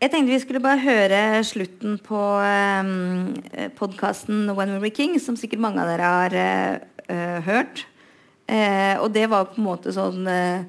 Jeg 0.00 0.14
tenkte 0.14 0.32
vi 0.32 0.40
skulle 0.40 0.62
bare 0.64 0.80
høre 0.80 1.16
slutten 1.44 1.98
på 2.00 2.16
um, 2.16 3.34
podkasten 3.76 4.46
When 4.56 4.70
We 4.72 4.78
Were 4.86 4.92
King, 4.96 5.18
som 5.20 5.36
sikkert 5.36 5.60
mange 5.60 5.82
av 5.82 5.90
dere 5.90 6.12
har 6.14 6.36
eh, 6.40 6.78
eh, 7.12 7.40
hørt. 7.44 7.82
Uh, 8.48 8.96
og 9.04 9.10
det 9.12 9.26
var 9.28 9.50
på 9.50 9.60
en 9.60 9.66
måte 9.66 9.92
sånn 9.92 10.24
uh, 10.24 10.64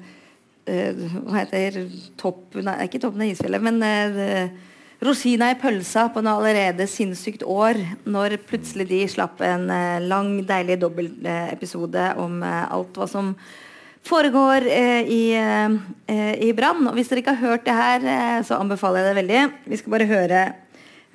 eh, 0.68 1.00
Hva 1.24 1.38
heter 1.40 1.80
topp, 2.20 2.58
Nei, 2.60 2.76
ikke 2.84 3.00
toppen 3.00 3.24
av 3.24 3.32
isfjellet, 3.32 3.64
men 3.64 3.80
eh, 3.88 4.52
rosina 5.00 5.48
i 5.50 5.56
pølsa 5.58 6.10
på 6.12 6.20
en 6.20 6.28
allerede 6.34 6.84
sinnssykt 6.84 7.48
år, 7.48 7.80
når 8.04 8.36
plutselig 8.44 8.90
de 8.92 9.00
slapp 9.16 9.40
en 9.48 9.64
eh, 9.72 10.04
lang, 10.12 10.42
deilig 10.44 10.76
dobbeltepisode 10.84 12.10
om 12.20 12.42
eh, 12.44 12.64
alt 12.68 13.00
hva 13.00 13.08
som 13.08 13.32
foregår 14.06 14.66
eh, 14.66 15.02
i, 15.08 15.22
eh, 16.06 16.34
i 16.42 16.52
Brann. 16.56 16.86
Og 16.88 16.96
hvis 16.98 17.10
dere 17.10 17.22
ikke 17.22 17.34
har 17.36 17.48
hørt 17.52 17.64
det 17.68 17.74
her, 17.76 18.06
eh, 18.06 18.40
så 18.46 18.58
anbefaler 18.60 19.02
jeg 19.04 19.08
det 19.10 19.20
veldig. 19.22 19.42
Vi 19.70 19.78
skal 19.80 19.94
bare 19.94 20.08
høre 20.10 20.42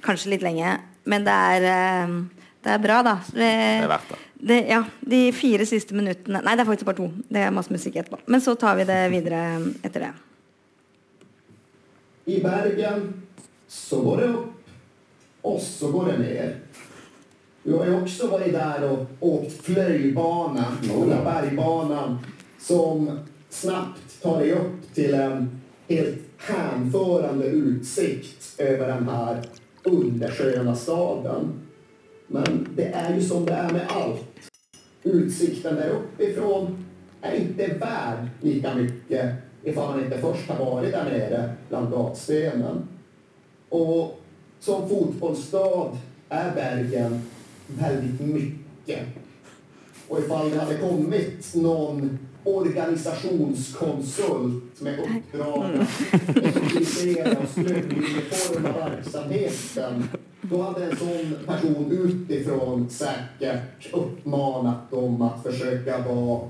kanskje 0.05 0.31
litt 0.35 0.45
lenge, 0.45 0.77
men 1.09 1.25
det 1.27 1.33
er, 1.33 1.67
eh, 1.71 2.15
det 2.63 2.73
er 2.75 2.83
bra, 2.83 3.01
da. 3.03 3.17
Det, 3.31 3.33
Det 3.41 3.83
er 3.83 3.91
verdt 3.91 4.09
det. 4.13 4.19
det, 4.51 4.59
ja, 4.69 4.83
de 5.01 5.21
fire 5.33 5.65
siste 5.65 5.95
minuttene 5.97 6.41
Nei, 6.43 6.55
det 6.55 6.63
er 6.63 6.69
faktisk 6.71 6.85
bare 6.85 7.01
to. 7.01 7.09
Det 7.29 7.43
er 7.43 7.51
masse 7.55 7.73
musikk 7.73 7.95
etterpå. 8.01 8.19
Men 8.27 8.41
så 8.41 8.55
tar 8.59 8.75
vi 8.79 8.87
det 8.87 9.01
videre 9.11 9.43
etter 9.83 10.07
det. 10.07 10.13
I 12.27 12.41
Bergen 12.43 13.13
så 13.67 14.01
går 14.03 14.17
det 14.21 14.29
opp, 14.35 14.71
og 15.47 15.59
så 15.63 15.91
går 15.91 16.11
det 16.11 16.17
ned. 16.19 16.55
Du 17.67 17.73
har 17.77 17.87
jo 17.89 17.97
også 18.01 18.27
vært 18.31 18.51
der 18.55 18.83
og 18.87 19.23
åkt 19.27 19.57
Fløibanen, 19.63 20.77
Stora 20.83 21.17
bergbanan, 21.23 22.17
som 22.67 23.19
snabbt 23.49 24.21
tar 24.21 24.39
dig 24.39 24.51
upp 24.51 24.93
till 24.93 25.13
en 25.13 25.61
helt 25.87 26.19
hänförande 26.37 27.45
utsikt 27.45 28.59
över 28.59 28.87
den 28.87 29.09
här 29.09 29.41
undersköna 29.83 30.75
staden. 30.75 31.53
Men 32.27 32.67
det 32.75 32.87
är 32.87 33.15
ju 33.15 33.21
som 33.21 33.45
det 33.45 33.53
är 33.53 33.71
med 33.71 33.85
allt. 33.89 34.23
Utsikten 35.03 35.75
där 35.75 35.89
uppifrån 35.89 36.85
är 37.21 37.35
inte 37.35 37.67
värd 37.67 38.27
lika 38.41 38.75
mycket 38.75 39.31
ifall 39.63 39.95
man 39.95 40.03
inte 40.03 40.17
först 40.17 40.49
har 40.49 40.65
varit 40.65 40.91
där 40.91 41.03
nere 41.03 41.53
bland 41.69 41.91
gatstenen. 41.91 42.87
Och 43.69 44.21
som 44.59 44.89
fotbollsstad 44.89 45.97
är 46.29 46.55
Bergen 46.55 47.21
väldigt 47.67 48.19
mycket. 48.19 48.99
Och 50.07 50.19
ifall 50.19 50.49
det 50.49 50.59
hade 50.59 50.77
kommit 50.77 51.55
någon 51.55 52.19
organisationskonsult 52.47 54.81
med 54.81 54.99
uppdrag 54.99 55.75
att 55.75 55.89
effektivisera 56.37 57.39
och 57.39 57.57
verksamheten 58.63 60.03
då 60.41 60.61
hade 60.61 60.85
en 60.85 60.97
sån 60.97 61.37
person 61.45 61.91
utifrån 61.91 62.89
säkert 62.89 63.93
uppmanat 63.93 64.91
dem 64.91 65.21
att 65.21 65.43
försöka 65.43 65.97
vara 65.97 66.49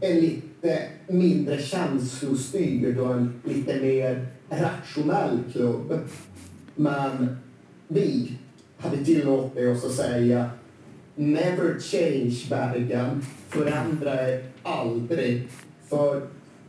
en 0.00 0.16
lite 0.16 0.82
mindre 1.08 1.62
känslostyrd 1.62 2.98
och 2.98 3.14
en 3.14 3.40
lite 3.44 3.80
mer 3.80 4.26
rationell 4.48 5.38
klubb. 5.52 5.98
Men 6.74 7.36
vi 7.88 8.32
hade 8.78 9.04
tillåtit 9.04 9.76
oss 9.76 9.84
att 9.84 9.92
säga 9.92 10.50
Never 11.14 11.80
change 11.80 12.46
Bergen. 12.50 13.22
Förändra 13.48 14.28
er 14.28 14.42
aldrig. 14.68 15.48
För 15.88 16.22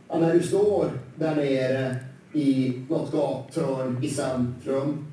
när 0.08 0.34
du 0.34 0.42
står 0.42 0.90
där 1.16 1.36
nere 1.36 1.96
i 2.32 2.80
något 2.88 3.12
gathörn 3.12 4.04
i 4.04 4.08
centrum 4.08 5.06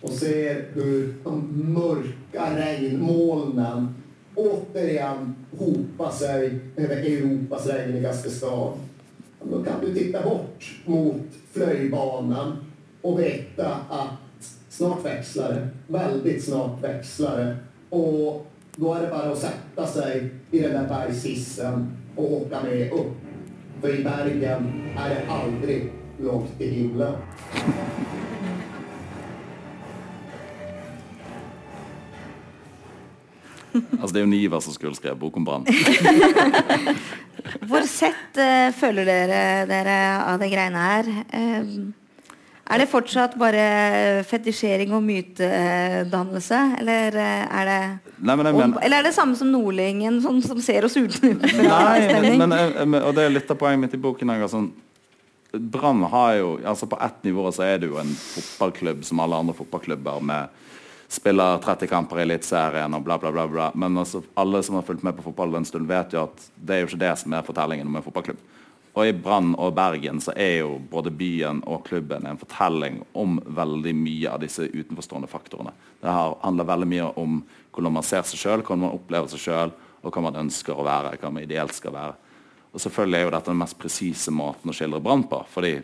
och 0.00 0.10
ser 0.10 0.64
hur 0.72 1.14
de 1.24 1.62
mörka 1.72 2.56
regnmolnen 2.56 3.94
återigen 4.34 5.34
hopar 5.58 6.10
sig 6.10 6.58
över 6.76 6.96
Europas 6.96 7.66
regnigaste 7.66 8.30
stad. 8.30 8.72
Då 9.50 9.64
kan 9.64 9.80
du 9.80 9.94
titta 9.94 10.22
bort 10.22 10.80
mot 10.84 11.22
flöjbanan 11.52 12.56
och 13.02 13.20
veta 13.20 13.76
att 13.88 14.48
snart 14.68 15.04
växlar 15.04 15.52
det. 15.52 15.68
Väldigt 15.86 16.44
snart 16.44 16.84
växlar 16.84 17.38
det. 17.38 17.56
Och 17.96 18.46
då 18.76 18.94
är 18.94 19.00
det 19.02 19.08
bara 19.08 19.32
att 19.32 19.38
sätta 19.38 19.86
sig 19.86 20.30
i 20.50 20.58
den 20.58 20.72
där 20.72 20.88
bergshissen 20.88 21.96
och 22.16 22.32
åka 22.32 22.62
med 22.62 22.92
upp. 22.92 23.12
För 23.80 24.00
i 24.00 24.04
bergen 24.04 24.72
är 24.96 25.08
det 25.08 25.26
aldrig 25.28 25.92
långt 26.18 26.58
till 26.58 26.70
himlen. 26.70 27.14
Altså, 33.72 34.12
det 34.12 34.20
er 34.20 34.26
jo 34.26 34.30
Niva 34.30 34.60
som 34.60 34.74
skulle 34.74 34.96
skrevet 34.96 35.20
bok 35.20 35.36
om 35.36 35.44
Brann. 35.44 35.66
Hvor 37.68 37.86
sett 37.88 38.36
uh, 38.36 38.68
føler 38.76 39.08
dere 39.08 39.66
dere 39.70 39.96
av 40.28 40.42
de 40.42 40.50
greiene 40.52 40.82
her? 40.82 41.08
Eh, 41.32 41.62
er 42.72 42.78
det 42.82 42.88
fortsatt 42.90 43.34
bare 43.40 43.62
fetisjering 44.28 44.92
og 44.96 45.02
mytedannelse? 45.04 46.60
Eller 46.80 47.16
eh, 47.20 47.42
er 47.60 47.68
det 47.68 47.80
Nei, 48.22 48.36
men 48.38 48.46
mener 48.54 48.78
Eller 48.84 49.02
er 49.02 49.08
det 49.10 49.14
samme 49.16 49.36
som 49.38 49.50
Nordlingen, 49.52 50.20
som, 50.24 50.40
som 50.44 50.60
ser 50.62 50.86
oss 50.88 50.96
utenfra? 50.96 51.66
Nei, 51.66 51.98
men, 52.22 52.38
men, 52.46 52.56
jeg- 52.58 52.74
jeg- 52.80 53.02
og 53.02 53.14
det 53.18 53.26
er 53.26 53.34
litt 53.36 53.50
av 53.52 53.58
poenget 53.60 53.80
mitt 53.86 53.94
i 53.98 54.02
boken. 54.02 54.32
jeg, 54.36 54.50
sånn, 54.52 54.70
Brann 55.52 56.02
har 56.08 56.34
jo 56.38 56.52
altså 56.64 56.86
På 56.88 56.96
ett 57.04 57.22
nivå 57.28 57.50
så 57.52 57.62
er 57.66 57.78
det 57.82 57.90
jo 57.90 57.98
en 58.00 58.14
fotballklubb 58.16 59.04
som 59.04 59.20
alle 59.20 59.36
andre 59.36 59.54
fotballklubber 59.58 60.22
med 60.24 60.48
spiller 61.12 61.58
30 61.60 61.90
kamper 61.90 62.22
i 62.22 62.22
Eliteserien 62.24 62.94
og 62.96 63.02
bla, 63.04 63.18
bla, 63.20 63.28
bla. 63.30 63.44
bla. 63.46 63.66
Men 63.76 63.98
altså, 64.00 64.22
alle 64.40 64.62
som 64.64 64.78
har 64.78 64.82
fulgt 64.86 65.02
med 65.04 65.12
på 65.18 65.26
fotball 65.26 65.58
en 65.58 65.66
stund, 65.68 65.84
vet 65.86 66.14
jo 66.16 66.22
at 66.24 66.46
det 66.56 66.72
er 66.72 66.80
jo 66.80 66.86
ikke 66.88 67.00
det 67.02 67.10
som 67.20 67.34
er 67.36 67.44
fortellingen 67.44 67.86
om 67.90 67.98
en 68.00 68.06
fotballklubb. 68.06 68.38
Og 68.92 69.08
i 69.08 69.14
Brann 69.16 69.54
og 69.56 69.72
Bergen 69.76 70.20
så 70.20 70.34
er 70.36 70.58
jo 70.60 70.74
både 70.90 71.10
byen 71.16 71.62
og 71.64 71.86
klubben 71.86 72.26
en 72.28 72.40
fortelling 72.40 72.98
om 73.16 73.38
veldig 73.40 73.94
mye 73.96 74.34
av 74.34 74.42
disse 74.42 74.66
utenforstående 74.68 75.30
faktorene. 75.32 75.72
Det 76.02 76.12
handler 76.12 76.68
veldig 76.68 76.88
mye 76.90 77.06
om 77.22 77.38
hvordan 77.72 77.96
man 77.96 78.04
ser 78.04 78.26
seg 78.28 78.42
sjøl, 78.42 78.60
hvordan 78.60 78.84
man 78.84 78.98
opplever 78.98 79.32
seg 79.32 79.46
sjøl, 79.46 79.72
og 80.02 80.12
hva 80.12 80.24
man 80.26 80.36
ønsker 80.42 80.76
å 80.76 80.84
være, 80.84 81.14
hva 81.22 81.30
man 81.32 81.46
ideelt 81.46 81.72
skal 81.72 81.94
være. 81.94 82.18
Og 82.72 82.84
selvfølgelig 82.84 83.18
er 83.18 83.24
jo 83.24 83.32
dette 83.36 83.52
den 83.52 83.62
mest 83.62 83.78
presise 83.80 84.34
måten 84.34 84.72
å 84.72 84.76
skildre 84.76 85.00
Brann 85.04 85.24
på. 85.30 85.40
fordi 85.48 85.74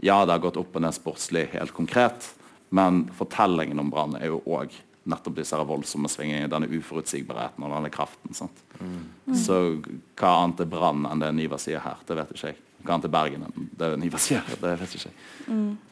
ja, 0.00 0.24
det 0.24 0.32
har 0.32 0.44
gått 0.44 0.56
opp 0.60 0.76
og 0.76 0.84
ned 0.84 0.96
sportslig 0.96 1.50
helt 1.52 1.72
konkret, 1.76 2.30
men 2.72 3.06
fortellingen 3.16 3.80
om 3.80 3.90
Brann 3.92 4.16
er 4.16 4.30
jo 4.32 4.40
òg 4.48 4.72
nettopp 5.08 5.38
disse 5.38 5.56
her 5.56 5.66
voldsomme 5.68 6.10
svingingene, 6.12 6.50
denne 6.50 6.68
uforutsigbarheten 6.70 7.64
og 7.64 7.74
denne 7.74 7.92
kraften. 7.92 8.34
sant? 8.36 8.64
Så 9.36 9.60
hva 10.18 10.32
annet 10.42 10.64
er 10.64 10.70
Brann 10.70 11.06
enn 11.08 11.22
det 11.22 11.30
Niva 11.36 11.60
sier 11.60 11.82
her? 11.84 12.02
Det 12.06 12.18
vet 12.18 12.34
ikke 12.34 12.52
jeg. 12.52 12.58
Hva 12.84 12.96
annet 12.96 13.08
er 13.08 13.14
Bergen 13.14 13.46
enn 13.48 13.70
det 13.80 13.92
Niva 14.00 14.20
sier? 14.20 14.44
Det 14.60 14.74
vet 14.82 14.96
ikke 14.98 15.10
jeg. 15.10 15.16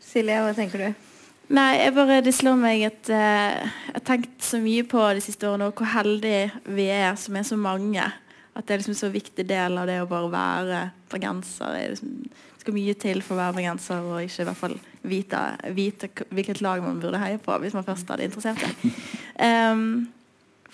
Silje, 0.05 0.41
hva 0.45 0.57
tenker 0.57 0.85
du? 0.85 1.07
Nei, 1.49 1.79
jeg 1.81 1.95
bare, 1.97 2.21
det 2.21 2.35
slår 2.37 2.59
meg 2.61 2.83
at 2.91 3.09
eh, 3.09 3.55
jeg 3.89 3.95
har 3.95 4.03
tenkt 4.05 4.45
så 4.45 4.59
mye 4.61 4.85
på 4.85 5.01
de 5.17 5.23
siste 5.25 5.49
årene, 5.49 5.71
og 5.71 5.81
hvor 5.81 5.89
heldige 5.95 6.51
vi 6.77 6.91
er 6.93 7.15
som 7.17 7.39
er 7.41 7.47
så 7.49 7.57
mange. 7.57 8.05
At 8.53 8.67
det 8.67 8.75
er 8.75 8.83
liksom 8.83 8.93
en 8.93 9.01
så 9.01 9.09
viktig 9.15 9.47
del 9.49 9.81
av 9.81 9.89
det 9.89 9.97
å 10.03 10.11
bare 10.11 10.29
være 10.35 10.83
bergenser. 11.09 11.73
Det 11.73 11.87
liksom, 11.95 12.13
det 12.29 12.65
skal 12.67 12.77
mye 12.77 12.97
til 13.01 13.25
for 13.25 13.37
å 13.37 13.41
være 13.41 13.57
bergenser 13.63 14.11
og 14.11 14.21
ikke 14.27 14.45
i 14.45 14.49
hvert 14.51 14.61
fall 14.61 14.77
vite, 15.11 15.41
vite 15.77 16.11
hvilket 16.29 16.63
lag 16.65 16.83
man 16.85 17.01
burde 17.03 17.21
heie 17.23 17.41
på, 17.43 17.57
hvis 17.63 17.77
man 17.77 17.87
først 17.87 18.09
hadde 18.13 18.29
interessert 18.29 18.63
seg. 18.65 18.77
Um, 19.39 20.09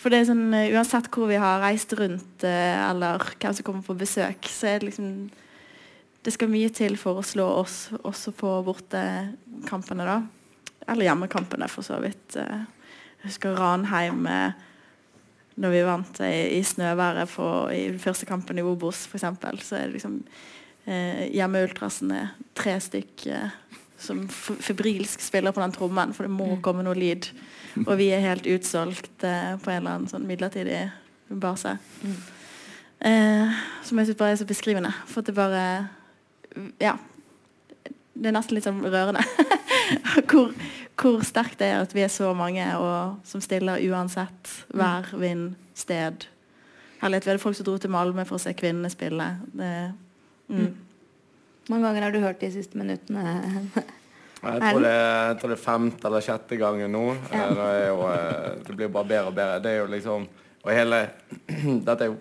for 0.00 0.08
det 0.08 0.22
er 0.22 0.28
sånn, 0.30 0.46
eh, 0.56 0.70
Uansett 0.72 1.10
hvor 1.12 1.28
vi 1.28 1.36
har 1.36 1.58
reist 1.60 1.90
rundt, 1.98 2.46
eh, 2.48 2.78
eller 2.86 3.20
hvem 3.36 3.52
som 3.52 3.66
kommer 3.66 3.84
på 3.84 3.96
besøk, 4.00 4.48
så 4.48 4.70
er 4.70 4.78
det 4.80 4.88
liksom 4.88 5.10
Det 6.24 6.32
skal 6.32 6.48
mye 6.48 6.70
til 6.72 6.96
for 6.96 7.20
å 7.20 7.26
slå 7.28 7.44
oss 7.60 7.90
også 7.98 8.32
på 8.32 8.54
bortekampene, 8.64 10.06
da. 10.08 10.22
Eller 10.88 11.10
hjemmekampene, 11.10 11.68
for 11.68 11.84
så 11.84 11.98
vidt. 12.00 12.38
Eh, 12.40 12.64
Jeg 13.20 13.34
husker 13.34 13.52
Ranheim 13.60 14.24
når 15.60 15.70
vi 15.70 15.82
vant 15.86 16.20
i, 16.24 16.58
i 16.58 16.62
snøværet 16.66 17.30
på, 17.30 17.46
i 17.70 17.86
den 17.92 18.00
første 18.02 18.26
kampen 18.26 18.58
i 18.58 18.64
Obos, 18.66 19.04
f.eks. 19.06 19.26
Så 19.62 19.76
er 19.78 19.86
det 19.86 19.98
liksom 19.98 20.16
eh, 20.86 21.28
Hjemmeultrasene 21.34 22.24
tre 22.58 22.74
stykk 22.82 23.26
eh, 23.30 23.54
som 24.04 24.22
febrilsk 24.28 25.22
spiller 25.24 25.54
på 25.54 25.62
den 25.62 25.74
trommen, 25.74 26.12
for 26.14 26.26
det 26.26 26.34
må 26.34 26.58
komme 26.64 26.84
noe 26.86 26.96
lyd. 26.98 27.30
Og 27.84 27.96
vi 27.98 28.10
er 28.14 28.22
helt 28.22 28.46
utsolgt 28.46 29.24
eh, 29.26 29.54
på 29.58 29.72
en 29.72 29.80
eller 29.80 29.96
annen 29.96 30.10
sånn 30.10 30.26
midlertidig 30.28 30.84
base. 31.28 31.74
Eh, 33.04 33.58
som 33.84 33.98
jeg 33.98 34.10
syns 34.10 34.20
bare 34.20 34.36
er 34.36 34.40
så 34.40 34.46
beskrivende. 34.48 34.92
For 35.10 35.24
at 35.24 35.30
det 35.30 35.36
bare 35.38 35.64
Ja. 36.80 36.96
Det 38.14 38.30
er 38.30 38.36
nesten 38.36 38.54
litt 38.54 38.66
sånn 38.68 38.84
rørende. 38.84 39.24
hvor, 40.30 40.52
hvor 41.00 41.24
sterkt 41.26 41.58
det 41.58 41.72
er 41.72 41.80
at 41.82 41.94
vi 41.96 42.04
er 42.04 42.12
så 42.12 42.30
mange 42.36 42.62
og 42.78 43.16
som 43.26 43.42
stiller 43.42 43.82
uansett 43.90 44.52
vær, 44.70 45.10
vind, 45.18 45.56
sted. 45.74 46.28
Herlighet, 47.02 47.26
vi 47.26 47.32
hadde 47.32 47.42
folk 47.42 47.58
som 47.58 47.66
dro 47.66 47.74
til 47.82 47.90
Malmö 47.90 48.22
for 48.28 48.38
å 48.38 48.44
se 48.44 48.54
kvinnene 48.54 48.92
spille. 48.92 49.26
Det, 49.50 49.72
mm. 50.46 50.70
Mange 51.72 51.86
ganger 51.86 52.02
har 52.02 52.12
du 52.12 52.20
hørt 52.20 52.40
de 52.40 52.50
siste 52.52 52.78
minuttene? 52.78 53.24
Jeg 54.44 54.60
tror, 54.60 54.82
det, 54.84 54.92
jeg 54.92 55.36
tror 55.40 55.50
det 55.50 55.56
er 55.56 55.62
femte 55.62 56.08
eller 56.08 56.24
sjette 56.24 56.56
gangen 56.60 56.92
nå. 56.92 57.04
Ja. 57.32 57.46
Det, 57.48 57.68
jo, 57.88 58.02
eh, 58.12 58.48
det 58.66 58.76
blir 58.76 58.90
bare 58.92 59.08
bedre 59.08 59.30
og 59.30 59.36
bedre. 59.38 59.60
Det 59.64 59.70
er 59.72 59.78
jo 59.78 59.86
liksom 59.88 60.26
Og 60.64 60.70
hele 60.72 60.98
Dette 61.88 62.04
er 62.04 62.10
jo, 62.10 62.16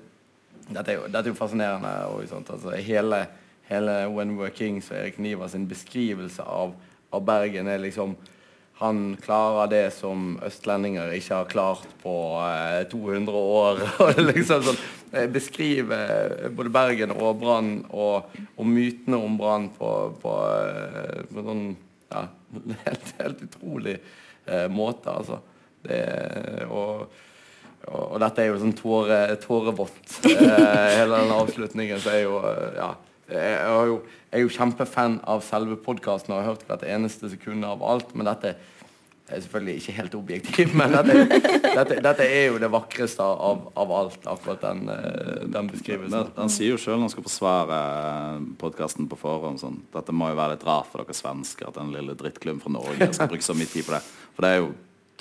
dette 0.69 0.91
er 0.91 0.95
jo, 0.95 1.07
dette 1.07 1.23
er 1.25 1.31
jo 1.33 1.35
fascinerende. 1.35 1.91
Og 2.13 2.23
sånt, 2.31 2.49
altså, 2.53 2.71
hele, 2.79 3.25
hele 3.67 3.97
When 4.11 4.37
Were 4.39 4.51
Kings 4.55 4.91
og 4.91 4.97
Erik 5.01 5.19
Niva 5.19 5.47
sin 5.51 5.67
beskrivelse 5.67 6.43
av, 6.43 6.75
av 7.11 7.25
Bergen 7.27 7.67
er 7.67 7.83
liksom 7.83 8.15
han 8.83 9.01
klarer 9.23 9.69
det 9.71 9.85
som 9.95 10.35
østlendinger 10.43 11.13
ikke 11.15 11.37
har 11.39 11.51
klart 11.51 11.87
på 12.03 12.15
eh, 12.43 12.83
200 12.91 13.43
år. 13.59 13.81
og 14.03 14.19
liksom 14.19 14.65
sånn, 14.67 14.81
eh, 15.13 15.29
Beskrive 15.31 15.99
både 16.55 16.73
Bergen 16.73 17.15
og 17.15 17.39
Brann 17.41 17.73
og, 17.89 18.35
og 18.57 18.67
mytene 18.67 19.19
om 19.23 19.39
Brann 19.39 19.69
på, 19.77 19.93
på, 20.19 20.35
eh, 20.59 21.23
på 21.31 21.47
sånn 21.47 21.65
ja, 22.13 22.25
helt, 22.85 23.13
helt 23.19 23.45
utrolig 23.47 23.97
eh, 24.45 24.67
måte, 24.71 25.13
altså. 25.13 25.39
Det, 25.83 26.03
og, 26.71 27.07
og, 27.87 28.03
og 28.03 28.19
dette 28.23 28.43
er 28.43 28.51
jo 28.51 28.59
sånn 28.61 28.75
tåre, 28.77 29.23
tårevått. 29.43 30.19
Eh, 30.29 30.91
hele 30.99 31.23
den 31.23 31.33
avslutningen 31.35 32.03
så 32.03 32.13
er 32.17 32.23
jo 32.25 32.37
eh, 32.43 32.69
Ja. 32.81 32.93
Jeg, 33.33 33.53
er 33.55 33.87
jo, 33.87 33.93
jeg 34.27 34.35
er 34.35 34.41
jo 34.43 34.49
kjempefan 34.51 35.13
av 35.31 35.39
selve 35.47 35.77
podkasten 35.79 36.33
og 36.33 36.41
har 36.41 36.49
hørt 36.51 36.65
hvert 36.67 36.81
eneste 36.85 37.29
sekund 37.31 37.63
av 37.65 37.81
alt, 37.87 38.11
men 38.19 38.27
dette 38.27 38.51
er 39.31 39.41
selvfølgelig 39.41 39.75
ikke 39.79 39.95
helt 39.97 40.15
objektiv, 40.17 40.73
men 40.79 40.95
dette, 40.97 41.39
dette, 41.63 41.99
dette 42.03 42.27
er 42.27 42.47
jo 42.51 42.61
det 42.61 42.69
vakreste 42.73 43.23
av, 43.23 43.67
av 43.79 43.93
alt, 43.95 44.27
akkurat 44.29 44.63
den, 44.65 44.81
eh, 44.91 45.43
den 45.53 45.69
beskrivelsen. 45.71 46.33
Han 46.37 46.51
sier 46.51 46.73
jo 46.73 46.79
sjøl 46.81 46.97
når 46.97 47.07
han 47.07 47.13
skal 47.15 47.27
forsvare 47.27 47.81
podkasten 48.61 49.07
på 49.11 49.19
forhånd 49.19 49.61
sånn, 49.63 49.79
Dette 49.93 50.15
må 50.15 50.31
jo 50.31 50.39
være 50.39 50.57
litt 50.57 50.65
rart 50.67 50.89
for 50.91 51.03
dere 51.03 51.15
svensker 51.17 51.69
at 51.69 51.79
den 51.79 51.93
lille 51.95 52.17
drittklubben 52.19 52.63
fra 52.63 52.75
Norge 52.75 53.13
skal 53.15 53.31
bruke 53.31 53.45
så 53.45 53.55
mye 53.57 53.71
tid 53.71 53.87
på 53.87 53.95
det. 53.95 54.03
For 54.35 54.45
det 54.45 54.51
er 54.51 54.61
jo 54.63 54.73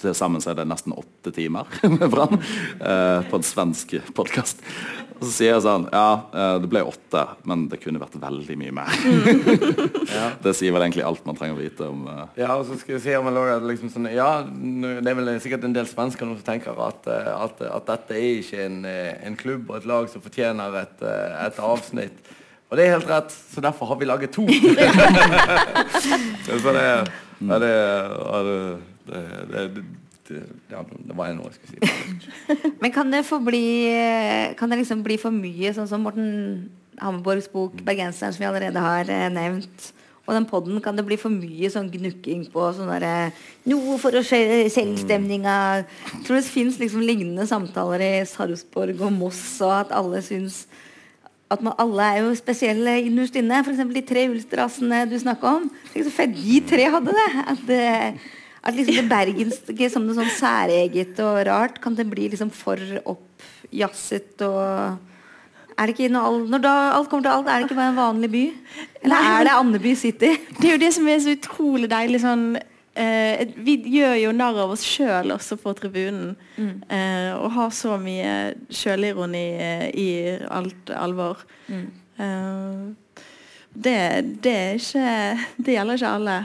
til 0.02 0.14
sammen 0.16 0.42
så 0.42 0.52
er 0.52 0.58
det 0.58 0.68
nesten 0.70 0.94
åtte 0.96 1.30
timer 1.36 1.68
med 1.98 2.08
Brann 2.10 2.38
eh, 2.40 3.20
på 3.28 3.38
en 3.38 3.46
svensk 3.46 3.96
podkast. 4.16 4.64
Og 5.22 5.28
så 5.28 5.32
sier 5.36 5.52
jeg 5.52 5.62
sånn 5.62 5.84
Ja, 5.92 6.06
eh, 6.34 6.56
det 6.64 6.68
ble 6.72 6.82
åtte, 6.82 7.20
men 7.46 7.68
det 7.70 7.78
kunne 7.78 8.00
vært 8.02 8.16
veldig 8.18 8.56
mye 8.58 8.74
mer. 8.74 8.90
Det 10.42 10.52
sier 10.58 10.74
vel 10.74 10.82
egentlig 10.82 11.04
alt 11.06 11.22
man 11.28 11.36
trenger 11.38 11.54
å 11.54 11.60
vite 11.60 11.86
om 11.86 12.02
uh... 12.10 12.24
Ja, 12.36 12.56
og 12.56 12.66
så 12.66 12.74
skal 12.80 12.96
jeg 12.96 13.04
si 13.04 13.14
om 13.14 13.28
jeg 13.30 13.62
liksom 13.68 13.92
sånn, 13.92 14.08
ja, 14.12 14.42
det 14.42 15.08
er 15.08 15.16
vel 15.18 15.30
sikkert 15.42 15.66
en 15.68 15.76
del 15.76 15.86
svensker 15.88 16.26
som 16.26 16.42
tenker 16.44 16.78
at, 16.82 17.06
eh, 17.06 17.30
at, 17.30 17.62
at 17.68 17.88
dette 17.92 18.18
er 18.18 18.42
ikke 18.42 18.66
en, 18.66 18.82
en 18.90 19.38
klubb 19.38 19.70
og 19.70 19.78
et 19.78 19.88
lag 19.88 20.10
som 20.10 20.24
fortjener 20.24 20.78
et, 20.82 21.06
et 21.06 21.62
avsnitt. 21.62 22.32
Og 22.72 22.78
det 22.78 22.86
er 22.86 22.94
helt 22.96 23.10
rett, 23.10 23.34
så 23.54 23.62
derfor 23.62 23.92
har 23.92 24.00
vi 24.00 24.10
laget 24.10 24.34
to. 24.34 24.46
så 26.48 26.74
det, 26.74 26.86
ja, 27.46 27.58
det, 27.62 27.72
ja, 27.72 28.42
det, 28.48 28.60
det, 29.06 29.24
det, 29.52 29.66
det, 29.78 29.84
ja, 30.72 30.82
det 30.82 31.16
var 31.16 31.32
noe 31.36 31.50
jeg 31.50 31.58
skulle 31.58 31.88
si. 31.88 32.72
Men 32.82 32.94
kan 32.94 33.10
det 33.12 33.24
få 33.28 33.38
bli 33.44 33.64
Kan 34.58 34.72
det 34.72 34.82
liksom 34.82 35.02
bli 35.06 35.18
for 35.20 35.34
mye, 35.34 35.72
sånn 35.76 35.90
som 35.90 36.04
Morten 36.06 36.70
Hammerborgs 37.00 37.48
bok 37.52 37.80
'Bergenseren', 37.80 38.34
som 38.34 38.42
vi 38.42 38.48
allerede 38.48 38.80
har 38.82 39.08
eh, 39.10 39.28
nevnt? 39.32 39.92
Og 40.22 40.36
den 40.36 40.46
podden, 40.46 40.78
kan 40.80 40.94
det 40.94 41.02
bli 41.06 41.16
for 41.18 41.34
mye 41.34 41.66
sånn 41.72 41.88
gnukking 41.90 42.44
på 42.52 42.68
sånn 42.76 42.90
derre 42.92 43.32
Noe 43.66 43.96
for 43.98 44.14
å 44.14 44.22
skje 44.22 44.68
selvstemninga. 44.70 45.56
Tror 46.22 46.38
det 46.38 46.46
fins 46.46 46.78
liksom 46.78 47.02
lignende 47.02 47.46
samtaler 47.50 48.04
i 48.06 48.12
Sarpsborg 48.28 49.02
og 49.02 49.10
Moss, 49.16 49.42
og 49.64 49.74
at 49.80 49.94
alle 49.98 50.22
syns 50.22 50.62
at 51.52 51.60
man, 51.60 51.74
alle 51.76 52.04
er 52.06 52.20
jo 52.22 52.36
spesielle 52.38 52.94
innerst 53.04 53.34
inne. 53.36 53.58
F.eks. 53.60 53.82
de 53.92 54.02
tre 54.08 54.28
ulstrasene 54.30 55.02
du 55.10 55.18
snakka 55.20 55.56
om. 55.58 55.66
Tenk 55.92 56.06
så 56.06 56.14
fett 56.14 56.32
de 56.36 56.60
tre 56.70 56.86
hadde 56.94 57.12
det. 57.18 57.26
At, 57.42 57.66
det, 57.68 57.82
at 58.62 58.76
liksom 58.76 58.98
det 59.00 59.08
bergenske 59.10 59.88
som 59.90 60.04
noe 60.06 60.16
sånn 60.16 60.34
særeget 60.36 61.18
og 61.24 61.40
rart, 61.48 61.80
kan 61.82 61.96
det 61.98 62.06
bli 62.10 62.28
liksom 62.30 62.52
for 62.54 62.78
oppjazzet 63.14 64.44
og 64.46 65.00
er 65.78 65.88
det 65.88 65.94
ikke 65.96 66.12
når, 66.12 66.42
når 66.52 66.62
da 66.62 66.74
alt 66.96 67.08
kommer 67.10 67.24
til 67.24 67.32
alt, 67.32 67.48
er 67.48 67.62
det 67.62 67.70
ikke 67.70 67.78
bare 67.78 67.92
en 67.92 67.96
vanlig 67.96 68.30
by? 68.32 68.42
Eller 69.02 69.30
er 69.30 69.46
det 69.46 69.54
Andeby 69.56 69.94
City? 69.98 70.34
Det 70.58 70.68
er 70.68 70.76
jo 70.76 70.82
det 70.82 70.92
som 70.94 71.08
er 71.08 71.22
så 71.24 71.34
utrolig 71.36 71.88
deilig 71.90 72.20
sånn 72.22 72.44
eh, 72.58 73.42
Vi 73.56 73.78
gjør 73.96 74.16
jo 74.20 74.34
narr 74.36 74.60
av 74.64 74.74
oss 74.76 74.84
sjøl 74.86 75.32
også 75.34 75.58
på 75.62 75.72
tribunen. 75.78 76.34
Eh, 76.58 77.32
og 77.34 77.50
har 77.56 77.72
så 77.74 77.96
mye 78.00 78.34
sjølironi 78.70 79.46
eh, 79.56 79.86
i 79.96 80.08
alt 80.52 80.92
alvor. 80.94 81.42
Eh, 81.72 82.84
det, 83.72 83.98
det 84.44 84.52
er 84.52 84.76
ikke 84.76 85.16
Det 85.56 85.78
gjelder 85.78 86.00
ikke 86.00 86.14
alle. 86.20 86.38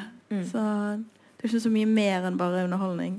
Så 0.48 0.64
det 0.64 0.66
er 0.66 1.17
ikke 1.48 1.64
så 1.64 1.72
mye 1.74 1.90
mer 1.90 2.28
enn 2.28 2.38
bare 2.40 2.66
underholdning. 2.68 3.18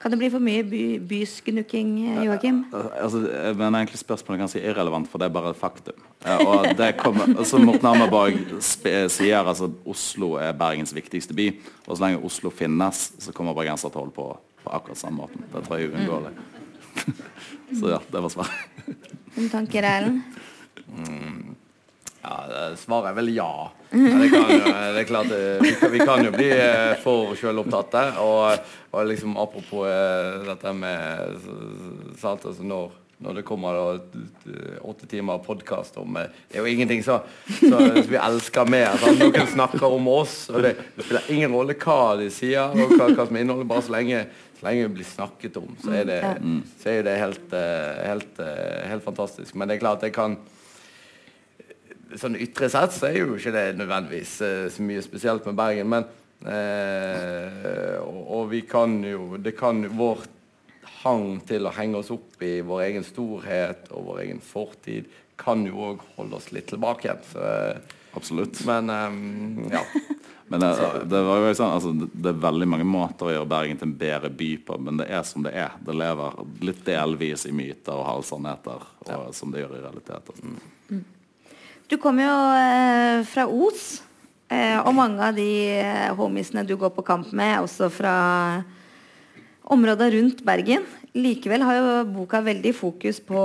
Kan 0.00 0.14
det 0.14 0.18
bli 0.22 0.30
for 0.32 0.40
mye 0.40 0.62
by, 0.64 0.84
bysgnukking, 1.04 1.90
Joakim? 2.24 2.62
Altså, 2.72 3.20
men 3.58 3.74
egentlig 3.76 4.00
Spørsmålet 4.00 4.38
er 4.38 4.42
ganske 4.46 4.62
irrelevant, 4.62 5.10
for 5.12 5.20
det 5.20 5.28
er 5.28 5.34
bare 5.34 5.50
et 5.52 5.60
faktum. 5.60 6.06
Eh, 6.24 6.44
og 6.46 6.70
det 6.78 6.94
kommer, 6.96 7.28
altså 7.36 7.60
Morten 7.60 7.84
Hammerborg 7.90 8.38
sier 8.64 9.42
altså 9.44 9.68
Oslo 9.84 10.38
er 10.40 10.56
Bergens 10.56 10.94
viktigste 10.96 11.36
by. 11.36 11.50
Og 11.86 11.98
så 11.98 12.06
lenge 12.06 12.22
Oslo 12.24 12.52
finnes, 12.54 13.10
så 13.20 13.34
kommer 13.36 13.56
bergensere 13.56 13.92
til 13.92 14.00
å 14.00 14.06
holde 14.06 14.16
på 14.16 14.30
på 14.64 14.70
akkurat 14.70 14.98
samme 14.98 15.16
måten. 15.16 15.44
Det 15.52 15.64
tror 15.64 15.78
jeg 15.78 15.88
er 15.88 15.94
uunngåelig. 15.96 16.32
så 17.80 17.94
ja, 17.94 18.00
det 18.12 18.22
var 18.22 18.32
svaret. 18.32 18.96
Noen 19.36 19.50
tanker, 19.52 19.86
Erlend? 19.86 20.22
Ja, 22.22 22.36
Svaret 22.76 23.10
er 23.10 23.16
vel 23.16 23.30
ja. 23.32 23.50
ja 23.90 24.16
det, 24.20 24.28
kan, 24.28 24.50
jo- 24.52 24.72
det 24.94 25.00
er 25.00 25.06
klart 25.08 25.30
eh, 25.32 25.62
vi 25.64 25.70
kan, 25.80 25.92
vi 25.94 26.00
kan 26.04 26.24
jo 26.26 26.32
bli 26.34 26.48
eh, 26.52 26.94
for 27.00 27.32
sjølopptatte. 27.38 28.02
Og, 28.20 28.72
og 28.92 29.06
liksom 29.08 29.38
apropos 29.40 29.86
eh, 29.88 30.42
dette 30.50 30.74
med 30.76 31.38
sant, 32.20 32.44
altså 32.44 32.66
når, 32.66 32.92
når 33.24 33.40
det 33.40 33.46
kommer 33.48 33.80
åtte 34.84 35.08
timer 35.08 35.40
podkast 35.44 35.96
om 36.00 36.20
Det 36.20 36.58
er 36.58 36.60
jo 36.60 36.68
ingenting 36.68 37.00
så, 37.04 37.22
så, 37.56 37.80
vi 38.04 38.20
elsker 38.20 38.68
mer. 38.68 39.00
Sant? 39.00 39.24
Noen 39.24 39.50
snakker 39.56 39.88
om 39.88 40.12
oss, 40.12 40.36
og 40.52 40.60
det, 40.68 40.76
det 40.98 41.08
spiller 41.08 41.32
ingen 41.32 41.56
rolle 41.56 41.78
hva 41.80 42.14
de 42.20 42.28
sier, 42.32 42.68
og 42.76 42.96
hva, 42.98 43.08
hva 43.16 43.26
som 43.30 43.36
er 43.40 43.46
innholdet, 43.46 43.68
bare 43.72 43.88
så 43.88 43.96
lenge 43.96 44.22
så 44.60 44.66
lenge 44.68 44.88
vi 44.90 44.94
blir 44.98 45.06
snakket 45.08 45.54
om, 45.56 45.70
så 45.80 45.94
er 45.96 46.04
det, 46.04 46.16
så 46.82 46.90
er 46.92 47.06
det 47.06 47.14
helt, 47.16 47.54
helt, 48.04 48.40
helt 48.92 49.04
fantastisk. 49.06 49.54
Men 49.56 49.70
det 49.70 49.78
er 49.78 49.86
klart 49.86 50.04
det 50.04 50.10
kan 50.12 50.34
sånn 52.18 52.38
ytre 52.40 52.70
sett 52.72 52.96
så 52.96 53.10
er 53.10 53.20
jo 53.20 53.36
ikke 53.36 53.54
det 53.54 53.66
nødvendigvis 53.78 54.34
eh, 54.46 54.66
så 54.72 54.84
mye 54.86 55.04
spesielt 55.04 55.46
med 55.48 55.58
Bergen, 55.58 55.90
men 55.92 56.06
eh, 56.48 57.96
og, 58.02 58.20
og 58.38 58.44
vi 58.52 58.62
kan 58.68 58.98
jo 59.04 59.36
Det 59.40 59.54
kan 59.58 59.84
vår 59.98 60.24
hang 61.02 61.38
til 61.48 61.68
å 61.68 61.74
henge 61.74 62.00
oss 62.00 62.10
opp 62.12 62.42
i 62.44 62.58
vår 62.66 62.84
egen 62.88 63.06
storhet 63.06 63.88
og 63.94 64.10
vår 64.10 64.24
egen 64.26 64.42
fortid 64.44 65.08
kan 65.40 65.62
jo 65.64 65.78
òg 65.92 66.02
holde 66.18 66.36
oss 66.36 66.50
litt 66.52 66.68
tilbake 66.68 67.08
igjen. 67.08 67.22
Så, 67.30 67.40
eh, 67.40 67.96
Absolutt. 68.18 68.64
men 68.68 68.90
um, 68.90 69.68
ja. 69.72 69.84
Men 70.50 70.64
det, 70.64 70.70
det, 71.06 71.18
var 71.22 71.44
jo 71.46 71.50
sånn, 71.54 71.72
altså, 71.76 71.90
det 71.94 72.26
er 72.32 72.38
veldig 72.42 72.66
mange 72.66 72.86
måter 72.88 73.28
å 73.28 73.34
gjøre 73.36 73.46
Bergen 73.52 73.78
til 73.78 73.86
en 73.86 73.92
bedre 74.00 74.32
by 74.34 74.48
på, 74.66 74.78
men 74.82 74.96
det 74.98 75.04
er 75.06 75.22
som 75.22 75.44
det 75.46 75.52
er. 75.54 75.76
Det 75.86 75.94
lever 75.94 76.40
litt 76.66 76.80
delvis 76.88 77.44
i 77.46 77.52
myter 77.54 77.94
og 77.94 78.08
halvsannheter, 78.08 78.82
og, 79.04 79.28
som 79.38 79.54
det 79.54 79.62
gjør 79.62 79.76
i 79.78 79.82
realiteten. 79.84 80.58
Du 81.90 81.96
kommer 81.98 82.22
jo 82.22 82.34
eh, 82.54 83.20
fra 83.26 83.48
Os, 83.50 83.98
eh, 84.46 84.78
og 84.78 84.92
mange 84.94 85.24
av 85.26 85.34
de 85.34 85.48
eh, 85.74 86.12
homiesene 86.14 86.62
du 86.62 86.76
går 86.78 86.92
på 86.94 87.02
kamp 87.02 87.32
med, 87.34 87.56
er 87.56 87.64
også 87.64 87.88
fra 87.90 88.12
områda 89.74 90.06
rundt 90.14 90.44
Bergen. 90.46 90.86
Likevel 91.18 91.66
har 91.66 91.80
jo 91.80 91.90
boka 92.12 92.44
veldig 92.46 92.72
fokus 92.78 93.18
på 93.26 93.42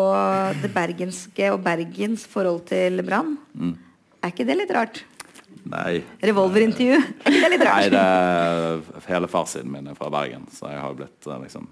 det 0.61 0.69
bergenske 0.75 1.49
og 1.55 1.63
Bergens 1.65 2.27
forhold 2.29 2.67
til 2.69 3.01
Brann. 3.05 3.33
Er 4.21 4.29
ikke 4.29 4.45
det 4.45 4.59
litt 4.61 4.77
rart? 4.77 5.01
Nei. 5.65 6.03
Revolverintervju. 6.21 7.01
Er 7.01 7.33
ikke 7.33 7.45
det 7.47 7.53
litt 7.55 7.65
rart? 7.65 7.81
Nei, 7.81 7.93
det 7.97 8.07
er 9.01 9.09
hele 9.09 9.29
farssiden 9.31 9.73
min 9.73 9.89
er 9.89 9.97
fra 9.97 10.13
Bergen, 10.13 10.45
så 10.53 10.69
jeg 10.69 10.83
har 10.85 10.97
blitt 11.01 11.33
liksom 11.33 11.65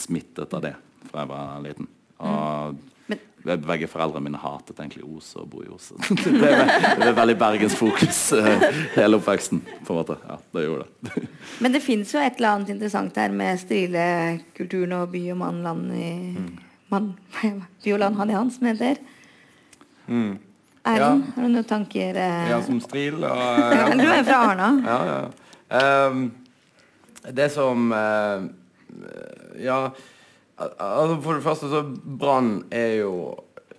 smittet 0.00 0.56
av 0.56 0.64
det 0.64 0.78
fra 1.10 1.26
jeg 1.26 1.36
var 1.36 1.58
liten. 1.68 1.92
Og 2.24 2.80
Men- 3.08 3.24
begge 3.64 3.86
foreldrene 3.88 4.24
mine 4.26 4.38
hatet 4.42 4.76
egentlig 4.82 5.04
Os 5.08 5.30
og 5.40 5.46
bo 5.48 5.62
i 5.64 5.68
Os. 5.72 5.92
Det 6.08 6.32
ble, 6.34 6.48
det 6.50 6.96
ble 7.00 7.12
veldig 7.16 7.36
bergensfokus 7.40 8.18
uh, 8.36 8.64
hele 8.96 9.16
oppveksten, 9.20 9.60
på 9.86 9.94
en 9.94 9.98
måte. 10.00 10.16
Ja, 10.28 10.36
det 10.56 10.64
gjorde 10.66 10.88
det. 11.06 11.22
Men 11.62 11.72
det 11.76 11.80
fins 11.84 12.12
jo 12.12 12.20
et 12.20 12.36
eller 12.40 12.58
annet 12.58 12.72
interessant 12.74 13.16
her 13.16 13.32
med 13.32 13.60
strilekulturen 13.62 14.92
og 14.98 15.12
by 15.14 15.22
og 15.32 15.38
mann-land 15.44 15.94
i 15.96 16.10
mann, 16.92 17.08
By 17.84 17.94
og 17.94 18.02
land 18.04 18.18
han 18.20 18.34
i 18.34 18.36
hans 18.36 18.58
som 18.58 18.68
heter. 18.68 18.98
heter. 20.08 20.36
Erlend, 20.88 21.24
har 21.36 21.44
du 21.44 21.52
noen 21.52 21.66
tanker? 21.68 22.16
Uh... 22.16 22.44
ja, 22.52 22.60
som 22.64 22.78
stril. 22.80 23.18
Og, 23.22 23.40
Ja, 23.76 23.88
Du 23.96 24.04
er 24.08 24.22
fra 24.28 24.42
Arna. 24.50 24.68
Ja, 24.84 24.98
ja. 25.08 26.06
Um, 26.08 26.22
det 27.36 27.50
som 27.52 27.90
uh, 27.92 28.46
Ja, 29.60 29.80
altså 30.58 31.20
for 31.22 31.38
det 31.38 31.44
første 31.44 31.70
så 31.70 31.82
Brann 32.18 32.64
er 32.74 32.98
jo 33.00 33.12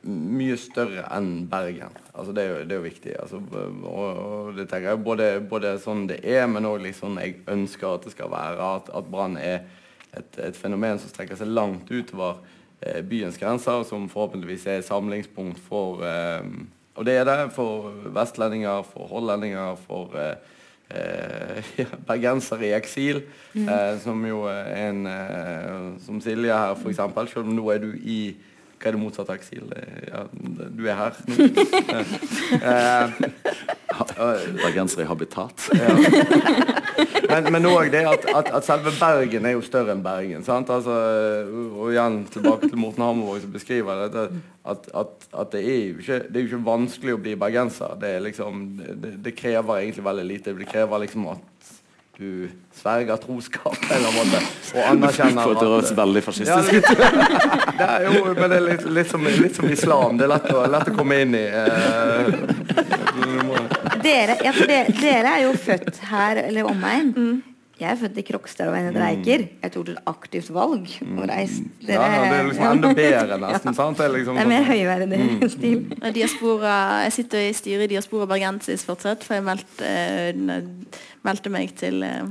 mye 0.08 0.56
større 0.60 1.04
enn 1.12 1.48
Bergen. 1.52 1.96
Altså 2.14 2.34
det 2.36 2.44
er 2.44 2.50
jo, 2.52 2.60
det 2.68 2.76
er 2.76 2.80
jo 2.80 2.86
viktig. 2.86 3.16
Altså, 3.20 3.42
og, 3.84 4.22
og 4.24 4.54
det 4.56 4.70
tenker 4.70 4.94
jeg 4.94 5.04
både, 5.04 5.28
både 5.52 5.74
sånn 5.84 6.06
det 6.10 6.22
er, 6.24 6.46
men 6.52 6.68
òg 6.70 6.84
liksom 6.86 7.20
jeg 7.20 7.42
ønsker 7.52 7.92
at 7.92 8.08
det 8.08 8.14
skal 8.16 8.32
være. 8.32 8.70
At, 8.80 8.92
at 8.96 9.10
Brann 9.12 9.36
er 9.40 9.66
et, 10.16 10.40
et 10.40 10.58
fenomen 10.58 11.02
som 11.02 11.12
strekker 11.12 11.40
seg 11.40 11.52
langt 11.52 11.92
utover 11.92 12.40
eh, 12.82 13.02
byens 13.06 13.40
grenser, 13.40 13.84
som 13.88 14.08
forhåpentligvis 14.12 14.68
er 14.72 14.86
samlingspunkt 14.88 15.60
for 15.68 16.06
eh, 16.06 16.48
Og 17.00 17.06
det 17.08 17.14
er 17.16 17.28
det 17.28 17.52
for 17.56 17.94
vestlendinger, 18.16 18.84
for 18.84 19.08
hollendinger, 19.08 19.76
for 19.88 20.16
eh, 20.20 20.36
eh, 20.90 21.72
bergensere 22.08 22.68
i 22.68 22.76
eksil, 22.78 23.24
eh, 23.56 23.96
som 24.04 24.26
jo 24.26 24.44
er 24.50 24.90
en 24.90 25.06
eh, 25.08 26.00
Som 26.06 26.22
Silje 26.22 26.54
her, 26.54 26.76
eksempel. 26.90 27.28
Selv 27.28 27.48
om 27.48 27.56
nå 27.56 27.70
er 27.74 27.84
du 27.84 27.92
i 27.94 28.36
hva 28.80 28.90
er 28.90 28.96
det 28.96 29.02
motsatte 29.02 29.34
av 29.34 29.40
eksil? 29.40 29.66
Eh, 29.76 29.98
Ja, 30.10 30.24
du 30.32 30.86
er 30.88 30.96
her 30.96 31.18
nå. 31.28 31.50
Eh, 32.60 33.12
Bergensere 34.64 35.04
i 35.04 35.08
habitat. 35.10 35.66
men, 37.30 37.50
men 37.54 37.66
også 37.68 37.92
det 37.94 38.04
at, 38.08 38.26
at, 38.36 38.52
at 38.60 38.66
selve 38.68 38.94
Bergen 39.00 39.46
er 39.46 39.56
jo 39.58 39.64
større 39.66 39.94
enn 39.94 40.04
Bergen. 40.06 40.44
Sant? 40.48 40.72
Altså, 40.74 40.96
og 41.76 41.92
igjen 41.92 42.22
tilbake 42.32 42.70
til 42.70 42.80
Morten 42.80 43.04
Hammervåg 43.06 43.44
som 43.44 43.54
beskriver 43.54 44.06
det. 44.14 44.26
At, 44.64 44.90
at, 44.94 45.28
at 45.34 45.52
det, 45.54 45.64
er 45.64 45.80
jo 45.90 46.00
ikke, 46.00 46.20
det 46.28 46.40
er 46.40 46.46
jo 46.46 46.52
ikke 46.52 46.66
vanskelig 46.70 47.16
å 47.16 47.22
bli 47.26 47.36
bergenser. 47.40 47.96
Det, 48.02 48.16
er 48.18 48.26
liksom, 48.26 48.66
det, 48.80 49.16
det 49.26 49.36
krever 49.38 49.84
egentlig 49.84 50.08
veldig 50.08 50.28
lite. 50.32 50.56
Det 50.58 50.70
krever 50.72 51.06
liksom 51.06 51.30
at 51.36 51.76
du 52.20 52.50
sverger 52.76 53.16
troskap 53.24 53.78
eller 53.96 54.12
måte. 54.12 54.42
Og 54.76 54.82
anerkjenner 54.90 55.44
For 55.46 55.56
det 55.56 55.68
høres 55.72 55.94
veldig 55.96 56.20
ja, 56.20 56.26
fascistisk 56.26 56.74
litt, 56.76 56.90
det 57.80 57.86
er 57.86 58.08
jo 58.10 58.34
men 58.34 58.44
det 58.44 58.58
er 58.58 58.66
litt, 58.66 58.84
litt, 58.98 59.08
som, 59.12 59.24
litt 59.24 59.56
som 59.56 59.70
islam. 59.72 60.18
Det 60.20 60.28
er 60.28 60.34
lett 60.34 60.50
å, 60.52 60.66
lett 60.68 60.92
å 60.92 60.96
komme 60.98 61.22
inn 61.24 61.38
i. 61.40 61.46
Eh, 61.48 62.26
Dere, 64.04 64.36
ja, 64.44 64.52
for 64.56 64.68
dere, 64.68 64.92
dere 65.00 65.32
er 65.38 65.46
jo 65.46 65.54
født 65.60 65.98
her, 66.10 66.44
eller 66.44 66.68
omegn. 66.68 67.40
Jeg 67.80 67.88
er 67.94 68.00
født 68.02 68.18
i 68.20 68.24
Krokstad 68.28 68.68
og 68.68 68.74
Vennet 68.76 68.98
Reiker. 69.00 69.46
Jeg 69.64 69.72
tok 69.72 69.94
et 69.94 70.02
aktivt 70.12 70.50
valg 70.52 70.90
og 71.06 71.22
reist. 71.30 71.64
Ja, 71.88 72.02
det 72.12 72.34
er 72.36 72.50
liksom 72.50 72.66
enda 72.74 72.92
bedre, 72.98 73.38
nesten. 73.46 73.78
sant? 73.78 73.98
Det 73.98 74.06
er, 74.06 74.14
liksom 74.18 74.36
Det 74.36 74.44
er 74.44 74.52
mer 74.52 74.68
høyverdig 74.68 75.22
mm. 75.22 75.48
stil. 75.54 75.86
Og 76.04 76.12
Diaspora, 76.18 76.76
jeg 77.06 77.16
sitter 77.22 77.46
i 77.48 77.56
styret 77.56 77.88
i 77.88 77.94
Diaspora 77.94 78.28
Bergensis 78.28 78.84
fortsatt, 78.88 79.24
for 79.24 79.40
jeg 79.40 79.48
meldte, 79.48 79.88
eh, 79.88 81.00
meldte 81.24 81.54
meg 81.56 81.72
til 81.80 82.04
eh, 82.04 82.28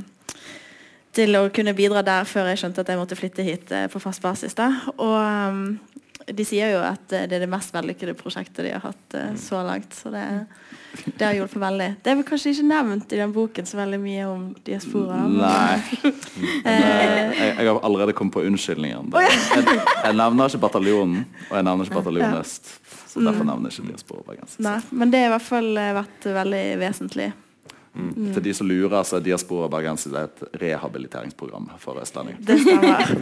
til 1.19 1.35
å 1.35 1.47
kunne 1.55 1.75
bidra 1.75 2.05
der 2.07 2.27
før 2.29 2.53
jeg 2.53 2.61
skjønte 2.61 2.85
at 2.85 2.91
jeg 2.93 3.01
måtte 3.01 3.17
flytte 3.19 3.47
hit 3.47 3.73
eh, 3.75 3.89
på 3.91 4.03
fast 4.03 4.23
basis. 4.23 4.55
Da. 4.59 4.69
Og 5.01 5.17
um, 5.17 5.65
de 6.35 6.45
sier 6.47 6.73
jo 6.75 6.81
at 6.85 7.13
eh, 7.15 7.27
det 7.29 7.39
er 7.39 7.45
det 7.45 7.51
mest 7.51 7.73
vellykkede 7.75 8.15
prosjektet 8.19 8.67
de 8.67 8.73
har 8.75 8.83
hatt 8.85 9.17
uh, 9.17 9.31
så 9.41 9.63
langt. 9.67 9.95
Så 9.95 10.13
det, 10.13 10.25
det 11.07 11.25
har 11.25 11.37
hjulpet 11.37 11.61
veldig. 11.63 11.89
Det 12.03 12.13
er 12.13 12.19
vel 12.21 12.27
kanskje 12.29 12.53
ikke 12.55 12.67
nevnt 12.69 13.15
i 13.15 13.21
den 13.21 13.33
boken 13.35 13.69
så 13.69 13.81
veldig 13.81 14.01
mye 14.03 14.29
om 14.29 14.45
diaspora. 14.67 15.23
Nei. 15.33 15.79
Men, 16.67 16.73
eh, 16.73 17.35
jeg, 17.39 17.57
jeg 17.59 17.71
har 17.71 17.83
allerede 17.87 18.17
kommet 18.19 18.37
på 18.37 18.45
unnskyldningen. 18.49 19.11
Jeg, 19.17 19.81
jeg 20.05 20.19
nevner 20.21 20.53
ikke 20.53 20.65
bataljonen, 20.69 21.27
og 21.49 21.59
jeg 21.61 21.69
nevner 21.71 21.89
ikke 21.89 22.01
bataljon 22.03 22.39
øst. 22.43 22.73
Så 23.09 23.25
derfor 23.25 23.47
nevner 23.49 23.73
jeg 23.73 23.81
ikke 23.81 23.95
Diaspora 23.95 24.35
Nei, 24.63 24.79
men 24.91 25.11
det 25.11 25.23
har 25.23 25.31
i 25.31 25.33
hvert 25.33 25.47
fall 25.47 25.71
vært 25.97 26.27
veldig 26.37 26.65
vesentlig. 26.83 27.31
Mm. 27.99 28.33
Til 28.35 28.45
de 28.45 28.55
som 28.55 28.69
lurer, 28.69 29.03
så 29.03 29.19
er 29.19 29.25
Diaspora 29.27 29.67
Bergensis 29.73 30.13
et 30.15 30.43
rehabiliteringsprogram 30.61 31.73
for 31.83 31.99
østlendinger. 32.03 32.45
Det 32.47 32.61
stemmer. 32.63 33.15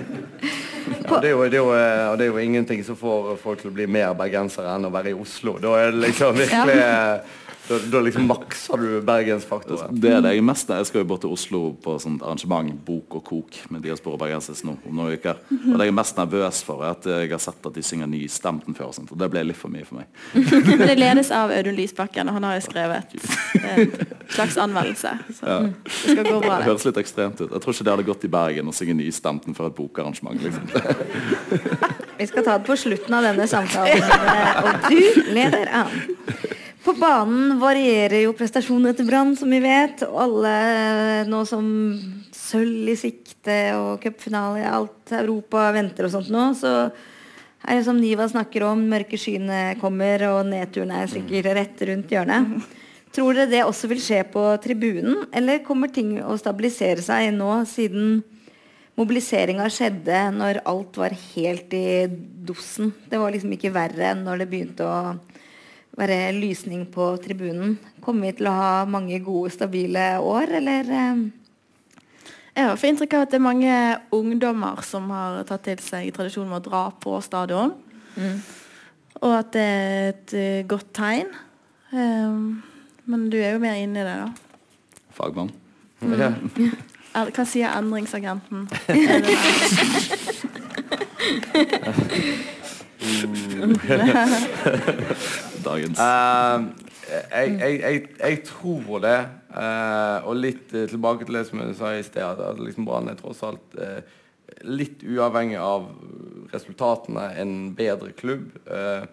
Ja, 0.87 1.19
det, 1.23 1.29
er 1.29 1.33
jo, 1.33 1.43
det, 1.51 1.57
er 1.59 1.63
jo, 1.65 1.71
eh, 1.75 2.13
det 2.19 2.27
er 2.27 2.29
jo 2.31 2.39
ingenting 2.39 2.85
som 2.87 2.99
får 2.99 3.33
folk 3.43 3.59
til 3.59 3.73
å 3.73 3.75
bli 3.75 3.89
mer 3.91 4.13
bergensere 4.15 4.71
enn 4.77 4.87
å 4.87 4.93
være 4.95 5.11
i 5.11 5.17
Oslo. 5.19 5.57
Da 5.63 5.73
er 5.81 5.91
det 5.91 6.05
liksom 6.05 6.39
virkelig 6.39 6.77
eh, 6.79 7.35
da, 7.69 7.79
da 7.91 8.01
liksom 8.07 8.27
makser 8.31 8.79
du 8.79 9.01
bergensfaktoren. 9.07 9.97
Det 10.01 10.13
er 10.15 10.21
det 10.23 10.33
jeg 10.37 10.43
er 10.43 10.47
mest 10.47 10.69
Jeg 10.71 10.87
skal 10.87 11.03
jo 11.03 11.09
bort 11.11 11.23
til 11.25 11.33
Oslo 11.35 11.61
på 11.83 11.97
sånt 12.03 12.23
arrangement 12.23 12.71
Bok 12.87 13.17
og 13.19 13.25
kok 13.27 13.59
med 13.75 13.83
Diaspora 13.83 14.21
Bergensis 14.21 14.63
nå 14.67 14.77
om 14.87 14.95
noen 15.01 15.17
uker. 15.19 15.41
Og 15.51 15.73
det 15.75 15.89
jeg 15.89 15.93
er 15.93 15.97
mest 15.99 16.17
nervøs 16.21 16.61
for, 16.67 16.85
er 16.87 16.95
at 16.95 17.09
jeg 17.11 17.33
har 17.33 17.43
sett 17.43 17.67
at 17.67 17.75
de 17.75 17.83
synger 17.83 18.11
nystemten 18.13 18.77
før. 18.79 18.93
og 18.93 18.95
sånt, 18.99 19.11
Og 19.13 19.19
det 19.19 19.31
ble 19.33 19.43
litt 19.49 19.59
for 19.59 19.73
mye 19.73 19.87
for 19.89 19.99
meg. 19.99 20.07
Det 20.87 20.95
ledes 20.99 21.31
av 21.35 21.51
Audun 21.51 21.75
Lysbakken, 21.77 22.29
og 22.31 22.37
han 22.39 22.45
har 22.47 22.59
jo 22.61 22.65
skrevet 22.69 23.17
en 23.67 23.91
slags 24.31 24.57
anmeldelse. 24.63 25.13
Så 25.41 25.57
det 25.67 25.95
skal 26.13 26.25
gå 26.25 26.39
bra, 26.41 26.57
Det 26.57 26.59
det. 26.61 26.67
høres 26.71 26.85
litt 26.87 27.01
ekstremt 27.03 27.41
ut. 27.41 27.51
Jeg 27.51 27.63
tror 27.65 27.75
ikke 27.75 27.87
det 27.89 27.95
hadde 27.97 28.07
gått 28.11 28.27
i 28.29 28.31
Bergen 28.37 28.71
å 28.71 28.75
synge 28.77 28.95
nystemten 29.01 29.57
før 29.57 29.71
et 29.73 29.77
bokarrangement. 29.79 30.39
Liksom. 30.43 30.69
Vi 32.21 32.27
skal 32.31 32.47
ta 32.47 32.57
det 32.59 32.67
på 32.69 32.77
slutten 32.81 33.13
av 33.19 33.27
denne 33.27 33.47
samtalen, 33.51 34.01
eh, 34.03 34.63
og 34.63 34.87
du 34.89 35.33
leder 35.37 35.69
an. 35.83 35.99
På 36.87 36.93
banen 36.95 37.57
varierer 37.59 38.21
jo 38.23 38.35
prestasjonen 38.39 38.93
etter 38.93 39.07
Brann, 39.09 39.33
som 39.35 39.51
vi 39.51 39.59
vet. 39.59 40.05
Og 40.07 40.21
alle 40.23 40.53
eh, 40.71 41.27
nå 41.27 41.41
som 41.49 41.67
sølv 42.31 42.93
i 42.93 42.95
sikte 42.95 43.57
og 43.75 44.05
cupfinale 44.05 44.61
i 44.63 44.69
alt 44.71 45.11
Europa 45.19 45.65
venter 45.75 46.07
og 46.07 46.13
sånt 46.15 46.31
nå, 46.31 46.45
så 46.55 46.77
er 47.67 47.81
det 47.81 47.89
som 47.89 47.99
Niva 47.99 48.29
snakker 48.31 48.69
om, 48.69 48.87
mørke 48.87 49.19
skyene 49.19 49.75
kommer, 49.81 50.23
og 50.31 50.47
nedturen 50.47 50.95
er 50.95 51.11
sikkert 51.11 51.51
rett 51.59 51.83
rundt 51.91 52.15
hjørnet. 52.15 52.55
Tror 53.17 53.35
dere 53.35 53.51
det 53.51 53.65
også 53.67 53.91
vil 53.91 54.05
skje 54.07 54.23
på 54.31 54.47
tribunen, 54.63 55.25
eller 55.35 55.65
kommer 55.67 55.91
ting 55.91 56.21
å 56.23 56.39
stabilisere 56.39 57.03
seg 57.03 57.33
nå, 57.35 57.51
siden 57.67 58.21
mobiliseringa 58.95 59.67
skjedde 59.75 60.23
når 60.39 60.63
alt 60.71 61.03
var 61.03 61.19
helt 61.35 61.75
i 61.75 62.07
dosen? 62.47 62.95
Det 63.11 63.19
var 63.19 63.35
liksom 63.35 63.59
ikke 63.59 63.75
verre 63.75 64.13
enn 64.13 64.23
når 64.29 64.45
det 64.45 64.53
begynte 64.55 64.87
å 64.87 65.17
være 65.97 66.33
lysning 66.37 66.85
på 66.93 67.09
tribunen. 67.25 67.79
Kommer 68.05 68.29
vi 68.29 68.33
til 68.39 68.49
å 68.51 68.55
ha 68.57 68.73
mange 68.89 69.19
gode, 69.25 69.51
stabile 69.55 70.19
år, 70.21 70.53
eller? 70.61 70.91
eh? 70.93 71.25
Jeg 72.57 72.65
har 72.71 72.77
fått 72.81 72.89
inntrykk 72.91 73.15
av 73.19 73.25
at 73.27 73.33
det 73.35 73.37
er 73.37 73.45
mange 73.45 73.73
ungdommer 74.17 74.79
som 74.87 75.11
har 75.13 75.43
tatt 75.49 75.67
til 75.69 75.81
seg 75.85 76.09
tradisjonen 76.17 76.49
med 76.55 76.63
å 76.63 76.69
dra 76.71 76.83
på 77.05 77.19
stadion. 77.25 77.75
Og 79.21 79.33
at 79.33 79.51
det 79.53 79.65
er 79.65 80.09
et 80.15 80.33
eh, 80.37 80.63
godt 80.69 80.89
tegn. 80.97 81.29
Um, 81.93 82.63
men 83.07 83.29
du 83.33 83.37
er 83.41 83.53
jo 83.55 83.61
mer 83.63 83.77
inne 83.81 84.01
i 84.01 84.07
det, 84.09 84.17
da. 84.25 84.31
Fagmann. 85.17 85.53
Ja. 86.03 86.33
Er- 87.17 87.31
Hva 87.33 87.45
sier 87.49 87.73
endringsagenten? 87.77 88.67
Er 88.93 89.21
det 89.25 89.37
Dagens. 95.67 95.99
Uh, 96.01 96.71
jeg, 97.07 97.57
jeg, 97.59 97.81
jeg, 97.81 98.05
jeg 98.21 98.45
tror 98.49 99.03
det. 99.05 99.19
Uh, 99.57 100.29
og 100.29 100.39
litt 100.39 100.73
uh, 100.75 100.85
tilbake 100.91 101.27
til 101.27 101.39
det 101.39 101.47
som 101.49 101.63
jeg 101.63 101.77
sa 101.79 101.93
i 101.97 102.05
sted, 102.07 102.23
at, 102.23 102.63
liksom 102.63 102.87
Brann 102.89 103.11
er 103.11 103.19
tross 103.19 103.43
alt 103.47 103.77
eh, 103.81 104.01
litt 104.67 105.03
uavhengig 105.07 105.59
av 105.61 105.89
resultatene 106.53 107.31
en 107.41 107.55
bedre 107.77 108.13
klubb. 108.17 108.51
Eh, 108.67 109.07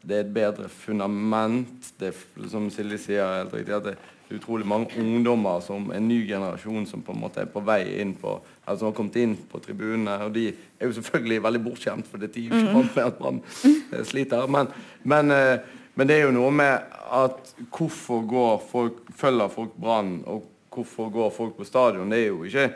det 0.00 0.16
er 0.16 0.24
et 0.24 0.32
bedre 0.32 0.70
fundament. 0.72 1.92
Det 2.00 2.12
er, 2.12 2.22
som 2.48 2.70
Silje 2.72 3.00
sier 3.02 3.40
helt 3.40 3.54
riktig, 3.54 3.74
at 3.76 3.88
det 3.88 3.96
er 3.96 4.38
utrolig 4.38 4.66
mange 4.68 4.94
ungdommer 5.02 5.60
som 5.64 5.90
en 5.92 6.06
ny 6.08 6.22
generasjon 6.28 6.86
som 6.88 7.02
på 7.04 7.12
en 7.12 7.20
måte 7.24 7.42
er 7.42 7.50
på 7.50 7.62
vei 7.66 7.82
inn 8.00 8.14
på 8.18 8.36
altså 8.70 8.86
har 8.86 8.94
kommet 8.96 9.18
inn 9.18 9.34
på 9.50 9.60
tribunene. 9.62 10.14
Og 10.26 10.32
de 10.36 10.46
er 10.52 10.86
jo 10.86 10.96
selvfølgelig 11.00 11.42
veldig 11.48 11.62
bortskjemt, 11.66 12.08
for 12.08 12.22
det 12.22 12.30
er 12.30 12.46
jo 12.46 12.62
ikke 12.62 12.78
vant 12.78 12.96
med 12.96 13.10
at 13.10 13.18
Brann 13.18 13.42
sliter. 14.06 14.46
Men, 14.46 14.70
men, 15.02 15.34
men 15.94 16.08
det 16.08 16.16
er 16.16 16.28
jo 16.28 16.36
noe 16.36 16.52
med 16.54 16.92
at 17.10 17.54
hvorfor 17.74 18.22
går 18.30 18.62
folk, 18.70 19.02
følger 19.18 19.50
folk 19.52 19.74
Brann, 19.80 20.20
og 20.30 20.46
hvorfor 20.70 21.10
går 21.12 21.32
folk 21.34 21.56
på 21.58 21.66
stadion? 21.66 22.10
Det 22.12 22.22
er 22.22 22.28
jo 22.30 22.44
ikke 22.46 22.70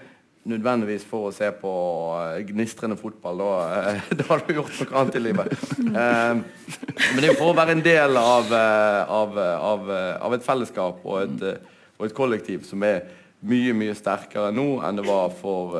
nødvendigvis 0.50 1.04
for 1.08 1.28
å 1.28 1.32
se 1.34 1.48
på 1.56 1.72
eh, 2.18 2.42
gnistrende 2.50 2.98
fotball. 3.00 3.40
Da, 3.40 3.50
eh, 3.94 4.12
da 4.18 4.28
har 4.28 4.44
du 4.44 4.52
gjort 4.58 4.80
noe 4.82 5.00
annet 5.00 5.18
i 5.18 5.24
livet. 5.24 5.54
Eh, 5.80 6.32
men 6.36 7.20
det 7.20 7.26
er 7.26 7.30
jo 7.32 7.38
for 7.40 7.52
å 7.52 7.58
være 7.58 7.76
en 7.78 7.84
del 7.84 8.20
av, 8.20 8.52
av, 8.52 9.40
av, 9.40 9.92
av 10.20 10.36
et 10.36 10.46
fellesskap 10.46 11.04
og 11.04 11.20
et, 11.22 11.68
og 11.98 12.08
et 12.08 12.16
kollektiv 12.16 12.66
som 12.68 12.84
er 12.86 13.04
mye 13.44 13.74
mye 13.76 13.92
sterkere 13.96 14.52
nå 14.56 14.78
enn 14.86 14.96
det 14.96 15.04
var 15.04 15.32
for 15.36 15.74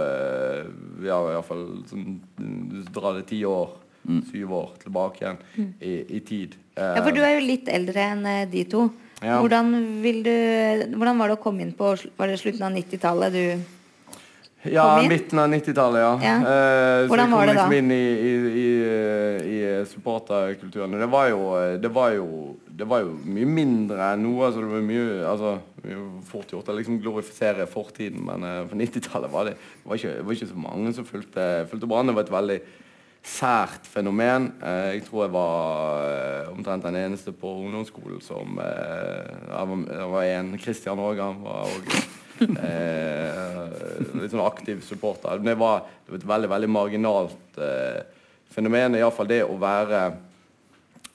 ja, 1.00 1.16
fall 1.46 1.62
sånn, 1.88 2.18
drar 2.92 3.16
det 3.16 3.24
ti 3.30 3.38
år, 3.48 3.72
syv 4.28 4.52
år 4.52 4.74
tilbake 4.82 5.24
igjen 5.24 5.72
i, 5.80 5.94
i 6.18 6.20
tid. 6.28 6.58
Eh, 6.74 6.94
Ja, 6.96 7.02
for 7.04 7.14
du 7.14 7.22
er 7.22 7.36
jo 7.38 7.46
litt 7.46 7.68
eldre 7.70 8.08
enn 8.14 8.26
eh, 8.26 8.44
de 8.50 8.64
to. 8.70 8.88
Ja. 9.22 9.38
Hvordan, 9.40 9.70
du, 10.02 10.34
hvordan 10.98 11.20
var 11.20 11.30
det 11.30 11.36
å 11.38 11.40
komme 11.40 11.62
inn 11.64 11.70
på 11.72 11.94
Var 11.96 12.28
det 12.28 12.34
slutten 12.42 12.66
av 12.66 12.74
90-tallet 12.74 13.32
du 13.32 13.44
Ja, 14.68 14.98
Kom 14.98 15.08
midten 15.08 15.38
av 15.40 15.48
90-tallet, 15.52 16.02
ja. 16.02 16.10
Ja. 16.24 16.34
Eh, 16.40 17.06
Hvordan 17.08 17.32
var 17.32 17.46
det 17.46 17.54
da? 17.54 17.62
liksom 17.62 17.76
inn 17.78 17.94
i, 17.94 18.04
i, 18.10 18.34
i, 18.64 18.66
eh, 18.88 19.48
i 19.54 19.86
supporterkulturen. 19.88 20.98
Det 21.00 21.08
var, 21.12 21.28
jo, 21.32 21.40
det, 21.80 21.90
var 21.92 22.14
jo, 22.16 22.28
det 22.68 22.88
var 22.88 23.04
jo 23.04 23.14
mye 23.24 23.48
mindre 23.48 24.10
enn 24.14 24.24
noe. 24.24 24.46
Altså 24.48 24.64
det 24.64 24.70
var 24.72 24.86
mye, 24.88 25.08
altså, 25.28 25.54
er 25.84 26.00
fort 26.28 26.52
gjort 26.52 26.70
å 26.72 26.76
liksom 26.78 26.96
glorifisere 27.04 27.66
fortiden, 27.70 28.24
men 28.24 28.44
eh, 28.48 28.62
på 28.70 28.78
90-tallet 28.80 29.32
var 29.32 29.50
det, 29.50 29.58
det, 29.60 29.84
var 29.84 30.00
ikke, 30.00 30.14
det 30.16 30.24
var 30.30 30.38
ikke 30.38 30.52
så 30.54 30.64
mange 30.64 30.94
som 30.96 31.08
fulgte, 31.08 31.48
fulgte 31.70 31.90
Brann. 31.90 32.08
Det 32.08 32.16
var 32.16 32.28
et 32.28 32.34
veldig 32.38 32.58
sært 33.24 33.86
fenomen. 33.88 34.50
Eh, 34.60 34.90
jeg 34.98 35.06
tror 35.06 35.24
jeg 35.24 35.32
var 35.34 36.02
eh, 36.04 36.50
omtrent 36.52 36.84
den 36.84 36.98
eneste 37.00 37.32
på 37.36 37.54
ungdomsskolen 37.62 38.20
som 38.22 38.58
eh, 38.60 39.30
Jeg 39.48 40.10
var, 40.12 40.26
en. 40.28 40.52
Christian 40.60 41.00
Aagan 41.00 41.40
var 41.44 41.72
òg 41.72 41.88
litt 44.18 44.32
sånn 44.32 44.44
aktiv 44.44 44.82
supporter. 44.84 45.40
Det 45.40 45.54
var, 45.56 45.86
det 46.04 46.12
var 46.12 46.20
et 46.20 46.30
veldig 46.32 46.50
veldig 46.50 46.70
marginalt 46.74 47.58
fenomen. 48.50 48.96
Iallfall 48.98 49.30
det 49.30 49.44
å 49.46 49.54
være 49.62 50.00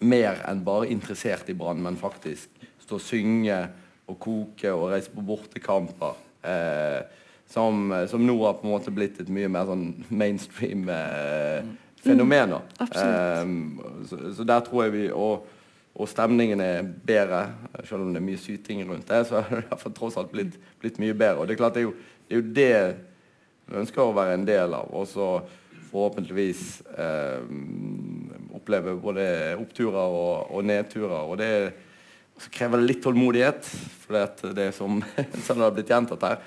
mer 0.08 0.40
enn 0.48 0.64
bare 0.64 0.88
interessert 0.88 1.52
i 1.52 1.58
Brann, 1.60 1.84
men 1.84 2.00
faktisk 2.00 2.64
stå 2.86 2.96
og 2.96 3.04
synge 3.04 3.60
og 4.10 4.16
koke 4.24 4.72
og 4.72 4.94
reise 4.94 5.12
på 5.12 5.26
bortekamper. 5.28 6.16
Som, 7.52 7.92
som 8.08 8.24
nå 8.24 8.38
har 8.46 8.56
på 8.62 8.68
en 8.70 8.72
måte 8.78 8.94
blitt 8.96 9.20
et 9.20 9.30
mye 9.34 9.52
mer 9.52 9.68
sånn 9.68 9.88
mainstream 10.08 10.88
eh, 10.94 11.68
fenomen. 12.04 12.58
Mm, 12.80 12.90
um, 13.44 14.06
så, 14.10 14.20
så 14.38 14.48
der 14.48 14.66
tror 14.66 14.86
jeg 14.86 14.96
vi 14.96 15.06
og, 15.12 15.48
og 15.96 16.10
stemningen 16.10 16.62
er 16.64 16.88
bedre, 17.06 17.44
selv 17.84 18.06
om 18.06 18.14
det 18.14 18.22
er 18.22 18.28
mye 18.30 18.42
syting 18.42 18.84
rundt 18.88 19.10
det. 19.10 19.26
Så 19.30 19.44
har 19.50 19.84
det 19.84 19.96
tross 19.98 20.18
alt 20.20 20.32
blitt, 20.34 20.60
blitt 20.82 21.00
mye 21.02 21.18
bedre. 21.18 21.42
Og 21.42 21.48
det 21.48 21.56
er 21.56 21.62
klart 21.64 21.78
det 21.78 21.84
er 21.84 21.90
jo 21.90 21.96
det, 22.30 22.36
er 22.36 22.42
jo 22.42 22.50
det 22.56 22.74
vi 23.70 23.82
ønsker 23.84 24.02
å 24.02 24.16
være 24.16 24.38
en 24.38 24.48
del 24.48 24.74
av. 24.74 24.90
Og 24.96 25.06
så 25.10 25.28
forhåpentligvis 25.90 26.64
eh, 27.02 27.44
oppleve 28.58 28.96
både 29.02 29.26
oppturer 29.58 30.18
og, 30.18 30.50
og 30.54 30.66
nedturer. 30.66 31.22
Og 31.26 31.38
det 31.42 31.52
så 32.40 32.52
krever 32.54 32.80
det 32.80 32.88
litt 32.88 33.02
tålmodighet, 33.04 33.68
for 34.06 34.16
det, 34.16 34.52
det 34.56 34.70
er 34.70 34.76
som, 34.76 35.02
som 35.46 35.60
det 35.60 35.66
har 35.66 35.76
blitt 35.76 35.92
gjentatt 35.92 36.24
her. 36.24 36.44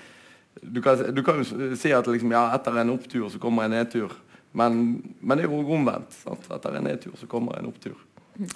Du 0.62 0.80
kan, 0.84 1.00
du 1.12 1.22
kan 1.24 1.40
jo 1.40 1.74
si 1.78 1.92
at 1.92 2.08
liksom, 2.08 2.32
ja, 2.32 2.46
etter 2.56 2.78
en 2.80 2.94
opptur 2.94 3.28
så 3.32 3.40
kommer 3.42 3.66
en 3.66 3.74
nedtur. 3.76 4.14
Men, 4.52 5.02
men 5.20 5.38
det 5.38 5.46
er 5.46 5.52
jo 5.52 5.62
omvendt. 5.76 6.14
Sant? 6.24 6.48
Etter 6.52 6.78
en 6.78 6.88
nedtur 6.88 7.14
så 7.20 7.28
kommer 7.30 7.58
en 7.58 7.70
opptur. 7.72 7.96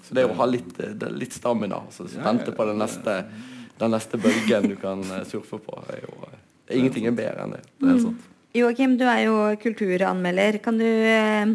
Så 0.03 0.17
det 0.17 0.25
er 0.25 0.33
å 0.33 0.37
ha 0.39 0.49
litt, 0.49 0.73
eh, 0.81 0.95
det 0.97 1.09
er 1.09 1.17
litt 1.17 1.37
stamina, 1.37 1.83
altså, 1.85 2.07
så 2.09 2.23
vente 2.25 2.53
på 2.57 2.65
den 2.69 2.81
neste, 2.81 3.19
den 3.77 3.93
neste 3.93 4.21
bølgen 4.21 4.71
du 4.73 4.77
kan 4.81 5.05
eh, 5.05 5.25
surfe 5.29 5.61
på, 5.61 5.83
er 5.93 6.07
jo, 6.07 6.33
Ingenting 6.67 7.05
er 7.07 7.13
bedre 7.15 7.45
enn 7.45 7.53
det. 7.55 7.61
Det 7.79 7.87
er 7.87 7.93
helt 7.93 8.03
sant. 8.09 8.25
Joakim, 8.57 8.97
du 8.99 9.05
er 9.07 9.21
jo 9.27 9.35
kulturanmelder. 9.63 10.59
Kan 10.65 10.81
du, 10.81 10.87
eh, 10.87 11.53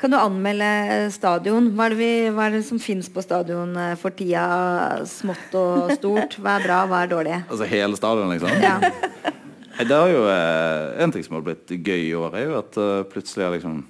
kan 0.00 0.10
du 0.10 0.16
anmelde 0.18 1.12
stadion? 1.14 1.68
Hva 1.76 1.86
er 1.86 1.94
det, 1.94 1.98
vi, 2.00 2.08
hva 2.34 2.48
er 2.48 2.56
det 2.56 2.64
som 2.66 2.80
fins 2.82 3.10
på 3.12 3.22
stadion 3.22 3.76
eh, 3.78 3.92
for 4.00 4.16
tida? 4.16 5.04
Smått 5.06 5.54
og 5.60 5.92
stort. 6.00 6.38
Hva 6.40 6.56
er 6.58 6.66
bra, 6.66 6.80
hva 6.90 7.04
er 7.04 7.12
dårlig? 7.12 7.38
Altså 7.44 7.68
hele 7.70 8.00
stadion, 8.00 8.32
liksom? 8.34 8.58
Ja. 8.64 8.80
Det 9.74 9.90
er 9.90 10.12
jo 10.12 10.22
eh, 10.30 11.02
En 11.02 11.12
ting 11.12 11.24
som 11.26 11.34
har 11.38 11.44
blitt 11.46 11.72
gøy 11.74 12.10
i 12.10 12.14
år, 12.14 12.36
er 12.38 12.46
jo 12.46 12.58
at 12.60 12.76
eh, 12.78 13.06
plutselig 13.10 13.46
er 13.46 13.54
liksom 13.56 13.80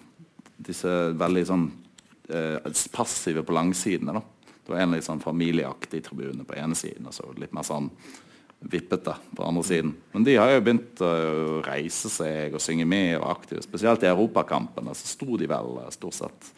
disse 0.64 0.93
veldig 1.20 1.43
sånn 1.45 1.64
eh, 2.32 2.85
passive 2.95 3.45
på 3.45 3.53
langsidene. 3.53 4.14
da. 4.16 4.22
Det 4.64 4.72
var 4.72 4.80
en 4.80 4.95
litt 4.97 5.05
sånn 5.05 5.20
familieaktig 5.20 6.01
tribune 6.07 6.47
på 6.49 6.57
ene 6.57 6.78
siden, 6.78 7.11
og 7.11 7.12
så 7.12 7.28
litt 7.37 7.53
mer 7.53 7.66
sånn 7.68 7.91
vippete 8.64 9.12
på 9.37 9.45
andre 9.45 9.64
siden. 9.68 9.93
Men 10.14 10.24
de 10.24 10.39
har 10.41 10.55
jo 10.55 10.62
begynt 10.64 11.03
å 11.05 11.11
reise 11.66 12.09
seg 12.09 12.57
og 12.57 12.64
synge 12.64 12.87
med 12.89 13.18
og 13.18 13.28
aktive. 13.35 13.61
Spesielt 13.66 14.07
i 14.07 14.09
europakampene 14.09 14.95
så 14.97 15.11
sto 15.11 15.37
de 15.37 15.51
vel 15.51 15.76
stort 15.93 16.16
sett 16.16 16.49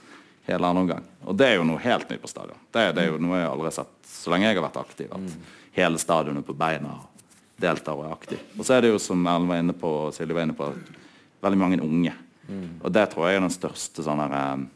hele 0.47 0.71
andre 0.71 0.85
omgang. 0.85 1.11
Og 1.27 1.35
det 1.35 1.49
er 1.49 1.59
jo 1.59 1.67
noe 1.67 1.83
helt 1.83 2.07
nytt 2.13 2.23
på 2.23 2.31
stadion. 2.31 2.63
Det, 2.71 2.93
det 2.95 3.03
er 3.03 3.11
jo 3.11 3.19
noe 3.19 3.41
jeg 3.41 3.51
aldri 3.51 3.73
har 3.73 3.79
sett 3.81 3.97
så 4.07 4.31
lenge 4.31 4.47
jeg 4.47 4.61
har 4.61 4.69
vært 4.69 4.83
aktiv. 4.85 5.11
At 5.11 5.75
hele 5.81 5.99
stadionet 5.99 6.47
på 6.47 6.55
beina 6.55 6.95
deltar 7.61 7.97
og 7.97 8.07
er 8.07 8.15
aktiv. 8.15 8.43
Og 8.59 8.67
så 8.67 8.77
er 8.77 8.85
det 8.85 8.93
jo 8.93 9.01
som 9.03 9.25
Erlend 9.27 9.51
var 9.51 9.63
inne 9.63 9.77
på, 9.77 9.91
og 10.07 10.15
Silje 10.17 10.37
var 10.37 10.47
inne 10.47 10.57
på, 10.57 10.71
veldig 11.45 11.61
mange 11.61 11.81
unge. 11.85 12.15
Og 12.83 12.93
det 12.95 13.09
tror 13.11 13.29
jeg 13.29 13.39
er 13.39 13.45
den 13.45 13.55
største 13.55 14.05
sånn 14.07 14.23
her, 14.23 14.67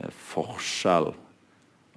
eh, 0.00 0.14
forskjell. 0.30 1.12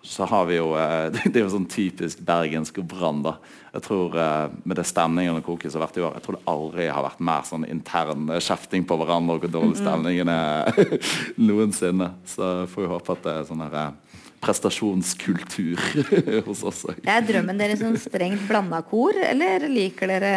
Så 0.07 0.27
har 0.29 0.45
vi 0.47 0.57
jo 0.59 0.71
eh, 0.79 1.09
Det 1.31 1.35
er 1.35 1.45
jo 1.45 1.53
sånn 1.55 1.69
typisk 1.69 2.21
bergensk 2.25 2.79
Brann, 2.87 3.23
da. 3.25 3.37
Jeg 3.73 3.85
tror 3.87 4.15
eh, 4.17 4.45
med 4.63 4.79
det 4.79 4.87
stemningen 4.87 5.39
og 5.39 5.45
koket 5.45 5.73
som 5.73 5.81
har 5.81 5.87
vært 5.87 5.99
i 5.99 6.05
år, 6.05 6.17
jeg 6.17 6.25
tror 6.25 6.37
det 6.37 6.51
aldri 6.53 6.89
har 6.91 7.05
vært 7.05 7.23
mer 7.29 7.47
sånn 7.47 7.67
intern 7.67 8.29
eh, 8.31 8.43
kjefting 8.43 8.87
på 8.87 8.99
hverandre 8.99 9.37
og 9.37 9.45
hvor 9.45 9.55
dårlig 9.57 9.79
stemningen 9.81 10.31
er 10.33 10.71
noensinne. 11.49 12.11
Så 12.27 12.67
får 12.71 12.85
vi 12.85 12.91
håpe 12.93 13.17
at 13.17 13.25
det 13.27 13.35
er 13.35 13.49
sånn 13.49 13.65
her 13.65 13.79
eh, 13.83 14.23
prestasjonskultur 14.43 15.81
hos 16.47 16.63
oss 16.67 16.85
òg. 16.89 17.01
Er 17.09 17.25
drømmen 17.25 17.59
deres 17.59 17.81
sånn 17.81 17.97
strengt 18.01 18.45
blanda 18.49 18.83
kor, 18.85 19.17
eller 19.17 19.67
liker 19.71 20.11
dere 20.13 20.35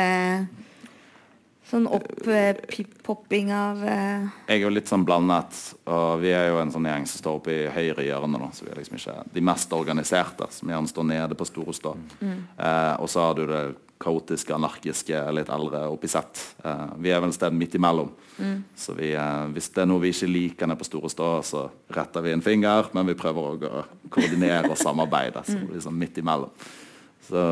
sånn 1.71 1.87
opp-popping 1.87 3.53
av 3.55 3.83
eh, 3.87 4.25
Jeg 4.49 4.57
er 4.57 4.65
jo 4.65 4.73
litt 4.73 4.91
sånn 4.91 5.05
blandet, 5.07 5.59
og 5.91 6.23
vi 6.25 6.33
er 6.35 6.49
jo 6.51 6.59
en 6.63 6.73
sånn 6.75 6.89
gjeng 6.91 7.07
som 7.07 7.23
står 7.23 7.39
oppe 7.39 7.55
i 7.55 7.69
høyre 7.71 8.07
hjørne. 8.07 8.41
Da, 8.43 8.51
så 8.57 8.67
vi 8.67 8.73
er 8.73 8.81
liksom 8.81 8.99
ikke 8.99 9.15
de 9.37 9.45
mest 9.51 9.77
organiserte, 9.77 10.51
som 10.55 10.73
gjerne 10.73 10.91
står 10.91 11.09
nede 11.13 11.39
på 11.39 11.47
Storostad. 11.49 12.03
Mm. 12.19 12.43
Eh, 12.57 12.95
og 12.99 13.13
så 13.13 13.29
har 13.29 13.39
du 13.39 13.45
det 13.51 13.63
kaotiske, 14.01 14.55
anarkiske, 14.57 15.19
litt 15.37 15.51
eldre 15.53 15.85
oppi 15.93 16.09
sett. 16.09 16.41
Eh, 16.65 16.85
vi 17.05 17.13
er 17.13 17.21
vel 17.21 17.33
et 17.33 17.37
sted 17.37 17.57
midt 17.57 17.77
imellom. 17.77 18.11
Så 18.77 18.95
vi, 18.97 19.11
uh, 19.13 19.45
hvis 19.53 19.69
det 19.75 19.83
er 19.83 19.89
noe 19.91 20.01
vi 20.01 20.15
ikke 20.15 20.29
liker 20.31 20.69
nede 20.71 20.81
på 20.81 20.87
store 20.89 21.11
stå, 21.13 21.27
så 21.45 21.65
retter 21.93 22.25
vi 22.25 22.33
en 22.33 22.45
finger, 22.45 22.89
men 22.97 23.11
vi 23.11 23.17
prøver 23.19 23.51
også 23.51 23.73
å 23.83 23.83
koordinere 24.15 24.71
og 24.71 24.79
samarbeide. 24.81 25.43
Så 25.45 25.59
er 25.61 25.83
sånn 25.85 25.99
midt 26.01 26.17
imellom. 26.23 26.55
Så 27.29 27.43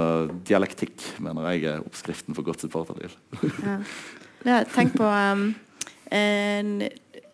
dialektikk 0.49 1.05
mener 1.23 1.51
jeg 1.53 1.69
er 1.75 1.85
oppskriften 1.85 2.37
for 2.39 2.47
godt 2.47 2.65
supporterliv. 2.65 3.13
ja. 3.69 3.77
ja. 4.49 4.63
tenk 4.73 4.97
på 4.97 5.05
um, 5.05 5.51
en, 6.17 6.73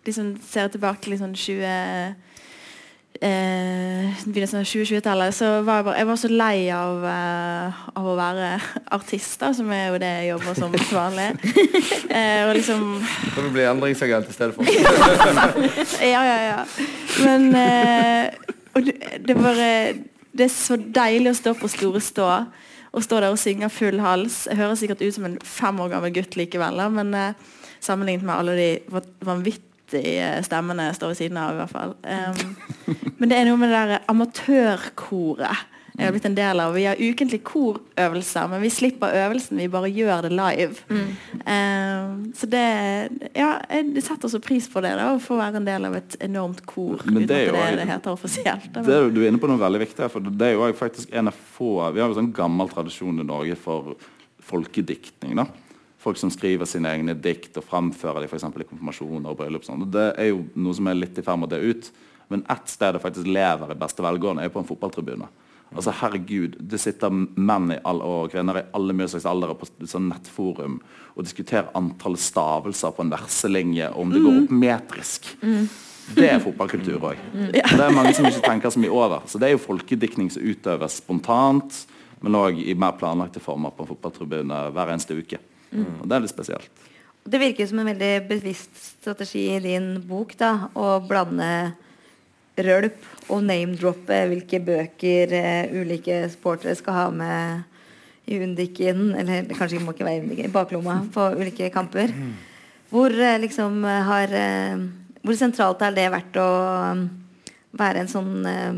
liksom 0.05 0.35
Ser 0.43 0.75
tilbake 0.75 1.07
til 1.07 1.15
liksom 1.15 1.39
20 1.39 2.34
eh, 3.21 4.11
begynnelsen 4.27 4.61
av 4.61 4.67
2020-tallet, 4.69 5.35
så 5.37 5.51
var 5.67 5.81
jeg 5.81 5.87
bare 5.89 5.99
jeg 6.01 6.09
var 6.09 6.19
så 6.21 6.31
lei 6.33 6.57
av, 6.75 7.05
eh, 7.11 7.83
av 7.99 8.09
å 8.11 8.17
være 8.19 8.49
artist, 8.97 9.37
da, 9.41 9.53
som 9.57 9.71
er 9.75 9.87
jo 9.93 10.01
det 10.03 10.11
jeg 10.19 10.31
jobber 10.33 10.59
som 10.59 10.75
til 10.75 10.99
vanlig. 11.03 11.29
eh, 12.11 12.43
og 12.49 12.55
liksom 12.59 12.85
Så 13.35 13.45
du 13.47 13.51
blir 13.55 13.71
endringsagent 13.71 14.29
i 14.29 14.37
stedet 14.37 14.55
for? 14.57 14.67
ja, 16.15 16.23
ja, 16.27 16.39
ja. 16.51 16.61
Men 17.25 17.49
eh, 17.55 18.53
og 18.75 18.87
det, 18.89 18.97
det 19.29 19.37
bare 19.39 19.69
Det 20.35 20.49
er 20.49 20.51
så 20.51 20.75
deilig 20.77 21.31
å 21.31 21.39
stå 21.39 21.53
på 21.61 21.69
Store 21.71 22.01
Stå. 22.03 22.31
og 22.95 23.03
stå 23.03 23.21
der 23.23 23.31
og 23.35 23.39
synge 23.39 23.69
full 23.71 24.01
hals. 24.03 24.45
Jeg 24.51 24.59
høres 24.59 24.79
sikkert 24.83 25.03
ut 25.03 25.15
som 25.15 25.25
en 25.27 25.37
fem 25.43 25.79
år 25.83 25.93
gammel 25.93 26.12
gutt 26.15 26.35
likevel, 26.39 26.77
da, 26.79 26.89
men 26.91 27.15
eh, 27.15 27.35
sammenlignet 27.83 28.27
med 28.27 28.35
alle 28.35 28.55
de 28.59 28.67
vanvittige 29.27 29.74
50 29.95 30.16
eh, 30.16 30.40
stemmene 30.47 30.88
står 30.97 31.12
ved 31.12 31.20
siden 31.20 31.38
av, 31.40 31.55
i 31.55 31.62
hvert 31.62 31.74
fall. 31.74 31.95
Um, 32.03 33.14
men 33.20 33.30
det 33.30 33.38
er 33.38 33.49
noe 33.49 33.61
med 33.61 33.70
det 33.70 33.78
derre 33.78 34.03
amatørkoret 34.11 35.70
jeg 35.95 36.09
har 36.09 36.11
blitt 36.11 36.24
en 36.26 36.34
del 36.34 36.59
av. 36.59 36.72
Vi 36.74 36.84
har 36.88 36.99
ukentlig 36.99 37.38
korøvelser, 37.47 38.49
men 38.51 38.62
vi 38.64 38.70
slipper 38.74 39.14
øvelsen. 39.14 39.61
Vi 39.62 39.68
bare 39.70 39.92
gjør 39.95 40.24
det 40.26 40.32
live. 40.34 40.80
Mm. 40.90 41.12
Um, 41.47 42.24
så 42.34 42.49
det 42.51 42.64
Ja, 43.38 43.61
jeg 43.70 44.03
setter 44.03 44.32
så 44.32 44.40
pris 44.42 44.66
på 44.70 44.82
det, 44.82 44.90
da, 44.99 45.12
å 45.14 45.22
få 45.22 45.38
være 45.38 45.61
en 45.62 45.68
del 45.68 45.86
av 45.86 45.95
et 46.01 46.16
enormt 46.26 46.64
kor. 46.66 47.05
Men 47.07 47.28
det 47.30 47.36
er 47.36 47.47
jo, 47.47 47.55
det, 47.55 47.78
det 47.78 47.86
heter 47.92 48.11
offisielt. 48.11 48.66
Det 48.74 48.82
er, 48.90 49.07
du 49.14 49.22
er 49.22 49.30
inne 49.30 49.42
på 49.42 49.51
noe 49.51 49.62
veldig 49.62 49.84
viktig 49.84 50.03
her, 50.03 50.11
for 50.11 50.34
det 50.34 50.51
er 50.51 50.57
jo 50.59 50.72
faktisk 50.74 51.14
en 51.14 51.30
av 51.30 51.38
få 51.55 51.76
Vi 51.95 52.03
har 52.03 52.11
jo 52.11 52.18
sånn 52.18 52.34
gammel 52.34 52.74
tradisjon 52.74 53.22
i 53.22 53.28
Norge 53.30 53.55
for 53.62 53.95
folkediktning. 54.42 55.38
da 55.38 55.47
Folk 56.05 56.18
som 56.20 56.32
skriver 56.32 56.68
sine 56.68 56.90
egne 56.92 57.14
dikt 57.16 57.57
og 57.57 57.64
fremfører 57.64 58.24
dem 58.24 58.28
f.eks. 58.28 58.44
i 58.44 58.68
konfirmasjoner 58.68 59.30
og 59.30 59.38
bryllup. 59.38 59.64
sånn. 59.64 59.86
Det 59.90 60.11
er 60.20 60.34
jo 60.34 60.42
noe 60.55 60.76
som 60.76 60.90
er 60.90 60.98
litt 60.98 61.16
i 61.16 61.24
ferd 61.24 61.40
med 61.40 61.48
å 61.48 61.57
dø 61.57 61.72
ut. 61.72 61.88
Men 62.32 62.44
ett 62.52 62.68
sted 62.68 62.92
det 62.96 63.00
faktisk 63.00 63.28
lever 63.28 63.72
i 63.72 63.78
beste 63.78 64.05
velgående, 64.05 64.44
er 64.44 64.52
på 64.52 64.61
en 64.61 64.68
fotballtribune. 64.68 65.28
Altså 65.74 65.90
herregud, 65.98 66.57
Det 66.61 66.78
sitter 66.78 67.11
menn 67.11 67.72
i 67.72 67.78
all, 67.84 68.02
og 68.02 68.30
kvinner 68.30 68.61
i 68.61 68.66
alle 68.76 68.94
mulige 68.94 69.14
slags 69.14 69.26
aldre 69.26 69.57
på 69.59 69.66
sånn 69.90 70.11
nettforum 70.12 70.76
og 71.14 71.24
diskuterer 71.24 71.72
antall 71.74 72.16
stavelser 72.20 72.94
på 72.94 73.02
en 73.02 73.11
verselinje, 73.11 73.88
og 73.90 74.05
om 74.05 74.12
det 74.12 74.22
går 74.22 74.38
opp 74.42 74.55
metrisk. 74.55 75.32
Det 76.14 76.28
er 76.28 76.42
fotballkultur 76.44 77.00
òg. 77.00 77.18
Det 77.55 77.64
er 77.64 77.96
mange 77.96 78.12
som 78.14 78.28
ikke 78.28 78.44
tenker 78.44 78.70
så 78.70 78.82
mye 78.82 78.92
over. 78.92 79.24
Så 79.26 79.40
det 79.40 79.48
er 79.48 79.55
jo 79.55 79.62
folkediktning 79.62 80.28
som 80.30 80.44
utøves 80.44 81.00
spontant, 81.00 81.80
men 82.20 82.36
òg 82.38 82.61
i 82.61 82.74
mer 82.78 82.94
planlagte 83.00 83.40
former 83.42 83.72
på 83.74 83.84
en 83.84 83.92
fotballtribune 83.94 84.61
hver 84.74 84.92
eneste 84.92 85.16
uke. 85.16 85.40
Og 85.75 86.09
det 86.09 86.16
er 86.16 86.25
litt 86.25 86.35
spesielt. 86.35 86.85
Det 87.25 87.41
virker 87.41 87.68
som 87.68 87.81
en 87.81 87.89
veldig 87.89 88.12
bevisst 88.29 88.77
strategi 89.01 89.47
i 89.55 89.62
din 89.64 89.95
bok 90.05 90.35
da, 90.37 90.68
å 90.77 90.99
blande 91.05 91.72
rølp 92.61 93.31
og 93.33 93.41
name-droppe 93.49 94.18
hvilke 94.31 94.61
bøker 94.62 95.33
eh, 95.35 95.72
ulike 95.75 96.20
sportere 96.31 96.77
skal 96.79 96.99
ha 96.99 97.07
med 97.11 97.70
i 98.31 98.39
undiken, 98.41 99.11
eller 99.20 99.49
kanskje 99.53 99.83
må 99.85 99.93
ikke 99.93 100.07
være 100.07 100.20
i 100.20 100.25
undiken, 100.25 100.49
i 100.49 100.53
baklomma 100.53 100.99
på 101.12 101.27
ulike 101.41 101.70
kamper. 101.75 102.12
Hvor 102.93 103.12
eh, 103.12 103.41
liksom 103.43 103.83
har 103.85 104.33
eh, 104.33 104.85
Hvor 105.25 105.37
sentralt 105.41 105.81
har 105.81 105.95
det 105.97 106.11
vært 106.12 106.37
å 106.37 106.49
um, 106.93 107.07
være 107.72 108.03
en 108.03 108.11
sånn 108.12 108.45
eh, 108.45 108.75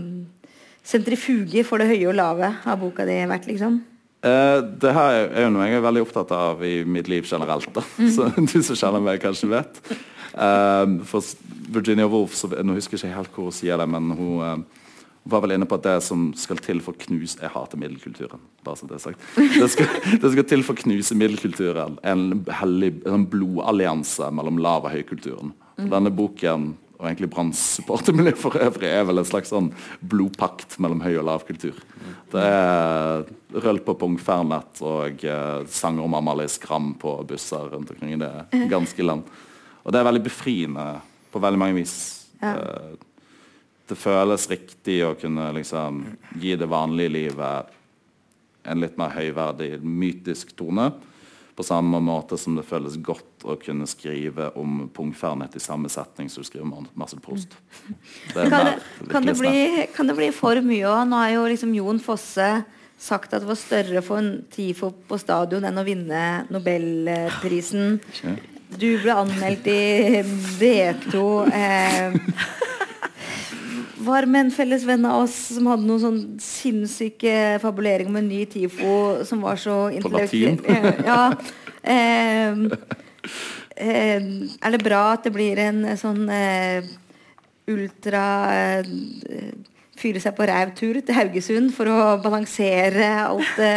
sentrifuge 0.87 1.65
for 1.67 1.83
det 1.83 1.91
høye 1.91 2.07
og 2.13 2.15
lave 2.15 2.53
av 2.63 2.79
boka 2.79 3.05
di 3.05 3.19
vært, 3.27 3.49
liksom? 3.51 3.81
Eh, 4.27 4.59
det 4.83 4.93
her 4.97 5.21
er 5.29 5.47
jo 5.47 5.53
noe 5.55 5.69
jeg 5.69 5.79
er 5.79 5.85
veldig 5.85 6.03
opptatt 6.07 6.33
av 6.35 6.65
i 6.67 6.81
mitt 6.89 7.11
liv 7.11 7.27
generelt. 7.29 7.69
da 7.75 7.85
Så 8.15 8.29
du 8.35 8.59
som 8.63 8.79
kjenner 8.79 9.05
meg, 9.05 9.21
kanskje 9.23 9.51
vet. 9.53 9.81
Uh, 10.37 11.01
for 11.09 11.25
Virginia 11.73 12.05
Woolf 12.13 12.35
så, 12.37 12.51
Nå 12.61 12.75
husker 12.77 12.99
jeg 12.99 13.07
ikke 13.07 13.17
helt 13.17 13.31
hvor 13.33 13.47
hun 13.49 13.55
sier 13.57 13.79
det, 13.81 13.87
men 13.89 14.11
hun 14.19 14.43
uh, 14.45 14.83
var 15.25 15.41
vel 15.41 15.55
inne 15.55 15.65
på 15.69 15.79
at 15.79 15.87
det 15.87 15.95
som 16.05 16.27
skal 16.37 16.61
til 16.61 16.83
for 16.85 16.93
å 16.93 17.05
knuse 17.07 17.41
Jeg 17.41 17.53
hater 17.55 17.81
middelkulturen. 17.81 18.43
bare 18.67 18.77
så 18.77 18.89
Det 18.91 18.99
er 18.99 19.05
sagt 19.07 19.39
Det 19.57 19.69
skal, 19.73 19.95
det 20.23 20.33
skal 20.35 20.49
til 20.51 20.65
for 20.67 20.77
å 20.77 20.83
knuse 20.83 21.17
middelkulturen 21.17 21.97
en 22.05 22.27
hellig 22.61 22.93
en 23.09 23.25
blodallianse 23.33 24.29
mellom 24.35 24.61
lav- 24.61 24.91
og 24.91 24.93
høykulturen. 24.93 25.55
Mm. 25.77 25.89
Denne 25.95 26.13
boken 26.13 26.69
og 26.97 27.05
egentlig 27.05 27.29
Branns 27.33 27.61
supportermiljø 27.77 28.33
for 28.41 28.57
øvrig 28.61 28.89
er 28.89 29.05
vel 29.09 29.21
en 29.21 29.29
slags 29.29 29.51
sånn 29.53 29.69
blodpakt 30.01 30.79
mellom 30.83 31.03
høy- 31.05 31.19
og 31.21 31.27
lavkultur. 31.29 31.81
Det 32.33 32.45
er 32.45 33.27
røll 33.65 33.81
på 33.85 33.97
pungfernet 34.01 34.81
og 34.85 35.25
eh, 35.25 35.67
sanger 35.69 36.07
om 36.07 36.17
Amalie 36.17 36.49
Skram 36.51 36.95
på 37.01 37.19
busser 37.29 37.69
rundt 37.73 37.93
omkring 37.93 38.17
i 38.17 38.23
det 38.23 38.33
ganske 38.73 39.05
land. 39.05 39.29
Og 39.85 39.93
det 39.93 40.01
er 40.01 40.09
veldig 40.09 40.25
befriende 40.25 40.87
på 41.33 41.43
veldig 41.43 41.61
mange 41.61 41.79
vis. 41.83 41.97
Ja. 42.41 42.55
Eh, 42.57 42.95
det 43.87 43.99
føles 44.01 44.49
riktig 44.51 44.97
å 45.07 45.15
kunne 45.19 45.53
liksom 45.55 46.01
gi 46.43 46.57
det 46.59 46.67
vanlige 46.67 47.13
livet 47.21 47.75
en 48.67 48.83
litt 48.83 48.97
mer 48.99 49.13
høyverdig, 49.15 49.77
mytisk 49.79 50.57
tone. 50.59 50.89
På 51.57 51.65
samme 51.65 52.01
måte 52.05 52.37
som 52.37 52.57
det 52.59 52.67
føles 52.69 52.99
godt 53.01 53.47
å 53.49 53.55
kunne 53.57 53.87
skrive 53.89 54.51
om 54.61 54.91
pungfernet 54.93 55.57
i 55.57 55.63
samme 55.63 55.89
setning 55.89 56.29
som 56.29 56.45
du 56.45 56.49
skriver 56.49 56.69
om 56.69 56.89
Marcel 56.93 57.23
Prost. 57.25 57.57
Det 58.35 58.43
er 58.45 58.51
Kan 58.53 58.69
det, 58.69 58.75
kan, 59.09 59.29
det 59.29 59.37
bli, 59.39 59.87
kan 59.95 60.11
det 60.11 60.17
bli 60.19 60.29
for 60.37 60.61
mye 60.61 60.85
òg? 60.91 61.07
Nå 61.09 61.23
har 61.23 61.33
jo 61.33 61.47
liksom 61.49 61.73
Jon 61.79 62.03
Fosse 62.03 62.51
sagt 63.01 63.33
at 63.33 63.45
det 63.45 63.49
var 63.49 63.61
større 63.61 64.03
for 64.05 64.21
en 64.21 64.45
TIFO 64.53 64.93
på 65.09 65.19
stadion 65.21 65.65
enn 65.69 65.81
å 65.81 65.87
vinne 65.87 66.21
Nobelprisen. 66.53 67.99
Du 68.77 68.89
ble 69.01 69.17
anmeldt 69.17 69.69
i 69.71 70.23
DK2. 70.61 71.25
Eh, 71.57 72.21
var 74.07 74.27
med 74.31 74.47
en 74.47 74.51
felles 74.55 74.85
venn 74.89 75.05
av 75.09 75.25
oss 75.25 75.35
som 75.57 75.67
hadde 75.71 75.87
noen 75.89 76.03
sånn 76.03 76.21
sinnssyke 76.43 77.35
fabulering 77.63 78.09
om 78.13 78.17
en 78.23 78.29
ny 78.31 78.45
TIFO 78.51 79.25
som 79.29 79.43
var 79.45 79.59
så 79.61 79.77
intellektuell. 79.95 81.03
Ja. 81.07 81.21
Eh, 81.87 82.53
eh, 83.77 84.23
er 84.63 84.75
det 84.75 84.83
bra 84.85 85.03
at 85.15 85.27
det 85.29 85.33
blir 85.35 85.59
en 85.67 85.85
sånn 86.01 86.25
eh, 86.33 86.87
ultra 87.71 88.27
eh, 88.55 88.93
Fyre 89.97 90.21
seg 90.21 90.35
på 90.37 90.45
ræv-tur 90.45 90.99
til 91.01 91.17
Haugesund 91.17 91.71
for 91.73 91.89
å 91.89 92.01
balansere 92.21 93.07
alt 93.31 93.55
det 93.57 93.71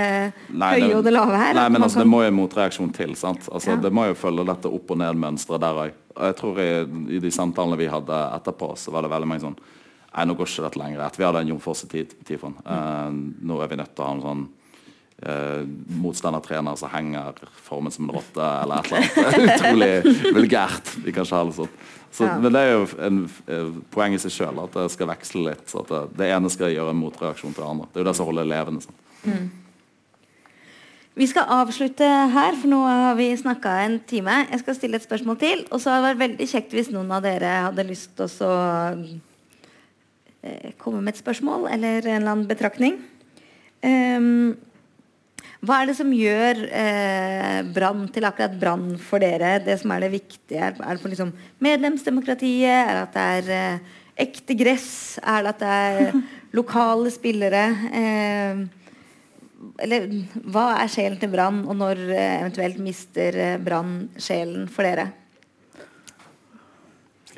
Nei, 0.52 0.74
høye 0.82 0.98
og 0.98 1.06
det 1.06 1.14
lave 1.16 1.38
her? 1.40 1.54
Nei, 1.56 1.70
men 1.72 1.86
altså, 1.86 2.02
kan- 2.02 2.04
Det 2.04 2.12
må 2.12 2.20
jo 2.26 2.28
en 2.28 2.36
motreaksjon 2.36 2.90
til. 2.94 3.14
sant? 3.16 3.48
Altså, 3.48 3.70
Ja. 3.72 3.76
Det 3.78 3.92
må 3.96 4.04
jo 4.10 4.18
følge 4.20 4.44
dette 4.46 4.68
opp- 4.68 4.92
og 4.92 4.98
ned-mønsteret 5.00 5.62
der 5.64 5.80
òg. 5.86 5.94
Jeg 6.20 6.36
tror 6.36 6.60
i, 6.60 7.16
I 7.16 7.20
de 7.24 7.32
samtalene 7.32 7.78
vi 7.80 7.88
hadde 7.88 8.20
etterpå, 8.36 8.74
så 8.76 8.92
var 8.92 9.04
det 9.08 9.12
veldig 9.14 9.28
mange 9.32 9.46
sånn 9.48 9.56
Nei, 10.10 10.26
nå 10.26 10.36
går 10.38 10.50
ikke 10.50 10.66
dette 10.66 10.82
lenger. 10.82 11.04
At 11.06 11.20
vi 11.20 11.28
hadde 11.28 11.44
en 11.44 11.52
Jon 11.52 11.62
Fosse-tifon. 11.62 12.56
Uh, 12.66 13.12
nå 13.46 13.60
er 13.62 13.70
vi 13.70 13.78
nødt 13.80 13.94
til 13.94 14.06
å 14.06 14.08
ha 14.08 14.16
en 14.16 14.24
sånn 14.24 14.48
uh, 15.28 15.62
motstandertrener 16.02 16.80
som 16.80 16.92
henger 16.94 17.38
formen 17.68 17.94
som 17.94 18.08
en 18.08 18.16
rotte, 18.18 18.50
eller 18.64 18.82
et 18.82 18.90
eller 18.90 19.30
annet. 19.30 19.48
Utrolig 19.54 20.34
vulgært. 20.40 20.94
Vi 21.06 21.14
kan 21.14 21.28
ikke 21.28 21.42
ha 21.42 21.48
det 21.50 21.58
sånn. 21.62 21.80
Så, 22.10 22.26
Ja. 22.26 22.40
Men 22.42 22.56
det 22.56 22.62
er 22.66 22.72
jo 22.74 22.86
en, 23.06 23.18
eh, 23.46 23.68
poeng 23.94 24.16
i 24.16 24.18
seg 24.18 24.34
sjøl 24.34 24.64
at 24.64 24.74
det 24.74 24.88
skal 24.90 25.12
veksle 25.12 25.44
litt. 25.46 25.68
så 25.70 25.84
at 25.84 25.92
det, 25.94 26.18
det 26.18 26.30
ene 26.34 26.50
skal 26.50 26.74
gjøre 26.74 26.90
en 26.90 27.04
motreaksjon 27.04 27.54
til 27.54 27.62
det 27.62 27.70
andre. 27.70 27.86
Det 27.94 28.00
er 28.00 28.04
jo 28.04 28.10
det 28.10 28.16
som 28.18 28.26
holder 28.26 28.50
levende. 28.50 28.82
sånn. 28.82 29.52
Vi 31.20 31.28
skal 31.28 31.52
avslutte 31.52 32.08
her, 32.34 32.56
for 32.56 32.72
nå 32.72 32.80
har 32.88 33.16
vi 33.20 33.30
snakka 33.38 33.76
en 33.84 34.00
time. 34.08 34.48
Jeg 34.50 34.62
skal 34.62 34.76
stille 34.76 34.96
et 34.96 35.06
spørsmål 35.06 35.38
til. 35.38 35.66
Og 35.70 35.82
så 35.84 35.92
hadde 35.92 36.02
det 36.02 36.12
vært 36.14 36.24
veldig 36.26 36.48
kjekt 36.48 36.76
hvis 36.78 36.92
noen 36.96 37.12
av 37.12 37.26
dere 37.26 37.56
hadde 37.68 37.86
lyst 37.86 38.16
til 38.18 38.26
å 38.48 38.54
eh, 38.56 39.18
komme 40.80 41.02
med 41.04 41.14
et 41.14 41.22
spørsmål 41.22 41.68
eller 41.74 42.06
en 42.06 42.16
eller 42.22 42.32
annen 42.32 42.50
betraktning. 42.50 43.00
Um, 43.84 44.58
hva 45.60 45.82
er 45.82 45.90
det 45.90 45.98
som 45.98 46.12
gjør 46.16 46.62
eh, 46.72 47.58
Brann 47.76 48.06
til 48.16 48.28
akkurat 48.28 48.56
Brann 48.62 48.94
for 49.04 49.20
dere? 49.20 49.58
Det 49.64 49.76
som 49.82 49.92
er 49.92 50.06
det 50.06 50.14
viktige? 50.14 50.56
Er, 50.56 50.78
er 50.80 50.96
det 50.96 51.04
for 51.04 51.12
liksom 51.12 51.34
medlemsdemokratiet? 51.60 52.72
Er 52.72 52.94
det 52.96 53.02
at 53.04 53.18
det 53.18 53.26
er 53.42 53.50
eh, 53.58 53.98
ekte 54.24 54.56
gress? 54.60 55.20
Er 55.20 55.44
det 55.44 55.56
at 55.58 55.66
det 55.66 55.74
er 55.76 56.22
lokale 56.60 57.12
spillere? 57.12 57.66
Eh, 57.92 58.64
eller 59.84 60.08
hva 60.48 60.70
er 60.80 60.92
sjelen 60.92 61.20
til 61.20 61.32
Brann, 61.34 61.66
og 61.68 61.76
når 61.76 62.06
eh, 62.08 62.38
eventuelt 62.40 62.80
mister 62.84 63.36
eh, 63.36 63.58
Brann 63.60 64.06
sjelen 64.16 64.70
for 64.72 64.88
dere? 64.88 65.10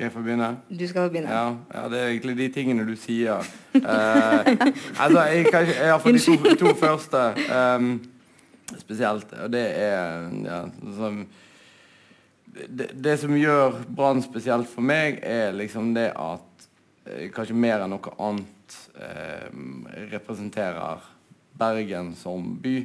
Skal 0.02 0.08
jeg 0.08 0.14
få 0.16 0.22
begynne? 0.22 0.46
Du 0.66 0.88
skal 0.88 1.04
få 1.04 1.10
begynne. 1.12 1.30
Ja, 1.30 1.50
ja, 1.74 1.88
det 1.88 1.98
er 2.00 2.08
egentlig 2.08 2.32
de 2.36 2.48
tingene 2.50 2.82
du 2.82 2.96
sier. 2.98 3.44
Eh, 3.74 4.48
altså, 5.02 5.20
jeg 5.30 5.44
kan 5.46 5.68
ikke 5.68 5.98
for 6.02 6.10
de 6.10 6.18
to, 6.18 6.54
to 6.58 6.72
første 6.74 7.20
um, 7.76 8.02
spesielt, 8.80 9.32
og 9.32 9.52
det 9.52 9.62
er 9.78 10.26
ja, 10.42 10.58
som, 10.96 11.22
det, 12.66 12.90
det 13.04 13.14
som 13.22 13.38
gjør 13.38 13.78
Brann 13.94 14.26
spesielt 14.26 14.66
for 14.74 14.82
meg, 14.82 15.22
er 15.22 15.54
liksom 15.54 15.94
det 15.94 16.10
at 16.18 16.68
eh, 17.06 17.28
kanskje 17.30 17.54
mer 17.54 17.86
enn 17.86 17.94
noe 17.94 18.18
annet 18.18 18.78
eh, 18.98 19.50
representerer 20.16 21.10
Bergen 21.62 22.16
som 22.18 22.56
by. 22.58 22.78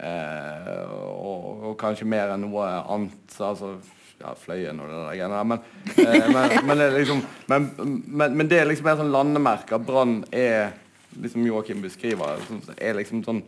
Eh, 0.00 0.76
og, 0.88 1.66
og 1.68 1.80
kanskje 1.84 2.08
mer 2.08 2.32
enn 2.32 2.48
noe 2.48 2.78
annet. 2.80 3.42
Altså 3.44 3.76
ja, 4.22 4.34
Fløyen 4.38 4.80
og 4.82 4.90
det 4.90 5.00
der 5.00 5.16
greiene. 5.18 5.42
Men, 5.50 5.64
eh, 5.96 6.28
men, 6.32 6.54
men, 6.68 6.78
det 6.78 6.86
er 6.86 6.96
liksom, 6.98 7.22
men, 7.50 7.68
men, 8.36 8.50
det 8.50 8.60
er 8.60 8.70
liksom 8.70 8.88
mer 8.88 9.00
sånn 9.00 9.12
landemerke. 9.14 9.80
Brann 9.82 10.20
er, 10.30 10.76
liksom 11.18 11.46
Joakim 11.48 11.82
beskriver, 11.84 12.42
er 12.78 12.98
liksom 12.98 13.24
sånn 13.26 13.42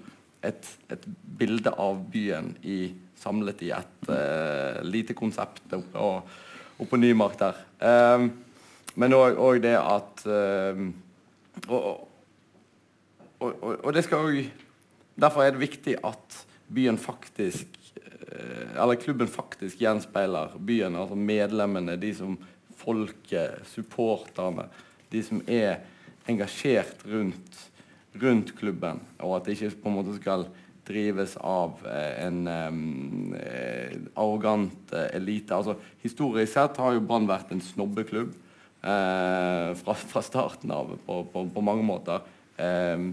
et, 0.44 0.68
et 0.92 1.06
bilde 1.38 1.72
av 1.80 2.00
byen 2.12 2.52
i, 2.62 2.92
samlet 3.20 3.62
i 3.64 3.70
et 3.72 4.10
uh, 4.10 4.82
lite 4.84 5.16
konsept 5.16 5.72
oppe, 5.72 5.96
opp, 5.96 6.34
oppe 6.76 6.90
på 6.90 7.00
Nymark 7.00 7.38
der. 7.40 7.62
Um, 7.80 8.28
men 9.00 9.16
òg 9.16 9.62
det 9.64 9.74
at 9.80 10.26
um, 10.28 10.90
og, 11.64 11.78
og, 13.40 13.48
og, 13.48 13.72
og 13.80 13.90
det 13.96 14.04
skal 14.06 14.28
òg 14.28 14.44
Derfor 15.14 15.44
er 15.44 15.52
det 15.54 15.60
viktig 15.62 15.92
at 16.02 16.36
byen 16.74 16.96
faktisk 16.98 17.76
Eller 18.74 18.98
klubben 18.98 19.30
faktisk 19.30 19.80
gjenspeiler 19.80 20.56
byen. 20.58 20.96
Altså 20.98 21.16
medlemmene, 21.18 21.96
de 22.00 22.10
som 22.16 22.34
folket, 22.80 23.62
supporterne. 23.70 24.66
De 25.12 25.22
som 25.22 25.42
er 25.46 25.84
engasjert 26.30 27.04
rundt, 27.06 27.60
rundt 28.20 28.54
klubben. 28.58 29.00
Og 29.20 29.36
at 29.36 29.46
det 29.46 29.56
ikke 29.56 29.82
på 29.84 29.92
en 29.92 29.98
måte 30.00 30.16
skal 30.18 30.46
drives 30.84 31.36
av 31.40 31.80
eh, 31.88 32.26
en 32.26 32.42
um, 32.48 33.34
arrogant 34.20 34.92
eh, 34.92 35.14
elite. 35.16 35.54
Altså, 35.56 35.78
historisk 36.02 36.52
sett 36.52 36.80
har 36.80 36.96
jo 36.96 37.04
Brann 37.04 37.28
vært 37.28 37.54
en 37.54 37.62
snobbeklubb 37.64 38.34
eh, 38.34 39.70
fra, 39.80 39.94
fra 39.96 40.24
starten 40.24 40.74
av 40.74 40.92
på, 41.06 41.22
på, 41.32 41.46
på 41.54 41.64
mange 41.64 41.86
måter. 41.88 42.26
Eh, 42.60 43.08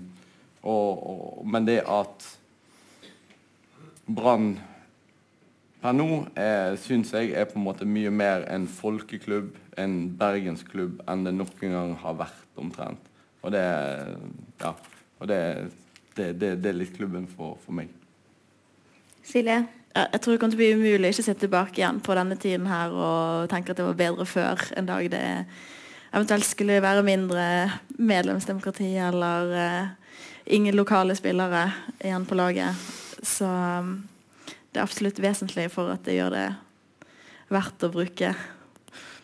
og, 0.61 0.89
og, 0.99 1.47
men 1.47 1.69
det 1.69 1.79
at 1.87 2.27
Brann 4.11 4.57
per 5.81 5.95
nå 5.97 6.07
eh, 6.37 6.77
syns 6.77 7.13
jeg 7.15 7.33
er 7.33 7.47
på 7.49 7.57
en 7.57 7.65
måte 7.65 7.87
mye 7.89 8.11
mer 8.13 8.45
en 8.53 8.67
folkeklubb, 8.69 9.55
en 9.81 9.95
bergensklubb, 10.19 11.01
enn 11.09 11.25
det 11.25 11.33
noen 11.33 11.73
gang 11.73 11.95
har 12.03 12.19
vært 12.19 12.61
omtrent. 12.61 13.09
Og 13.41 13.53
det, 13.55 13.63
ja, 14.61 14.75
og 15.17 15.31
det, 15.31 15.41
det, 16.13 16.27
det, 16.37 16.51
det 16.61 16.69
er 16.69 16.77
litt 16.77 16.93
klubben 16.93 17.25
for, 17.29 17.57
for 17.63 17.73
meg. 17.73 17.89
Silje? 19.25 19.63
Ja, 19.91 20.05
jeg 20.13 20.21
tror 20.21 20.35
det 20.35 20.39
kommer 20.39 20.53
til 20.53 20.59
å 20.59 20.61
bli 20.61 20.73
umulig 20.77 21.09
å 21.09 21.13
ikke 21.15 21.25
se 21.25 21.33
tilbake 21.35 21.81
igjen 21.81 21.99
på 22.03 22.15
denne 22.15 22.37
tiden 22.39 22.69
her 22.69 22.93
og 22.95 23.49
tenke 23.51 23.73
at 23.73 23.81
det 23.81 23.87
var 23.89 23.97
bedre 23.99 24.27
før 24.29 24.61
en 24.79 24.87
dag 24.87 25.09
det 25.11 25.23
eventuelt 26.11 26.47
skulle 26.47 26.77
være 26.83 27.03
mindre 27.03 27.43
medlemsdemokrati 27.99 28.93
eller 29.09 29.51
uh, 29.51 30.15
ingen 30.45 30.77
lokale 30.77 31.15
spillere 31.15 31.65
igjen 31.99 32.27
på 32.27 32.37
laget. 32.39 32.87
Så 33.23 33.47
um, 33.47 33.97
det 34.71 34.79
er 34.79 34.85
absolutt 34.87 35.19
vesentlig 35.19 35.67
for 35.73 35.91
at 35.91 36.05
det 36.07 36.15
gjør 36.15 36.33
det 36.35 36.47
verdt 37.51 37.83
å 37.83 37.91
bruke 37.91 38.33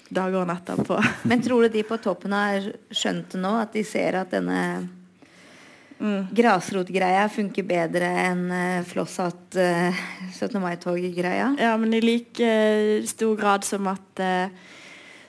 dager 0.07 0.41
og 0.41 0.47
netter 0.49 0.83
på. 0.87 0.99
Men 1.29 1.43
tror 1.43 1.65
du 1.65 1.77
de 1.77 1.83
på 1.87 1.99
toppen 2.03 2.35
har 2.35 2.71
skjønt 2.91 3.33
det 3.33 3.41
nå? 3.43 3.53
At 3.61 3.75
de 3.75 3.83
ser 3.87 4.19
at 4.19 4.35
denne 4.35 4.61
grasrotgreia 5.97 7.23
funker 7.33 7.65
bedre 7.65 8.09
enn 8.27 8.43
uh, 8.51 8.85
flosshatt 8.85 9.57
uh, 9.57 10.01
17. 10.29 10.59
mai-tog-greia? 10.61 11.55
Ja, 11.57 11.71
men 11.79 11.95
i 11.97 12.01
like 12.03 12.43
eh, 12.45 13.05
stor 13.09 13.33
grad 13.39 13.65
som 13.65 13.89
at 13.89 14.21
eh, 14.21 14.53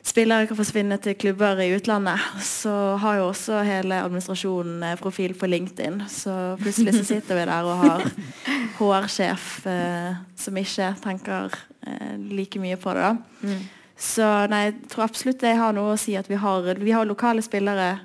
spillere 0.09 0.49
kan 0.49 0.59
forsvinne 0.59 0.97
til 1.03 1.17
klubber 1.21 1.61
i 1.63 1.71
utlandet, 1.77 2.23
så 2.45 2.73
har 3.03 3.19
jo 3.19 3.29
også 3.29 3.61
hele 3.67 4.01
administrasjonen 4.07 4.83
eh, 4.87 4.99
profil 5.01 5.35
på 5.39 5.49
LinkedIn. 5.51 6.01
Så 6.11 6.35
plutselig 6.63 6.97
så 6.97 7.05
sitter 7.13 7.39
vi 7.39 7.47
der 7.51 7.69
og 7.69 7.83
har 7.83 8.05
HR-sjef 8.79 9.49
eh, 9.69 10.19
som 10.39 10.61
ikke 10.61 10.93
tenker 11.05 11.59
eh, 11.87 12.15
like 12.31 12.63
mye 12.63 12.79
på 12.81 12.97
det. 12.97 13.11
da. 13.11 13.57
Så 13.99 14.27
nei, 14.51 14.69
jeg 14.69 14.77
tror 14.93 15.09
absolutt 15.09 15.43
det 15.43 15.57
har 15.59 15.75
noe 15.75 15.97
å 15.97 16.01
si 16.01 16.15
at 16.19 16.29
vi 16.31 16.39
har, 16.39 16.69
vi 16.79 16.95
har 16.95 17.09
lokale 17.09 17.43
spillere 17.43 17.97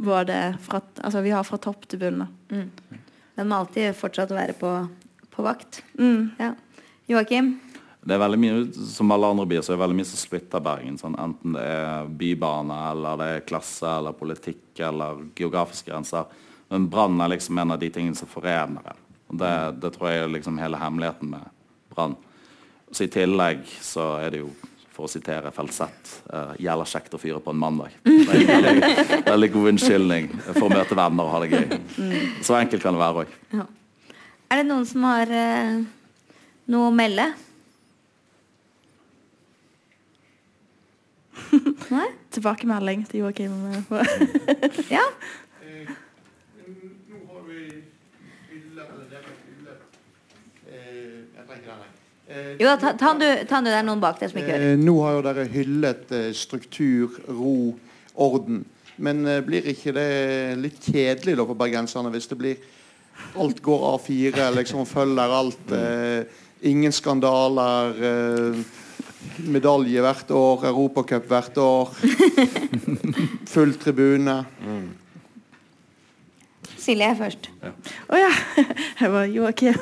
både 0.00 0.36
fra, 0.62 0.80
altså 1.02 1.22
vi 1.24 1.32
har 1.34 1.44
fra 1.44 1.58
topp 1.60 1.88
til 1.90 2.00
bunn. 2.00 2.22
Mm. 2.52 2.68
Men 3.36 3.50
må 3.50 3.58
alltid 3.58 3.96
fortsatt 3.98 4.30
være 4.34 4.54
på, 4.60 4.70
på 5.34 5.44
vakt. 5.44 5.82
Mm. 5.98 6.30
Ja. 6.38 6.54
Joakim? 7.10 7.56
Det 8.10 8.16
er 8.16 8.22
veldig 8.24 8.38
mye, 8.42 8.62
Som 8.90 9.12
alle 9.14 9.28
andre 9.30 9.46
byer 9.46 9.62
så 9.62 9.70
er 9.70 9.76
det 9.76 9.84
veldig 9.84 9.96
mye 10.00 10.08
som 10.08 10.18
splitter 10.18 10.62
Bergen. 10.64 10.96
Sånn, 10.98 11.14
enten 11.14 11.54
det 11.54 11.62
er 11.62 12.08
bybane, 12.18 12.78
eller 12.90 13.20
det 13.20 13.26
er 13.30 13.44
klasse, 13.46 13.86
eller 13.86 14.16
politikk 14.18 14.80
eller 14.82 15.20
geografiske 15.38 15.92
grenser. 15.92 16.24
Men 16.74 16.88
Brann 16.90 17.20
er 17.22 17.30
liksom 17.30 17.60
en 17.62 17.76
av 17.76 17.78
de 17.78 17.90
tingene 17.94 18.18
som 18.18 18.30
forener 18.30 18.82
det. 18.88 18.96
Og 19.30 19.38
det, 19.38 19.52
det 19.84 19.92
tror 19.94 20.10
jeg 20.10 20.24
er 20.24 20.32
liksom 20.34 20.58
hele 20.58 20.80
hemmeligheten 20.80 21.30
med 21.36 21.52
Brann. 21.94 22.16
Så 22.90 23.06
I 23.06 23.12
tillegg 23.14 23.62
så 23.78 24.16
er 24.18 24.34
det 24.34 24.40
jo, 24.40 24.48
for 24.90 25.06
å 25.06 25.10
sitere 25.12 25.52
Felsett, 25.54 26.10
uh, 26.32 26.56
'gjelder 26.58 26.90
kjekt 26.90 27.14
å 27.14 27.20
fyre 27.22 27.38
på 27.44 27.54
en 27.54 27.60
mandag. 27.62 27.94
Det 28.02 28.26
er 28.26 28.40
en 28.40 28.64
veldig, 28.66 29.04
veldig 29.32 29.50
god 29.54 29.68
unnskyldning 29.74 30.26
for 30.48 30.66
å 30.66 30.72
møte 30.72 30.98
venner 30.98 31.30
og 31.30 31.36
ha 31.36 31.44
det 31.44 31.52
gøy. 31.54 31.78
Så 32.42 32.58
enkelt 32.58 32.82
kan 32.82 32.98
det 32.98 33.04
være 33.04 33.22
òg. 33.22 33.38
Ja. 33.54 33.68
Er 34.50 34.64
det 34.64 34.66
noen 34.66 34.90
som 34.90 35.06
har 35.06 35.30
uh, 35.30 35.78
noe 36.74 36.90
å 36.90 36.96
melde? 36.98 37.28
Nei? 41.90 42.08
Tilbakemelding 42.34 43.06
til 43.10 43.20
Joakim. 43.24 43.54
eh, 43.70 43.82
Ja? 44.96 45.04
Nå 47.10 47.20
har 47.28 47.42
vi 47.46 47.60
hylle, 48.50 48.84
eller 48.86 49.06
dere 49.10 49.32
hylle 49.44 49.76
eh, 50.70 51.22
Jeg 51.36 51.46
trenger 51.48 51.70
den, 51.70 51.86
jeg. 51.86 51.96
Jo, 52.62 52.74
ta, 52.78 52.92
ta, 52.94 53.12
du, 53.18 53.26
ta 53.50 53.58
du, 53.58 53.66
det 53.66 53.78
er 53.80 53.86
noen 53.88 54.02
bak 54.02 54.20
deg 54.20 54.30
som 54.30 54.38
ikke 54.38 54.52
hører. 54.54 54.74
Eh, 54.76 54.82
nå 54.84 54.94
har 55.02 55.16
jo 55.16 55.22
dere 55.26 55.46
hyllet 55.50 56.12
eh, 56.14 56.28
struktur, 56.38 57.16
ro, 57.26 57.54
orden. 58.14 58.60
Men 59.02 59.24
eh, 59.26 59.40
blir 59.46 59.66
ikke 59.72 59.94
det 59.96 60.10
litt 60.60 60.78
kjedelig 60.92 61.34
da 61.40 61.46
for 61.48 61.58
bergenserne 61.58 62.12
hvis 62.14 62.30
det 62.30 62.38
blir 62.38 62.68
Alt 63.36 63.58
går 63.60 63.82
A4, 63.98 64.46
liksom 64.56 64.86
følger 64.88 65.32
alt. 65.36 65.72
Eh, 65.76 66.22
ingen 66.70 66.92
skandaler. 66.94 67.90
Medalje 69.50 70.00
hvert 70.04 70.30
år, 70.36 70.64
Europacup 70.70 71.28
hvert 71.28 71.58
år. 71.60 71.92
Full 73.52 73.76
tribune. 73.80 74.44
Silje 76.80 77.06
er 77.12 77.16
først. 77.18 77.50
Å 78.08 78.18
ja. 78.18 78.30
Jeg 79.00 79.12
var 79.12 79.28
Joakim. 79.28 79.76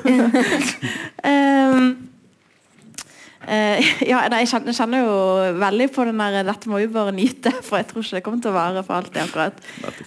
um, 1.31 1.91
eh, 3.47 3.85
ja, 4.11 4.23
nei, 4.33 4.43
jeg 4.43 4.51
kjenner, 4.53 4.77
kjenner 4.77 5.05
jo 5.05 5.19
veldig 5.61 5.89
på 5.95 6.07
den 6.09 6.23
der 6.23 6.47
'dette 6.47 6.71
må 6.71 6.81
vi 6.81 6.89
bare 6.93 7.13
nyte', 7.13 7.53
for 7.63 7.79
jeg 7.79 7.89
tror 7.91 8.03
ikke 8.03 8.17
det 8.17 8.23
kommer 8.27 8.43
til 8.43 8.51
å 8.51 8.57
vare 8.57 8.83
for 8.87 8.99
alltid, 8.99 9.21
akkurat. 9.23 9.61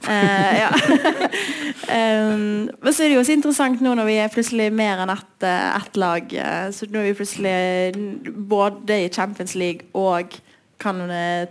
Uh, 0.08 0.52
ja. 0.60 0.72
um, 1.98 2.68
men 2.68 2.94
så 2.94 3.04
er 3.04 3.08
det 3.08 3.16
jo 3.16 3.24
også 3.24 3.38
interessant 3.38 3.82
nå 3.82 3.96
når 3.96 4.10
vi 4.10 4.18
er 4.24 4.34
plutselig 4.34 4.72
mer 4.74 5.04
enn 5.06 5.14
ett 5.16 5.48
eh, 5.48 5.70
ett 5.78 5.98
lag. 5.98 6.36
Så 6.74 6.90
nå 6.90 7.00
er 7.00 7.12
vi 7.12 7.20
plutselig 7.22 8.36
både 8.52 9.06
i 9.06 9.10
Champions 9.14 9.56
League 9.56 9.88
og 9.94 10.38
kan 10.82 11.02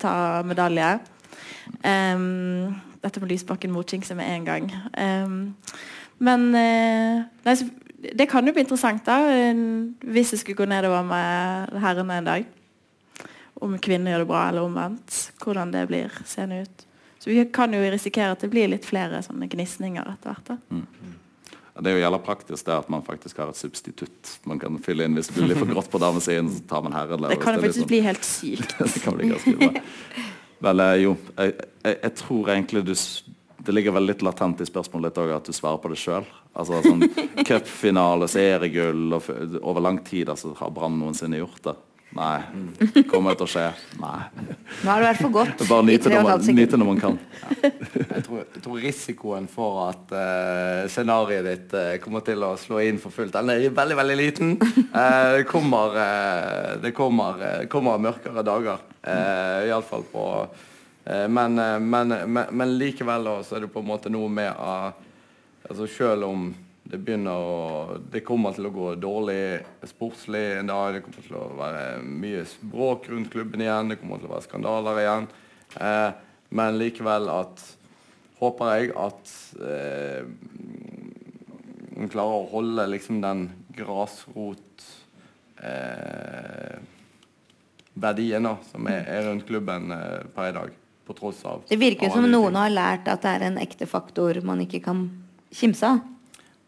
ta 0.00 0.42
medalje. 0.42 0.98
Um, 1.84 2.74
dette 3.02 3.20
med 3.20 3.30
Lysbakken 3.30 3.72
motjingse 3.72 4.14
med 4.14 4.28
en 4.34 4.44
gang. 4.44 4.72
Um, 4.98 5.54
men 6.20 6.48
uh, 6.54 7.22
nei, 7.46 7.54
så, 7.56 7.68
det 8.01 8.26
kan 8.30 8.46
jo 8.46 8.55
bli 8.57 8.64
interessant, 8.64 9.05
da, 9.05 9.18
eh, 9.28 9.64
hvis 10.09 10.32
jeg 10.32 10.42
skulle 10.42 10.62
gå 10.62 10.68
nedover 10.70 11.05
med 11.05 11.80
herrene 11.82 12.20
en 12.20 12.30
dag. 12.30 12.46
Om 13.61 13.76
kvinner 13.82 14.14
gjør 14.14 14.24
det 14.24 14.30
bra, 14.30 14.44
eller 14.48 14.64
omvendt. 14.64 15.18
Hvordan 15.42 15.72
det 15.74 15.86
blir 15.90 16.22
seende 16.24 16.62
ut. 16.64 16.86
Så 17.20 17.28
vi 17.28 17.44
kan 17.53 17.72
jo 17.76 17.80
risikere 17.92 18.32
at 18.32 18.40
det 18.40 18.48
blir 18.48 18.70
litt 18.72 18.86
flere 18.88 19.20
sånne 19.20 19.51
gnisninger 19.53 20.07
etter 20.09 20.32
hvert. 20.32 20.55
da. 20.55 20.57
Mm. 20.72 20.86
Det 21.80 21.88
er 21.88 21.96
jo 21.96 22.03
jævla 22.03 22.18
praktisk 22.24 22.66
det 22.66 22.74
at 22.74 22.88
man 22.92 23.05
faktisk 23.05 23.38
har 23.40 23.53
et 23.53 23.57
substitutt. 23.57 24.32
Man 24.48 24.59
kan 24.61 24.76
fylle 24.84 25.07
inn 25.07 25.16
Hvis 25.16 25.30
det 25.30 25.36
blir 25.38 25.53
litt 25.53 25.61
for 25.61 25.70
grått 25.70 25.88
på 25.92 26.01
damesiden, 26.01 26.51
så 26.53 26.64
tar 26.68 26.82
man 26.84 26.96
herren. 26.96 27.28
Det 27.28 27.38
kan 27.40 27.57
jo 27.57 27.62
faktisk 27.64 27.88
bli 27.88 28.01
helt 28.05 28.24
sykt. 28.36 28.74
det 28.78 29.03
kan 29.05 29.16
bli 29.16 29.30
ganske 29.32 29.55
bra. 29.61 29.84
Vel, 30.61 30.84
eh, 30.84 30.96
jo, 31.05 31.14
jeg, 31.36 31.55
jeg, 31.84 31.98
jeg 32.03 32.14
tror 32.20 32.51
egentlig 32.53 32.82
du 32.84 32.94
Det 33.64 33.72
ligger 33.76 33.92
vel 33.92 34.09
litt 34.09 34.22
latent 34.24 34.61
i 34.61 34.68
spørsmålet 34.68 35.12
ditt 35.12 35.20
òg, 35.20 35.32
at 35.36 35.48
du 35.48 35.53
svarer 35.53 35.80
på 35.80 35.92
det 35.92 35.98
sjøl. 36.01 36.24
Altså 36.51 36.80
sånn 36.82 37.05
cupfinale, 37.46 38.26
seriegull 38.30 39.14
og 39.14 39.28
Over 39.61 39.84
lang 39.84 40.01
tid 40.07 40.32
altså, 40.32 40.51
har 40.59 40.72
Brann 40.74 40.98
noensinne 40.98 41.38
gjort 41.38 41.62
det? 41.68 41.76
Nei. 42.11 42.40
Kommer 43.07 43.36
det 43.36 43.38
til 43.38 43.46
å 43.46 43.51
skje? 43.53 43.66
Nei. 44.03 44.16
Nå 44.82 44.94
er 44.96 45.05
det 45.05 45.12
for 45.20 45.30
godt. 45.30 45.61
Bare 45.68 45.84
nyte 45.86 46.11
når 46.11 46.24
man, 46.26 46.46
nyte 46.59 46.80
når 46.80 46.88
man 46.88 46.98
kan. 46.98 47.18
Jeg 47.61 48.24
tror, 48.26 48.40
jeg 48.42 48.62
tror 48.64 48.80
risikoen 48.82 49.46
for 49.51 49.78
at 49.84 50.11
uh, 50.11 50.88
scenarioet 50.90 51.46
ditt 51.46 51.76
uh, 51.78 51.92
kommer 52.03 52.24
til 52.26 52.42
å 52.42 52.57
slå 52.59 52.80
inn 52.82 52.98
for 52.98 53.14
fullt, 53.14 53.36
den 53.38 53.55
er 53.55 53.68
veldig 53.78 53.98
veldig 54.01 54.18
liten. 54.18 54.57
Uh, 54.90 55.38
det 55.38 55.46
kommer, 55.53 55.94
uh, 55.94 56.72
det 56.82 56.90
kommer, 56.98 57.38
eh, 57.46 57.62
kommer 57.70 58.03
mørkere 58.03 58.42
dager. 58.46 58.82
Uh, 59.07 59.68
Iallfall 59.68 60.03
på 60.12 60.24
eh, 61.07 61.28
men, 61.28 61.59
eh, 61.59 61.78
men, 61.80 62.09
men, 62.26 62.51
men 62.51 62.74
likevel 62.76 63.30
så 63.46 63.57
er 63.57 63.64
det 63.64 63.70
på 63.72 63.80
en 63.80 63.88
måte 63.88 64.12
noe 64.12 64.28
med 64.28 64.51
at 64.51 65.07
altså 65.70 65.86
Selv 65.90 66.26
om 66.28 66.50
det 66.90 66.98
begynner 66.98 67.38
å 67.38 67.98
Det 68.10 68.24
kommer 68.26 68.54
til 68.56 68.66
å 68.66 68.74
gå 68.74 68.94
dårlig 68.98 69.42
sportslig 69.86 70.44
en 70.58 70.70
dag. 70.70 70.96
Det 70.96 71.04
kommer 71.04 71.26
til 71.26 71.36
å 71.38 71.44
være 71.58 71.84
mye 72.02 72.46
bråk 72.72 73.10
rundt 73.12 73.30
klubben 73.32 73.62
igjen. 73.62 73.92
Det 73.92 74.00
kommer 74.00 74.18
til 74.18 74.30
å 74.30 74.34
være 74.34 74.46
skandaler 74.48 75.02
igjen. 75.04 75.28
Eh, 75.78 76.10
men 76.50 76.80
likevel 76.80 77.30
at 77.30 77.62
Håper 78.40 78.70
jeg 78.72 78.92
at 78.96 79.30
eh, 79.60 80.22
man 81.92 82.08
klarer 82.08 82.38
å 82.38 82.46
holde 82.48 82.86
liksom 82.88 83.18
den 83.20 83.42
grasrot 83.76 84.86
eh, 85.60 86.78
verdien 88.00 88.48
da, 88.48 88.54
som 88.70 88.88
er, 88.88 89.02
er 89.04 89.26
rundt 89.28 89.44
klubben 89.44 89.92
eh, 89.92 90.22
per 90.32 90.48
i 90.48 90.54
dag. 90.56 90.72
På 91.04 91.18
tross 91.18 91.42
av 91.44 91.66
Det 91.68 91.76
virker 91.76 92.08
av 92.08 92.16
som 92.16 92.30
noen 92.32 92.56
har 92.56 92.72
lært 92.72 93.12
at 93.12 93.26
det 93.26 93.34
er 93.34 93.44
en 93.50 93.60
ekte 93.60 93.88
faktor 93.90 94.40
man 94.46 94.64
ikke 94.64 94.80
kan 94.88 95.04
kimse 95.51 95.86
av. 95.86 96.01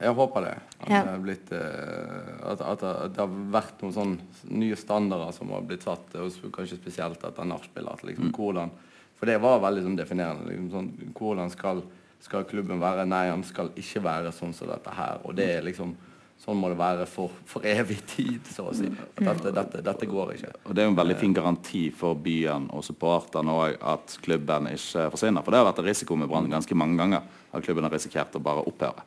Jeg 0.03 0.15
håper 0.19 0.47
det. 0.47 0.55
At, 0.81 0.91
Ja. 0.91 1.03
det, 1.05 1.13
er 1.13 1.19
blitt, 1.23 1.53
eh, 1.53 2.51
at, 2.51 2.61
at, 2.61 2.81
det 3.15 3.23
har 3.23 3.35
vært 3.55 3.83
noen 3.85 3.95
sånne 3.95 4.51
nye 4.51 4.77
standarder 4.77 5.33
som 5.37 5.53
har 5.55 5.63
blitt 5.63 5.87
satt, 5.87 6.17
kanskje 6.51 6.81
spesielt 6.81 7.23
etter 7.23 7.47
nachspielet. 7.47 8.03
Liksom, 8.09 8.33
hvordan, 8.35 8.73
for 9.15 9.31
det 9.31 9.39
var 9.41 9.63
veldig 9.63 9.85
sånn, 9.85 9.99
definerende. 10.01 10.49
Liksom, 10.51 10.71
sånn, 10.73 11.13
hvordan 11.15 11.53
skal, 11.55 11.85
skal 12.21 12.49
klubben 12.51 12.83
være? 12.83 13.07
Nei, 13.07 13.29
han 13.31 13.45
skal 13.47 13.71
ikke 13.79 14.03
være 14.03 14.33
sånn 14.35 14.55
som 14.57 14.73
dette 14.73 14.91
her. 14.91 15.23
Og 15.25 15.37
det 15.39 15.53
er 15.59 15.69
liksom 15.71 15.95
Sånn 16.43 16.59
må 16.59 16.73
det 16.73 16.79
være 16.81 17.05
for, 17.07 17.31
for 17.47 17.63
evig 17.71 18.01
tid, 18.17 18.49
så 18.51 18.65
å 18.67 18.73
si. 18.75 18.89
Dette, 19.15 19.53
dette, 19.55 19.79
dette 19.87 20.07
går 20.11 20.33
ikke. 20.35 20.49
Og 20.67 20.75
Det 20.75 20.83
er 20.83 20.89
jo 20.89 20.91
en 20.91 20.99
veldig 20.99 21.17
fin 21.21 21.37
garanti 21.37 21.85
for 21.95 22.19
byen 22.19 22.65
og 22.75 22.83
supporterne 22.83 23.55
òg 23.55 23.77
at 23.93 24.17
klubben 24.25 24.67
ikke 24.73 25.05
forsvinner. 25.13 25.45
For 25.47 25.55
det 25.55 25.61
har 25.61 25.69
vært 25.69 25.79
en 25.85 25.87
risiko 25.87 26.17
med 26.19 26.27
Brann 26.33 26.51
ganske 26.51 26.75
mange 26.75 26.99
ganger. 26.99 27.29
At 27.53 27.65
klubben 27.65 27.85
har 27.85 27.93
risikert 27.93 28.35
å 28.37 28.43
bare 28.43 28.65
opphøre. 28.69 29.05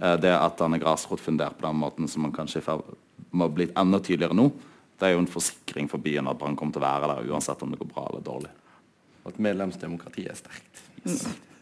Eh, 0.00 0.16
Det 0.22 0.32
at 0.32 0.58
den 0.58 0.74
er 0.74 0.82
grasrotfundert 0.82 1.58
på 1.58 1.66
den 1.66 1.80
måten 1.80 2.08
som 2.08 2.22
man 2.22 2.32
kanskje 2.32 2.62
må 2.62 2.66
ha 2.66 2.76
ferd 2.78 2.96
med 3.32 3.48
å 3.48 3.54
bli 3.54 3.68
enda 3.76 3.98
tydeligere 3.98 4.36
nå, 4.36 4.50
det 4.98 5.08
er 5.08 5.14
jo 5.16 5.22
en 5.24 5.30
forsikring 5.30 5.88
for 5.90 5.98
byen 5.98 6.28
at 6.28 6.38
Brann 6.38 6.56
kommer 6.56 6.72
til 6.72 6.82
å 6.82 6.86
være 6.86 7.08
der 7.10 7.32
uansett 7.32 7.62
om 7.64 7.72
det 7.72 7.80
går 7.80 7.90
bra 7.90 8.06
eller 8.10 8.22
dårlig. 8.22 8.50
At 9.26 9.38
medlemsdemokratiet 9.38 10.30
er 10.30 10.38
sterkt. 10.38 10.82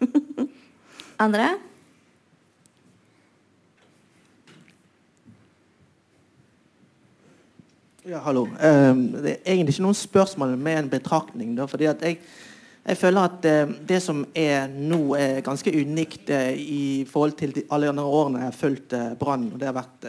Andre? 1.25 1.47
Ja, 8.09 8.19
hallo. 8.25 8.47
Um, 8.57 9.03
det 9.13 9.35
er 9.37 9.53
egentlig 9.53 9.75
ikke 9.77 9.85
noen 9.85 9.99
spørsmål 9.99 10.55
med 10.59 10.79
en 10.79 10.89
betraktning. 10.93 11.53
Da, 11.59 11.67
fordi 11.69 11.87
at 11.91 12.01
jeg, 12.03 12.17
jeg 12.87 12.97
føler 12.97 13.29
at 13.29 13.45
eh, 13.45 13.75
det 13.89 14.01
som 14.03 14.25
er 14.35 14.71
nå, 14.73 15.03
er 15.19 15.43
ganske 15.45 15.73
unikt 15.73 16.31
eh, 16.33 16.55
i 16.57 16.83
forhold 17.11 17.37
til 17.39 17.55
de, 17.55 17.67
alle 17.71 17.91
andre 17.93 18.05
årene 18.05 18.41
jeg 18.41 18.53
har 18.53 18.57
fulgt 18.57 18.97
eh, 18.97 19.13
Brann. 19.21 19.51
Det 19.61 19.69
har 19.69 19.77
vært 19.77 20.09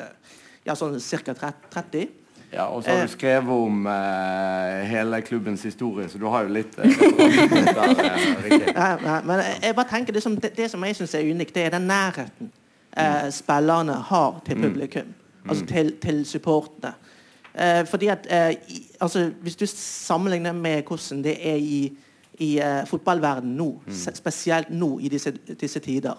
ja, 0.66 0.76
sånn 0.78 1.00
ca. 1.00 1.54
30. 1.74 2.08
Ja, 2.52 2.66
og 2.66 2.84
så 2.84 2.92
har 2.92 3.06
du 3.08 3.12
skrevet 3.14 3.50
om 3.56 3.86
eh, 3.88 4.82
hele 4.90 5.22
klubbens 5.22 5.64
historie, 5.64 6.10
så 6.10 6.20
du 6.20 6.26
har 6.28 6.44
jo 6.44 6.52
litt 6.52 6.76
eh, 6.84 6.98
der, 7.78 8.02
eh, 8.04 8.66
Ja, 8.76 9.22
men 9.24 9.40
jeg, 9.40 9.76
bare 9.78 9.88
tenker 9.88 10.14
det 10.14 10.24
som, 10.24 10.36
det, 10.36 10.52
det 10.58 10.68
som 10.72 10.84
jeg 10.84 10.98
syns 11.00 11.16
er 11.16 11.30
unikt, 11.32 11.56
det 11.56 11.70
er 11.70 11.78
den 11.78 11.88
nærheten 11.88 12.52
eh, 12.92 13.30
spillerne 13.32 13.96
har 14.10 14.42
til 14.46 14.60
publikum. 14.66 15.14
Altså 15.48 15.66
til, 15.66 15.94
til 16.04 16.26
supportene. 16.28 16.92
Eh, 17.56 17.86
fordi 17.88 18.12
at 18.12 18.28
i, 18.70 18.82
altså, 19.02 19.32
Hvis 19.42 19.56
du 19.56 19.66
sammenligner 19.66 20.52
med 20.52 20.84
hvordan 20.84 21.24
det 21.24 21.38
er 21.40 21.56
i, 21.56 21.98
i 22.42 22.56
eh, 22.60 22.82
fotballverdenen 22.90 23.56
nå, 23.60 23.70
mm. 23.86 23.98
spesielt 24.18 24.70
nå 24.74 24.96
i 25.06 25.10
disse, 25.14 25.32
disse 25.60 25.80
tider, 25.84 26.18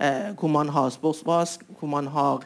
eh, 0.00 0.30
hvor 0.38 0.48
man 0.52 0.68
har 0.72 0.90
sportsvask, 0.94 1.64
hvor 1.78 1.90
man 1.92 2.08
har 2.14 2.44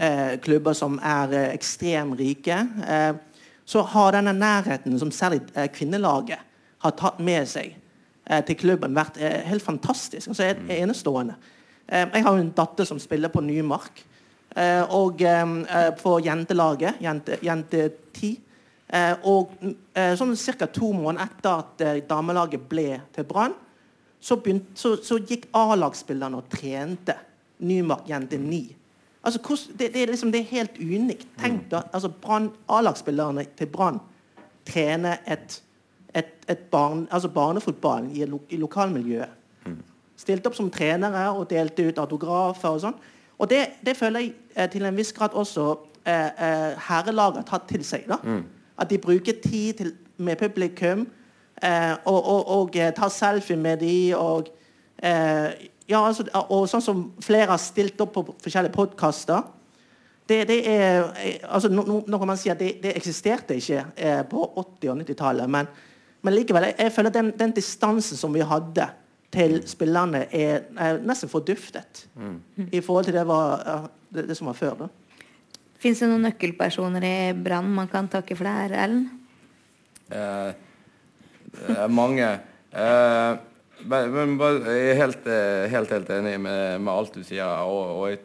eh, 0.00 0.36
klubber 0.40 0.72
som 0.76 0.96
er 1.04 1.34
eh, 1.36 1.50
ekstremt 1.54 2.16
rike, 2.20 2.56
eh, 2.88 3.12
så 3.66 3.82
har 3.92 4.14
denne 4.14 4.32
nærheten 4.32 4.96
som 4.98 5.10
særlig 5.12 5.42
eh, 5.54 5.68
kvinnelaget 5.74 6.38
har 6.84 6.94
tatt 6.96 7.18
med 7.20 7.48
seg 7.50 7.74
eh, 7.74 8.42
til 8.46 8.56
klubben, 8.60 8.94
vært 8.96 9.18
helt 9.20 9.64
fantastisk. 9.64 10.28
altså 10.32 10.44
en- 10.52 10.70
Enestående. 10.70 11.34
Eh, 11.88 12.06
jeg 12.14 12.24
har 12.24 12.38
en 12.38 12.52
datter 12.56 12.84
som 12.88 12.98
spiller 13.02 13.28
på 13.28 13.44
Nymark. 13.44 14.04
Og 14.96 15.20
på 16.00 16.12
jentelaget, 16.24 16.94
jente, 17.04 17.36
jente 17.44 17.90
10. 18.16 18.30
Eh, 18.86 19.14
og 19.26 19.54
eh, 19.98 20.14
sånn 20.14 20.34
ca. 20.36 20.68
to 20.70 20.92
måneder 20.94 21.26
etter 21.26 21.62
at 21.62 21.82
eh, 21.82 22.02
damelaget 22.06 22.68
ble 22.70 23.00
til 23.14 23.26
Brann, 23.26 23.54
så, 24.20 24.38
så, 24.74 24.96
så 25.02 25.18
gikk 25.18 25.48
A-lagsspillerne 25.54 26.38
og 26.38 26.50
trente 26.50 27.16
Nymark 27.66 28.08
jente 28.10 28.38
9. 28.38 28.60
Altså, 29.26 29.40
det, 29.74 29.90
det, 29.94 30.02
er 30.02 30.12
liksom, 30.12 30.30
det 30.30 30.44
er 30.44 30.52
helt 30.52 30.78
unikt. 30.78 31.26
Tenk 31.40 31.66
da, 31.72 31.82
altså 31.92 32.12
A-lagsspillerne 32.68 33.46
til 33.58 33.70
Brann 33.72 33.98
trener 34.66 35.18
et, 35.26 35.62
et, 36.14 36.32
et 36.48 36.62
barn, 36.70 37.06
altså 37.10 37.28
barnefotballen 37.28 38.10
i, 38.14 38.24
lo, 38.24 38.40
i 38.50 38.58
lokalmiljøet. 38.60 39.42
Stilte 40.16 40.48
opp 40.48 40.56
som 40.56 40.70
trenere 40.72 41.26
og 41.34 41.48
delte 41.50 41.88
ut 41.90 41.98
autografer 42.00 42.72
og 42.72 42.82
sånn. 42.86 42.94
Og 43.36 43.50
det, 43.50 43.62
det 43.84 43.96
føler 43.98 44.24
jeg 44.24 44.32
eh, 44.54 44.68
til 44.72 44.86
en 44.88 44.96
viss 44.96 45.12
grad 45.12 45.34
også 45.36 45.66
eh, 46.06 46.30
eh, 46.30 46.86
herrelaget 46.88 47.42
har 47.42 47.48
tatt 47.50 47.66
til 47.68 47.84
seg. 47.84 48.06
da. 48.08 48.20
At 48.78 48.90
de 48.90 48.98
bruker 48.98 49.40
tid 49.42 49.72
til, 49.80 49.94
med 50.16 50.36
publikum 50.36 51.06
eh, 51.62 51.94
og, 52.04 52.20
og, 52.20 52.48
og 52.48 52.76
eh, 52.76 52.92
tar 52.96 53.12
selfie 53.12 53.56
med 53.56 53.80
de 53.80 54.14
og 54.16 54.48
eh, 55.02 55.68
ja, 55.86 56.00
altså, 56.00 56.26
og 56.50 56.66
sånn 56.70 56.82
som 56.82 57.04
flere 57.22 57.50
har 57.52 57.62
stilt 57.62 58.00
opp 58.02 58.14
på 58.16 58.24
forskjellige 58.42 58.74
podkaster. 58.74 59.44
Det, 60.26 60.40
det 60.48 60.58
er, 60.66 61.04
eh, 61.22 61.38
altså, 61.46 61.70
no, 61.70 61.84
no, 61.86 62.00
nå 62.06 62.20
man 62.26 62.38
sier 62.40 62.56
at 62.56 62.62
det, 62.62 62.76
det 62.82 62.96
eksisterte 62.98 63.58
ikke 63.60 63.84
eh, 63.94 64.22
på 64.26 64.42
80- 64.56 64.90
og 64.90 65.02
90-tallet, 65.04 65.50
men, 65.50 65.68
men 66.26 66.34
likevel, 66.34 66.70
jeg, 66.72 66.78
jeg 66.82 66.94
føler 66.96 67.14
den, 67.14 67.32
den 67.38 67.54
distansen 67.54 68.18
som 68.18 68.34
vi 68.34 68.42
hadde 68.42 68.88
til 69.36 69.60
spillerne 69.68 70.24
er, 70.34 70.66
er 70.80 70.98
nesten 71.04 71.30
forduftet 71.30 72.06
i 72.72 72.80
forhold 72.80 73.04
til 73.04 73.14
det, 73.14 73.26
var, 73.28 73.90
det, 74.14 74.28
det 74.28 74.36
som 74.38 74.48
var 74.50 74.56
før. 74.58 74.74
da. 74.80 74.88
Fins 75.82 76.00
det 76.00 76.08
noen 76.08 76.24
nøkkelpersoner 76.24 77.04
i 77.04 77.16
Brann 77.36 77.68
man 77.74 77.90
kan 77.92 78.08
takke 78.12 78.36
for 78.36 78.48
det 78.48 78.54
her, 78.56 78.76
Ellen? 78.86 79.04
Eh, 80.08 80.54
det 81.56 81.76
er 81.76 81.92
mange. 81.92 82.30
Eh, 82.72 83.36
men, 83.84 84.38
jeg 84.40 84.88
er 84.90 85.00
helt, 85.02 85.26
eh, 85.28 85.66
helt, 85.70 85.92
helt 85.92 86.10
enig 86.10 86.38
med, 86.40 86.80
med 86.80 86.92
alt 86.92 87.18
du 87.18 87.22
sier. 87.26 87.44
Og, 87.68 88.00
og 88.00 88.08
jeg 88.10 88.22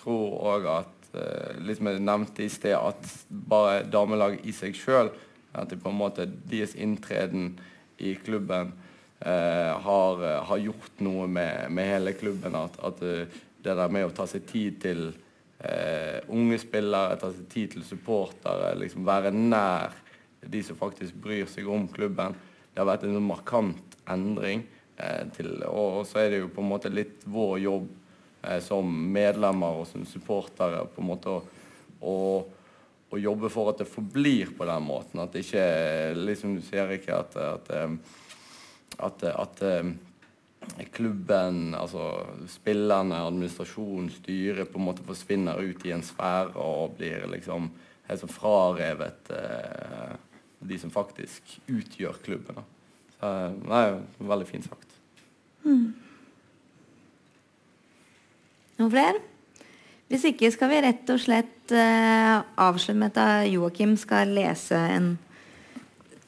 tror 0.00 0.38
òg 0.54 0.70
at 0.72 1.10
eh, 1.20 1.60
liksom 1.68 1.92
jeg 1.92 2.04
nevnte 2.06 2.46
i 2.46 2.50
sted, 2.52 2.76
at 2.78 3.12
bare 3.28 3.84
damelag 3.92 4.40
i 4.46 4.54
seg 4.56 4.76
sjøl 4.78 5.12
At 5.56 5.70
det 5.72 5.80
på 5.80 5.88
en 5.88 6.00
måte 6.00 6.26
deres 6.26 6.74
inntreden 6.76 7.54
i 7.96 8.12
klubben 8.20 8.74
eh, 9.24 9.72
har, 9.84 10.24
har 10.48 10.58
gjort 10.60 11.00
noe 11.04 11.28
med, 11.28 11.70
med 11.72 11.92
hele 11.92 12.12
klubben. 12.16 12.56
At, 12.56 12.76
at 12.84 13.00
eh, 13.04 13.38
det 13.64 13.76
der 13.76 13.92
med 13.92 14.08
å 14.08 14.12
ta 14.14 14.26
seg 14.28 14.44
tid 14.48 14.80
til 14.82 15.08
eh, 15.58 16.18
unge 16.32 16.58
spillere, 16.60 17.18
ta 17.20 17.30
seg 17.32 17.46
tid 17.52 17.74
til 17.74 17.86
supportere, 17.86 18.74
liksom 18.80 19.06
være 19.06 19.32
nær 19.34 19.94
de 20.46 20.62
som 20.62 20.78
faktisk 20.78 21.16
bryr 21.22 21.46
seg 21.50 21.68
om 21.68 21.86
klubben. 21.90 22.36
Det 22.72 22.82
har 22.82 22.90
vært 22.90 23.06
en 23.08 23.22
markant 23.24 23.96
endring. 24.10 24.66
Eh, 24.96 25.24
til, 25.36 25.50
og, 25.68 26.00
og 26.00 26.04
så 26.08 26.22
er 26.22 26.32
det 26.32 26.42
jo 26.42 26.52
på 26.52 26.62
en 26.62 26.70
måte 26.70 26.92
litt 26.92 27.24
vår 27.28 27.58
jobb 27.60 27.88
eh, 28.46 28.60
som 28.64 28.88
medlemmer 29.12 29.82
og 29.82 29.88
som 29.90 30.06
supportere 30.08 30.86
på 30.92 31.02
en 31.02 31.10
måte 31.10 31.34
å, 31.34 31.40
å, 32.00 32.14
å 33.12 33.20
jobbe 33.20 33.50
for 33.52 33.72
at 33.72 33.82
det 33.82 33.90
forblir 33.90 34.54
på 34.56 34.68
den 34.68 34.86
måten. 34.86 35.20
At 35.20 35.34
det 35.34 35.44
ikke 35.44 35.66
liksom 36.22 36.56
du 36.56 36.64
sier 36.64 36.94
ikke 36.96 37.18
at, 37.18 37.36
at, 37.36 37.72
eh, 37.76 38.22
at, 39.08 39.26
at 39.34 39.64
eh, 39.68 39.92
klubben, 40.92 41.74
altså 41.74 42.26
spillerne, 42.50 43.22
administrasjonen, 43.28 44.10
styret 44.10 44.70
på 44.72 44.80
en 44.80 44.88
måte 44.88 45.04
forsvinner 45.06 45.60
ut 45.62 45.84
i 45.86 45.92
en 45.94 46.04
sfære 46.04 46.56
og 46.60 46.96
blir 46.98 47.26
liksom 47.32 47.70
helt 48.06 48.22
sånn 48.22 48.32
frarevet 48.32 49.30
eh, 49.34 50.16
de 50.66 50.78
som 50.80 50.92
faktisk 50.92 51.56
utgjør 51.66 52.20
klubben. 52.24 52.60
Da. 52.60 52.64
Så, 53.16 53.32
nei, 53.66 53.84
veldig 54.32 54.48
fint 54.48 54.68
sagt. 54.68 54.96
Noen 58.76 58.92
flere? 58.92 59.22
Hvis 60.06 60.26
ikke 60.28 60.52
skal 60.54 60.70
vi 60.70 60.82
rett 60.84 61.08
og 61.10 61.18
slett 61.18 61.72
eh, 61.74 62.36
avslutte 62.62 63.00
med 63.00 63.16
at 63.18 63.48
Joakim 63.50 63.96
skal 63.98 64.30
lese 64.36 64.78
en 64.78 65.16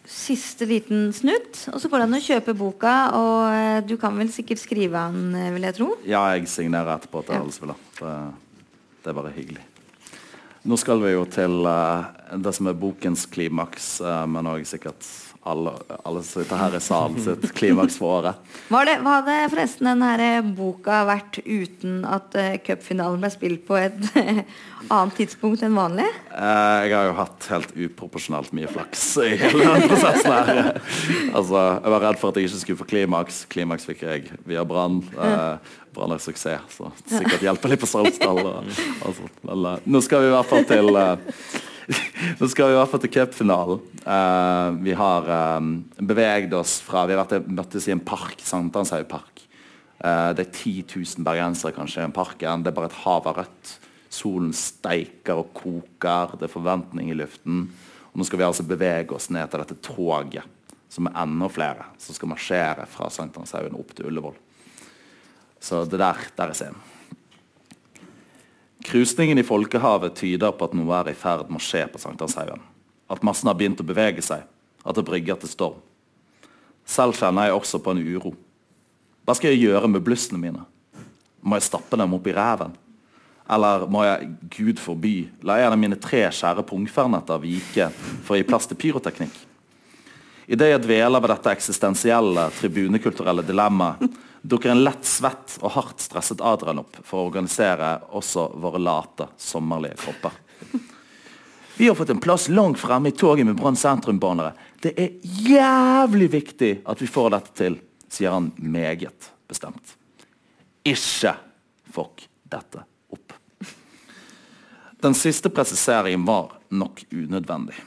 siste 0.08 0.66
liten 0.68 1.12
snutt. 1.12 1.66
Og 1.72 1.80
så 1.82 1.90
går 1.90 2.02
det 2.02 2.08
an 2.08 2.18
å 2.18 2.24
kjøpe 2.24 2.54
boka, 2.56 2.94
og 3.18 3.40
eh, 3.52 3.80
du 3.86 3.96
kan 4.00 4.16
vel 4.16 4.30
sikkert 4.32 4.62
skrive 4.62 5.04
den, 5.12 5.34
eh, 5.36 5.50
vil 5.54 5.68
jeg 5.68 5.76
tro. 5.76 5.88
Ja, 6.08 6.24
jeg 6.34 6.48
signerer 6.48 6.96
etterpå 6.96 7.24
til 7.28 7.36
Ja. 7.36 7.44
spiller. 7.52 7.82
Det, 8.00 8.14
det 9.04 9.12
er 9.12 9.18
bare 9.20 9.34
hyggelig. 9.36 9.64
Nå 10.68 10.76
skal 10.80 11.00
vi 11.00 11.12
jo 11.14 11.22
til 11.30 11.62
uh, 11.64 12.08
det 12.34 12.50
som 12.56 12.66
er 12.68 12.76
bokens 12.76 13.24
klimaks, 13.30 14.00
uh, 14.04 14.26
men 14.28 14.48
òg 14.50 14.66
sikkert 14.68 15.06
alle, 15.48 15.72
alle 16.04 16.22
som 16.22 16.42
sitter 16.42 16.60
her 16.60 16.76
i 16.76 16.80
salen 16.82 17.18
sitt 17.24 17.46
klimaks 17.56 17.98
for 18.00 18.20
året. 18.20 18.54
Var 18.68 18.88
det, 18.88 18.96
hva 19.04 19.18
hadde 19.18 19.36
forresten 19.52 19.90
denne 19.90 20.10
her 20.12 20.50
boka 20.56 21.02
vært 21.08 21.40
uten 21.44 22.02
at 22.08 22.36
uh, 22.38 22.54
cupfinalen 22.64 23.22
ble 23.22 23.32
spilt 23.32 23.64
på 23.68 23.78
et 23.80 23.98
annet 24.92 25.16
tidspunkt 25.18 25.64
enn 25.66 25.76
vanlig? 25.78 26.06
Uh, 26.30 26.84
jeg 26.84 26.94
har 26.94 27.10
jo 27.10 27.18
hatt 27.18 27.50
helt 27.54 27.74
uproporsjonalt 27.88 28.54
mye 28.56 28.70
flaks 28.70 29.08
i 29.24 29.34
hele 29.40 29.64
denne 29.64 29.90
prosessen 29.90 30.36
her. 30.36 30.80
altså, 31.38 31.64
jeg 31.80 31.96
var 31.96 32.08
redd 32.08 32.22
for 32.22 32.30
at 32.30 32.40
jeg 32.40 32.50
ikke 32.50 32.62
skulle 32.64 32.82
få 32.84 32.90
klimaks. 32.94 33.44
Klimaks 33.52 33.88
fikk 33.88 34.06
jeg 34.06 34.32
via 34.48 34.64
Brann. 34.68 35.02
Uh, 35.16 35.78
Brann 35.98 36.14
er 36.14 36.22
suksess, 36.22 36.76
så 36.76 36.90
sikkert 37.08 37.42
hjelper 37.42 37.72
litt 37.72 37.82
på 37.82 37.88
Saltsdal. 37.90 38.38
Altså, 39.06 39.26
eh, 39.26 39.88
nå 39.88 40.02
skal 40.04 40.22
vi 40.22 40.30
i 40.30 40.34
hvert 40.36 40.50
fall 40.52 40.66
til 40.68 40.98
eh, 41.00 41.40
Nå 42.38 42.48
skal 42.50 42.68
vi 42.68 42.74
i 42.74 42.78
hvert 42.78 42.92
fall 42.92 43.02
til 43.06 43.14
cupfinalen. 43.14 43.82
Uh, 44.04 44.76
vi 44.84 44.92
har 44.96 45.28
um, 45.58 45.74
beveget 45.98 46.52
oss 46.56 46.78
fra 46.84 47.06
Vi 47.08 47.16
har 47.16 47.24
vært 47.24 47.48
møttes 47.48 47.88
i 47.88 47.94
en 47.94 48.04
park, 48.04 48.40
Sankthanshaug 48.44 49.08
park. 49.10 49.38
Eh, 49.98 50.30
det 50.38 50.44
er 50.44 50.52
10 50.52 50.74
000 50.94 51.26
bergensere 51.26 51.74
kanskje 51.74 52.02
i 52.02 52.06
den 52.06 52.14
parken. 52.14 52.62
Det 52.62 52.70
er 52.70 52.76
bare 52.76 52.90
et 52.90 53.00
hav 53.02 53.26
av 53.26 53.40
rødt. 53.40 53.72
Solen 54.14 54.52
steiker 54.56 55.42
og 55.42 55.50
koker. 55.56 56.36
Det 56.38 56.46
er 56.46 56.52
forventning 56.52 57.10
i 57.10 57.18
luften. 57.18 57.64
Og 58.12 58.20
nå 58.20 58.26
skal 58.26 58.40
vi 58.40 58.46
altså 58.46 58.66
bevege 58.66 59.16
oss 59.16 59.28
ned 59.34 59.50
til 59.50 59.64
dette 59.64 59.78
toget, 59.84 60.46
som 60.88 61.10
er 61.10 61.18
enda 61.24 61.48
flere, 61.52 61.88
som 62.00 62.16
skal 62.16 62.30
marsjere 62.30 62.86
fra 62.90 63.10
Sankthanshaugen 63.12 63.76
opp 63.78 63.90
til 63.94 64.08
Ullevål. 64.08 64.38
Så 65.60 65.82
det 65.90 65.98
der, 66.00 66.22
der 66.38 66.52
er 66.52 66.56
scenen. 66.56 66.97
Krusningen 68.84 69.38
i 69.38 69.46
folkehavet 69.46 70.14
tyder 70.14 70.52
på 70.54 70.68
at 70.68 70.74
noe 70.78 70.94
er 71.00 71.10
i 71.10 71.18
ferd 71.18 71.48
med 71.50 71.58
å 71.58 71.64
skje 71.64 71.84
på 71.90 72.00
Sankthanshaugen. 72.02 72.60
At 73.10 73.24
massen 73.26 73.50
har 73.50 73.56
begynt 73.58 73.80
å 73.82 73.86
bevege 73.86 74.22
seg. 74.22 74.44
At 74.86 74.96
det 74.96 75.06
brygger 75.08 75.40
til 75.40 75.50
storm. 75.50 75.80
Selv 76.88 77.18
kjenner 77.18 77.48
jeg 77.48 77.58
også 77.58 77.80
på 77.82 77.92
en 77.92 78.02
uro. 78.04 78.32
Hva 79.26 79.34
skal 79.36 79.52
jeg 79.52 79.66
gjøre 79.66 79.90
med 79.90 80.04
blussene 80.04 80.40
mine? 80.40 80.62
Må 81.44 81.58
jeg 81.58 81.66
stappe 81.66 81.98
dem 82.00 82.14
opp 82.16 82.28
i 82.30 82.36
reven? 82.36 82.76
Eller 83.48 83.84
må 83.88 84.04
jeg, 84.04 84.30
gud 84.52 84.80
forby, 84.80 85.14
la 85.44 85.58
en 85.62 85.74
av 85.74 85.80
mine 85.80 85.98
tre 86.00 86.26
skjære 86.32 86.64
pungfernetter 86.68 87.40
vike 87.42 87.90
for 88.24 88.36
å 88.36 88.38
gi 88.38 88.46
plass 88.48 88.68
til 88.68 88.78
pyroteknikk? 88.80 89.34
Idet 90.48 90.70
jeg 90.70 90.82
dveler 90.84 91.20
ved 91.20 91.32
dette 91.32 91.52
eksistensielle, 91.52 92.46
tribunekulturelle 92.56 93.44
dilemmaet, 93.44 94.04
dukker 94.42 94.70
en 94.70 94.84
lett 94.84 95.04
svett 95.04 95.58
og 95.60 95.74
hardt 95.74 96.02
stresset 96.04 96.42
Adrian 96.44 96.82
opp 96.82 97.00
for 97.04 97.20
å 97.20 97.28
organisere 97.30 97.96
også 98.16 98.48
våre 98.60 98.80
late, 98.82 99.28
sommerlige 99.36 99.98
kropper. 100.02 100.38
Vi 101.78 101.88
har 101.88 101.94
fått 101.94 102.10
en 102.10 102.20
plass 102.20 102.48
langt 102.48 102.80
fremme 102.80 103.08
i 103.08 103.14
toget 103.14 103.46
med 103.46 103.56
Brann 103.56 103.76
sentrum-banere. 103.78 104.52
Det 104.82 104.94
er 104.98 105.12
jævlig 105.22 106.30
viktig 106.32 106.72
at 106.90 107.02
vi 107.02 107.06
får 107.06 107.30
dette 107.36 107.54
til, 107.60 107.76
sier 108.10 108.34
han 108.34 108.50
meget 108.56 109.30
bestemt. 109.46 109.94
Ikke 110.82 111.36
fuck 111.94 112.24
dette 112.50 112.82
opp. 113.14 113.36
Den 114.98 115.14
siste 115.14 115.52
presiseringen 115.54 116.26
var 116.26 116.56
nok 116.74 117.04
unødvendig. 117.12 117.78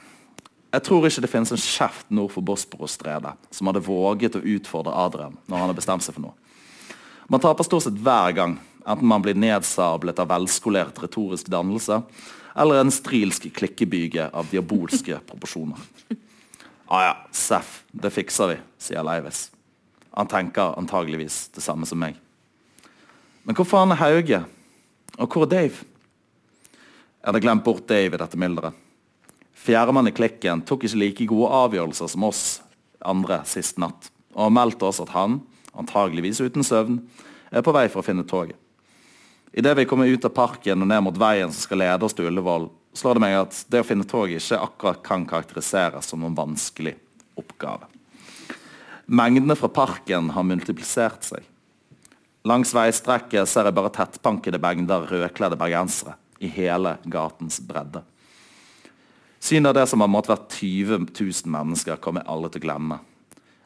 Jeg 0.72 0.84
tror 0.86 1.04
ikke 1.04 1.20
det 1.20 1.28
finnes 1.28 1.52
en 1.52 1.60
kjeft 1.60 2.12
nord 2.14 2.30
for 2.32 2.44
Bosporos-stredet 2.48 3.34
som 3.52 3.68
hadde 3.68 3.84
våget 3.84 4.38
å 4.38 4.44
utfordre 4.54 4.94
Adrian 5.04 5.34
når 5.44 5.58
han 5.60 5.68
har 5.68 5.76
bestemt 5.76 6.04
seg 6.04 6.16
for 6.16 6.24
noe. 6.24 6.36
Man 7.28 7.42
taper 7.44 7.66
stort 7.66 7.84
sett 7.84 8.00
hver 8.00 8.32
gang, 8.36 8.54
enten 8.80 9.08
man 9.08 9.22
blir 9.24 9.36
nedsablet 9.36 10.18
av 10.22 10.30
velskolert 10.32 10.96
retorisk 11.02 11.50
dannelse, 11.52 12.00
eller 12.56 12.80
en 12.80 12.92
strilsk 12.92 13.50
klikkebyge 13.56 14.30
av 14.32 14.48
diabolske 14.48 15.20
proporsjoner. 15.28 15.80
Ah 16.92 17.04
ja, 17.06 17.14
Seff, 17.36 17.82
det 17.92 18.12
fikser 18.12 18.54
vi, 18.54 18.58
sier 18.80 19.04
Leivis. 19.04 19.46
Han 20.16 20.28
tenker 20.28 20.74
antageligvis 20.80 21.46
det 21.56 21.64
samme 21.64 21.88
som 21.88 22.00
meg. 22.00 22.16
Men 23.44 23.56
hvor 23.56 23.68
faen 23.68 23.92
er 23.92 24.00
Hauge? 24.00 24.42
Og 25.18 25.28
hvor 25.28 25.46
er 25.46 25.52
Dave? 25.52 25.84
Jeg 27.22 27.28
hadde 27.28 27.44
glemt 27.44 27.64
bort 27.64 27.88
Dave 27.88 28.16
i 28.16 28.20
dette 28.20 28.40
mylderet. 28.40 28.81
Fjerdemann 29.62 30.10
i 30.10 30.14
klikken 30.14 30.64
tok 30.66 30.88
ikke 30.88 30.98
like 30.98 31.26
gode 31.30 31.52
avgjørelser 31.54 32.10
som 32.10 32.24
oss 32.26 32.42
andre 33.06 33.42
sist 33.46 33.78
natt, 33.78 34.08
og 34.34 34.50
meldte 34.54 34.88
oss 34.88 34.98
at 35.02 35.12
han, 35.14 35.38
antageligvis 35.78 36.40
uten 36.42 36.66
søvn, 36.66 36.98
er 37.52 37.62
på 37.62 37.74
vei 37.74 37.86
for 37.92 38.02
å 38.02 38.06
finne 38.06 38.26
toget. 38.26 38.58
Idet 39.52 39.76
vi 39.76 39.86
kommer 39.86 40.08
ut 40.08 40.24
av 40.24 40.32
parken 40.34 40.82
og 40.82 40.88
ned 40.88 41.04
mot 41.04 41.18
veien 41.20 41.52
som 41.52 41.66
skal 41.66 41.82
lede 41.82 42.06
oss 42.06 42.16
til 42.16 42.26
Ullevål, 42.30 42.70
slår 42.96 43.18
det 43.18 43.22
meg 43.22 43.38
at 43.38 43.62
det 43.70 43.82
å 43.82 43.86
finne 43.86 44.06
toget 44.08 44.40
ikke 44.40 44.60
akkurat 44.64 45.02
kan 45.04 45.26
karakteriseres 45.28 46.08
som 46.08 46.22
noen 46.24 46.36
vanskelig 46.36 46.96
oppgave. 47.38 47.86
Mengdene 49.12 49.54
fra 49.58 49.68
parken 49.70 50.30
har 50.32 50.46
multiplisert 50.46 51.26
seg. 51.26 51.44
Langs 52.48 52.72
veistrekket 52.74 53.46
ser 53.46 53.68
jeg 53.68 53.76
bare 53.76 53.92
tettpankede 53.94 54.58
mengder 54.62 55.06
rødkledde 55.10 55.58
bergensere 55.60 56.16
i 56.42 56.50
hele 56.50 56.96
gatens 57.06 57.60
bredde. 57.62 58.02
Synet 59.42 59.68
av 59.68 59.74
det 59.74 59.88
som 59.90 59.98
har 59.98 60.10
måttet 60.10 60.36
vært 60.36 60.52
20 60.54 61.00
000 61.18 61.50
mennesker, 61.50 61.96
kommer 61.98 62.22
jeg 62.22 62.30
aldri 62.30 62.52
til 62.54 62.60
å 62.62 62.66
glemme. 62.68 62.98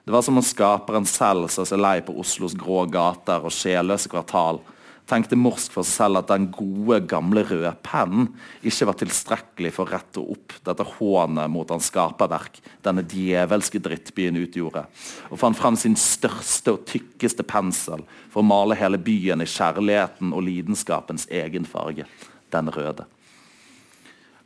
Det 0.07 0.15
var 0.15 0.23
som 0.25 0.39
om 0.41 0.45
skaperen 0.47 1.05
selv 1.05 1.51
sa 1.53 1.67
seg 1.69 1.83
lei 1.83 1.99
på 2.07 2.15
Oslos 2.17 2.55
grå 2.57 2.87
gater 2.89 3.45
og 3.45 3.53
sjelløse 3.53 4.09
kvartal, 4.09 4.63
tenkte 5.05 5.37
morsk 5.37 5.75
for 5.75 5.85
seg 5.85 5.99
selv 6.01 6.21
at 6.23 6.31
den 6.31 6.47
gode, 6.55 7.03
gamle 7.11 7.43
røde 7.45 7.75
pennen 7.85 8.31
ikke 8.65 8.89
var 8.89 8.97
tilstrekkelig 9.03 9.73
for 9.77 9.85
å 9.85 9.93
rette 9.99 10.23
opp 10.23 10.55
dette 10.65 10.87
hånet 10.97 11.53
mot 11.53 11.75
hans 11.75 11.91
skaperverk 11.93 12.57
denne 12.87 13.05
djevelske 13.13 13.83
drittbyen 13.85 14.41
utgjorde, 14.47 14.87
og 15.29 15.43
fant 15.43 15.61
frem 15.61 15.77
sin 15.77 15.99
største 16.01 16.73
og 16.73 16.87
tykkeste 16.89 17.45
pensel 17.45 18.07
for 18.31 18.41
å 18.41 18.49
male 18.49 18.81
hele 18.81 18.97
byen 18.97 19.45
i 19.45 19.51
kjærligheten 19.51 20.33
og 20.33 20.49
lidenskapens 20.49 21.29
egen 21.43 21.69
farge, 21.69 22.09
den 22.57 22.73
røde. 22.73 23.05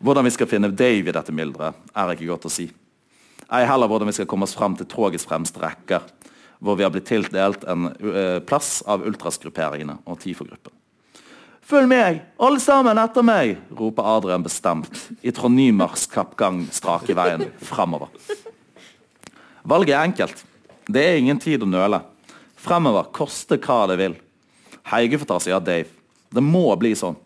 Hvordan 0.00 0.24
vi 0.24 0.32
skal 0.32 0.48
finne 0.48 0.70
Dave 0.72 1.10
i 1.10 1.12
dette 1.12 1.32
mylderet, 1.34 1.76
er 1.92 2.14
ikke 2.14 2.30
godt 2.30 2.48
å 2.48 2.52
si. 2.52 2.70
Ei 3.50 3.66
heller 3.68 3.90
hvordan 3.90 4.08
vi 4.08 4.14
skal 4.16 4.28
komme 4.30 4.46
oss 4.46 4.56
frem 4.56 4.76
til 4.78 4.88
togets 4.88 5.26
fremste 5.28 5.60
rekker. 5.60 6.00
hvor 6.60 6.76
vi 6.76 6.82
har 6.84 6.90
blitt 6.92 7.06
tildelt 7.08 7.62
en 7.64 7.86
uh, 7.88 8.38
plass 8.44 8.82
av 8.84 9.00
ultrasgrupperingene 9.08 9.94
og 10.04 10.18
TIFO-gruppen. 10.20 10.74
Følg 11.64 11.88
meg, 11.88 12.18
alle 12.36 12.60
sammen 12.60 12.98
etter 13.00 13.24
meg, 13.24 13.54
roper 13.72 14.04
Adrian 14.04 14.44
bestemt 14.44 15.06
i 15.24 15.32
Trond 15.32 15.56
Nymars 15.56 16.04
kappgang 16.12 16.66
strake 16.68 17.16
veien 17.16 17.46
framover. 17.64 18.12
Valget 19.62 19.94
er 19.94 20.02
enkelt. 20.02 20.44
Det 20.84 21.00
er 21.00 21.16
ingen 21.16 21.40
tid 21.40 21.64
å 21.64 21.70
nøle. 21.70 22.02
Fremover, 22.60 23.08
koste 23.08 23.56
hva 23.56 23.86
det 23.88 23.96
vil. 24.02 24.18
Heige 24.92 25.22
får 25.22 25.32
ta 25.32 25.40
seg 25.40 25.56
av 25.56 25.64
Dave. 25.64 25.88
Det 26.28 26.44
må 26.44 26.66
bli 26.76 26.92
sånn. 26.92 27.16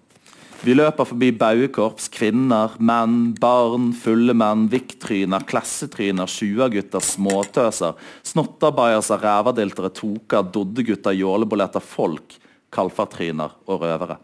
Vi 0.65 0.73
løper 0.73 1.05
forbi 1.05 1.27
bauekorps, 1.36 2.07
kvinner, 2.09 2.73
menn, 2.81 3.35
barn, 3.36 3.91
fulle 4.01 4.32
menn, 4.32 4.62
vikktryner, 4.73 5.45
klassetryner, 5.45 6.31
tjuagutter, 6.31 7.05
småtøser, 7.05 7.99
snotterbajaser, 8.24 9.20
rævadiltere, 9.20 9.91
toker, 9.93 10.49
doddegutter, 10.55 11.12
jåleboletter, 11.20 11.85
folk, 11.85 12.39
kalfatryner 12.73 13.53
og 13.69 13.85
røvere. 13.85 14.16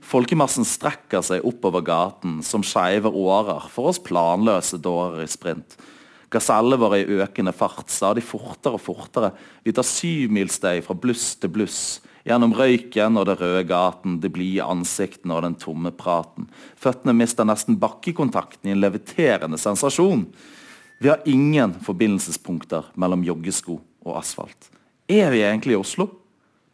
Folkemassen 0.00 0.64
strekker 0.64 1.20
seg 1.28 1.44
oppover 1.44 1.84
gaten 1.84 2.40
som 2.40 2.64
skeive 2.64 3.12
årer 3.12 3.68
for 3.68 3.92
oss 3.92 4.00
planløse 4.00 4.80
dårer 4.80 5.26
i 5.26 5.30
sprint. 5.30 5.76
Gasellene 6.32 6.80
våre 6.80 7.02
i 7.02 7.18
økende 7.20 7.52
fart, 7.52 7.90
stadig 7.92 8.24
fortere 8.24 8.80
og 8.80 8.86
fortere. 8.86 9.34
Vi 9.60 9.76
tar 9.76 9.84
syvmilssteg 9.84 10.80
fra 10.88 10.96
bluss 10.96 11.34
til 11.36 11.52
bluss. 11.52 11.82
Gjennom 12.26 12.52
røyken 12.52 13.16
og 13.16 13.26
det 13.30 13.38
røde 13.40 13.62
gaten, 13.68 14.18
det 14.20 14.32
blide 14.34 14.66
ansiktene 14.66 15.36
og 15.36 15.44
den 15.46 15.56
tomme 15.60 15.92
praten. 15.96 16.50
Føttene 16.76 17.14
mister 17.16 17.48
nesten 17.48 17.78
bakkekontakten 17.80 18.68
i 18.68 18.74
en 18.74 18.82
leviterende 18.82 19.60
sensasjon. 19.60 20.26
Vi 21.00 21.08
har 21.08 21.24
ingen 21.24 21.72
forbindelsespunkter 21.80 22.90
mellom 23.00 23.24
joggesko 23.24 23.78
og 24.04 24.18
asfalt. 24.20 24.68
Er 25.08 25.32
vi 25.32 25.40
egentlig 25.46 25.78
i 25.78 25.80
Oslo? 25.80 26.10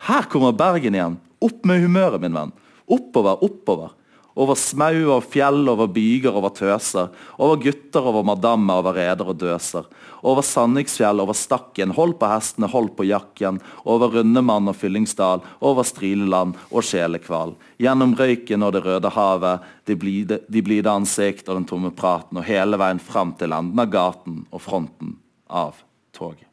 Her 0.08 0.26
kommer 0.30 0.56
Bergen 0.56 0.98
igjen. 0.98 1.20
Opp 1.40 1.62
med 1.68 1.84
humøret, 1.84 2.18
min 2.20 2.34
venn. 2.34 2.52
Oppover, 2.90 3.38
oppover. 3.46 3.94
Over 4.36 4.54
smau, 4.54 4.96
over 5.08 5.24
fjell, 5.24 5.62
over 5.72 5.88
byger, 5.88 6.34
over 6.36 6.52
tøser. 6.52 7.08
Over 7.40 7.56
gutter, 7.56 8.04
over 8.04 8.24
madammer, 8.28 8.82
over 8.82 8.98
reder 8.98 9.30
og 9.32 9.38
døser. 9.40 9.86
Over 10.26 10.44
Sandiksfjell, 10.44 11.22
over 11.24 11.32
Stakken, 11.32 11.94
hold 11.96 12.18
på 12.20 12.28
hestene, 12.28 12.68
hold 12.68 12.90
på 12.98 13.06
jakken. 13.08 13.62
Over 13.88 14.18
Rundemann 14.18 14.68
og 14.68 14.76
Fyllingsdal, 14.76 15.40
over 15.64 15.88
Strileland 15.88 16.52
og 16.68 16.84
Sjelekval. 16.84 17.56
Gjennom 17.80 18.12
røyken 18.18 18.66
og 18.66 18.76
det 18.76 18.84
røde 18.84 19.14
havet, 19.16 19.64
de 19.88 19.96
blide, 20.04 20.40
de 20.52 20.64
blide 20.68 20.92
ansikt 20.92 21.48
og 21.48 21.62
den 21.62 21.68
tomme 21.72 21.94
praten, 21.96 22.36
og 22.36 22.44
hele 22.44 22.76
veien 22.76 23.00
fram 23.00 23.32
til 23.40 23.56
enden 23.56 23.80
av 23.80 23.88
gaten 23.88 24.42
og 24.50 24.64
fronten 24.66 25.16
av 25.48 25.80
toget. 26.12 26.44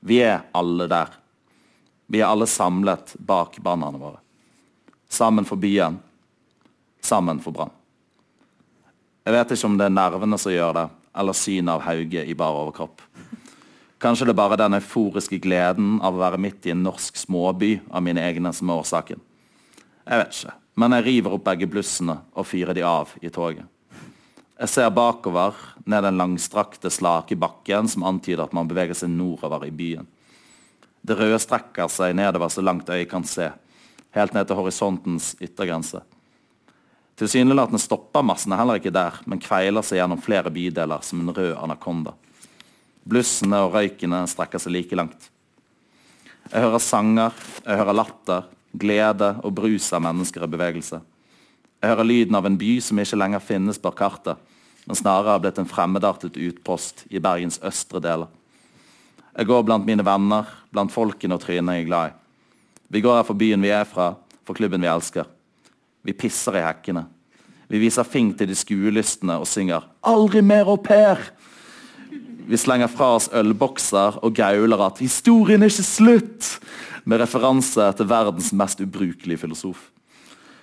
Vi 0.00 0.22
er 0.24 0.46
alle 0.56 0.88
der. 0.88 1.12
Vi 2.08 2.22
er 2.22 2.30
alle 2.32 2.48
samlet 2.48 3.18
bak 3.20 3.60
bannerne 3.60 4.00
våre. 4.00 4.22
Sammen 5.12 5.44
for 5.48 5.60
byen 5.60 5.98
sammen 7.04 7.40
for 7.42 7.54
Brann. 7.56 7.74
Jeg 9.24 9.34
vet 9.34 9.52
ikke 9.52 9.68
om 9.68 9.76
det 9.76 9.88
er 9.88 9.92
nervene 9.92 10.38
som 10.40 10.52
gjør 10.54 10.76
det, 10.76 10.86
eller 11.18 11.36
synet 11.36 11.74
av 11.74 11.84
Hauge 11.84 12.22
i 12.24 12.36
bar 12.38 12.56
overkropp. 12.62 13.02
Kanskje 13.98 14.28
det 14.28 14.32
er 14.32 14.38
bare 14.38 14.56
den 14.60 14.78
euforiske 14.78 15.40
gleden 15.42 15.98
av 16.06 16.14
å 16.14 16.22
være 16.22 16.38
midt 16.40 16.68
i 16.68 16.72
en 16.72 16.84
norsk 16.86 17.16
småby 17.18 17.74
av 17.90 18.04
mine 18.06 18.22
egne 18.22 18.52
som 18.54 18.70
er 18.70 18.80
årsaken. 18.84 19.20
Jeg 20.08 20.22
vet 20.22 20.36
ikke, 20.38 20.54
men 20.78 20.94
jeg 20.96 21.06
river 21.08 21.34
opp 21.34 21.44
begge 21.48 21.68
blussene 21.68 22.14
og 22.32 22.46
fyrer 22.46 22.78
de 22.78 22.86
av 22.86 23.10
i 23.20 23.32
toget. 23.34 23.66
Jeg 24.58 24.72
ser 24.72 24.94
bakover, 24.94 25.54
ned 25.86 26.02
den 26.06 26.16
langstrakte, 26.18 26.90
slake 26.90 27.36
bakken 27.38 27.90
som 27.90 28.06
antyder 28.06 28.46
at 28.46 28.54
man 28.56 28.70
beveger 28.70 28.96
seg 28.98 29.12
nordover 29.12 29.66
i 29.66 29.74
byen. 29.74 30.06
Det 31.02 31.14
røde 31.18 31.38
strekker 31.42 31.90
seg 31.92 32.16
nedover 32.18 32.50
så 32.50 32.64
langt 32.64 32.90
øyet 32.90 33.10
kan 33.10 33.26
se, 33.26 33.50
helt 34.16 34.34
ned 34.34 34.48
til 34.48 34.58
horisontens 34.58 35.34
yttergrense. 35.42 36.02
Tilsynelatende 37.18 37.80
stopper 37.82 38.22
massene 38.22 38.56
heller 38.58 38.78
ikke 38.78 38.94
der, 38.94 39.16
men 39.26 39.40
kveiler 39.42 39.82
seg 39.82 39.98
gjennom 39.98 40.20
flere 40.22 40.52
bydeler 40.54 41.02
som 41.02 41.24
en 41.24 41.32
rød 41.34 41.56
anakonda. 41.58 42.12
Blussene 43.08 43.58
og 43.64 43.74
røykene 43.74 44.20
strekker 44.30 44.62
seg 44.62 44.76
like 44.76 44.98
langt. 44.98 45.30
Jeg 46.52 46.62
hører 46.62 46.80
sanger, 46.80 47.34
jeg 47.64 47.80
hører 47.80 47.96
latter, 47.96 48.44
glede 48.78 49.32
og 49.42 49.56
brus 49.56 49.88
av 49.96 50.04
mennesker 50.04 50.44
i 50.46 50.50
bevegelse. 50.52 51.00
Jeg 51.82 51.90
hører 51.90 52.06
lyden 52.06 52.38
av 52.38 52.46
en 52.46 52.58
by 52.60 52.70
som 52.84 53.00
ikke 53.02 53.18
lenger 53.18 53.42
finnes 53.42 53.80
på 53.82 53.92
kartet, 53.98 54.38
men 54.86 54.98
snarere 54.98 55.34
har 55.34 55.42
blitt 55.42 55.58
en 55.58 55.68
fremmedartet 55.68 56.38
utpost 56.38 57.02
i 57.10 57.20
Bergens 57.22 57.58
østre 57.66 58.00
deler. 58.04 58.30
Jeg 59.34 59.50
går 59.50 59.66
blant 59.66 59.86
mine 59.86 60.06
venner, 60.06 60.46
blant 60.70 60.94
folkene 60.94 61.34
og 61.34 61.42
trynene 61.42 61.76
jeg 61.76 61.86
er 61.86 61.90
glad 61.90 62.12
i. 62.12 62.16
Vi 62.94 63.02
går 63.04 63.18
her 63.20 63.26
for 63.26 63.38
byen 63.38 63.62
vi 63.62 63.74
er 63.74 63.84
fra, 63.86 64.12
for 64.46 64.56
klubben 64.56 64.82
vi 64.82 64.90
elsker. 64.90 65.26
Vi 66.02 66.12
pisser 66.12 66.56
i 66.58 66.64
hekkene. 66.64 67.06
Vi 67.68 67.80
viser 67.82 68.06
fing 68.08 68.30
til 68.36 68.48
de 68.48 68.56
skuelystne 68.56 69.36
og 69.38 69.46
synger 69.46 69.84
'Aldri 70.02 70.40
mer 70.42 70.68
au 70.68 70.76
pair'. 70.76 71.30
Vi 72.48 72.56
slenger 72.56 72.88
fra 72.88 73.16
oss 73.16 73.28
ølbokser 73.28 74.24
og 74.24 74.34
gauler 74.34 74.86
at 74.86 74.98
'historien 74.98 75.62
er 75.62 75.68
ikke 75.68 75.84
slutt', 75.84 76.60
med 77.04 77.20
referanse 77.20 77.92
til 77.96 78.06
verdens 78.06 78.52
mest 78.52 78.80
ubrukelige 78.80 79.38
filosof. 79.38 79.90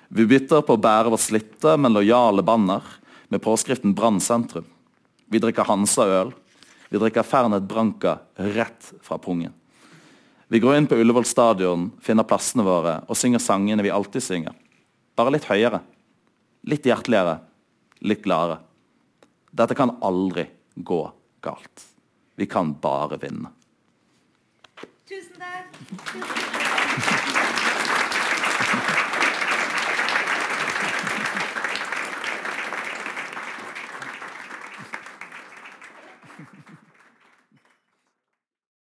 Vi 0.09 0.25
bytter 0.25 0.61
på 0.61 0.73
å 0.77 0.81
bære 0.81 1.09
vårt 1.09 1.25
slitte, 1.25 1.77
men 1.77 1.93
lojale 1.93 2.43
banner 2.43 2.81
med 3.29 3.41
påskriften 3.41 3.93
'Brann 3.93 4.19
sentrum'. 4.19 4.65
Vi 5.29 5.39
drikker 5.39 5.63
Hansa-øl. 5.63 6.33
Vi 6.89 6.97
drikker 6.97 7.23
Fernet 7.23 7.67
Branca 7.67 8.19
rett 8.37 8.93
fra 9.01 9.17
pungen. 9.17 9.53
Vi 10.47 10.59
går 10.59 10.77
inn 10.77 10.87
på 10.87 10.95
Ullevål 10.95 11.25
stadion, 11.25 11.91
finner 12.01 12.23
plassene 12.23 12.63
våre 12.63 13.03
og 13.09 13.17
synger 13.17 13.41
sangene 13.41 13.81
vi 13.81 13.89
alltid 13.89 14.23
synger. 14.23 14.53
Bare 15.15 15.31
litt 15.31 15.47
høyere. 15.47 15.79
Litt 16.67 16.87
hjerteligere. 16.87 17.39
Litt 18.03 18.23
gladere. 18.25 18.59
Dette 19.55 19.77
kan 19.77 19.95
aldri 20.03 20.49
gå 20.75 21.01
galt. 21.45 21.87
Vi 22.35 22.49
kan 22.51 22.75
bare 22.83 23.19
vinne. 23.21 23.53
Tusen 25.07 25.39
takk. 25.39 26.64